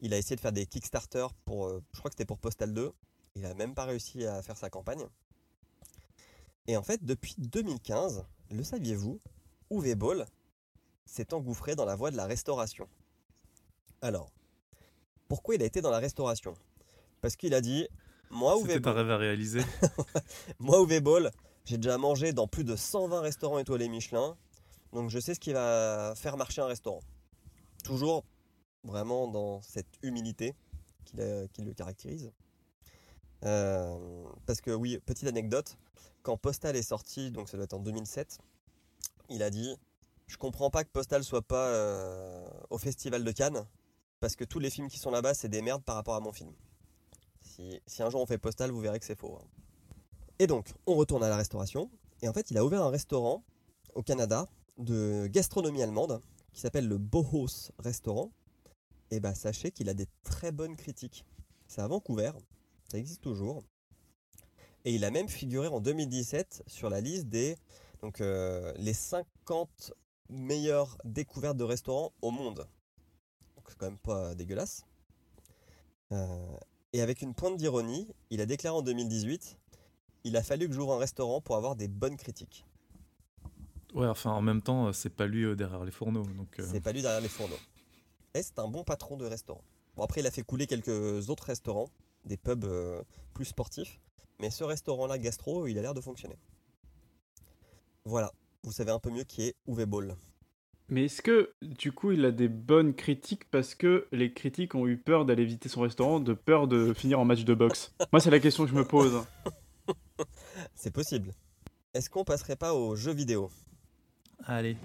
Il 0.00 0.12
a 0.14 0.18
essayé 0.18 0.36
de 0.36 0.40
faire 0.40 0.52
des 0.52 0.66
Kickstarter 0.66 1.26
pour, 1.44 1.66
euh, 1.66 1.82
je 1.92 1.98
crois 1.98 2.10
que 2.10 2.14
c'était 2.14 2.24
pour 2.24 2.38
Postal 2.38 2.72
2. 2.72 2.92
Il 3.34 3.42
n'a 3.42 3.54
même 3.54 3.74
pas 3.74 3.84
réussi 3.84 4.26
à 4.26 4.42
faire 4.42 4.56
sa 4.56 4.68
campagne. 4.68 5.06
Et 6.66 6.76
en 6.76 6.82
fait, 6.82 7.04
depuis 7.04 7.34
2015, 7.38 8.24
le 8.50 8.62
saviez-vous, 8.62 9.18
Uwe 9.70 9.94
Boll 9.94 10.26
s'est 11.06 11.34
engouffré 11.34 11.74
dans 11.74 11.84
la 11.84 11.96
voie 11.96 12.10
de 12.10 12.16
la 12.16 12.26
restauration. 12.26 12.88
Alors, 14.00 14.30
pourquoi 15.28 15.54
il 15.54 15.62
a 15.62 15.66
été 15.66 15.80
dans 15.80 15.90
la 15.90 15.98
restauration? 15.98 16.54
Parce 17.20 17.36
qu'il 17.36 17.54
a 17.54 17.60
dit 17.60 17.88
Moi, 18.30 18.56
Uwe 18.58 18.80
rêve 18.84 19.10
à 19.10 19.16
réaliser. 19.16 19.62
Moi, 20.58 20.80
Uwe 20.80 21.00
Boll, 21.00 21.30
j'ai 21.64 21.78
déjà 21.78 21.98
mangé 21.98 22.32
dans 22.32 22.46
plus 22.46 22.64
de 22.64 22.76
120 22.76 23.20
restaurants 23.20 23.58
étoilés 23.58 23.88
Michelin, 23.88 24.36
donc 24.92 25.10
je 25.10 25.18
sais 25.18 25.34
ce 25.34 25.40
qui 25.40 25.52
va 25.52 26.14
faire 26.16 26.36
marcher 26.36 26.60
un 26.60 26.66
restaurant. 26.66 27.02
Toujours 27.84 28.24
vraiment 28.84 29.28
dans 29.28 29.62
cette 29.62 29.98
humilité 30.02 30.54
qui, 31.04 31.16
le 31.16 31.72
caractérise. 31.74 32.32
Euh, 33.44 34.24
parce 34.46 34.60
que 34.60 34.70
oui, 34.70 34.98
petite 35.04 35.26
anecdote, 35.26 35.76
quand 36.22 36.36
Postal 36.36 36.76
est 36.76 36.82
sorti, 36.82 37.30
donc 37.30 37.48
ça 37.48 37.56
doit 37.56 37.64
être 37.64 37.74
en 37.74 37.80
2007, 37.80 38.38
il 39.30 39.42
a 39.42 39.50
dit 39.50 39.76
Je 40.26 40.36
comprends 40.36 40.70
pas 40.70 40.84
que 40.84 40.90
Postal 40.90 41.24
soit 41.24 41.42
pas 41.42 41.68
euh, 41.68 42.48
au 42.70 42.78
Festival 42.78 43.24
de 43.24 43.32
Cannes, 43.32 43.66
parce 44.20 44.36
que 44.36 44.44
tous 44.44 44.58
les 44.58 44.70
films 44.70 44.88
qui 44.88 44.98
sont 44.98 45.10
là-bas, 45.10 45.34
c'est 45.34 45.48
des 45.48 45.62
merdes 45.62 45.82
par 45.82 45.96
rapport 45.96 46.14
à 46.14 46.20
mon 46.20 46.32
film. 46.32 46.52
Si, 47.40 47.80
un 47.98 48.10
jour 48.10 48.20
on 48.20 48.26
fait 48.26 48.38
Postal, 48.38 48.70
vous 48.70 48.80
verrez 48.80 49.00
que 49.00 49.04
c'est 49.04 49.18
faux. 49.18 49.38
Hein. 49.40 49.46
Et 50.38 50.46
donc, 50.46 50.72
on 50.86 50.94
retourne 50.94 51.24
à 51.24 51.28
la 51.28 51.36
restauration, 51.36 51.90
et 52.22 52.28
en 52.28 52.32
fait, 52.32 52.50
il 52.50 52.58
a 52.58 52.64
ouvert 52.64 52.82
un 52.82 52.90
restaurant 52.90 53.42
au 53.94 54.02
Canada 54.02 54.48
de 54.78 55.26
gastronomie 55.26 55.82
allemande 55.82 56.20
qui 56.52 56.60
s'appelle 56.60 56.88
le 56.88 56.98
Bohos 56.98 57.70
Restaurant. 57.78 58.30
Et 59.10 59.20
bah, 59.20 59.34
sachez 59.34 59.70
qu'il 59.70 59.88
a 59.88 59.94
des 59.94 60.06
très 60.22 60.52
bonnes 60.52 60.76
critiques. 60.76 61.24
C'est 61.66 61.80
à 61.80 61.86
Vancouver, 61.86 62.32
ça 62.90 62.98
existe 62.98 63.22
toujours. 63.22 63.62
Et 64.84 64.94
il 64.94 65.04
a 65.04 65.10
même 65.10 65.28
figuré 65.28 65.68
en 65.68 65.80
2017 65.80 66.64
sur 66.66 66.90
la 66.90 67.00
liste 67.00 67.28
des 67.28 67.56
donc, 68.02 68.20
euh, 68.20 68.72
les 68.78 68.94
50 68.94 69.92
meilleures 70.28 70.98
découvertes 71.04 71.56
de 71.56 71.64
restaurants 71.64 72.12
au 72.20 72.30
monde. 72.30 72.66
Donc 73.56 73.64
c'est 73.68 73.78
quand 73.78 73.86
même 73.86 73.98
pas 73.98 74.34
dégueulasse. 74.34 74.84
Euh, 76.10 76.56
et 76.92 77.00
avec 77.00 77.22
une 77.22 77.34
pointe 77.34 77.56
d'ironie, 77.56 78.08
il 78.30 78.40
a 78.40 78.46
déclaré 78.46 78.76
en 78.76 78.82
2018 78.82 79.56
il 80.24 80.36
a 80.36 80.42
fallu 80.42 80.68
que 80.68 80.74
j'ouvre 80.74 80.94
un 80.94 80.98
restaurant 80.98 81.40
pour 81.40 81.56
avoir 81.56 81.76
des 81.76 81.88
bonnes 81.88 82.16
critiques. 82.16 82.64
Ouais, 83.94 84.06
enfin 84.06 84.30
en 84.30 84.42
même 84.42 84.62
temps, 84.62 84.88
euh, 84.88 84.92
c'est 84.92 85.14
pas 85.14 85.26
lui 85.26 85.54
derrière 85.56 85.84
les 85.84 85.90
fourneaux. 85.90 86.24
Donc 86.36 86.56
C'est 86.58 86.80
pas 86.80 86.92
lui 86.92 87.02
derrière 87.02 87.20
les 87.20 87.28
fourneaux. 87.28 87.58
Et 88.34 88.42
c'est 88.42 88.58
un 88.58 88.68
bon 88.68 88.84
patron 88.84 89.16
de 89.16 89.26
restaurant. 89.26 89.62
Bon, 89.96 90.02
après, 90.02 90.22
il 90.22 90.26
a 90.26 90.30
fait 90.30 90.42
couler 90.42 90.66
quelques 90.66 91.28
autres 91.28 91.44
restaurants, 91.44 91.88
des 92.24 92.38
pubs 92.38 92.66
plus 93.34 93.44
sportifs. 93.44 94.00
Mais 94.40 94.50
ce 94.50 94.64
restaurant-là, 94.64 95.18
gastro, 95.18 95.66
il 95.66 95.78
a 95.78 95.82
l'air 95.82 95.94
de 95.94 96.00
fonctionner. 96.00 96.38
Voilà, 98.04 98.32
vous 98.64 98.72
savez 98.72 98.90
un 98.90 98.98
peu 98.98 99.10
mieux 99.10 99.24
qui 99.24 99.42
est 99.42 99.54
Uwe 99.68 99.84
Boll. 99.84 100.16
Mais 100.88 101.04
est-ce 101.04 101.22
que, 101.22 101.54
du 101.62 101.92
coup, 101.92 102.10
il 102.10 102.24
a 102.24 102.32
des 102.32 102.48
bonnes 102.48 102.94
critiques 102.94 103.48
parce 103.50 103.74
que 103.74 104.08
les 104.12 104.34
critiques 104.34 104.74
ont 104.74 104.86
eu 104.86 104.98
peur 104.98 105.24
d'aller 105.24 105.44
visiter 105.44 105.68
son 105.68 105.82
restaurant, 105.82 106.20
de 106.20 106.34
peur 106.34 106.66
de 106.66 106.92
finir 106.92 107.20
en 107.20 107.24
match 107.24 107.44
de 107.44 107.54
boxe? 107.54 107.94
Moi, 108.12 108.20
c'est 108.20 108.30
la 108.30 108.40
question 108.40 108.64
que 108.64 108.70
je 108.70 108.74
me 108.74 108.84
pose. 108.84 109.24
c'est 110.74 110.90
possible. 110.90 111.32
Est-ce 111.94 112.10
qu'on 112.10 112.24
passerait 112.24 112.56
pas 112.56 112.74
aux 112.74 112.96
jeux 112.96 113.14
vidéo? 113.14 113.48
Allez. 114.46 114.76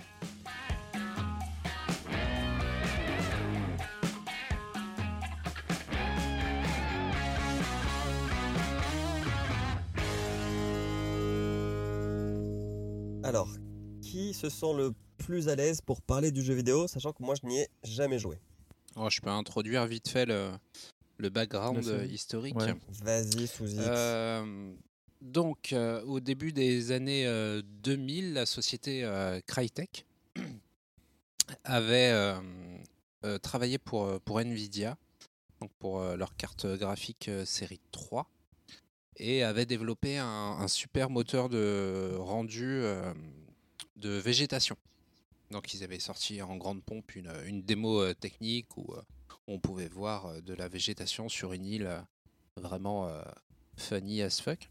Alors, 13.24 13.50
qui 14.02 14.34
se 14.34 14.50
sent 14.50 14.74
le 14.76 14.94
plus 15.18 15.50
à 15.50 15.56
l'aise 15.56 15.82
pour 15.82 16.02
parler 16.02 16.32
du 16.32 16.42
jeu 16.42 16.54
vidéo, 16.54 16.88
sachant 16.88 17.12
que 17.12 17.24
moi 17.24 17.36
je 17.42 17.46
n'y 17.48 17.60
ai 17.60 17.68
jamais 17.84 18.20
joué? 18.20 18.38
Oh, 18.96 19.10
Je 19.10 19.20
peux 19.20 19.30
introduire 19.30 19.86
vite 19.86 20.08
fait 20.08 20.26
le, 20.26 20.52
le 21.18 21.30
background 21.30 21.84
historique. 22.10 22.56
Vas-y, 23.04 23.48
Souzit. 23.48 23.80
Euh, 23.80 24.72
donc, 25.22 25.74
euh, 25.74 26.04
au 26.04 26.20
début 26.20 26.52
des 26.52 26.92
années 26.92 27.26
euh, 27.26 27.62
2000, 27.84 28.34
la 28.34 28.46
société 28.46 29.04
euh, 29.04 29.40
Crytek 29.46 30.06
avait 31.64 32.12
euh, 32.12 32.40
euh, 33.26 33.38
travaillé 33.40 33.78
pour, 33.78 34.06
euh, 34.06 34.20
Nvidia, 34.42 34.98
donc 35.60 35.72
pour 35.80 36.00
euh, 36.00 36.16
leur 36.16 36.36
carte 36.36 36.68
graphique 36.68 37.30
euh, 37.30 37.46
série 37.46 37.82
3, 37.92 38.30
et 39.18 39.44
avait 39.44 39.66
développé 39.66 40.18
un, 40.20 40.68
super 40.68 41.10
moteur 41.10 41.50
de 41.50 42.16
rendu 42.18 42.66
euh, 42.66 43.14
de 43.96 44.10
végétation. 44.10 44.78
Donc, 45.50 45.74
ils 45.74 45.84
avaient 45.84 46.00
sorti 46.00 46.42
en 46.42 46.58
grande 46.58 46.84
pompe 46.84 47.16
une, 47.16 47.32
une 47.46 47.64
démo 47.64 48.02
euh, 48.02 48.14
technique 48.14 48.78
où 48.78 48.94
euh, 48.94 49.02
on 49.48 49.60
pouvait 49.60 49.88
voir 49.88 50.28
euh, 50.28 50.42
de 50.42 50.54
la 50.54 50.68
végétation 50.68 51.30
sur 51.30 51.54
une 51.54 51.66
île 51.66 51.88
euh, 51.88 52.02
vraiment 52.58 53.08
euh, 53.08 53.22
funny 53.78 54.22
as 54.22 54.42
fuck. 54.42 54.70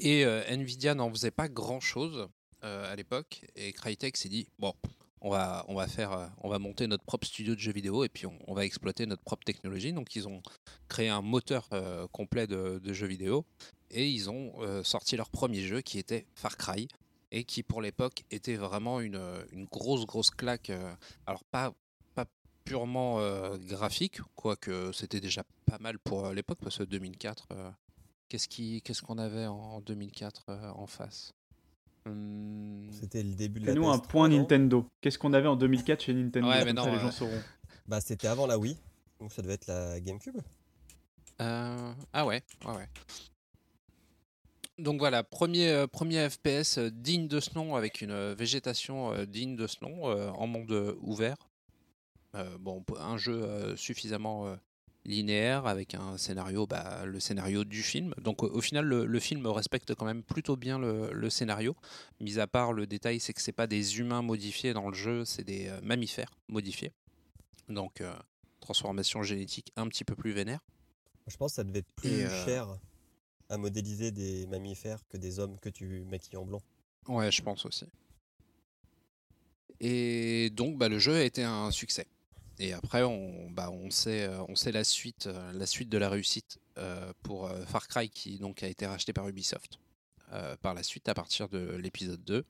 Et 0.00 0.24
euh, 0.24 0.42
Nvidia 0.48 0.94
n'en 0.94 1.10
faisait 1.10 1.30
pas 1.30 1.48
grand 1.48 1.80
chose 1.80 2.28
à 2.62 2.94
l'époque. 2.94 3.46
Et 3.56 3.72
Crytek 3.72 4.18
s'est 4.18 4.28
dit 4.28 4.46
bon, 4.58 4.74
on 5.22 5.30
va, 5.30 5.64
on 5.68 5.74
va 5.74 5.86
faire, 5.86 6.12
euh, 6.12 6.26
on 6.42 6.48
va 6.48 6.58
monter 6.58 6.86
notre 6.86 7.04
propre 7.04 7.26
studio 7.26 7.54
de 7.54 7.60
jeux 7.60 7.72
vidéo 7.72 8.04
et 8.04 8.08
puis 8.08 8.26
on, 8.26 8.54
va 8.54 8.64
exploiter 8.64 9.06
notre 9.06 9.22
propre 9.22 9.44
technologie. 9.44 9.92
Donc 9.92 10.14
ils 10.16 10.28
ont 10.28 10.42
créé 10.88 11.08
un 11.08 11.22
moteur 11.22 11.68
euh, 11.72 12.06
complet 12.08 12.46
de, 12.46 12.80
jeux 12.92 13.06
vidéo 13.06 13.44
et 13.90 14.08
ils 14.08 14.30
ont 14.30 14.54
euh, 14.60 14.82
sorti 14.82 15.16
leur 15.16 15.30
premier 15.30 15.60
jeu 15.60 15.80
qui 15.80 15.98
était 15.98 16.26
Far 16.34 16.56
Cry 16.56 16.88
et 17.32 17.44
qui 17.44 17.62
pour 17.62 17.80
l'époque 17.82 18.24
était 18.30 18.56
vraiment 18.56 19.00
une, 19.00 19.20
grosse 19.70 20.06
grosse 20.06 20.30
claque. 20.30 20.70
euh, 20.70 20.94
alors 21.26 21.44
pas 21.44 21.74
purement 22.64 23.18
euh, 23.18 23.56
graphique, 23.58 24.20
quoique 24.36 24.92
c'était 24.92 25.20
déjà 25.20 25.42
pas 25.66 25.78
mal 25.78 25.98
pour 25.98 26.26
euh, 26.26 26.34
l'époque 26.34 26.58
parce 26.62 26.78
que 26.78 26.84
2004. 26.84 27.48
Qu'est-ce 28.30 28.46
qui, 28.46 28.80
qu'est-ce 28.82 29.02
qu'on 29.02 29.18
avait 29.18 29.46
en 29.46 29.80
2004 29.80 30.44
euh, 30.48 30.70
en 30.76 30.86
face? 30.86 31.34
Hum, 32.06 32.88
C'était 32.92 33.24
le 33.24 33.34
début 33.34 33.58
de 33.58 33.66
la 33.66 33.72
Fais-nous 33.72 33.88
un 33.88 33.96
PS3, 33.98 34.06
point 34.06 34.28
Nintendo. 34.28 34.86
Qu'est-ce 35.00 35.18
qu'on 35.18 35.32
avait 35.32 35.48
en 35.48 35.56
2004 35.56 36.00
chez 36.00 36.14
Nintendo? 36.14 36.48
Ouais, 36.48 36.64
mais 36.64 36.72
non, 36.72 36.84
ça, 36.84 36.90
les 36.92 36.96
euh, 36.96 37.00
gens 37.00 37.10
sauront. 37.10 37.42
Bah, 37.88 38.00
c'était 38.00 38.28
avant 38.28 38.46
la 38.46 38.56
Wii, 38.56 38.78
donc 39.18 39.32
ça 39.32 39.42
devait 39.42 39.54
être 39.54 39.66
la 39.66 40.00
GameCube. 40.00 40.36
Euh, 41.40 41.92
ah 42.12 42.24
ouais, 42.24 42.44
ouais, 42.66 42.76
ouais. 42.76 42.88
Donc 44.78 45.00
voilà, 45.00 45.24
premier, 45.24 45.68
euh, 45.68 45.86
premier 45.88 46.30
FPS 46.30 46.78
euh, 46.78 46.88
digne 46.88 47.26
de 47.26 47.40
ce 47.40 47.56
nom, 47.56 47.74
avec 47.74 48.00
une 48.00 48.12
euh, 48.12 48.34
végétation 48.38 49.12
euh, 49.12 49.26
digne 49.26 49.56
de 49.56 49.66
ce 49.66 49.82
nom, 49.82 50.08
euh, 50.08 50.30
en 50.30 50.46
monde 50.46 50.70
euh, 50.70 50.94
ouvert. 51.00 51.36
Euh, 52.36 52.56
bon, 52.60 52.84
un 52.96 53.16
jeu 53.16 53.42
euh, 53.42 53.76
suffisamment 53.76 54.46
euh, 54.46 54.54
linéaire, 55.04 55.66
avec 55.66 55.94
un 55.94 56.18
scénario, 56.18 56.66
bah, 56.66 57.04
le 57.06 57.20
scénario 57.20 57.64
du 57.64 57.82
film. 57.82 58.14
Donc 58.22 58.42
au, 58.42 58.48
au 58.48 58.60
final, 58.60 58.84
le, 58.84 59.06
le 59.06 59.20
film 59.20 59.46
respecte 59.46 59.94
quand 59.94 60.04
même 60.04 60.22
plutôt 60.22 60.56
bien 60.56 60.78
le, 60.78 61.12
le 61.12 61.30
scénario. 61.30 61.74
Mis 62.20 62.38
à 62.38 62.46
part 62.46 62.72
le 62.72 62.86
détail, 62.86 63.20
c'est 63.20 63.32
que 63.32 63.40
c'est 63.40 63.52
pas 63.52 63.66
des 63.66 63.98
humains 63.98 64.22
modifiés 64.22 64.72
dans 64.72 64.88
le 64.88 64.94
jeu, 64.94 65.24
c'est 65.24 65.44
des 65.44 65.68
euh, 65.68 65.80
mammifères 65.82 66.32
modifiés. 66.48 66.92
Donc 67.68 68.00
euh, 68.00 68.12
transformation 68.60 69.22
génétique 69.22 69.72
un 69.76 69.88
petit 69.88 70.04
peu 70.04 70.14
plus 70.14 70.32
vénère. 70.32 70.60
Je 71.26 71.36
pense 71.36 71.52
que 71.52 71.56
ça 71.56 71.64
devait 71.64 71.80
être 71.80 71.92
plus 71.96 72.24
euh, 72.24 72.44
cher 72.44 72.66
à 73.48 73.56
modéliser 73.56 74.10
des 74.10 74.46
mammifères 74.46 75.00
que 75.08 75.16
des 75.16 75.38
hommes 75.38 75.58
que 75.58 75.68
tu 75.68 76.04
maquilles 76.10 76.36
en 76.36 76.44
blanc. 76.44 76.60
Ouais, 77.08 77.30
je 77.32 77.42
pense 77.42 77.64
aussi. 77.64 77.86
Et 79.80 80.50
donc, 80.50 80.76
bah, 80.76 80.88
le 80.88 80.98
jeu 80.98 81.14
a 81.16 81.22
été 81.22 81.42
un 81.42 81.70
succès. 81.70 82.06
Et 82.60 82.74
après, 82.74 83.02
on, 83.02 83.50
bah, 83.50 83.70
on, 83.70 83.90
sait, 83.90 84.28
euh, 84.28 84.44
on 84.48 84.54
sait 84.54 84.70
la 84.70 84.84
suite, 84.84 85.26
euh, 85.26 85.52
la 85.54 85.64
suite 85.64 85.88
de 85.88 85.96
la 85.96 86.10
réussite 86.10 86.60
euh, 86.76 87.12
pour 87.22 87.50
Far 87.66 87.88
Cry, 87.88 88.10
qui 88.10 88.38
donc 88.38 88.62
a 88.62 88.68
été 88.68 88.86
racheté 88.86 89.12
par 89.12 89.26
Ubisoft 89.28 89.78
par 90.62 90.74
la 90.74 90.84
suite 90.84 91.08
à 91.08 91.14
partir 91.14 91.48
de 91.48 91.74
l'épisode 91.74 92.22
2. 92.22 92.44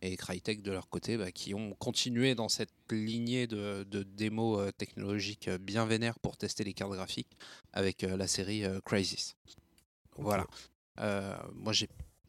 Et 0.00 0.16
Crytek, 0.16 0.62
de 0.62 0.72
leur 0.72 0.88
côté, 0.88 1.18
bah, 1.18 1.30
qui 1.30 1.52
ont 1.52 1.74
continué 1.74 2.34
dans 2.34 2.48
cette 2.48 2.72
lignée 2.90 3.46
de, 3.46 3.84
de 3.90 4.04
démos 4.04 4.72
technologiques 4.78 5.50
bien 5.50 5.84
vénères 5.84 6.18
pour 6.18 6.38
tester 6.38 6.64
les 6.64 6.72
cartes 6.72 6.92
graphiques 6.92 7.36
avec 7.74 8.02
la 8.02 8.26
série 8.26 8.64
Crysis. 8.86 9.36
Voilà. 10.16 10.46
Euh, 11.00 11.36
moi, 11.52 11.72
j'ai 11.72 11.88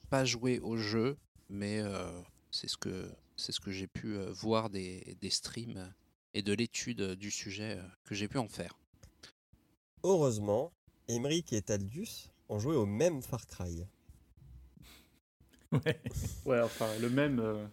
pas 0.10 0.26
joué 0.26 0.60
au 0.60 0.76
jeu, 0.76 1.18
mais 1.50 1.80
euh, 1.80 2.22
c'est 2.52 2.68
ce 2.68 2.78
que 2.78 3.10
c'est 3.36 3.52
ce 3.52 3.60
que 3.60 3.72
j'ai 3.72 3.88
pu 3.88 4.18
voir 4.32 4.70
des, 4.70 5.16
des 5.22 5.30
streams 5.30 5.94
et 6.34 6.42
de 6.42 6.54
l'étude 6.54 7.14
du 7.16 7.32
sujet 7.32 7.80
que 8.04 8.16
j'ai 8.16 8.28
pu 8.28 8.38
en 8.38 8.48
faire. 8.48 8.78
Heureusement, 10.04 10.72
Emmerich 11.08 11.54
et 11.54 11.62
Taldius 11.62 12.32
ont 12.50 12.60
joué 12.60 12.76
au 12.76 12.86
même 12.86 13.22
Far 13.22 13.46
Cry. 13.48 13.86
Ouais. 15.72 16.02
Ouais, 16.46 16.62
enfin, 16.62 16.88
le 17.00 17.10
même. 17.10 17.40
euh, 17.40 17.66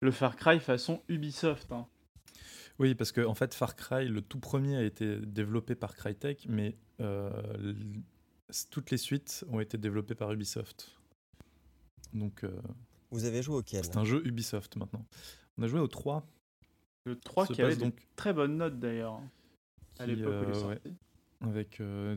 Le 0.00 0.10
Far 0.12 0.36
Cry 0.36 0.60
façon 0.60 1.02
Ubisoft. 1.08 1.72
hein. 1.72 1.86
Oui, 2.78 2.94
parce 2.94 3.12
que 3.12 3.20
en 3.24 3.34
fait, 3.34 3.52
Far 3.54 3.76
Cry, 3.76 4.08
le 4.08 4.22
tout 4.22 4.38
premier 4.40 4.76
a 4.76 4.82
été 4.84 5.16
développé 5.18 5.74
par 5.74 5.94
Crytek, 5.94 6.46
mais 6.48 6.76
euh, 7.00 7.74
toutes 8.70 8.90
les 8.90 8.96
suites 8.96 9.44
ont 9.48 9.60
été 9.60 9.76
développées 9.76 10.14
par 10.14 10.32
Ubisoft. 10.32 10.96
Donc, 12.14 12.44
euh, 12.44 12.60
Vous 13.10 13.24
avez 13.24 13.42
joué 13.42 13.56
auquel? 13.56 13.84
c'est 13.84 13.96
un 13.98 14.04
jeu 14.04 14.26
Ubisoft 14.26 14.76
maintenant. 14.76 15.04
On 15.58 15.62
a 15.62 15.66
joué 15.68 15.80
au 15.80 15.88
3. 15.88 16.26
Le 17.04 17.16
3 17.18 17.46
se 17.46 17.52
qui 17.52 17.60
avait 17.62 17.70
passe 17.70 17.78
des 17.78 17.84
donc 17.84 17.98
très 18.16 18.32
bonnes 18.32 18.56
notes 18.56 18.78
d'ailleurs. 18.78 19.20
À 19.98 20.06
l'époque 20.06 20.34
où 20.40 20.44
il 20.44 20.48
est 20.50 20.56
euh, 20.56 20.60
sorti. 20.60 20.88
ouais, 20.88 20.94
avec 21.48 21.80
euh, 21.80 22.16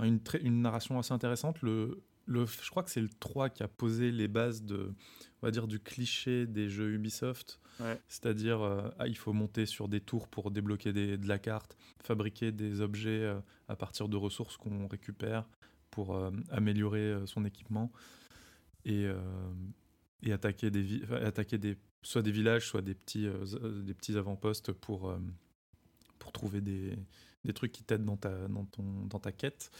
une, 0.00 0.20
une 0.42 0.62
narration 0.62 0.98
assez 0.98 1.12
intéressante. 1.12 1.60
Le, 1.62 2.02
le, 2.26 2.46
je 2.46 2.70
crois 2.70 2.82
que 2.82 2.90
c'est 2.90 3.00
le 3.00 3.08
3 3.20 3.50
qui 3.50 3.62
a 3.62 3.68
posé 3.68 4.10
les 4.10 4.28
bases 4.28 4.62
de, 4.62 4.92
on 5.42 5.46
va 5.46 5.50
dire, 5.50 5.66
du 5.66 5.80
cliché 5.80 6.46
des 6.46 6.68
jeux 6.68 6.92
Ubisoft. 6.92 7.60
Ouais. 7.80 8.00
C'est-à-dire, 8.08 8.60
euh, 8.62 8.88
ah, 8.98 9.08
il 9.08 9.16
faut 9.16 9.32
monter 9.32 9.66
sur 9.66 9.88
des 9.88 10.00
tours 10.00 10.28
pour 10.28 10.50
débloquer 10.50 10.92
des- 10.92 11.16
de 11.18 11.26
la 11.28 11.38
carte, 11.38 11.76
fabriquer 12.02 12.52
des 12.52 12.80
objets 12.80 13.22
euh, 13.24 13.40
à 13.68 13.76
partir 13.76 14.08
de 14.08 14.16
ressources 14.16 14.56
qu'on 14.56 14.86
récupère 14.88 15.48
pour 15.90 16.14
euh, 16.14 16.30
améliorer 16.50 17.00
euh, 17.00 17.26
son 17.26 17.44
équipement 17.44 17.90
et, 18.84 19.04
euh, 19.06 19.20
et 20.22 20.32
attaquer, 20.32 20.70
des, 20.70 21.02
attaquer 21.12 21.58
des, 21.58 21.76
soit 22.02 22.22
des 22.22 22.32
villages, 22.32 22.66
soit 22.66 22.82
des 22.82 22.94
petits, 22.94 23.26
euh, 23.26 23.44
euh, 23.62 23.82
des 23.82 23.94
petits 23.94 24.16
avant-postes 24.16 24.72
pour, 24.72 25.08
euh, 25.10 25.18
pour 26.18 26.32
trouver 26.32 26.60
des, 26.60 26.96
des 27.44 27.52
trucs 27.52 27.72
qui 27.72 27.84
t'aident 27.84 28.04
dans 28.04 28.16
ta, 28.16 28.48
dans, 28.48 28.64
ton, 28.66 28.82
dans 29.06 29.18
ta 29.18 29.32
quête. 29.32 29.70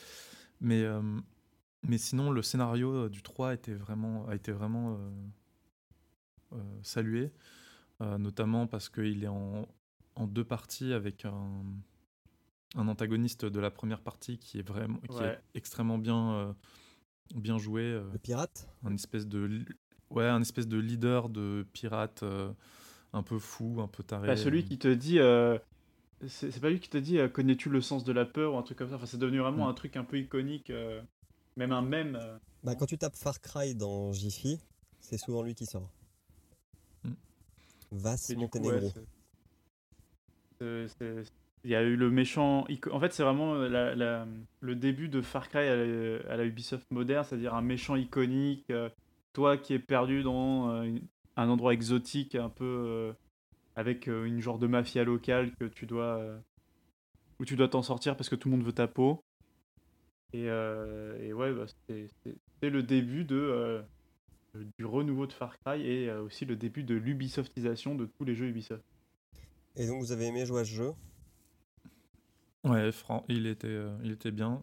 Mais, 0.61 0.82
euh, 0.82 1.03
mais 1.82 1.99
sinon, 1.99 2.31
le 2.31 2.43
scénario 2.43 3.09
du 3.09 3.23
3 3.23 3.55
était 3.55 3.74
vraiment, 3.74 4.27
a 4.28 4.35
été 4.36 4.53
vraiment 4.53 4.94
euh, 4.97 5.11
euh, 6.53 6.78
salué, 6.82 7.32
euh, 8.01 8.19
notamment 8.19 8.66
parce 8.66 8.89
qu'il 8.89 9.24
est 9.24 9.28
en, 9.28 9.66
en 10.15 10.27
deux 10.27 10.44
parties 10.44 10.93
avec 10.93 11.24
un, 11.24 11.62
un 12.77 12.89
antagoniste 12.89 13.44
de 13.44 13.61
la 13.61 13.70
première 13.70 14.01
partie 14.03 14.39
qui 14.39 14.59
est 14.59 14.66
vraiment 14.66 14.99
qui 15.11 15.23
Ouais. 15.23 15.28
est 15.28 15.40
extrêmement 15.55 15.99
bien, 15.99 16.32
euh, 16.35 16.53
bien 17.35 17.59
joué. 17.59 17.82
euh, 17.82 18.09
Le 18.12 18.19
pirate? 18.19 18.69
un 18.85 18.94
espèce 18.94 19.27
de 19.27 19.65
ouais 20.12 20.26
un 20.28 20.40
espèce 20.40 20.68
de 20.68 20.78
leader 20.78 21.28
de 21.28 21.66
pirate 21.72 22.22
euh, 22.22 22.51
un 23.12 23.22
peu 23.22 23.39
fou 23.39 23.80
un 23.80 23.89
peu 23.89 24.02
taré 24.02 24.26
Bah, 24.28 24.36
celui 24.36 24.64
qui 24.64 24.78
te 24.78 24.89
dit. 24.89 25.18
euh, 25.18 25.59
C'est 26.28 26.60
pas 26.60 26.70
lui 26.70 26.80
qui 26.80 26.89
te 26.89 26.98
dit 26.98 27.18
euh, 27.18 27.28
connais-tu 27.28 27.68
le 27.68 27.80
sens 27.80 28.05
de 28.05 28.12
la 28.12 28.24
peur 28.24 28.55
ou 28.55 28.59
un 28.59 28.62
truc 28.62 28.78
comme 28.78 28.89
ça? 28.90 28.97
Enfin, 28.97 29.06
c'est 29.06 29.18
devenu 29.18 29.40
vraiment 29.40 29.66
Mm. 29.66 29.70
un 29.70 29.74
truc 29.74 29.97
un 29.97 30.05
peu 30.05 30.18
iconique. 30.18 30.70
euh, 30.70 31.02
Même 31.56 31.72
un 31.72 31.82
mème. 31.82 32.16
euh. 32.16 32.39
bah, 32.64 32.74
Quand 32.74 32.86
tu 32.86 32.97
tapes 32.97 33.16
Far 33.16 33.40
Cry 33.40 33.74
dans 33.74 34.12
Jiffy, 34.12 34.59
c'est 35.01 35.18
souvent 35.18 35.43
lui 35.43 35.55
qui 35.55 35.66
sort. 35.66 35.90
Mm. 37.05 37.10
Vas 37.93 38.16
Monténégro. 38.36 38.93
ouais, 40.60 40.93
Il 41.64 41.70
y 41.70 41.74
a 41.74 41.82
eu 41.82 41.97
le 41.97 42.10
méchant. 42.10 42.64
En 42.90 43.01
fait, 43.01 43.12
c'est 43.12 43.22
vraiment 43.22 43.55
la- 43.55 43.94
la- 43.94 44.26
le 44.60 44.74
début 44.76 45.09
de 45.09 45.20
Far 45.22 45.48
Cry 45.48 45.59
à 45.68 45.76
la, 45.76 46.30
à 46.32 46.36
la 46.36 46.44
Ubisoft 46.44 46.90
moderne, 46.90 47.24
c'est-à-dire 47.28 47.55
un 47.55 47.62
méchant 47.62 47.97
iconique. 47.97 48.64
euh, 48.70 48.89
toi 49.32 49.56
qui 49.59 49.74
es 49.74 49.78
perdu 49.78 50.22
dans 50.22 50.70
euh, 50.70 50.98
un 51.36 51.48
endroit 51.48 51.74
exotique, 51.74 52.34
un 52.34 52.48
peu 52.50 52.64
euh, 52.64 53.12
avec 53.76 54.09
euh, 54.09 54.24
une 54.24 54.40
genre 54.40 54.59
de 54.59 54.66
mafia 54.66 55.04
locale 55.04 55.54
que 55.56 55.64
tu 55.64 55.86
dois 55.86 56.18
euh, 56.18 56.38
où 57.38 57.44
tu 57.44 57.56
dois 57.56 57.68
t'en 57.68 57.82
sortir 57.82 58.16
parce 58.16 58.28
que 58.28 58.36
tout 58.36 58.48
le 58.48 58.56
monde 58.56 58.64
veut 58.64 58.72
ta 58.72 58.88
peau. 58.88 59.24
Et, 60.32 60.48
euh, 60.48 61.18
et 61.20 61.32
ouais, 61.32 61.52
bah, 61.52 61.66
c'est 61.88 62.70
le 62.70 62.82
début 62.82 63.24
de 63.24 63.36
euh, 63.36 63.82
du 64.78 64.84
renouveau 64.84 65.26
de 65.26 65.32
Far 65.32 65.59
Cry 65.60 65.80
et 65.86 66.09
euh, 66.09 66.22
aussi 66.22 66.44
le 66.44 66.56
début 66.56 66.84
de 66.84 66.94
l'Ubisoftisation 66.94 67.94
de 67.94 68.06
tous 68.06 68.24
les 68.24 68.34
jeux 68.34 68.46
Ubisoft. 68.48 68.84
Et 69.76 69.86
donc 69.86 70.00
vous 70.00 70.12
avez 70.12 70.26
aimé 70.26 70.46
jouer 70.46 70.60
à 70.60 70.64
ce 70.64 70.70
jeu? 70.70 70.92
Ouais 72.64 72.92
Fran 72.92 73.24
il 73.28 73.46
était 73.46 73.66
euh, 73.68 73.96
il 74.04 74.12
était 74.12 74.30
bien 74.30 74.62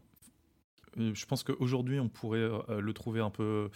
Et 0.98 1.14
je 1.14 1.26
pense 1.26 1.44
qu'aujourd'hui 1.44 2.00
on 2.00 2.10
pourrait 2.10 2.40
euh, 2.40 2.82
le 2.82 2.94
trouver 2.94 3.20
un 3.20 3.30
peu 3.30 3.44
euh, 3.44 3.70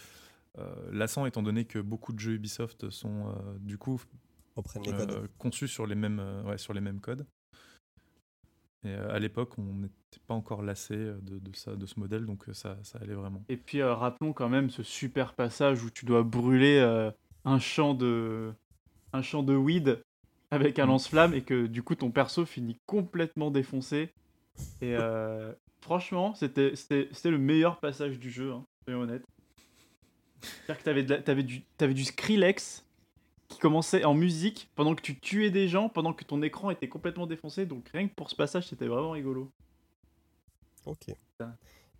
lassant 0.92 1.26
étant 1.26 1.42
donné 1.42 1.64
que 1.64 1.78
beaucoup 1.78 2.12
de 2.12 2.18
jeux 2.20 2.34
Ubisoft 2.34 2.90
sont 2.90 3.28
euh, 3.28 3.58
du 3.58 3.78
coup 3.78 4.00
Reprennent 4.56 4.84
les 4.84 4.92
codes. 4.92 5.10
euh, 5.10 5.26
conçus 5.38 5.68
sur 5.68 5.86
les 5.86 5.94
mêmes, 5.96 6.20
euh, 6.20 6.42
ouais, 6.44 6.58
sur 6.58 6.72
les 6.74 6.80
mêmes 6.80 7.00
codes. 7.00 7.26
Et 8.84 8.88
euh, 8.90 9.14
à 9.14 9.18
l'époque, 9.18 9.58
on 9.58 9.62
n'était 9.62 10.20
pas 10.26 10.34
encore 10.34 10.62
lassé 10.62 10.94
euh, 10.94 11.18
de, 11.22 11.38
de, 11.38 11.56
ça, 11.56 11.74
de 11.74 11.86
ce 11.86 11.98
modèle, 11.98 12.26
donc 12.26 12.48
euh, 12.48 12.52
ça, 12.52 12.76
ça 12.82 12.98
allait 13.00 13.14
vraiment. 13.14 13.42
Et 13.48 13.56
puis 13.56 13.80
euh, 13.80 13.94
rappelons 13.94 14.32
quand 14.32 14.48
même 14.48 14.70
ce 14.70 14.82
super 14.82 15.34
passage 15.34 15.82
où 15.82 15.90
tu 15.90 16.04
dois 16.06 16.22
brûler 16.22 16.78
euh, 16.78 17.10
un 17.44 17.58
champ 17.58 17.94
de 17.94 18.52
un 19.12 19.22
champ 19.22 19.42
de 19.42 19.54
weed 19.54 20.02
avec 20.50 20.78
un 20.78 20.86
Mm. 20.86 20.88
lance-flamme 20.88 21.34
et 21.34 21.42
que 21.42 21.66
du 21.66 21.82
coup 21.82 21.94
ton 21.94 22.10
perso 22.10 22.44
finit 22.44 22.78
complètement 22.86 23.50
défoncé. 23.50 24.10
Et 24.82 24.94
euh, 24.96 25.52
franchement, 25.82 26.34
c'était 26.34 26.76
c'était 26.76 27.08
c'était 27.12 27.30
le 27.30 27.38
meilleur 27.38 27.80
passage 27.80 28.18
du 28.18 28.30
jeu, 28.30 28.52
hein, 28.52 28.64
soyons 28.86 29.02
honnêtes. 29.02 29.24
C'est-à-dire 30.44 30.78
que 30.78 30.84
t'avais 30.84 31.02
de 31.04 31.10
la- 31.14 31.22
t'avais 31.22 31.42
du 31.42 31.62
t'avais 31.78 31.94
du 31.94 32.04
Skrillex 32.04 32.84
qui 33.48 33.58
commençait 33.58 34.04
en 34.04 34.14
musique 34.14 34.70
pendant 34.74 34.94
que 34.94 35.02
tu 35.02 35.18
tuais 35.18 35.50
des 35.50 35.68
gens, 35.68 35.88
pendant 35.88 36.12
que 36.12 36.24
ton 36.24 36.42
écran 36.42 36.70
était 36.70 36.88
complètement 36.88 37.26
défoncé. 37.26 37.66
Donc 37.66 37.88
rien 37.90 38.08
que 38.08 38.14
pour 38.14 38.30
ce 38.30 38.36
passage, 38.36 38.68
c'était 38.68 38.86
vraiment 38.86 39.10
rigolo. 39.12 39.50
Ok. 40.86 41.06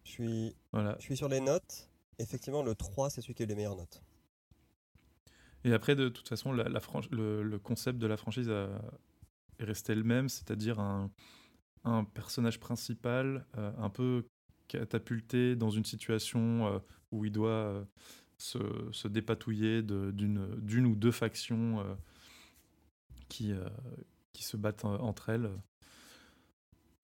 Je 0.04 0.10
suis, 0.10 0.54
Voilà. 0.72 0.96
je 0.98 1.04
suis 1.04 1.16
sur 1.16 1.28
les 1.28 1.40
notes. 1.40 1.88
Effectivement, 2.18 2.62
le 2.62 2.74
3, 2.74 3.10
c'est 3.10 3.20
celui 3.20 3.34
qui 3.34 3.42
a 3.42 3.46
eu 3.46 3.48
les 3.48 3.54
meilleures 3.54 3.76
notes. 3.76 4.02
Et 5.64 5.72
après, 5.72 5.96
de 5.96 6.08
toute 6.08 6.28
façon, 6.28 6.52
la, 6.52 6.68
la 6.68 6.80
le, 7.10 7.42
le 7.42 7.58
concept 7.58 7.98
de 7.98 8.06
la 8.06 8.16
franchise 8.16 8.50
a- 8.50 8.68
est 9.58 9.64
resté 9.64 9.94
le 9.94 10.04
même, 10.04 10.28
c'est-à-dire 10.28 10.78
un, 10.78 11.10
un 11.84 12.04
personnage 12.04 12.60
principal 12.60 13.46
euh, 13.56 13.72
un 13.78 13.88
peu 13.88 14.26
catapulté 14.68 15.56
dans 15.56 15.70
une 15.70 15.84
situation 15.84 16.66
euh, 16.66 16.78
où 17.12 17.24
il 17.24 17.32
doit 17.32 17.48
euh, 17.50 17.84
se, 18.38 18.58
se 18.92 19.08
dépatouiller 19.08 19.82
de- 19.82 20.10
d'une 20.10 20.46
d'une 20.60 20.86
ou 20.86 20.94
deux 20.96 21.12
factions 21.12 21.80
euh, 21.80 21.94
qui, 23.28 23.52
euh, 23.52 23.68
qui 24.32 24.42
se 24.44 24.56
battent 24.56 24.84
euh, 24.84 24.98
entre 24.98 25.28
elles. 25.30 25.50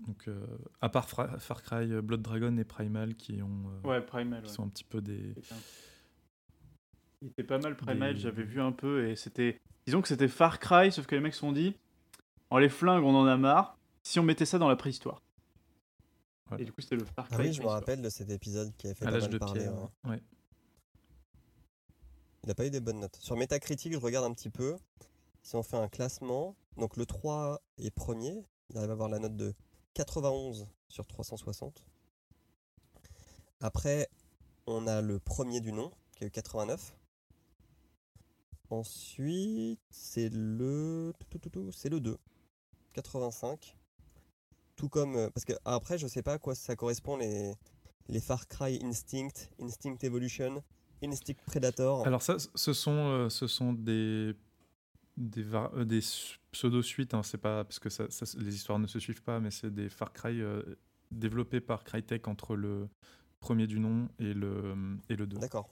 Donc, 0.07 0.29
euh, 0.29 0.47
à 0.81 0.89
part 0.89 1.09
Fra- 1.09 1.39
Far 1.39 1.63
Cry, 1.63 1.87
Blood 2.01 2.23
Dragon 2.23 2.57
et 2.57 2.65
Primal 2.65 3.15
qui, 3.17 3.43
ont, 3.43 3.65
euh, 3.85 3.89
Ouais, 3.89 4.01
Primal. 4.01 4.43
qui 4.43 4.49
ouais. 4.49 4.55
sont 4.55 4.65
un 4.65 4.69
petit 4.69 4.85
peu 4.85 5.01
des, 5.03 5.35
Il 7.23 7.29
était 7.29 7.45
pas 7.45 7.59
mal 7.59 7.77
Primal, 7.77 8.15
Des- 8.15 8.21
j'avais 8.21 8.43
vu 8.45 8.61
un 8.61 8.73
peu 8.73 9.07
et 9.09 9.17
c'était. 9.17 9.61
Disons 9.87 10.01
que 10.01 10.09
c'était 10.09 10.29
Far 10.29 10.59
Cry, 10.59 10.91
sauf 10.91 11.07
que 11.07 11.15
les 11.15 11.21
mecs 11.21 11.35
se 11.35 11.41
sont 11.41 11.53
dit 11.53 11.75
en 12.51 12.59
les 12.59 12.69
flingues, 12.71 13.05
on 13.05 13.15
en 13.15 13.27
a 13.27 13.37
marre. 13.37 13.77
Si 14.03 14.19
on 14.19 14.23
mettait 14.23 14.47
ça 14.47 14.59
dans 14.59 14.69
la 14.69 14.77
préhistoire. 14.77 15.23
Voilà. 16.49 16.63
Et 16.63 16.65
du 16.65 16.73
coup, 16.73 16.81
c'était 16.81 16.97
le 16.97 17.05
Far 17.05 17.29
Cry. 17.29 17.37
Ah 17.39 17.43
oui, 17.43 17.53
je 17.53 17.61
me 17.63 17.67
rappelle 17.67 18.01
de 18.03 18.09
cet 18.09 18.31
épisode 18.31 18.75
qui 18.79 18.89
a 18.89 18.95
fait 18.95 19.05
à 19.05 19.09
pas 19.09 19.13
l'âge 19.13 19.23
mal 19.25 19.31
de 19.33 19.39
parler. 19.39 19.61
pierre. 19.61 19.75
hein. 19.75 19.91
ouais. 20.11 20.23
Il 22.43 22.49
n'a 22.49 22.55
pas 22.55 22.67
eu 22.67 22.71
des 22.71 22.81
bonnes 22.81 23.01
notes. 23.01 23.17
Sur 23.17 23.37
Metacritic, 23.37 23.93
je 23.93 23.99
regarde 23.99 24.25
un 24.25 24.33
petit 24.35 24.51
peu. 24.51 24.77
Si 25.43 25.57
on 25.57 25.63
fait 25.63 25.77
un 25.77 25.89
classement, 25.89 26.57
donc 26.77 26.97
le 26.97 27.07
3 27.07 27.61
est 27.79 27.91
premier. 27.91 28.45
Il 28.71 28.79
arrive 28.79 28.91
à 28.91 28.93
avoir 28.93 29.09
la 29.09 29.19
note 29.19 29.37
de 29.37 29.55
91 29.95 30.67
sur 30.89 31.07
360. 31.07 31.85
Après, 33.61 34.09
on 34.67 34.87
a 34.87 35.01
le 35.03 35.19
premier 35.19 35.61
du 35.61 35.73
nom, 35.73 35.91
qui 36.17 36.25
a 36.25 36.27
eu 36.27 36.31
89. 36.31 36.97
Ensuite, 38.71 39.81
c'est 39.91 40.31
le... 40.33 41.13
C'est 41.73 41.89
le 41.89 42.01
2. 42.01 42.17
85. 42.93 43.77
Tout 44.77 44.89
comme... 44.89 45.17
euh, 45.17 45.31
Parce 45.31 45.45
que 45.45 45.53
après, 45.65 45.99
je 45.99 46.07
sais 46.07 46.23
pas 46.23 46.35
à 46.35 46.39
quoi 46.39 46.55
ça 46.55 46.77
correspond 46.77 47.17
les, 47.17 47.55
les 48.09 48.21
Far 48.21 48.47
Cry 48.47 48.79
Instinct, 48.83 49.49
Instinct 49.61 49.97
Evolution, 50.03 50.63
Instinct 51.03 51.35
Predator. 51.47 52.07
Alors 52.07 52.23
ça, 52.23 52.37
ce 52.55 52.73
sont, 52.73 52.93
euh, 52.97 53.29
ce 53.29 53.47
sont 53.47 53.73
des, 53.73 54.35
des, 55.17 55.45
euh, 55.55 55.85
des 55.85 56.01
pseudo-suites, 56.53 57.15
hein, 57.15 57.23
c'est 57.23 57.39
pas 57.39 57.65
parce 57.65 57.79
que 57.79 57.89
ça, 57.91 58.07
ça- 58.11 58.39
les 58.39 58.55
histoires 58.55 58.79
ne 58.79 58.87
se 58.87 58.99
suivent 58.99 59.23
pas, 59.23 59.41
mais 59.41 59.51
c'est 59.51 59.73
des 59.73 59.89
Far 59.89 60.13
Cry 60.13 60.41
euh, 60.41 60.63
développés 61.11 61.61
par 61.61 61.85
Crytek 61.85 62.29
entre 62.29 62.57
le 62.57 62.89
premier 63.41 63.67
du 63.67 63.81
nom 63.81 64.09
et 64.19 64.35
le, 64.35 64.75
et 65.09 65.17
le 65.17 65.27
2. 65.27 65.39
D'accord. 65.39 65.69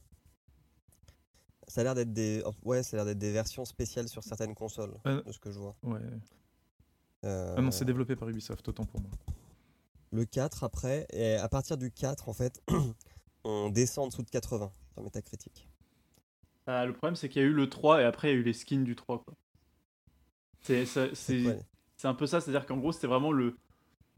Ça 1.66 1.82
a 1.82 1.84
l'air 1.84 1.94
d'être 1.94 2.12
des, 2.14 2.42
ouais, 2.64 2.82
ça 2.82 2.96
a 2.96 2.98
l'air 2.98 3.04
d'être 3.04 3.18
des 3.18 3.30
versions 3.32 3.64
spéciales 3.66 4.08
sur 4.08 4.24
certaines 4.24 4.54
consoles, 4.54 4.94
de 5.04 5.30
ce 5.30 5.38
que 5.38 5.50
je 5.50 5.58
vois. 5.58 5.76
Ouais. 5.82 6.00
Ah 7.22 7.60
non, 7.60 7.70
c'est 7.70 7.84
développé 7.84 8.16
par 8.16 8.28
Ubisoft, 8.28 8.66
autant 8.68 8.84
pour 8.84 9.00
moi. 9.00 9.10
le 10.12 10.24
4 10.24 10.64
après, 10.64 11.06
et 11.12 11.34
à 11.34 11.48
partir 11.48 11.76
du 11.76 11.90
4, 11.90 12.28
en 12.30 12.32
fait, 12.32 12.62
on 13.44 13.68
descend 13.68 14.04
en 14.06 14.08
dessous 14.08 14.22
de 14.22 14.30
80 14.30 14.72
sur 14.98 15.04
Metacritic. 15.04 15.68
Ah, 16.66 16.84
le 16.84 16.92
problème, 16.92 17.16
c'est 17.16 17.28
qu'il 17.28 17.40
y 17.40 17.44
a 17.44 17.48
eu 17.48 17.52
le 17.52 17.68
3 17.70 18.02
et 18.02 18.04
après, 18.04 18.28
il 18.28 18.34
y 18.34 18.36
a 18.36 18.40
eu 18.40 18.42
les 18.42 18.52
skins 18.52 18.84
du 18.84 18.94
3. 18.96 19.22
quoi. 19.24 19.34
C'est 20.60 20.84
Ouais. 21.46 21.58
un 22.04 22.14
peu 22.14 22.26
ça, 22.26 22.40
c'est-à-dire 22.40 22.66
qu'en 22.66 22.76
gros, 22.76 22.92
c'était 22.92 23.06
vraiment 23.06 23.32
le. 23.32 23.56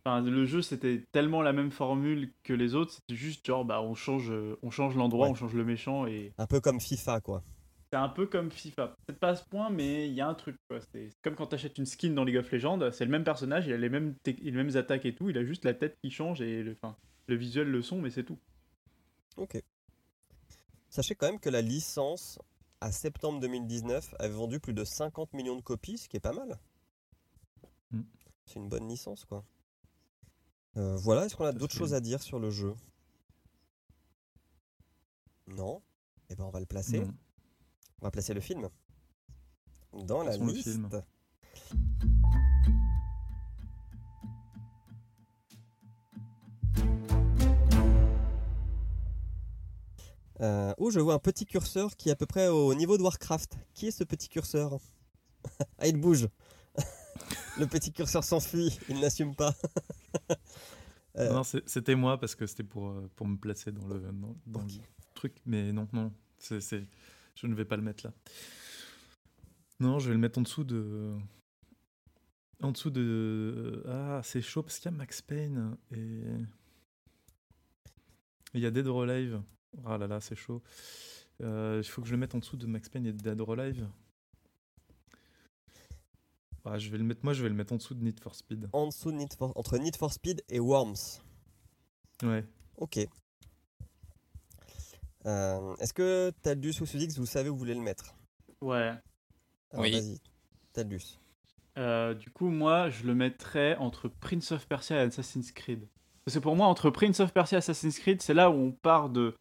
Enfin, 0.05 0.23
le 0.23 0.47
jeu, 0.47 0.63
c'était 0.63 1.05
tellement 1.13 1.43
la 1.43 1.53
même 1.53 1.71
formule 1.71 2.33
que 2.43 2.55
les 2.55 2.75
autres, 2.75 2.93
c'était 2.93 3.15
juste 3.15 3.47
genre, 3.47 3.65
bah, 3.67 3.83
on 3.83 3.95
change, 3.95 4.31
euh, 4.31 4.57
on 4.63 4.71
change 4.71 4.97
l'endroit, 4.97 5.27
Ouais. 5.27 5.33
on 5.33 5.35
change 5.35 5.55
le 5.55 5.65
méchant 5.65 6.07
et. 6.07 6.33
Un 6.39 6.47
peu 6.47 6.61
comme 6.61 6.81
FIFA, 6.81 7.21
quoi. 7.21 7.43
C'est 7.93 7.99
un 7.99 8.09
peu 8.09 8.27
comme 8.27 8.51
FIFA. 8.51 8.95
Peut-être 9.07 9.19
pas 9.21 9.29
à 9.31 9.37
ce 9.37 9.45
point, 9.45 9.69
mais 9.69 10.09
il 10.09 10.15
y 10.15 10.21
a 10.23 10.29
un 10.29 10.35
truc. 10.35 10.57
quoi. 10.69 10.79
C'est 10.93 11.11
comme 11.23 11.35
quand 11.35 11.49
tu 11.49 11.55
achètes 11.57 11.77
une 11.77 11.87
skin 11.87 12.13
dans 12.13 12.25
League 12.25 12.37
of 12.39 12.51
Legends, 12.51 12.79
c'est 12.93 13.05
le 13.05 13.11
même 13.11 13.25
personnage, 13.25 13.67
il 13.67 13.73
a 13.75 13.77
les 13.77 13.89
mêmes, 13.91 14.15
tec- 14.25 14.41
les 14.43 14.53
mêmes 14.53 14.75
attaques 14.77 15.05
et 15.05 15.15
tout, 15.15 15.29
il 15.29 15.37
a 15.37 15.45
juste 15.45 15.65
la 15.65 15.75
tête 15.75 15.97
qui 16.03 16.11
change 16.11 16.41
et 16.41 16.63
le, 16.63 16.73
enfin, 16.83 16.97
le 17.27 17.35
visuel, 17.37 17.69
le 17.69 17.83
son, 17.83 18.01
mais 18.01 18.11
c'est 18.11 18.25
tout. 18.25 18.39
Ok. 19.37 19.61
Sachez 20.91 21.15
quand 21.15 21.27
même 21.27 21.39
que 21.39 21.49
la 21.49 21.63
licence, 21.63 22.39
à 22.81 22.91
septembre 22.91 23.41
2019, 23.41 24.17
avait 24.19 24.35
vendu 24.35 24.59
plus 24.59 24.75
de 24.75 24.85
50 24.85 25.33
millions 25.33 25.57
de 25.57 25.63
copies, 25.63 25.99
ce 25.99 26.09
qui 26.09 26.17
est 26.17 26.21
pas 26.21 26.33
mal. 26.33 26.59
Mm. 27.93 28.03
C'est 28.45 28.57
une 28.57 28.69
bonne 28.69 28.89
licence, 28.89 29.25
quoi. 29.25 29.45
Euh, 30.77 30.97
voilà, 30.97 31.27
est-ce 31.27 31.37
qu'on 31.37 31.45
a 31.45 31.53
d'autres 31.53 31.75
choses 31.75 31.95
à 31.95 32.01
dire 32.01 32.21
sur 32.23 32.41
le 32.41 32.51
jeu? 32.51 32.75
Non 35.47 35.83
Eh 36.29 36.37
ben 36.37 36.45
on 36.45 36.51
va 36.51 36.61
le 36.61 36.67
placer. 36.67 37.01
Non. 37.01 37.15
On 38.01 38.07
va 38.07 38.11
placer 38.11 38.35
le 38.35 38.41
film 38.41 38.69
dans 39.93 40.23
la 40.23 40.37
liste. 40.37 40.81
Euh, 50.41 50.73
oh, 50.79 50.91
je 50.91 51.01
vois 51.01 51.15
un 51.15 51.19
petit 51.19 51.45
curseur 51.47 51.97
qui 51.97 52.09
est 52.09 52.13
à 52.13 52.17
peu 52.17 52.27
près 52.27 52.49
au 52.49 52.75
niveau 52.75 52.97
de 52.97 53.03
Warcraft. 53.03 53.57
Qui 53.75 53.89
est 53.89 53.91
ce 53.91 54.05
petit 54.05 54.29
curseur 54.29 54.79
Ah, 55.79 55.87
il 55.87 55.97
bouge. 56.01 56.29
le 57.59 57.67
petit 57.67 57.93
curseur 57.93 58.25
s'enfuit, 58.25 58.79
il 58.89 59.01
n'assume 59.01 59.35
pas. 59.35 59.55
Euh, 61.17 61.33
Non, 61.33 61.43
c'était 61.43 61.97
moi 61.97 62.21
parce 62.21 62.37
que 62.37 62.47
c'était 62.47 62.63
pour, 62.63 62.89
euh, 62.91 63.11
pour 63.17 63.27
me 63.27 63.37
placer 63.37 63.73
dans 63.73 63.85
le, 63.89 63.99
dans, 64.13 64.37
dans 64.47 64.61
Ok. 64.61 64.75
le 64.77 64.81
truc, 65.15 65.35
mais 65.45 65.73
non, 65.73 65.89
non, 65.93 66.13
c'est, 66.39 66.61
c'est- 66.61 66.87
je 67.35 67.49
ne 67.49 67.55
vais 67.57 67.65
pas 67.65 67.75
le 67.77 67.83
mettre 67.83 68.07
là. 68.07 68.13
Non, 69.81 69.99
je 69.99 70.07
vais 70.07 70.15
le 70.15 70.21
mettre 70.21 70.39
en 70.39 70.43
dessous 70.43 70.63
de. 70.63 71.17
En 72.63 72.71
dessous 72.71 72.91
de. 72.91 73.83
Ah, 73.89 74.21
c'est 74.23 74.41
chaud 74.41 74.63
parce 74.63 74.79
qu'il 74.79 74.89
y 74.89 74.95
a 74.95 74.97
Max 74.97 75.21
Payne 75.21 75.77
et. 75.91 75.97
et 75.97 76.45
Il 78.55 78.61
y 78.61 78.67
a 78.67 78.71
Dead 78.71 78.87
or 78.87 79.03
Alive. 79.03 79.43
Ah 79.87 79.99
là 79.99 80.07
là, 80.07 80.21
c'est 80.21 80.37
chaud. 80.37 80.63
Euh, 81.43 81.81
Il 81.83 81.89
faut 81.89 82.03
que 82.03 82.09
je 82.09 82.13
le 82.13 82.19
mette 82.19 82.35
en 82.35 82.39
dessous 82.39 82.57
de 82.57 82.67
Max 82.67 82.89
Payne 82.89 83.07
et 83.07 83.13
de 83.13 83.19
Dead 83.19 83.41
or 83.41 83.53
Alive. 83.53 83.89
Ah, 86.65 86.79
je 86.79 86.91
vais 86.91 86.99
le 86.99 87.05
mettre, 87.05 87.21
moi, 87.25 87.33
je 87.33 87.43
vais 87.43 87.49
le 87.49 87.55
mettre 87.55 87.73
en 87.73 87.77
dessous 87.77 87.95
de 87.95 88.03
Need 88.05 88.21
for 88.21 88.35
Speed. 88.35 88.69
en 88.73 88.87
dessous 88.89 89.11
de 89.11 89.17
Need 89.17 89.33
for- 89.35 89.53
entre 89.57 89.79
Need 89.79 89.97
for 89.97 90.13
Speed 90.13 90.43
et 90.49 90.61
Worms. 90.61 91.21
Ouais. 92.23 92.45
Ok. 92.77 92.99
Euh, 95.27 95.77
Est-ce 95.77 95.93
que 95.95 96.31
Taldus 96.43 96.75
ou 96.81 96.87
Sudix, 96.87 97.19
vous 97.19 97.27
savez 97.27 97.49
où 97.49 97.53
vous 97.55 97.59
voulez 97.59 97.75
le 97.75 97.81
mettre? 97.81 98.15
Ouais. 98.61 98.93
Alors, 99.71 99.83
Oui. 99.85 99.93
Vas-y, 99.93 100.19
Taldus. 100.73 101.19
Euh, 101.79 102.15
du 102.15 102.31
coup, 102.31 102.49
moi, 102.49 102.91
je 102.91 103.05
le 103.05 103.15
mettrais 103.15 103.77
entre 103.77 104.09
Prince 104.09 104.53
of 104.53 104.67
Persia 104.67 104.97
et 104.97 105.07
Assassin's 105.07 105.53
Creed. 105.53 105.89
Parce 106.25 106.35
que 106.35 106.41
pour 106.43 106.57
moi, 106.57 106.67
entre 106.67 106.91
Prince 106.91 107.21
of 107.21 107.33
Persia 107.33 107.57
et 107.57 107.61
Assassin's 107.61 107.99
Creed, 107.99 108.21
c'est 108.21 108.35
là 108.35 108.51
où 108.51 108.55
on 108.55 108.73
part 108.73 109.09
de. 109.09 109.35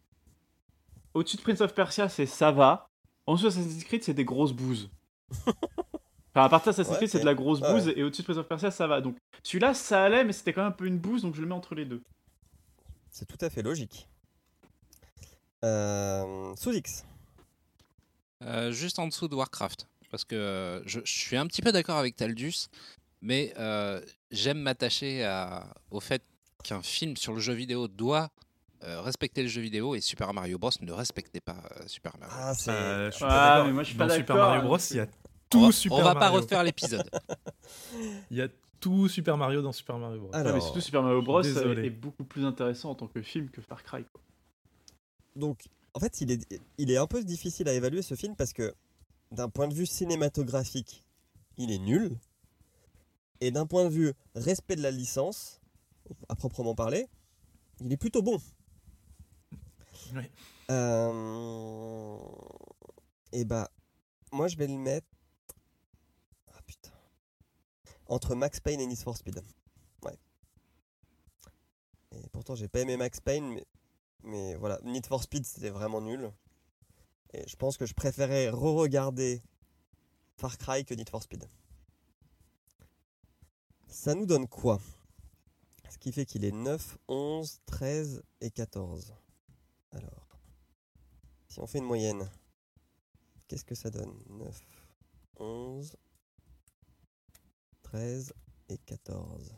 Au-dessus 1.14 1.36
de 1.36 1.42
Prince 1.42 1.60
of 1.60 1.74
Persia, 1.74 2.08
c'est 2.08 2.26
ça 2.26 2.52
va. 2.52 2.88
En 3.26 3.34
dessous 3.34 3.44
d'Assassin's 3.46 3.84
Creed, 3.84 4.02
c'est 4.04 4.14
des 4.14 4.24
grosses 4.24 4.52
bouses. 4.52 4.90
Enfin, 6.32 6.44
à 6.44 6.48
partir 6.48 6.70
d'Assassin's 6.70 6.92
Ouais, 6.92 6.96
Creed, 6.98 7.10
c'est 7.10 7.18
ok. 7.18 7.22
de 7.22 7.26
la 7.26 7.34
grosse 7.34 7.60
Ouais, 7.60 7.72
bouse. 7.72 7.92
Et 7.96 8.04
au-dessus 8.04 8.22
de 8.22 8.26
Prince 8.26 8.38
of 8.38 8.46
Persia, 8.46 8.70
ça 8.70 8.86
va. 8.86 9.00
Donc, 9.00 9.16
celui-là, 9.42 9.74
ça 9.74 10.04
allait, 10.04 10.22
mais 10.22 10.32
c'était 10.32 10.52
quand 10.52 10.60
même 10.62 10.68
un 10.68 10.76
peu 10.76 10.86
une 10.86 10.98
bouse, 10.98 11.22
donc 11.22 11.34
je 11.34 11.40
le 11.40 11.48
mets 11.48 11.54
entre 11.54 11.74
les 11.74 11.84
deux. 11.84 12.02
C'est 13.10 13.26
tout 13.26 13.44
à 13.44 13.50
fait 13.50 13.62
logique. 13.62 14.06
Euh, 15.64 16.54
Sudix. 16.56 17.04
Euh, 18.42 18.70
juste 18.72 18.98
en 18.98 19.06
dessous 19.08 19.28
de 19.28 19.34
Warcraft. 19.34 19.86
Parce 20.10 20.24
que 20.24 20.34
euh, 20.36 20.82
je, 20.86 21.00
je 21.04 21.12
suis 21.12 21.36
un 21.36 21.46
petit 21.46 21.62
peu 21.62 21.72
d'accord 21.72 21.96
avec 21.98 22.16
Taldus, 22.16 22.68
mais 23.20 23.52
euh, 23.58 24.00
j'aime 24.30 24.58
m'attacher 24.58 25.24
au 25.90 26.00
fait 26.00 26.22
qu'un 26.64 26.82
film 26.82 27.16
sur 27.16 27.32
le 27.32 27.40
jeu 27.40 27.52
vidéo 27.54 27.88
doit 27.88 28.30
euh, 28.84 29.00
respectait 29.02 29.42
le 29.42 29.48
jeu 29.48 29.60
vidéo 29.60 29.94
et 29.94 30.00
Super 30.00 30.32
Mario 30.32 30.58
Bros 30.58 30.70
ne 30.80 30.92
respectait 30.92 31.40
pas 31.40 31.56
euh, 31.76 31.86
Super 31.86 32.16
Mario. 32.18 32.34
Ah, 32.38 32.54
c'est. 32.54 32.70
Euh, 32.70 33.10
je 33.10 33.16
suis 33.16 33.24
Ah, 33.28 33.58
pas 33.60 33.64
mais 33.66 33.72
moi, 33.72 33.82
je 33.82 33.88
suis 33.90 33.98
Dans 33.98 34.06
pas 34.06 34.14
Super 34.14 34.36
d'accord, 34.36 34.50
Mario 34.50 34.68
Bros, 34.68 34.78
il 34.90 34.96
y 34.96 35.00
a 35.00 35.04
on 35.04 35.08
tout 35.50 35.66
va, 35.66 35.72
Super 35.72 35.98
on 35.98 36.02
va 36.02 36.14
pas 36.14 36.28
refaire 36.28 36.62
l'épisode. 36.62 37.10
Il 38.30 38.36
y 38.36 38.42
a 38.42 38.48
tout 38.78 39.08
Super 39.08 39.36
Mario 39.36 39.62
dans 39.62 39.72
Super 39.72 39.98
Mario 39.98 40.20
Bros. 40.20 40.30
Alors, 40.32 40.54
mais 40.54 40.60
surtout 40.60 40.80
Super 40.80 41.02
Mario 41.02 41.22
Bros 41.22 41.42
désolé. 41.42 41.82
est, 41.82 41.86
est 41.86 41.90
beaucoup 41.90 42.24
plus 42.24 42.44
intéressant 42.44 42.90
en 42.90 42.94
tant 42.94 43.08
que 43.08 43.20
film 43.20 43.50
que 43.50 43.60
Far 43.60 43.82
Cry. 43.82 44.04
quoi. 44.04 44.20
Donc, 45.36 45.64
en 45.94 46.00
fait, 46.00 46.20
il 46.20 46.30
est, 46.30 46.60
il 46.78 46.90
est 46.90 46.96
un 46.96 47.06
peu 47.06 47.22
difficile 47.24 47.68
à 47.68 47.72
évaluer 47.72 48.02
ce 48.02 48.14
film 48.14 48.36
parce 48.36 48.52
que, 48.52 48.72
d'un 49.32 49.48
point 49.48 49.66
de 49.68 49.74
vue 49.74 49.86
cinématographique, 49.86 51.04
il 51.58 51.70
est 51.72 51.78
nul. 51.78 52.16
Et 53.40 53.50
d'un 53.50 53.66
point 53.66 53.84
de 53.84 53.90
vue 53.90 54.12
respect 54.34 54.76
de 54.76 54.82
la 54.82 54.90
licence, 54.90 55.60
à 56.28 56.36
proprement 56.36 56.74
parler, 56.74 57.08
il 57.80 57.92
est 57.92 57.96
plutôt 57.96 58.22
bon. 58.22 58.38
Euh... 60.70 62.18
Et 63.32 63.44
bah, 63.44 63.70
moi 64.32 64.48
je 64.48 64.56
vais 64.56 64.66
le 64.66 64.76
mettre. 64.76 65.06
Ah 66.54 66.62
putain. 66.66 66.92
Entre 68.06 68.34
Max 68.34 68.60
Payne 68.60 68.80
et 68.80 68.86
Need 68.86 68.98
for 68.98 69.16
Speed. 69.16 69.42
Ouais. 70.02 70.18
Et 72.12 72.28
pourtant, 72.30 72.54
j'ai 72.54 72.68
pas 72.68 72.80
aimé 72.80 72.96
Max 72.96 73.20
Payne, 73.20 73.52
mais, 73.52 73.66
mais 74.22 74.54
voilà, 74.56 74.80
Need 74.82 75.06
for 75.06 75.22
Speed 75.22 75.44
c'était 75.44 75.70
vraiment 75.70 76.00
nul. 76.00 76.30
Et 77.32 77.46
je 77.48 77.56
pense 77.56 77.76
que 77.76 77.86
je 77.86 77.94
préférais 77.94 78.50
re-regarder 78.50 79.42
Far 80.36 80.58
Cry 80.58 80.84
que 80.84 80.94
Need 80.94 81.08
for 81.08 81.22
Speed. 81.22 81.48
Ça 83.86 84.14
nous 84.14 84.26
donne 84.26 84.48
quoi? 84.48 84.80
Ce 85.88 85.98
qui 85.98 86.12
fait 86.12 86.24
qu'il 86.24 86.44
est 86.44 86.52
9, 86.52 86.98
11, 87.08 87.60
13 87.66 88.22
et 88.40 88.50
14. 88.50 89.14
Alors, 89.92 90.38
si 91.48 91.58
on 91.60 91.66
fait 91.66 91.78
une 91.78 91.84
moyenne, 91.84 92.28
qu'est-ce 93.48 93.64
que 93.64 93.74
ça 93.74 93.90
donne? 93.90 94.14
9, 94.28 94.60
11, 95.38 95.96
13 97.82 98.32
et 98.68 98.78
14. 98.78 99.52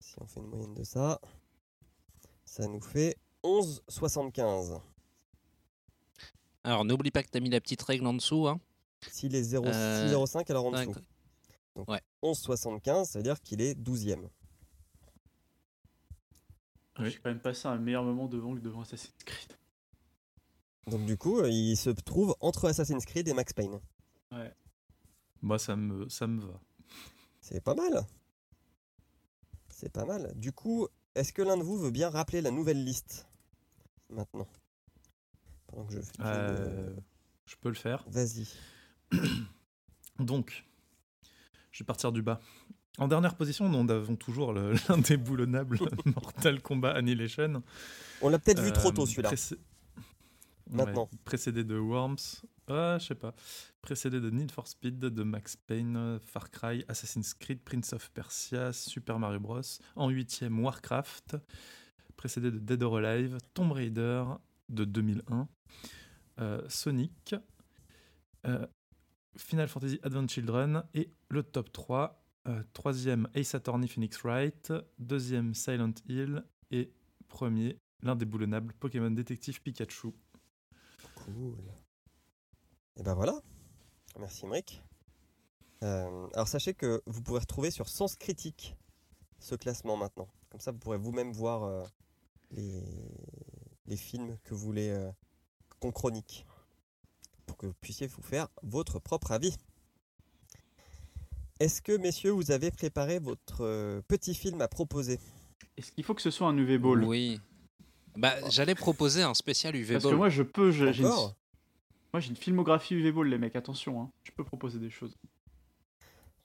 Si 0.00 0.14
on 0.20 0.26
fait 0.26 0.40
une 0.40 0.48
moyenne 0.48 0.74
de 0.74 0.84
ça, 0.84 1.20
ça 2.44 2.66
nous 2.66 2.80
fait 2.80 3.16
11,75. 3.42 4.80
Alors 6.62 6.84
n'oublie 6.84 7.10
pas 7.10 7.22
que 7.22 7.28
t'as 7.28 7.40
mis 7.40 7.48
la 7.48 7.60
petite 7.60 7.80
règle 7.82 8.06
en 8.06 8.12
dessous. 8.14 8.46
Hein. 8.48 8.60
S'il 9.08 9.34
est 9.34 9.42
0, 9.42 9.66
Euh, 9.66 10.08
0,5, 10.10 10.50
alors 10.50 10.66
en 10.66 10.72
dessous. 10.72 10.94
Donc 11.74 11.88
Ouais. 11.88 12.02
11,75, 12.22 13.04
ça 13.06 13.18
veut 13.18 13.22
dire 13.22 13.40
qu'il 13.40 13.62
est 13.62 13.74
12e. 13.74 14.28
Oui. 17.00 17.10
J'ai 17.10 17.18
quand 17.18 17.30
même 17.30 17.40
passé 17.40 17.68
un 17.68 17.78
meilleur 17.78 18.04
moment 18.04 18.26
devant 18.26 18.54
que 18.54 18.60
devant 18.60 18.82
Assassin's 18.82 19.14
Creed. 19.24 19.52
Donc 20.86 21.06
du 21.06 21.16
coup, 21.16 21.40
euh, 21.40 21.48
il 21.50 21.76
se 21.76 21.90
trouve 21.90 22.36
entre 22.40 22.68
Assassin's 22.68 23.04
Creed 23.04 23.28
et 23.28 23.34
Max 23.34 23.52
Payne. 23.52 23.80
Moi, 25.42 25.58
ça 25.58 25.76
me, 25.76 26.08
ça 26.08 26.26
me 26.26 26.40
va. 26.40 26.60
C'est 27.40 27.62
pas 27.62 27.74
mal. 27.74 28.06
C'est 29.68 29.90
pas 29.90 30.04
mal. 30.04 30.32
Du 30.36 30.52
coup, 30.52 30.88
est-ce 31.14 31.32
que 31.32 31.42
l'un 31.42 31.56
de 31.56 31.62
vous 31.62 31.78
veut 31.78 31.90
bien 31.90 32.10
rappeler 32.10 32.40
la 32.42 32.50
nouvelle 32.50 32.84
liste? 32.84 33.26
Maintenant 34.10 34.48
Pendant 35.66 35.86
que 35.86 35.94
je 35.94 36.00
fais. 36.00 36.12
Euh, 36.20 36.94
je 37.46 37.56
peux 37.56 37.70
le 37.70 37.74
faire. 37.74 38.04
Vas-y. 38.08 38.48
Donc, 40.18 40.66
je 41.70 41.82
vais 41.82 41.86
partir 41.86 42.12
du 42.12 42.22
bas. 42.22 42.40
En 43.00 43.08
dernière 43.08 43.34
position, 43.34 43.68
nous 43.68 43.90
avons 43.92 44.14
toujours 44.14 44.52
le- 44.52 44.74
l'indéboulonnable 44.88 45.78
Mortal 46.14 46.60
Kombat 46.62 46.92
Annihilation. 46.92 47.62
On 48.22 48.28
l'a 48.28 48.38
peut-être 48.38 48.60
vu 48.62 48.72
trop 48.72 48.90
Euh, 48.90 48.92
tôt 48.92 49.06
celui-là. 49.06 49.30
précé- 49.30 49.56
Maintenant. 50.70 51.08
Ouais, 51.10 51.18
précédé 51.24 51.64
de 51.64 51.76
Worms. 51.76 52.16
Ah, 52.68 52.98
je 53.00 53.06
sais 53.06 53.14
pas. 53.16 53.34
Précédé 53.82 54.20
de 54.20 54.30
Need 54.30 54.52
for 54.52 54.68
Speed, 54.68 54.98
de 55.00 55.22
Max 55.24 55.56
Payne, 55.56 56.20
Far 56.20 56.50
Cry, 56.50 56.84
Assassin's 56.86 57.34
Creed, 57.34 57.60
Prince 57.64 57.92
of 57.92 58.08
Persia, 58.12 58.72
Super 58.72 59.18
Mario 59.18 59.40
Bros. 59.40 59.60
En 59.96 60.08
huitième, 60.10 60.60
Warcraft. 60.62 61.36
Précédé 62.16 62.50
de 62.52 62.58
Dead 62.58 62.80
or 62.84 62.98
Alive, 62.98 63.38
Tomb 63.54 63.72
Raider 63.72 64.22
de 64.68 64.84
2001, 64.84 65.48
euh, 66.38 66.60
Sonic, 66.68 67.34
euh, 68.46 68.66
Final 69.36 69.66
Fantasy 69.68 69.98
Advent 70.02 70.28
Children 70.28 70.84
et 70.94 71.10
le 71.30 71.42
top 71.42 71.72
3. 71.72 72.19
Euh, 72.48 72.62
troisième, 72.72 73.28
Ace 73.34 73.54
Attorney 73.54 73.88
Phoenix 73.88 74.22
Wright. 74.22 74.72
Deuxième, 74.98 75.54
Silent 75.54 75.94
Hill. 76.08 76.44
Et 76.70 76.92
premier, 77.28 77.78
l'indéboulonnable 78.02 78.74
Pokémon 78.74 79.10
Détective 79.10 79.60
Pikachu. 79.62 80.08
Cool. 81.14 81.56
Et 82.96 83.02
ben 83.02 83.14
voilà. 83.14 83.40
Merci 84.18 84.44
Emric. 84.44 84.82
Euh, 85.82 86.26
alors 86.34 86.48
sachez 86.48 86.74
que 86.74 87.02
vous 87.06 87.22
pourrez 87.22 87.40
retrouver 87.40 87.70
sur 87.70 87.88
Sens 87.88 88.16
Critique 88.16 88.76
ce 89.38 89.54
classement 89.54 89.96
maintenant. 89.96 90.28
Comme 90.50 90.60
ça, 90.60 90.72
vous 90.72 90.78
pourrez 90.78 90.98
vous-même 90.98 91.32
voir 91.32 91.64
euh, 91.64 91.84
les, 92.50 92.82
les 93.86 93.96
films 93.96 94.36
que 94.44 94.54
vous 94.54 94.60
voulez 94.60 94.90
euh, 94.90 95.10
qu'on 95.78 95.92
chronique. 95.92 96.46
Pour 97.46 97.56
que 97.56 97.66
vous 97.66 97.74
puissiez 97.80 98.06
vous 98.06 98.22
faire 98.22 98.48
votre 98.62 98.98
propre 98.98 99.32
avis. 99.32 99.56
Est-ce 101.60 101.82
que, 101.82 101.96
messieurs, 101.96 102.30
vous 102.30 102.50
avez 102.50 102.70
préparé 102.70 103.18
votre 103.18 103.60
euh, 103.64 104.00
petit 104.08 104.34
film 104.34 104.60
à 104.62 104.68
proposer? 104.68 105.20
Est-ce 105.76 105.92
qu'il 105.92 106.04
faut 106.04 106.14
que 106.14 106.22
ce 106.22 106.30
soit 106.30 106.48
un 106.48 106.56
UV 106.56 106.78
Ball? 106.78 107.04
Oui. 107.04 107.38
Bah, 108.16 108.34
j'allais 108.50 108.74
proposer 108.74 109.22
un 109.22 109.34
spécial 109.34 109.76
UV 109.76 109.92
Parce 109.94 110.04
Ball. 110.04 110.12
que 110.12 110.16
moi, 110.16 110.28
je 110.30 110.42
peux. 110.42 110.70
j'ai 110.70 110.86
une, 110.86 111.02
moi, 111.02 111.34
j'ai 112.20 112.30
une 112.30 112.36
filmographie 112.36 112.94
UV 112.94 113.12
Ball, 113.12 113.28
les 113.28 113.38
mecs. 113.38 113.56
Attention, 113.56 114.00
hein. 114.02 114.10
je 114.24 114.32
peux 114.32 114.42
proposer 114.44 114.78
des 114.78 114.90
choses. 114.90 115.14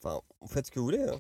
Enfin, 0.03 0.19
vous 0.41 0.47
faites 0.47 0.67
ce 0.67 0.71
que 0.71 0.79
vous 0.79 0.85
voulez. 0.85 1.01
hein. 1.03 1.19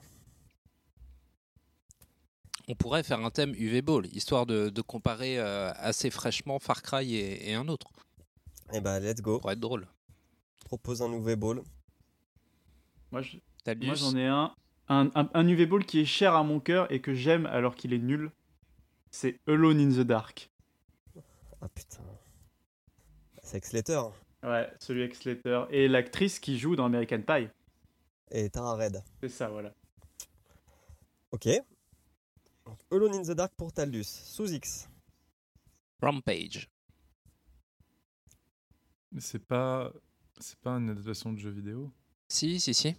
On 2.67 2.75
pourrait 2.75 3.03
faire 3.03 3.19
un 3.23 3.29
thème 3.29 3.53
UV 3.55 3.81
Ball, 3.81 4.05
histoire 4.07 4.45
de, 4.45 4.69
de 4.69 4.81
comparer 4.81 5.37
euh, 5.39 5.71
assez 5.75 6.09
fraîchement 6.09 6.59
Far 6.59 6.81
Cry 6.81 7.15
et, 7.15 7.49
et 7.51 7.53
un 7.53 7.67
autre. 7.67 7.87
Eh 8.73 8.81
ben, 8.81 8.99
let's 8.99 9.21
go. 9.21 9.35
Ça 9.35 9.39
pourrait 9.41 9.53
être 9.53 9.59
drôle. 9.59 9.87
Propose 10.65 11.01
un 11.03 11.07
nouveau 11.09 11.35
ball. 11.35 11.61
Moi, 13.11 13.21
je- 13.21 13.37
Talus, 13.65 13.85
moi, 13.87 13.95
j'en 13.95 14.15
ai 14.15 14.27
un. 14.27 14.55
Un, 14.87 15.09
un, 15.15 15.29
un 15.33 15.47
UV 15.47 15.65
Ball 15.65 15.83
qui 15.85 15.99
est 15.99 16.05
cher 16.05 16.35
à 16.35 16.43
mon 16.43 16.59
cœur 16.59 16.89
et 16.91 17.01
que 17.01 17.13
j'aime 17.15 17.47
alors 17.47 17.75
qu'il 17.75 17.91
est 17.91 17.97
nul. 17.99 18.31
C'est 19.09 19.39
Alone 19.47 19.79
in 19.79 19.89
the 19.89 20.05
Dark. 20.05 20.51
Ah 21.59 21.67
putain. 21.69 22.03
C'est 23.41 23.63
Slater 23.65 23.99
Ouais, 24.43 24.71
celui 24.79 25.01
avec 25.01 25.15
Slater. 25.15 25.63
Et 25.71 25.87
l'actrice 25.87 26.37
qui 26.39 26.59
joue 26.59 26.75
dans 26.75 26.85
American 26.85 27.21
Pie. 27.23 27.49
et 28.29 28.49
Tara 28.51 28.75
Red. 28.75 29.03
C'est 29.21 29.29
ça, 29.29 29.49
voilà. 29.49 29.73
Ok. 31.31 31.47
Donc, 32.67 32.77
Alone 32.91 33.15
in 33.15 33.23
the 33.23 33.31
Dark 33.31 33.53
pour 33.55 33.73
Taldus. 33.73 34.03
Sous 34.03 34.51
X. 34.53 34.87
Rampage. 36.01 36.69
Mais 39.11 39.21
c'est 39.21 39.39
pas. 39.39 39.91
C'est 40.39 40.59
pas 40.59 40.73
une 40.73 40.89
adaptation 40.91 41.31
de 41.33 41.39
jeu 41.39 41.49
vidéo 41.49 41.91
Si, 42.27 42.59
si, 42.59 42.73
si. 42.73 42.95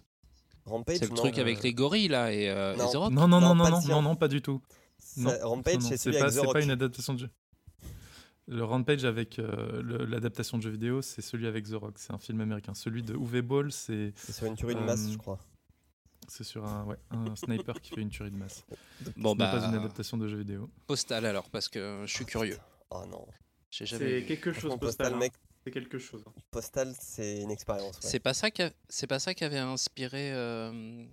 Rampage, 0.67 0.97
C'est 0.97 1.05
le 1.05 1.09
non, 1.09 1.15
truc 1.15 1.37
euh, 1.37 1.41
avec 1.41 1.63
les 1.63 1.73
gorilles 1.73 2.07
là 2.09 2.31
et, 2.33 2.49
euh, 2.49 2.73
et 2.73 2.77
non. 2.77 2.91
The 2.91 2.95
Rock. 2.95 3.11
Non, 3.11 3.27
non, 3.27 3.39
Non, 3.41 3.47
non, 3.49 3.55
non, 3.55 3.63
pas 3.63 3.69
non, 3.89 4.01
non, 4.01 4.27
du 4.27 4.41
tout. 4.41 4.61
ça- 4.99 5.21
Non, 5.21 5.49
Rampage, 5.49 5.75
Non, 5.75 5.79
non, 5.81 5.87
c'est 5.89 5.97
c'est 5.97 6.11
celui 6.11 6.19
pas, 6.19 6.29
c'est 6.31 6.51
pas 6.53 6.61
une 6.61 6.71
adaptation 6.71 7.13
de 7.13 7.19
jeu. 7.19 7.29
Le 8.49 8.63
Rampage 8.63 9.03
avec 9.03 9.39
euh, 9.39 9.81
le- 9.81 10.05
l'adaptation 10.05 10.57
de 10.57 10.63
jeu 10.63 10.69
vidéo, 10.69 11.01
c'est 11.01 11.21
celui 11.21 11.47
avec 11.47 11.65
The 11.69 11.73
Rock. 11.73 11.95
C'est 11.97 12.13
un 12.13 12.17
film 12.17 12.39
américain. 12.41 12.73
Celui 12.73 13.03
de 13.03 13.13
Uwe 13.13 13.41
Ball, 13.41 13.71
c'est 13.71 14.13
C'est 14.15 14.31
sur 14.31 14.45
une 14.45 14.55
tuerie 14.55 14.75
de 14.75 14.79
masse, 14.79 15.05
Euh, 15.07 15.11
je 15.11 15.17
crois. 15.17 15.37
c'est 16.29 16.45
sur 16.45 16.63
un, 16.65 16.85
ouais, 16.85 16.95
un 17.11 17.35
sniper 17.35 17.81
qui 17.81 17.93
fait 17.93 18.01
une 18.01 18.09
tuerie 18.09 18.31
de 18.31 18.37
masse. 18.37 18.63
Bon, 19.17 19.33
Ce 19.33 19.37
n'est 19.37 19.43
pas 19.45 19.59
bah, 19.59 19.67
une 19.67 19.75
adaptation 19.75 20.17
de 20.17 20.27
jeu 20.29 20.37
vidéo. 20.37 20.69
Postal 20.87 21.25
alors, 21.25 21.49
parce 21.49 21.67
que 21.67 22.03
je 22.05 22.13
suis 22.13 22.25
curieux. 22.25 22.57
Oh 22.89 23.03
non. 23.09 23.25
J'ai 23.69 23.85
jamais 23.85 24.05
C'est 24.05 24.19
vu. 24.21 24.25
quelque 24.27 24.53
chose, 24.53 24.63
Postal. 24.63 24.79
Postal, 24.79 25.13
hein. 25.13 25.17
mec, 25.17 25.33
C'est 25.67 25.71
quelque 25.71 25.99
chose. 25.99 26.23
hein. 26.25 26.31
Postal, 26.49 26.95
c'est 26.97 27.41
une 27.41 27.51
expérience. 27.51 27.95
ouais. 27.97 28.09
C'est 28.09 28.21
pas 28.21 28.33
ça 28.33 28.49
qui 28.51 28.61
a- 28.61 28.71
c'est 28.87 29.05
pas 29.05 29.19
ça 29.19 29.33
qui 29.33 29.43
avait 29.43 29.57
inspiré 29.57 30.31
euh, 30.33 31.05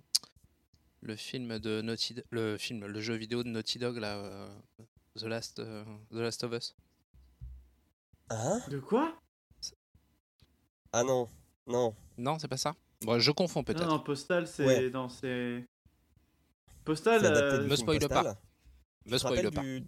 le 1.01 1.15
film 1.17 1.59
de 1.59 1.81
Naughty 1.81 2.13
Do- 2.13 2.21
le 2.29 2.57
film 2.57 2.85
le 2.85 3.01
jeu 3.01 3.15
vidéo 3.15 3.43
de 3.43 3.49
Naughty 3.49 3.79
Dog 3.79 3.97
là 3.97 4.15
euh, 4.15 4.47
The 5.17 5.23
Last 5.23 5.59
euh, 5.59 5.83
The 6.09 6.15
Last 6.19 6.45
of 6.45 6.53
Us. 6.53 6.73
Hein? 8.29 8.61
De 8.69 8.79
quoi? 8.79 9.19
Ah 10.93 11.03
non. 11.03 11.27
Non. 11.67 11.93
Non, 12.17 12.39
c'est 12.39 12.47
pas 12.47 12.55
ça? 12.55 12.75
Bon, 13.01 13.19
je 13.19 13.31
confonds 13.31 13.65
peut-être. 13.65 13.85
non, 13.85 13.99
Postal, 13.99 14.47
c'est. 14.47 14.65
Ouais. 14.65 14.89
Non, 14.89 15.09
c'est. 15.09 15.65
Postal. 16.85 17.25
Euh, 17.25 17.63
me 17.63 17.67
Postal. 17.75 18.07
pas. 18.07 18.41
Me 19.05 19.17
spoil 19.17 19.51
pas. 19.51 19.61
du, 19.61 19.83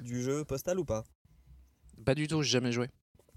du 0.00 0.22
jeu 0.22 0.42
Postal 0.46 0.78
ou 0.78 0.86
pas? 0.86 1.04
Pas 2.06 2.14
du 2.14 2.26
tout, 2.26 2.40
j'ai 2.42 2.52
jamais 2.52 2.72
joué. 2.72 2.88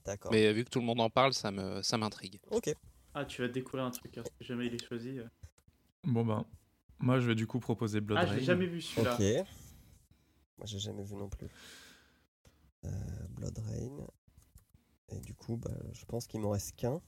D'accord. 0.10 0.32
Mais 0.32 0.52
vu 0.54 0.64
que 0.66 0.72
tout 0.72 0.80
le 0.80 0.86
monde 0.86 1.02
en 1.02 1.12
parle, 1.12 1.36
ça 1.36 1.52
me 1.52 1.84
ça 1.84 1.96
m'intrigue. 2.00 2.40
Ok. 2.50 2.74
Ah, 3.14 3.26
tu 3.26 3.44
vas 3.44 3.48
découvrir 3.48 3.86
un 3.86 3.92
truc, 3.92 4.18
hein, 4.18 4.24
si 4.40 4.48
jamais 4.48 4.66
il 4.66 4.74
est 4.74 4.84
choisi. 4.84 5.20
euh. 5.20 5.28
Bon 6.04 6.26
ben, 6.26 6.44
moi 6.98 7.20
je 7.20 7.28
vais 7.28 7.36
du 7.36 7.46
coup 7.46 7.60
proposer 7.60 8.02
Blood 8.02 8.18
Ah, 8.20 8.26
Rain. 8.26 8.34
j'ai 8.34 8.42
jamais 8.44 8.66
vu 8.66 8.82
celui-là. 8.82 9.14
Ok. 9.14 9.48
Moi, 10.58 10.66
j'ai 10.66 10.80
jamais 10.80 11.04
vu 11.04 11.16
non 11.16 11.30
plus. 11.30 11.48
Euh, 12.86 12.90
Blood 13.30 13.58
Rain. 13.60 14.08
Et 15.10 15.20
du 15.20 15.36
coup, 15.36 15.58
bah, 15.58 15.70
je 15.94 16.04
pense 16.06 16.26
qu'il 16.26 16.40
m'en 16.42 16.50
reste 16.50 16.76
qu'un. 16.76 17.00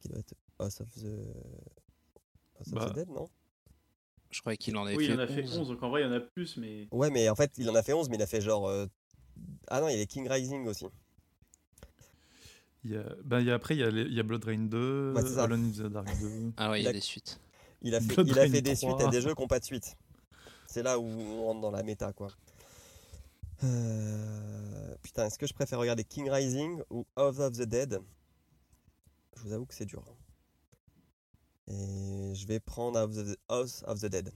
Qui 0.00 0.08
doit 0.08 0.18
être 0.18 0.34
House 0.58 0.80
of 0.80 0.90
the. 0.96 1.06
House 2.58 2.68
of 2.68 2.74
Bah. 2.74 2.90
the 2.90 2.94
Dead, 2.94 3.08
non? 3.08 3.28
Je 4.30 4.40
croyais 4.40 4.56
qu'il 4.56 4.76
en 4.76 4.84
avait 4.84 4.96
Oui, 4.96 5.06
fait 5.06 5.12
il 5.12 5.16
en 5.16 5.22
a 5.22 5.26
fait 5.28 5.42
11. 5.44 5.58
11, 5.58 5.68
donc 5.68 5.82
en 5.84 5.90
vrai, 5.90 6.02
il 6.02 6.04
y 6.04 6.08
en 6.08 6.12
a 6.12 6.20
plus, 6.20 6.56
mais. 6.56 6.88
Ouais, 6.90 7.10
mais 7.10 7.28
en 7.28 7.36
fait, 7.36 7.52
il 7.56 7.70
en 7.70 7.74
a 7.76 7.82
fait 7.84 7.92
11, 7.92 8.08
mais 8.08 8.16
il 8.16 8.22
a 8.22 8.26
fait 8.26 8.40
genre. 8.40 8.66
euh, 8.66 8.86
Ah 9.68 9.80
non, 9.80 9.88
il 9.88 9.92
y 9.92 9.94
a 9.94 9.98
les 9.98 10.06
King 10.08 10.28
Rising 10.28 10.66
aussi. 10.66 10.86
Il 12.88 12.92
y 12.92 12.96
a, 12.96 13.02
bah, 13.24 13.40
il 13.40 13.46
y 13.48 13.50
a- 13.50 13.54
après, 13.54 13.74
il 13.74 13.80
y 13.80 13.82
a, 13.82 13.90
les- 13.90 14.02
il 14.02 14.14
y 14.14 14.20
a 14.20 14.22
Blood 14.22 14.44
Rain 14.44 14.58
2, 14.66 15.12
Ouais. 15.16 15.38
Alone 15.38 15.64
in 15.64 15.70
the 15.72 15.90
Dark 15.92 16.06
2. 16.20 16.52
Ah 16.56 16.70
ouais, 16.70 16.80
il 16.80 16.84
y 16.84 16.88
a 16.88 16.92
des 16.92 17.00
suites. 17.00 17.40
Il 17.82 17.94
a 17.96 18.00
fait, 18.00 18.14
Blood 18.14 18.28
il 18.28 18.38
a 18.38 18.48
fait 18.48 18.62
des 18.62 18.76
3. 18.76 18.90
suites 18.96 19.06
à 19.08 19.10
des 19.10 19.20
jeux 19.20 19.34
qui 19.34 19.40
n'ont 19.42 19.48
pas 19.48 19.58
de 19.58 19.64
suite. 19.64 19.96
C'est 20.68 20.84
là 20.84 20.98
où 21.00 21.04
on 21.04 21.46
rentre 21.46 21.60
dans 21.62 21.72
la 21.72 21.82
méta, 21.82 22.12
quoi. 22.12 22.28
Euh, 23.64 24.94
Putain, 25.02 25.26
est-ce 25.26 25.38
que 25.38 25.46
je 25.48 25.54
préfère 25.54 25.78
regarder 25.80 26.04
King 26.04 26.28
Rising 26.30 26.80
ou 26.90 27.06
House 27.16 27.38
of 27.40 27.54
the 27.56 27.62
Dead? 27.62 27.98
Je 29.36 29.42
vous 29.42 29.52
avoue 29.52 29.66
que 29.66 29.74
c'est 29.74 29.84
dur. 29.86 30.04
Et 31.66 32.32
je 32.34 32.46
vais 32.46 32.60
prendre 32.60 32.98
House 33.00 33.16
of 33.18 33.26
the, 33.32 33.38
House 33.48 33.82
of 33.86 34.00
the 34.00 34.06
Dead. 34.06 34.30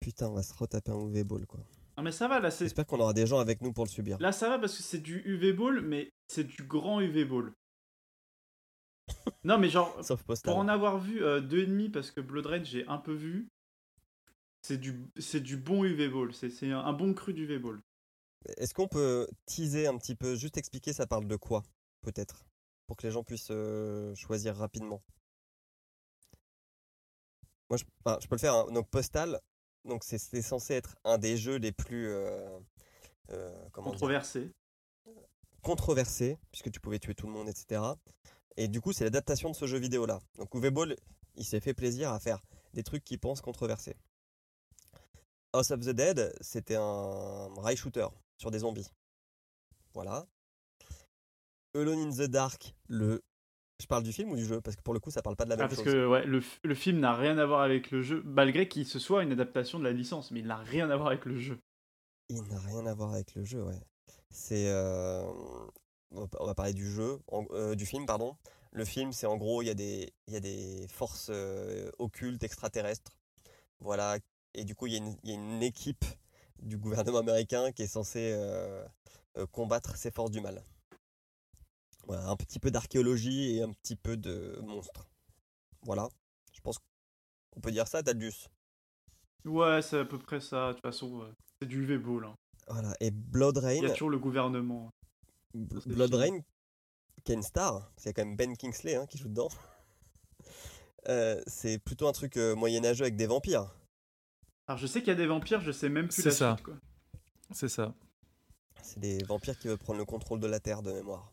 Putain, 0.00 0.26
on 0.28 0.34
va 0.34 0.42
se 0.42 0.52
retaper 0.54 0.90
un 0.92 1.00
UV 1.06 1.24
Ball, 1.24 1.46
quoi. 1.46 1.60
Ah, 1.98 2.02
mais 2.02 2.12
ça 2.12 2.28
va, 2.28 2.38
là, 2.38 2.52
c'est. 2.52 2.64
J'espère 2.64 2.86
qu'on 2.86 3.00
aura 3.00 3.12
des 3.12 3.26
gens 3.26 3.40
avec 3.40 3.60
nous 3.60 3.72
pour 3.72 3.84
le 3.84 3.90
subir. 3.90 4.18
Là, 4.20 4.30
ça 4.30 4.48
va 4.48 4.60
parce 4.60 4.76
que 4.76 4.84
c'est 4.84 5.00
du 5.00 5.20
UV 5.24 5.52
Ball, 5.52 5.80
mais 5.80 6.12
c'est 6.28 6.44
du 6.44 6.62
grand 6.62 7.00
UV 7.00 7.24
Ball. 7.24 7.52
non, 9.42 9.58
mais 9.58 9.68
genre, 9.68 9.98
Sauf 10.04 10.22
pour 10.22 10.56
en 10.58 10.68
avoir 10.68 11.00
vu 11.00 11.24
euh, 11.24 11.40
deux 11.40 11.58
et 11.58 11.66
demi, 11.66 11.88
parce 11.88 12.12
que 12.12 12.20
Blood 12.20 12.46
Rain, 12.46 12.62
j'ai 12.62 12.86
un 12.86 12.98
peu 12.98 13.12
vu, 13.12 13.48
c'est 14.62 14.78
du, 14.78 15.10
c'est 15.18 15.40
du 15.40 15.56
bon 15.56 15.84
UV 15.84 16.08
Ball. 16.08 16.32
C'est 16.32 16.50
c'est 16.50 16.70
un, 16.70 16.92
bon 16.92 17.14
cru 17.14 17.34
d'UV 17.34 17.58
Ball. 17.58 17.80
Est-ce 18.58 18.74
qu'on 18.74 18.86
peut 18.86 19.26
teaser 19.46 19.88
un 19.88 19.98
petit 19.98 20.14
peu, 20.14 20.36
juste 20.36 20.56
expliquer 20.56 20.92
ça 20.92 21.08
parle 21.08 21.26
de 21.26 21.34
quoi, 21.34 21.64
peut-être, 22.02 22.44
pour 22.86 22.96
que 22.96 23.08
les 23.08 23.12
gens 23.12 23.24
puissent 23.24 23.50
euh, 23.50 24.14
choisir 24.14 24.54
rapidement? 24.54 25.02
Moi, 27.70 27.76
je, 27.76 27.84
enfin, 28.04 28.18
je 28.22 28.28
peux 28.28 28.36
le 28.36 28.40
faire. 28.40 28.54
hein. 28.54 28.66
Donc, 28.70 28.88
Postal, 28.88 29.40
donc 29.88 30.04
c'est 30.04 30.18
c'est 30.18 30.42
censé 30.42 30.74
être 30.74 30.96
un 31.04 31.18
des 31.18 31.36
jeux 31.36 31.56
les 31.56 31.72
plus 31.72 32.08
euh, 32.08 32.58
euh, 33.30 33.50
dire, 33.50 33.72
Controversé. 33.72 34.52
controversés, 35.62 36.38
puisque 36.50 36.70
tu 36.70 36.80
pouvais 36.80 36.98
tuer 36.98 37.14
tout 37.14 37.26
le 37.26 37.32
monde, 37.32 37.48
etc. 37.48 37.82
Et 38.56 38.68
du 38.68 38.80
coup, 38.80 38.92
c'est 38.92 39.04
l'adaptation 39.04 39.50
de 39.50 39.54
ce 39.54 39.66
jeu 39.66 39.78
vidéo-là. 39.78 40.20
Donc, 40.36 40.54
Uwe 40.54 40.70
Ball, 40.70 40.96
il 41.36 41.44
s'est 41.44 41.60
fait 41.60 41.74
plaisir 41.74 42.10
à 42.12 42.18
faire 42.20 42.40
des 42.74 42.82
trucs 42.82 43.04
qu'il 43.04 43.18
pense 43.18 43.40
controversés. 43.40 43.96
House 45.52 45.70
of 45.70 45.80
the 45.80 45.90
Dead, 45.90 46.34
c'était 46.40 46.76
un 46.76 47.48
rail 47.60 47.76
shooter 47.76 48.06
sur 48.36 48.50
des 48.50 48.60
zombies. 48.60 48.88
Voilà. 49.94 50.26
Alone 51.74 51.98
in 51.98 52.10
the 52.10 52.28
Dark, 52.28 52.74
le. 52.88 53.22
Je 53.80 53.86
parle 53.86 54.02
du 54.02 54.12
film 54.12 54.32
ou 54.32 54.36
du 54.36 54.44
jeu? 54.44 54.60
Parce 54.60 54.76
que 54.76 54.82
pour 54.82 54.92
le 54.94 55.00
coup, 55.00 55.10
ça 55.10 55.22
parle 55.22 55.36
pas 55.36 55.44
de 55.44 55.50
la 55.50 55.56
même 55.56 55.66
Ah, 55.66 55.68
parce 55.68 55.82
chose. 55.82 55.92
que 55.92 56.06
ouais, 56.06 56.24
le, 56.26 56.74
film 56.74 56.98
n'a 56.98 57.14
rien 57.14 57.38
à 57.38 57.46
voir 57.46 57.60
avec 57.62 57.90
le 57.92 58.02
jeu, 58.02 58.22
malgré 58.24 58.68
qu'il 58.68 58.84
se 58.86 58.98
soit 58.98 59.22
une 59.22 59.30
adaptation 59.32 59.78
de 59.78 59.84
la 59.84 59.92
licence, 59.92 60.30
mais 60.32 60.40
il 60.40 60.46
n'a 60.46 60.56
rien 60.56 60.90
à 60.90 60.96
voir 60.96 61.08
avec 61.08 61.24
le 61.24 61.38
jeu. 61.38 61.58
Il 62.28 62.42
n'a 62.42 62.58
rien 62.58 62.86
à 62.86 62.94
voir 62.94 63.12
avec 63.14 63.34
le 63.34 63.44
jeu, 63.44 63.62
ouais. 63.62 63.80
C'est. 64.30 64.68
euh, 64.68 65.22
On 66.10 66.26
va- 66.46 66.54
parler 66.54 66.72
du 66.72 66.90
jeu, 66.90 67.18
en- 67.30 67.44
euh, 67.50 67.74
du 67.74 67.84
film, 67.84 68.06
pardon. 68.06 68.34
Le 68.72 68.84
film, 68.86 69.12
c'est 69.12 69.26
en 69.26 69.36
gros, 69.36 69.60
il 69.62 69.66
y 69.66 69.70
a 69.70 69.74
des, 69.74 70.10
y 70.26 70.36
a 70.36 70.40
des 70.40 70.86
forces 70.88 71.28
euh, 71.30 71.90
occultes 71.98 72.42
extraterrestres. 72.42 73.12
Voilà. 73.80 74.16
Et 74.54 74.64
du 74.64 74.74
coup, 74.74 74.86
il 74.86 74.94
y, 74.94 74.96
a 74.96 74.98
une- 74.98 75.16
il 75.22 75.30
y 75.30 75.32
a 75.32 75.36
une 75.36 75.62
équipe 75.62 76.04
du 76.62 76.78
gouvernement 76.78 77.18
américain 77.18 77.72
qui 77.72 77.82
est 77.82 77.86
censée 77.86 78.32
euh, 78.34 78.82
euh, 79.36 79.46
combattre 79.46 79.96
ces 79.96 80.10
forces 80.10 80.30
du 80.30 80.40
mal. 80.40 80.62
Voilà, 82.08 82.26
un 82.28 82.36
petit 82.36 82.58
peu 82.58 82.70
d'archéologie 82.72 83.56
et 83.56 83.62
un 83.62 83.70
petit 83.70 83.94
peu 83.94 84.16
de 84.16 84.58
monstres. 84.62 85.06
Voilà. 85.82 86.08
Je 86.52 86.60
pense 86.60 86.78
qu'on 87.52 87.60
peut 87.60 87.70
dire 87.70 87.86
ça, 87.86 88.02
Daldus. 88.02 88.48
Ouais, 89.44 89.80
c'est 89.82 90.00
à 90.00 90.04
peu 90.04 90.18
près 90.18 90.40
ça. 90.40 90.68
De 90.68 90.72
toute 90.72 90.82
façon, 90.82 91.22
c'est 91.60 91.68
du 91.68 91.82
UV 91.84 91.98
Ball. 91.98 92.24
hein. 92.24 92.34
Voilà. 92.66 92.94
Et 93.00 93.10
Blood 93.10 93.58
Rain. 93.58 93.74
Il 93.74 93.82
y 93.82 93.86
a 93.86 93.90
toujours 93.90 94.10
le 94.10 94.18
gouvernement. 94.18 94.90
Bl- 95.54 95.80
c'est 95.82 95.90
Blood. 95.90 96.14
Rain, 96.14 96.40
qui 97.24 97.32
est 97.32 97.34
une 97.34 97.42
star, 97.42 97.90
parce 97.90 97.96
qu'il 98.02 98.06
y 98.06 98.08
a 98.08 98.12
quand 98.14 98.24
même 98.24 98.36
Ben 98.36 98.56
Kingsley 98.56 98.96
hein, 98.96 99.06
qui 99.06 99.18
joue 99.18 99.28
dedans. 99.28 99.48
Euh, 101.08 101.40
c'est 101.46 101.78
plutôt 101.78 102.06
un 102.08 102.12
truc 102.12 102.36
euh, 102.36 102.54
moyenâgeux 102.54 103.04
avec 103.04 103.16
des 103.16 103.26
vampires. 103.26 103.72
Alors, 104.66 104.76
je 104.78 104.86
sais 104.86 104.98
qu'il 104.98 105.08
y 105.08 105.12
a 105.12 105.14
des 105.14 105.26
vampires, 105.28 105.60
je 105.60 105.72
sais 105.72 105.88
même 105.88 106.08
plus 106.08 106.20
C'est 106.22 106.28
la 106.28 106.34
ça. 106.34 106.54
suite, 106.56 106.64
quoi. 106.66 106.74
C'est 107.52 107.68
ça. 107.68 107.94
C'est 108.82 108.98
des 108.98 109.22
vampires 109.24 109.58
qui 109.58 109.68
veulent 109.68 109.78
prendre 109.78 109.98
le 110.00 110.04
contrôle 110.04 110.38
de 110.40 110.46
la 110.46 110.60
Terre 110.60 110.82
de 110.82 110.92
mémoire. 110.92 111.32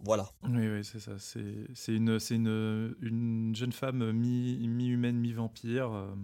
Voilà. 0.00 0.30
Oui, 0.44 0.68
oui, 0.68 0.84
c'est 0.84 1.00
ça. 1.00 1.18
C'est 1.18 1.66
c'est 1.74 1.94
une, 1.94 2.18
c'est 2.18 2.34
une, 2.36 2.94
une 3.00 3.54
jeune 3.56 3.72
femme 3.72 4.12
mi- 4.12 4.66
mi-humaine, 4.68 5.16
mi-vampire 5.16 5.90
euh, 5.92 6.14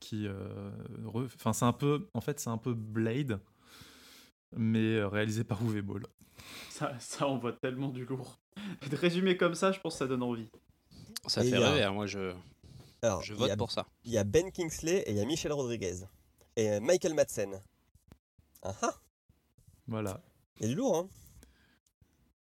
qui. 0.00 0.26
euh, 0.26 0.70
re- 1.04 1.24
Enfin, 1.34 1.52
c'est 1.52 1.64
un 1.64 1.72
peu. 1.72 2.08
En 2.14 2.20
fait, 2.20 2.38
c'est 2.38 2.50
un 2.50 2.58
peu 2.58 2.74
Blade, 2.74 3.40
mais 4.56 4.96
euh, 4.96 5.08
réalisé 5.08 5.42
par 5.44 5.62
Uwe 5.64 5.82
Ball. 5.82 6.02
Ça, 6.70 6.92
ça 7.00 7.26
envoie 7.26 7.52
tellement 7.52 7.88
du 7.88 8.04
lourd. 8.04 8.38
De 8.90 8.96
résumer 8.96 9.36
comme 9.36 9.54
ça, 9.54 9.72
je 9.72 9.80
pense 9.80 9.94
que 9.94 9.98
ça 10.00 10.06
donne 10.06 10.22
envie. 10.22 10.48
Ça 11.26 11.44
Et 11.44 11.50
fait 11.50 11.56
a- 11.56 11.70
rêver, 11.70 11.82
hein, 11.84 11.92
moi 11.92 12.06
je, 12.06 12.32
Alors, 13.02 13.22
je 13.22 13.34
vote 13.34 13.50
a, 13.50 13.56
pour 13.56 13.70
ça. 13.72 13.86
il 14.04 14.12
y 14.12 14.18
a 14.18 14.24
Ben 14.24 14.50
Kingsley 14.52 14.98
et 15.06 15.10
il 15.12 15.16
y 15.16 15.20
a 15.20 15.24
Michel 15.24 15.52
Rodriguez. 15.52 16.04
Et 16.56 16.78
Michael 16.80 17.14
Madsen. 17.14 17.60
Ah 18.62 18.74
ah 18.82 18.94
Voilà. 19.86 20.20
Il 20.60 20.62
y 20.62 20.66
a 20.66 20.68
du 20.68 20.74
lourd, 20.76 20.96
hein 20.96 21.08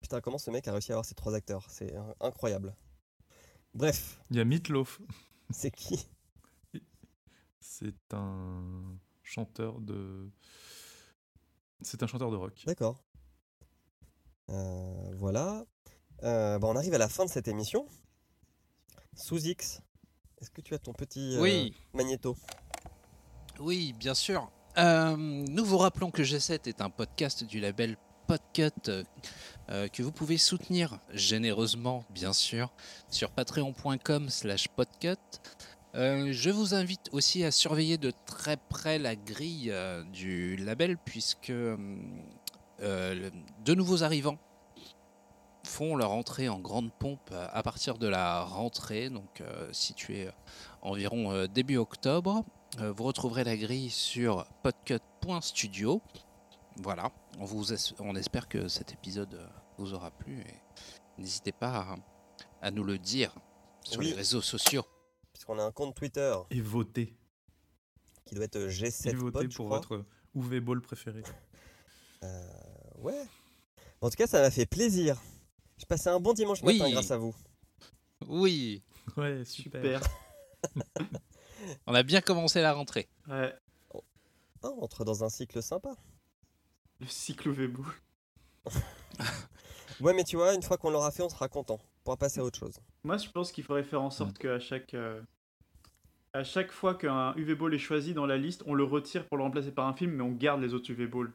Putain, 0.05 0.21
comment 0.21 0.37
ce 0.37 0.51
mec 0.51 0.69
a 0.69 0.73
réussi 0.73 0.93
à 0.93 0.97
avoir 0.97 1.07
ces 1.07 1.15
trois 1.15 1.35
acteurs? 1.35 1.65
C'est 1.71 1.97
euh, 1.97 2.03
incroyable. 2.21 2.77
Bref, 3.73 4.21
Il 4.31 4.37
y 4.37 4.41
a 4.41 4.45
Meatloaf. 4.45 5.01
c'est 5.51 5.71
qui? 5.71 6.07
C'est 7.59 8.13
un 8.13 8.99
chanteur 9.23 9.81
de. 9.81 10.31
C'est 11.81 12.03
un 12.03 12.07
chanteur 12.07 12.31
de 12.31 12.37
rock. 12.37 12.63
D'accord. 12.67 13.03
Euh, 14.51 15.15
voilà. 15.17 15.65
Euh, 16.23 16.59
bah, 16.59 16.69
on 16.69 16.77
arrive 16.77 16.93
à 16.93 16.99
la 16.99 17.09
fin 17.09 17.25
de 17.25 17.31
cette 17.31 17.49
émission. 17.49 17.89
Sous 19.17 19.39
X, 19.47 19.81
est-ce 20.39 20.51
que 20.51 20.61
tu 20.61 20.75
as 20.75 20.79
ton 20.79 20.93
petit 20.93 21.37
euh, 21.39 21.41
Oui. 21.41 21.75
magnéto? 21.95 22.37
Oui, 23.59 23.95
bien 23.95 24.13
sûr. 24.13 24.53
Euh, 24.77 25.17
nous 25.17 25.65
vous 25.65 25.79
rappelons 25.79 26.11
que 26.11 26.21
G7 26.21 26.69
est 26.69 26.83
un 26.83 26.91
podcast 26.91 27.43
du 27.45 27.59
label 27.59 27.97
Podcut 28.27 28.71
euh, 28.89 29.05
euh, 29.71 29.89
que 29.89 30.03
vous 30.03 30.13
pouvez 30.13 30.37
soutenir 30.39 30.99
généreusement, 31.13 32.05
bien 32.11 32.33
sûr, 32.33 32.71
sur 33.09 33.31
patreon.com 33.31 34.29
slash 34.29 34.69
podcut. 34.69 35.17
Euh, 35.95 36.33
je 36.33 36.51
vous 36.51 36.75
invite 36.75 37.09
aussi 37.13 37.45
à 37.45 37.51
surveiller 37.51 37.99
de 37.99 38.13
très 38.27 38.57
près 38.57 38.99
la 38.99 39.17
grille 39.17 39.73
du 40.13 40.57
label 40.57 40.97
puisque 41.05 41.53
de 41.53 43.31
nouveaux 43.75 44.03
arrivants 44.03 44.39
font 45.67 45.97
leur 45.97 46.11
entrée 46.11 46.49
en 46.49 46.59
grande 46.59 46.93
pompe 46.93 47.33
à 47.33 47.63
partir 47.63 47.97
de 47.97 48.09
la 48.09 48.43
rentrée, 48.43 49.09
donc 49.09 49.43
située 49.73 50.29
environ 50.83 51.47
début 51.47 51.77
octobre. 51.77 52.45
Vous 52.79 53.05
retrouverez 53.05 53.45
la 53.45 53.57
grille 53.57 53.91
sur 53.91 54.47
podcut.studio. 54.63 56.03
Voilà, 56.77 57.13
on, 57.39 57.45
vous 57.45 57.73
es- 57.73 57.95
on 58.01 58.17
espère 58.17 58.49
que 58.49 58.69
cet 58.69 58.93
épisode 58.93 59.35
euh, 59.35 59.47
vous 59.79 59.95
aura 59.95 60.11
plu 60.11 60.41
et 60.41 60.55
n'hésitez 61.19 61.53
pas 61.53 61.77
à, 61.81 61.97
à 62.63 62.71
nous 62.71 62.83
le 62.85 62.99
dire 62.99 63.35
sur 63.85 64.01
Oui. 64.01 64.07
les 64.09 64.13
réseaux 64.15 64.43
sociaux. 64.43 64.85
Puisqu'on 65.33 65.59
a 65.59 65.63
un 65.65 65.73
compte 65.73 65.95
Twitter 65.95 66.35
Et 66.51 66.61
voter. 66.61 67.17
qui 68.25 68.35
doit 68.35 68.45
être 68.45 68.57
Et 68.57 68.69
G7 68.69 69.15
voter 69.15 69.33
Pod, 69.41 69.51
je 69.51 69.57
pour 69.57 69.67
crois. 69.67 69.79
votre 69.79 70.05
Uwe 70.35 70.61
Ball 70.61 70.81
préféré. 70.81 71.23
Euh, 72.23 72.49
ouais. 73.01 73.23
En 74.01 74.09
tout 74.09 74.17
cas, 74.17 74.27
ça 74.27 74.41
m'a 74.41 74.51
fait 74.51 74.65
plaisir. 74.65 75.21
J'ai 75.77 75.85
passé 75.85 76.09
un 76.09 76.19
bon 76.19 76.33
dimanche 76.33 76.61
Oui. 76.63 76.79
matin 76.79 76.91
grâce 76.91 77.11
à 77.11 77.19
vous. 77.19 77.35
Oui, 78.27 78.83
Ouais, 79.19 79.45
super. 79.45 80.01
Super. 80.03 80.09
on 81.87 81.95
a 81.95 82.03
bien 82.03 82.23
commencé 82.23 82.63
la 82.63 82.73
rentrée. 82.73 83.11
Ouais. 83.29 83.53
Ah, 84.63 84.71
on 84.79 84.83
entre 84.85 85.05
dans 85.05 85.23
un 85.23 85.29
cycle 85.29 85.63
sympa. 85.63 85.95
Le 87.01 87.07
cycle 87.07 87.49
UV 87.49 87.69
Ball. 87.69 87.85
Ouais, 90.01 90.13
mais 90.13 90.25
tu 90.25 90.35
vois, 90.37 90.55
une 90.55 90.63
fois 90.63 90.77
qu'on 90.77 90.91
l'aura 90.91 91.13
fait, 91.13 91.23
on 91.23 91.29
sera 91.29 91.49
content. 91.49 91.79
On 91.81 92.03
pourra 92.03 92.17
passer 92.17 92.41
à 92.41 92.45
autre 92.45 92.59
chose. 92.59 92.75
Moi, 93.05 93.17
je 93.17 93.29
pense 93.31 93.53
qu'il 93.53 93.63
faudrait 93.63 93.85
faire 93.85 94.03
en 94.03 94.11
sorte 94.11 94.37
qu'à 94.39 94.59
chaque, 94.59 94.93
euh, 94.93 95.23
à 96.33 96.43
chaque 96.43 96.73
fois 96.73 96.97
qu'un 96.97 97.33
UV 97.37 97.55
Ball 97.55 97.73
est 97.75 97.79
choisi 97.79 98.13
dans 98.13 98.27
la 98.27 98.37
liste, 98.37 98.65
on 98.67 98.75
le 98.75 98.83
retire 98.83 99.25
pour 99.29 99.37
le 99.39 99.45
remplacer 99.45 99.71
par 99.71 99.87
un 99.87 99.95
film, 99.95 100.11
mais 100.11 100.23
on 100.25 100.33
garde 100.33 100.61
les 100.61 100.75
autres 100.75 100.91
UV 100.91 101.07
Balls. 101.07 101.33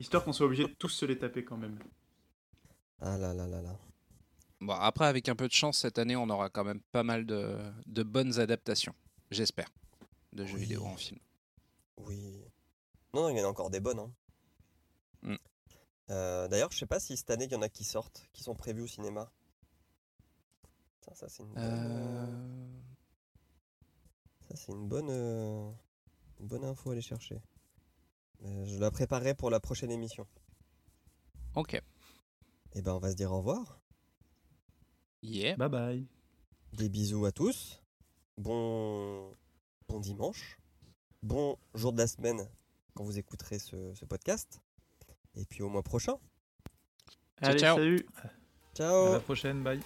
Histoire 0.00 0.24
qu'on 0.24 0.32
soit 0.32 0.46
obligé 0.46 0.64
de 0.64 0.74
tous 0.80 0.88
se 0.88 1.06
les 1.06 1.16
taper 1.16 1.44
quand 1.44 1.56
même. 1.56 1.78
Ah 3.00 3.16
là 3.16 3.32
là 3.32 3.46
là 3.46 3.62
là. 3.62 3.76
Bon, 4.60 4.72
après, 4.74 5.06
avec 5.06 5.28
un 5.28 5.36
peu 5.36 5.46
de 5.46 5.52
chance, 5.52 5.78
cette 5.78 5.98
année, 5.98 6.16
on 6.16 6.28
aura 6.30 6.50
quand 6.50 6.64
même 6.64 6.80
pas 6.90 7.04
mal 7.04 7.24
de, 7.24 7.56
de 7.86 8.02
bonnes 8.02 8.40
adaptations, 8.40 8.94
j'espère, 9.30 9.68
de 10.32 10.44
jeux 10.44 10.54
Oui. 10.56 10.62
vidéo 10.62 10.84
en 10.84 10.96
film. 10.96 11.20
Oui. 11.98 12.42
Non, 13.14 13.22
non, 13.22 13.28
il 13.30 13.38
y 13.38 13.40
en 13.40 13.44
a 13.44 13.48
encore 13.48 13.70
des 13.70 13.80
bonnes. 13.80 14.00
hein. 14.00 14.10
Mm. 15.22 15.34
Euh, 16.10 16.48
D'ailleurs, 16.48 16.70
je 16.72 16.78
sais 16.78 16.86
pas 16.86 17.00
si 17.00 17.16
cette 17.16 17.30
année 17.30 17.44
il 17.46 17.52
y 17.52 17.56
en 17.56 17.62
a 17.62 17.68
qui 17.68 17.84
sortent, 17.84 18.26
qui 18.32 18.42
sont 18.42 18.54
prévus 18.54 18.82
au 18.82 18.86
cinéma. 18.86 19.30
Putain, 21.00 21.14
ça 21.14 21.28
c'est 21.28 21.42
une 21.42 21.52
bonne. 21.54 21.64
euh, 21.64 22.26
Euh, 22.26 22.80
Ça 24.48 24.56
c'est 24.56 24.72
une 24.72 24.88
bonne, 24.88 25.10
euh, 25.10 25.70
une 26.40 26.46
bonne 26.46 26.64
info 26.64 26.90
à 26.90 26.92
aller 26.92 27.02
chercher. 27.02 27.40
Euh, 28.44 28.64
je 28.66 28.78
la 28.78 28.90
préparerai 28.90 29.34
pour 29.34 29.50
la 29.50 29.60
prochaine 29.60 29.90
émission. 29.90 30.26
Ok. 31.54 31.74
Et 32.74 32.82
ben 32.82 32.94
on 32.94 32.98
va 32.98 33.10
se 33.10 33.16
dire 33.16 33.32
au 33.32 33.38
revoir. 33.38 33.80
Yeah. 35.22 35.56
Bye 35.56 35.68
bye. 35.68 36.06
Des 36.74 36.88
bisous 36.88 37.24
à 37.26 37.32
tous. 37.32 37.82
Bon, 38.36 39.36
bon 39.88 39.98
dimanche. 40.00 40.58
Bon 41.22 41.58
jour 41.74 41.92
de 41.92 41.98
la 41.98 42.06
semaine 42.06 42.48
quand 42.94 43.02
vous 43.04 43.18
écouterez 43.18 43.58
ce, 43.58 43.92
ce 43.94 44.04
podcast. 44.04 44.60
Et 45.36 45.44
puis 45.44 45.62
au 45.62 45.68
mois 45.68 45.82
prochain. 45.82 46.14
Ciao, 47.40 47.50
Allez, 47.50 47.58
ciao. 47.58 47.76
salut 47.76 48.06
À 48.22 48.28
Ciao 48.74 49.12
la 49.12 49.20
prochaine. 49.20 49.62
Bye. 49.62 49.80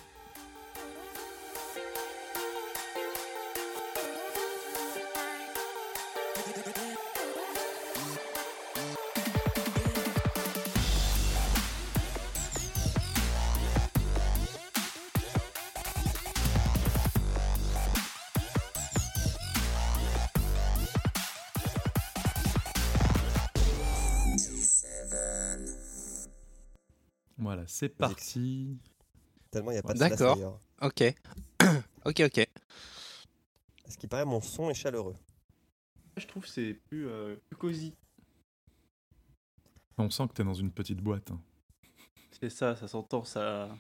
C'est 27.83 27.89
parti. 27.89 28.79
Tellement 29.51 29.73
il 29.73 29.75
n'y 29.75 29.79
a 29.79 29.83
pas 29.83 29.93
de 29.95 29.99
D'accord. 29.99 30.61
Ok. 30.83 31.03
ok, 32.05 32.21
ok. 32.27 32.39
À 33.85 33.91
ce 33.91 33.97
qui 33.99 34.07
paraît, 34.07 34.25
mon 34.25 34.41
son 34.41 34.71
est 34.71 34.75
chaleureux. 34.75 35.17
Je 36.17 36.27
trouve 36.29 36.45
que 36.45 36.49
c'est 36.49 36.75
plus, 36.75 37.09
euh, 37.09 37.35
plus 37.49 37.57
cosy. 37.57 37.95
On 39.99 40.11
sent 40.11 40.29
que 40.29 40.33
t'es 40.35 40.45
dans 40.45 40.55
une 40.55 40.71
petite 40.71 41.01
boîte. 41.01 41.31
hein. 41.33 41.41
C'est 42.41 42.51
ça, 42.51 42.75
ça 42.77 42.87
s'entend, 42.89 43.25
ça... 43.25 43.77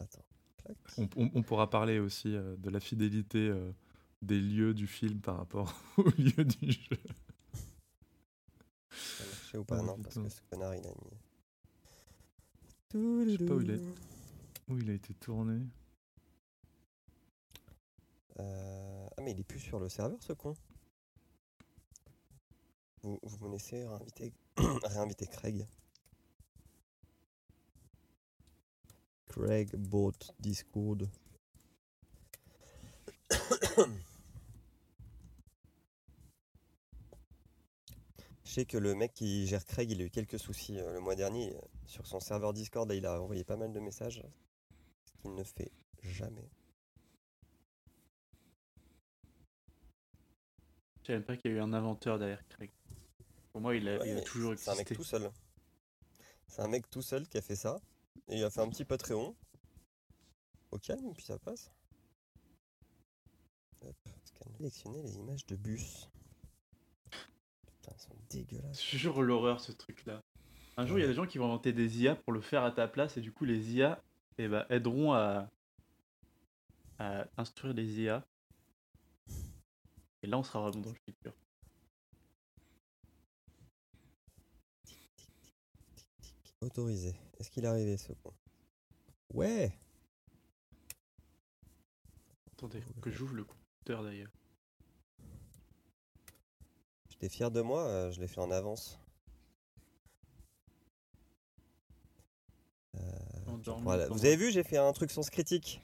Attends. 0.00 0.24
Clac. 0.58 0.76
On, 0.98 1.08
on- 1.16 1.30
on 1.34 1.42
pourra 1.42 1.68
parler 1.70 1.98
aussi 1.98 2.34
euh, 2.36 2.56
de 2.56 2.70
la 2.70 2.78
fidélité 2.80 3.48
euh, 3.48 3.72
des 4.22 4.40
lieux 4.40 4.74
du 4.74 4.86
film 4.86 5.20
par 5.20 5.36
rapport 5.38 5.74
au 5.96 6.04
lieu 6.18 6.44
du 6.44 6.70
jeu. 6.72 6.96
Ça 8.90 9.24
a 9.24 9.26
marché 9.26 9.58
ou 9.58 9.64
pas? 9.64 9.78
Oh, 9.80 9.84
Non, 9.84 9.96
parce 10.02 10.14
putain. 10.16 10.22
que 10.28 10.28
ce 10.34 10.40
connard 10.50 10.74
il 10.74 10.86
a 10.86 10.90
mis. 10.90 11.18
Je 12.94 13.36
sais 13.38 13.44
pas 13.46 13.54
où 13.54 13.60
il 13.60 13.70
est. 13.70 13.80
Où 14.68 14.78
il 14.78 14.90
a 14.90 14.94
été 14.94 15.14
tourné. 15.14 15.60
Euh, 18.38 19.08
Ah, 19.16 19.22
mais 19.22 19.32
il 19.32 19.40
est 19.40 19.44
plus 19.44 19.60
sur 19.60 19.78
le 19.78 19.88
serveur 19.88 20.22
ce 20.22 20.32
con. 20.32 20.56
Vous, 23.02 23.18
vous 23.22 23.46
me 23.46 23.52
laissez 23.52 23.86
réinviter, 23.86 24.32
réinviter 24.84 25.26
Craig. 25.26 25.66
Craig 29.26 29.74
bought 29.76 30.32
Discord. 30.40 31.08
Je 38.52 38.56
sais 38.56 38.66
que 38.66 38.76
le 38.76 38.94
mec 38.94 39.14
qui 39.14 39.46
gère 39.46 39.64
Craig, 39.64 39.90
il 39.90 40.02
a 40.02 40.04
eu 40.04 40.10
quelques 40.10 40.38
soucis 40.38 40.78
euh, 40.78 40.92
le 40.92 41.00
mois 41.00 41.14
dernier. 41.14 41.56
Sur 41.86 42.06
son 42.06 42.20
serveur 42.20 42.52
Discord, 42.52 42.92
il 42.92 43.06
a 43.06 43.18
envoyé 43.18 43.44
pas 43.44 43.56
mal 43.56 43.72
de 43.72 43.80
messages. 43.80 44.22
Ce 45.06 45.22
qu'il 45.22 45.34
ne 45.34 45.42
fait 45.42 45.72
jamais. 46.02 46.50
Je 51.00 51.06
savais 51.06 51.18
même 51.20 51.24
pas 51.24 51.38
qu'il 51.38 51.50
y 51.50 51.54
a 51.54 51.56
eu 51.56 51.60
un 51.60 51.72
inventeur 51.72 52.18
derrière 52.18 52.46
Craig. 52.48 52.70
Pour 53.52 53.62
moi, 53.62 53.74
il 53.74 53.88
a, 53.88 53.96
Ouais, 53.96 54.08
il 54.08 54.12
a 54.12 54.14
mais 54.16 54.22
toujours 54.22 54.52
C'est 54.58 54.68
un 54.68 54.74
mec 54.74 54.80
existé. 54.82 54.96
tout 54.96 55.04
seul. 55.04 55.30
C'est 56.46 56.60
un 56.60 56.68
mec 56.68 56.90
tout 56.90 57.00
seul 57.00 57.26
qui 57.26 57.38
a 57.38 57.40
fait 57.40 57.56
ça. 57.56 57.80
Et 58.28 58.36
il 58.36 58.44
a 58.44 58.50
fait 58.50 58.60
un 58.60 58.68
petit 58.68 58.84
Patreon. 58.84 59.34
Au 60.72 60.78
calme, 60.78 61.14
puis 61.14 61.24
ça 61.24 61.38
passe. 61.38 61.70
Hop. 63.80 63.96
Sélectionner 64.58 65.00
les 65.00 65.16
images 65.16 65.46
de 65.46 65.56
bus. 65.56 66.11
Putain, 67.82 67.94
elles 67.94 68.00
sont 68.00 68.16
dégueulasses. 68.30 68.80
C'est 68.80 68.90
toujours 68.92 69.22
l'horreur 69.22 69.60
ce 69.60 69.72
truc-là. 69.72 70.22
Un 70.76 70.86
jour, 70.86 70.98
il 70.98 71.02
y 71.02 71.04
a 71.04 71.08
des 71.08 71.14
gens 71.14 71.26
qui 71.26 71.38
vont 71.38 71.46
inventer 71.46 71.72
des 71.72 72.02
IA 72.02 72.14
pour 72.14 72.32
le 72.32 72.40
faire 72.40 72.62
à 72.62 72.70
ta 72.70 72.86
place, 72.86 73.16
et 73.16 73.20
du 73.20 73.32
coup, 73.32 73.44
les 73.44 73.74
IA 73.74 74.00
eh 74.38 74.48
ben, 74.48 74.64
aideront 74.70 75.12
à, 75.12 75.48
à 76.98 77.26
instruire 77.36 77.74
les 77.74 78.00
IA. 78.00 78.24
Et 80.22 80.28
là, 80.28 80.38
on 80.38 80.42
sera 80.44 80.60
vraiment 80.60 80.80
dans 80.80 80.90
le 80.90 80.96
futur. 81.04 81.32
Autorisé. 86.60 87.16
Est-ce 87.38 87.50
qu'il 87.50 87.64
est 87.64 87.68
arrivé 87.68 87.96
ce 87.96 88.12
con? 88.12 88.32
Ouais 89.34 89.76
Attendez, 92.52 92.80
faut 92.80 93.00
que 93.00 93.10
j'ouvre 93.10 93.34
le 93.34 93.44
compteur 93.44 94.04
d'ailleurs. 94.04 94.30
Fier 97.28 97.50
de 97.50 97.60
moi, 97.60 97.82
euh, 97.86 98.10
je 98.12 98.20
l'ai 98.20 98.26
fait 98.28 98.40
en 98.40 98.50
avance. 98.50 98.98
Euh, 102.96 103.00
voilà. 103.82 104.04
pendant- 104.04 104.14
Vous 104.16 104.24
avez 104.26 104.36
vu, 104.36 104.50
j'ai 104.50 104.62
fait 104.64 104.76
un 104.78 104.92
truc 104.92 105.10
sens 105.10 105.30
critique. 105.30 105.80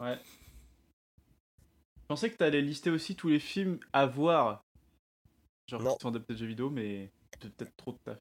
Ouais. 0.00 0.18
Je 1.96 2.06
pensais 2.08 2.30
que 2.30 2.36
t'allais 2.36 2.60
lister 2.60 2.90
aussi 2.90 3.16
tous 3.16 3.28
les 3.28 3.38
films 3.38 3.78
à 3.92 4.06
voir. 4.06 4.64
Genre 5.68 5.82
Non. 5.82 5.94
qui 5.94 6.02
sont 6.02 6.08
adaptés 6.08 6.34
de 6.34 6.38
jeux 6.38 6.46
vidéo, 6.46 6.68
mais 6.70 7.10
peut-être 7.40 7.74
trop 7.76 7.92
de 7.92 7.98
taf. 8.04 8.18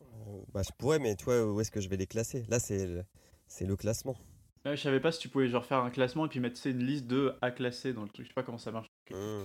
Euh, 0.00 0.40
bah, 0.52 0.62
je 0.62 0.70
pourrais, 0.78 0.98
mais 1.00 1.16
toi, 1.16 1.44
où 1.44 1.60
est-ce 1.60 1.70
que 1.70 1.80
je 1.80 1.88
vais 1.88 1.96
les 1.96 2.06
classer? 2.06 2.44
Là, 2.48 2.58
c'est 2.60 2.86
le, 2.86 3.04
c'est 3.48 3.66
le 3.66 3.76
classement. 3.76 4.16
Ouais, 4.64 4.76
je 4.76 4.82
savais 4.82 5.00
pas 5.00 5.10
si 5.10 5.18
tu 5.18 5.28
pouvais 5.28 5.48
genre 5.48 5.66
faire 5.66 5.78
un 5.78 5.90
classement 5.90 6.24
et 6.26 6.28
puis 6.28 6.38
mettre 6.38 6.64
une 6.66 6.84
liste 6.84 7.06
de 7.08 7.34
à 7.42 7.50
classer 7.50 7.92
dans 7.92 8.04
le 8.04 8.08
truc. 8.08 8.26
Je 8.26 8.30
sais 8.30 8.34
pas 8.34 8.44
comment 8.44 8.58
ça 8.58 8.70
marche. 8.70 8.86
Hmm. 9.10 9.42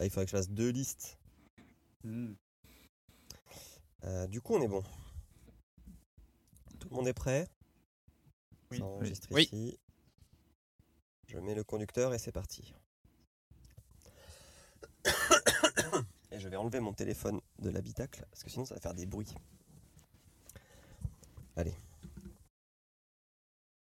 Il 0.00 0.10
faudrait 0.10 0.24
que 0.26 0.30
je 0.30 0.36
fasse 0.36 0.50
deux 0.50 0.70
listes. 0.70 1.18
Hmm. 2.02 2.34
Euh, 4.04 4.26
du 4.26 4.40
coup, 4.40 4.54
on 4.54 4.62
est 4.62 4.68
bon. 4.68 4.82
Tout 6.78 6.88
le 6.90 6.96
monde 6.96 7.08
est 7.08 7.14
prêt? 7.14 7.48
Oui. 8.70 8.78
Ça 8.78 8.84
enregistre 8.84 9.28
Oui. 9.30 9.44
ici. 9.44 9.78
Je 11.28 11.38
mets 11.38 11.54
le 11.54 11.64
conducteur 11.64 12.12
et 12.12 12.18
c'est 12.18 12.32
parti. 12.32 12.74
Et 16.30 16.40
je 16.40 16.48
vais 16.48 16.56
enlever 16.56 16.80
mon 16.80 16.92
téléphone 16.92 17.40
de 17.60 17.70
l'habitacle 17.70 18.26
parce 18.30 18.42
que 18.42 18.50
sinon 18.50 18.64
ça 18.64 18.74
va 18.74 18.80
faire 18.80 18.94
des 18.94 19.06
bruits. 19.06 19.32
Allez, 21.56 21.74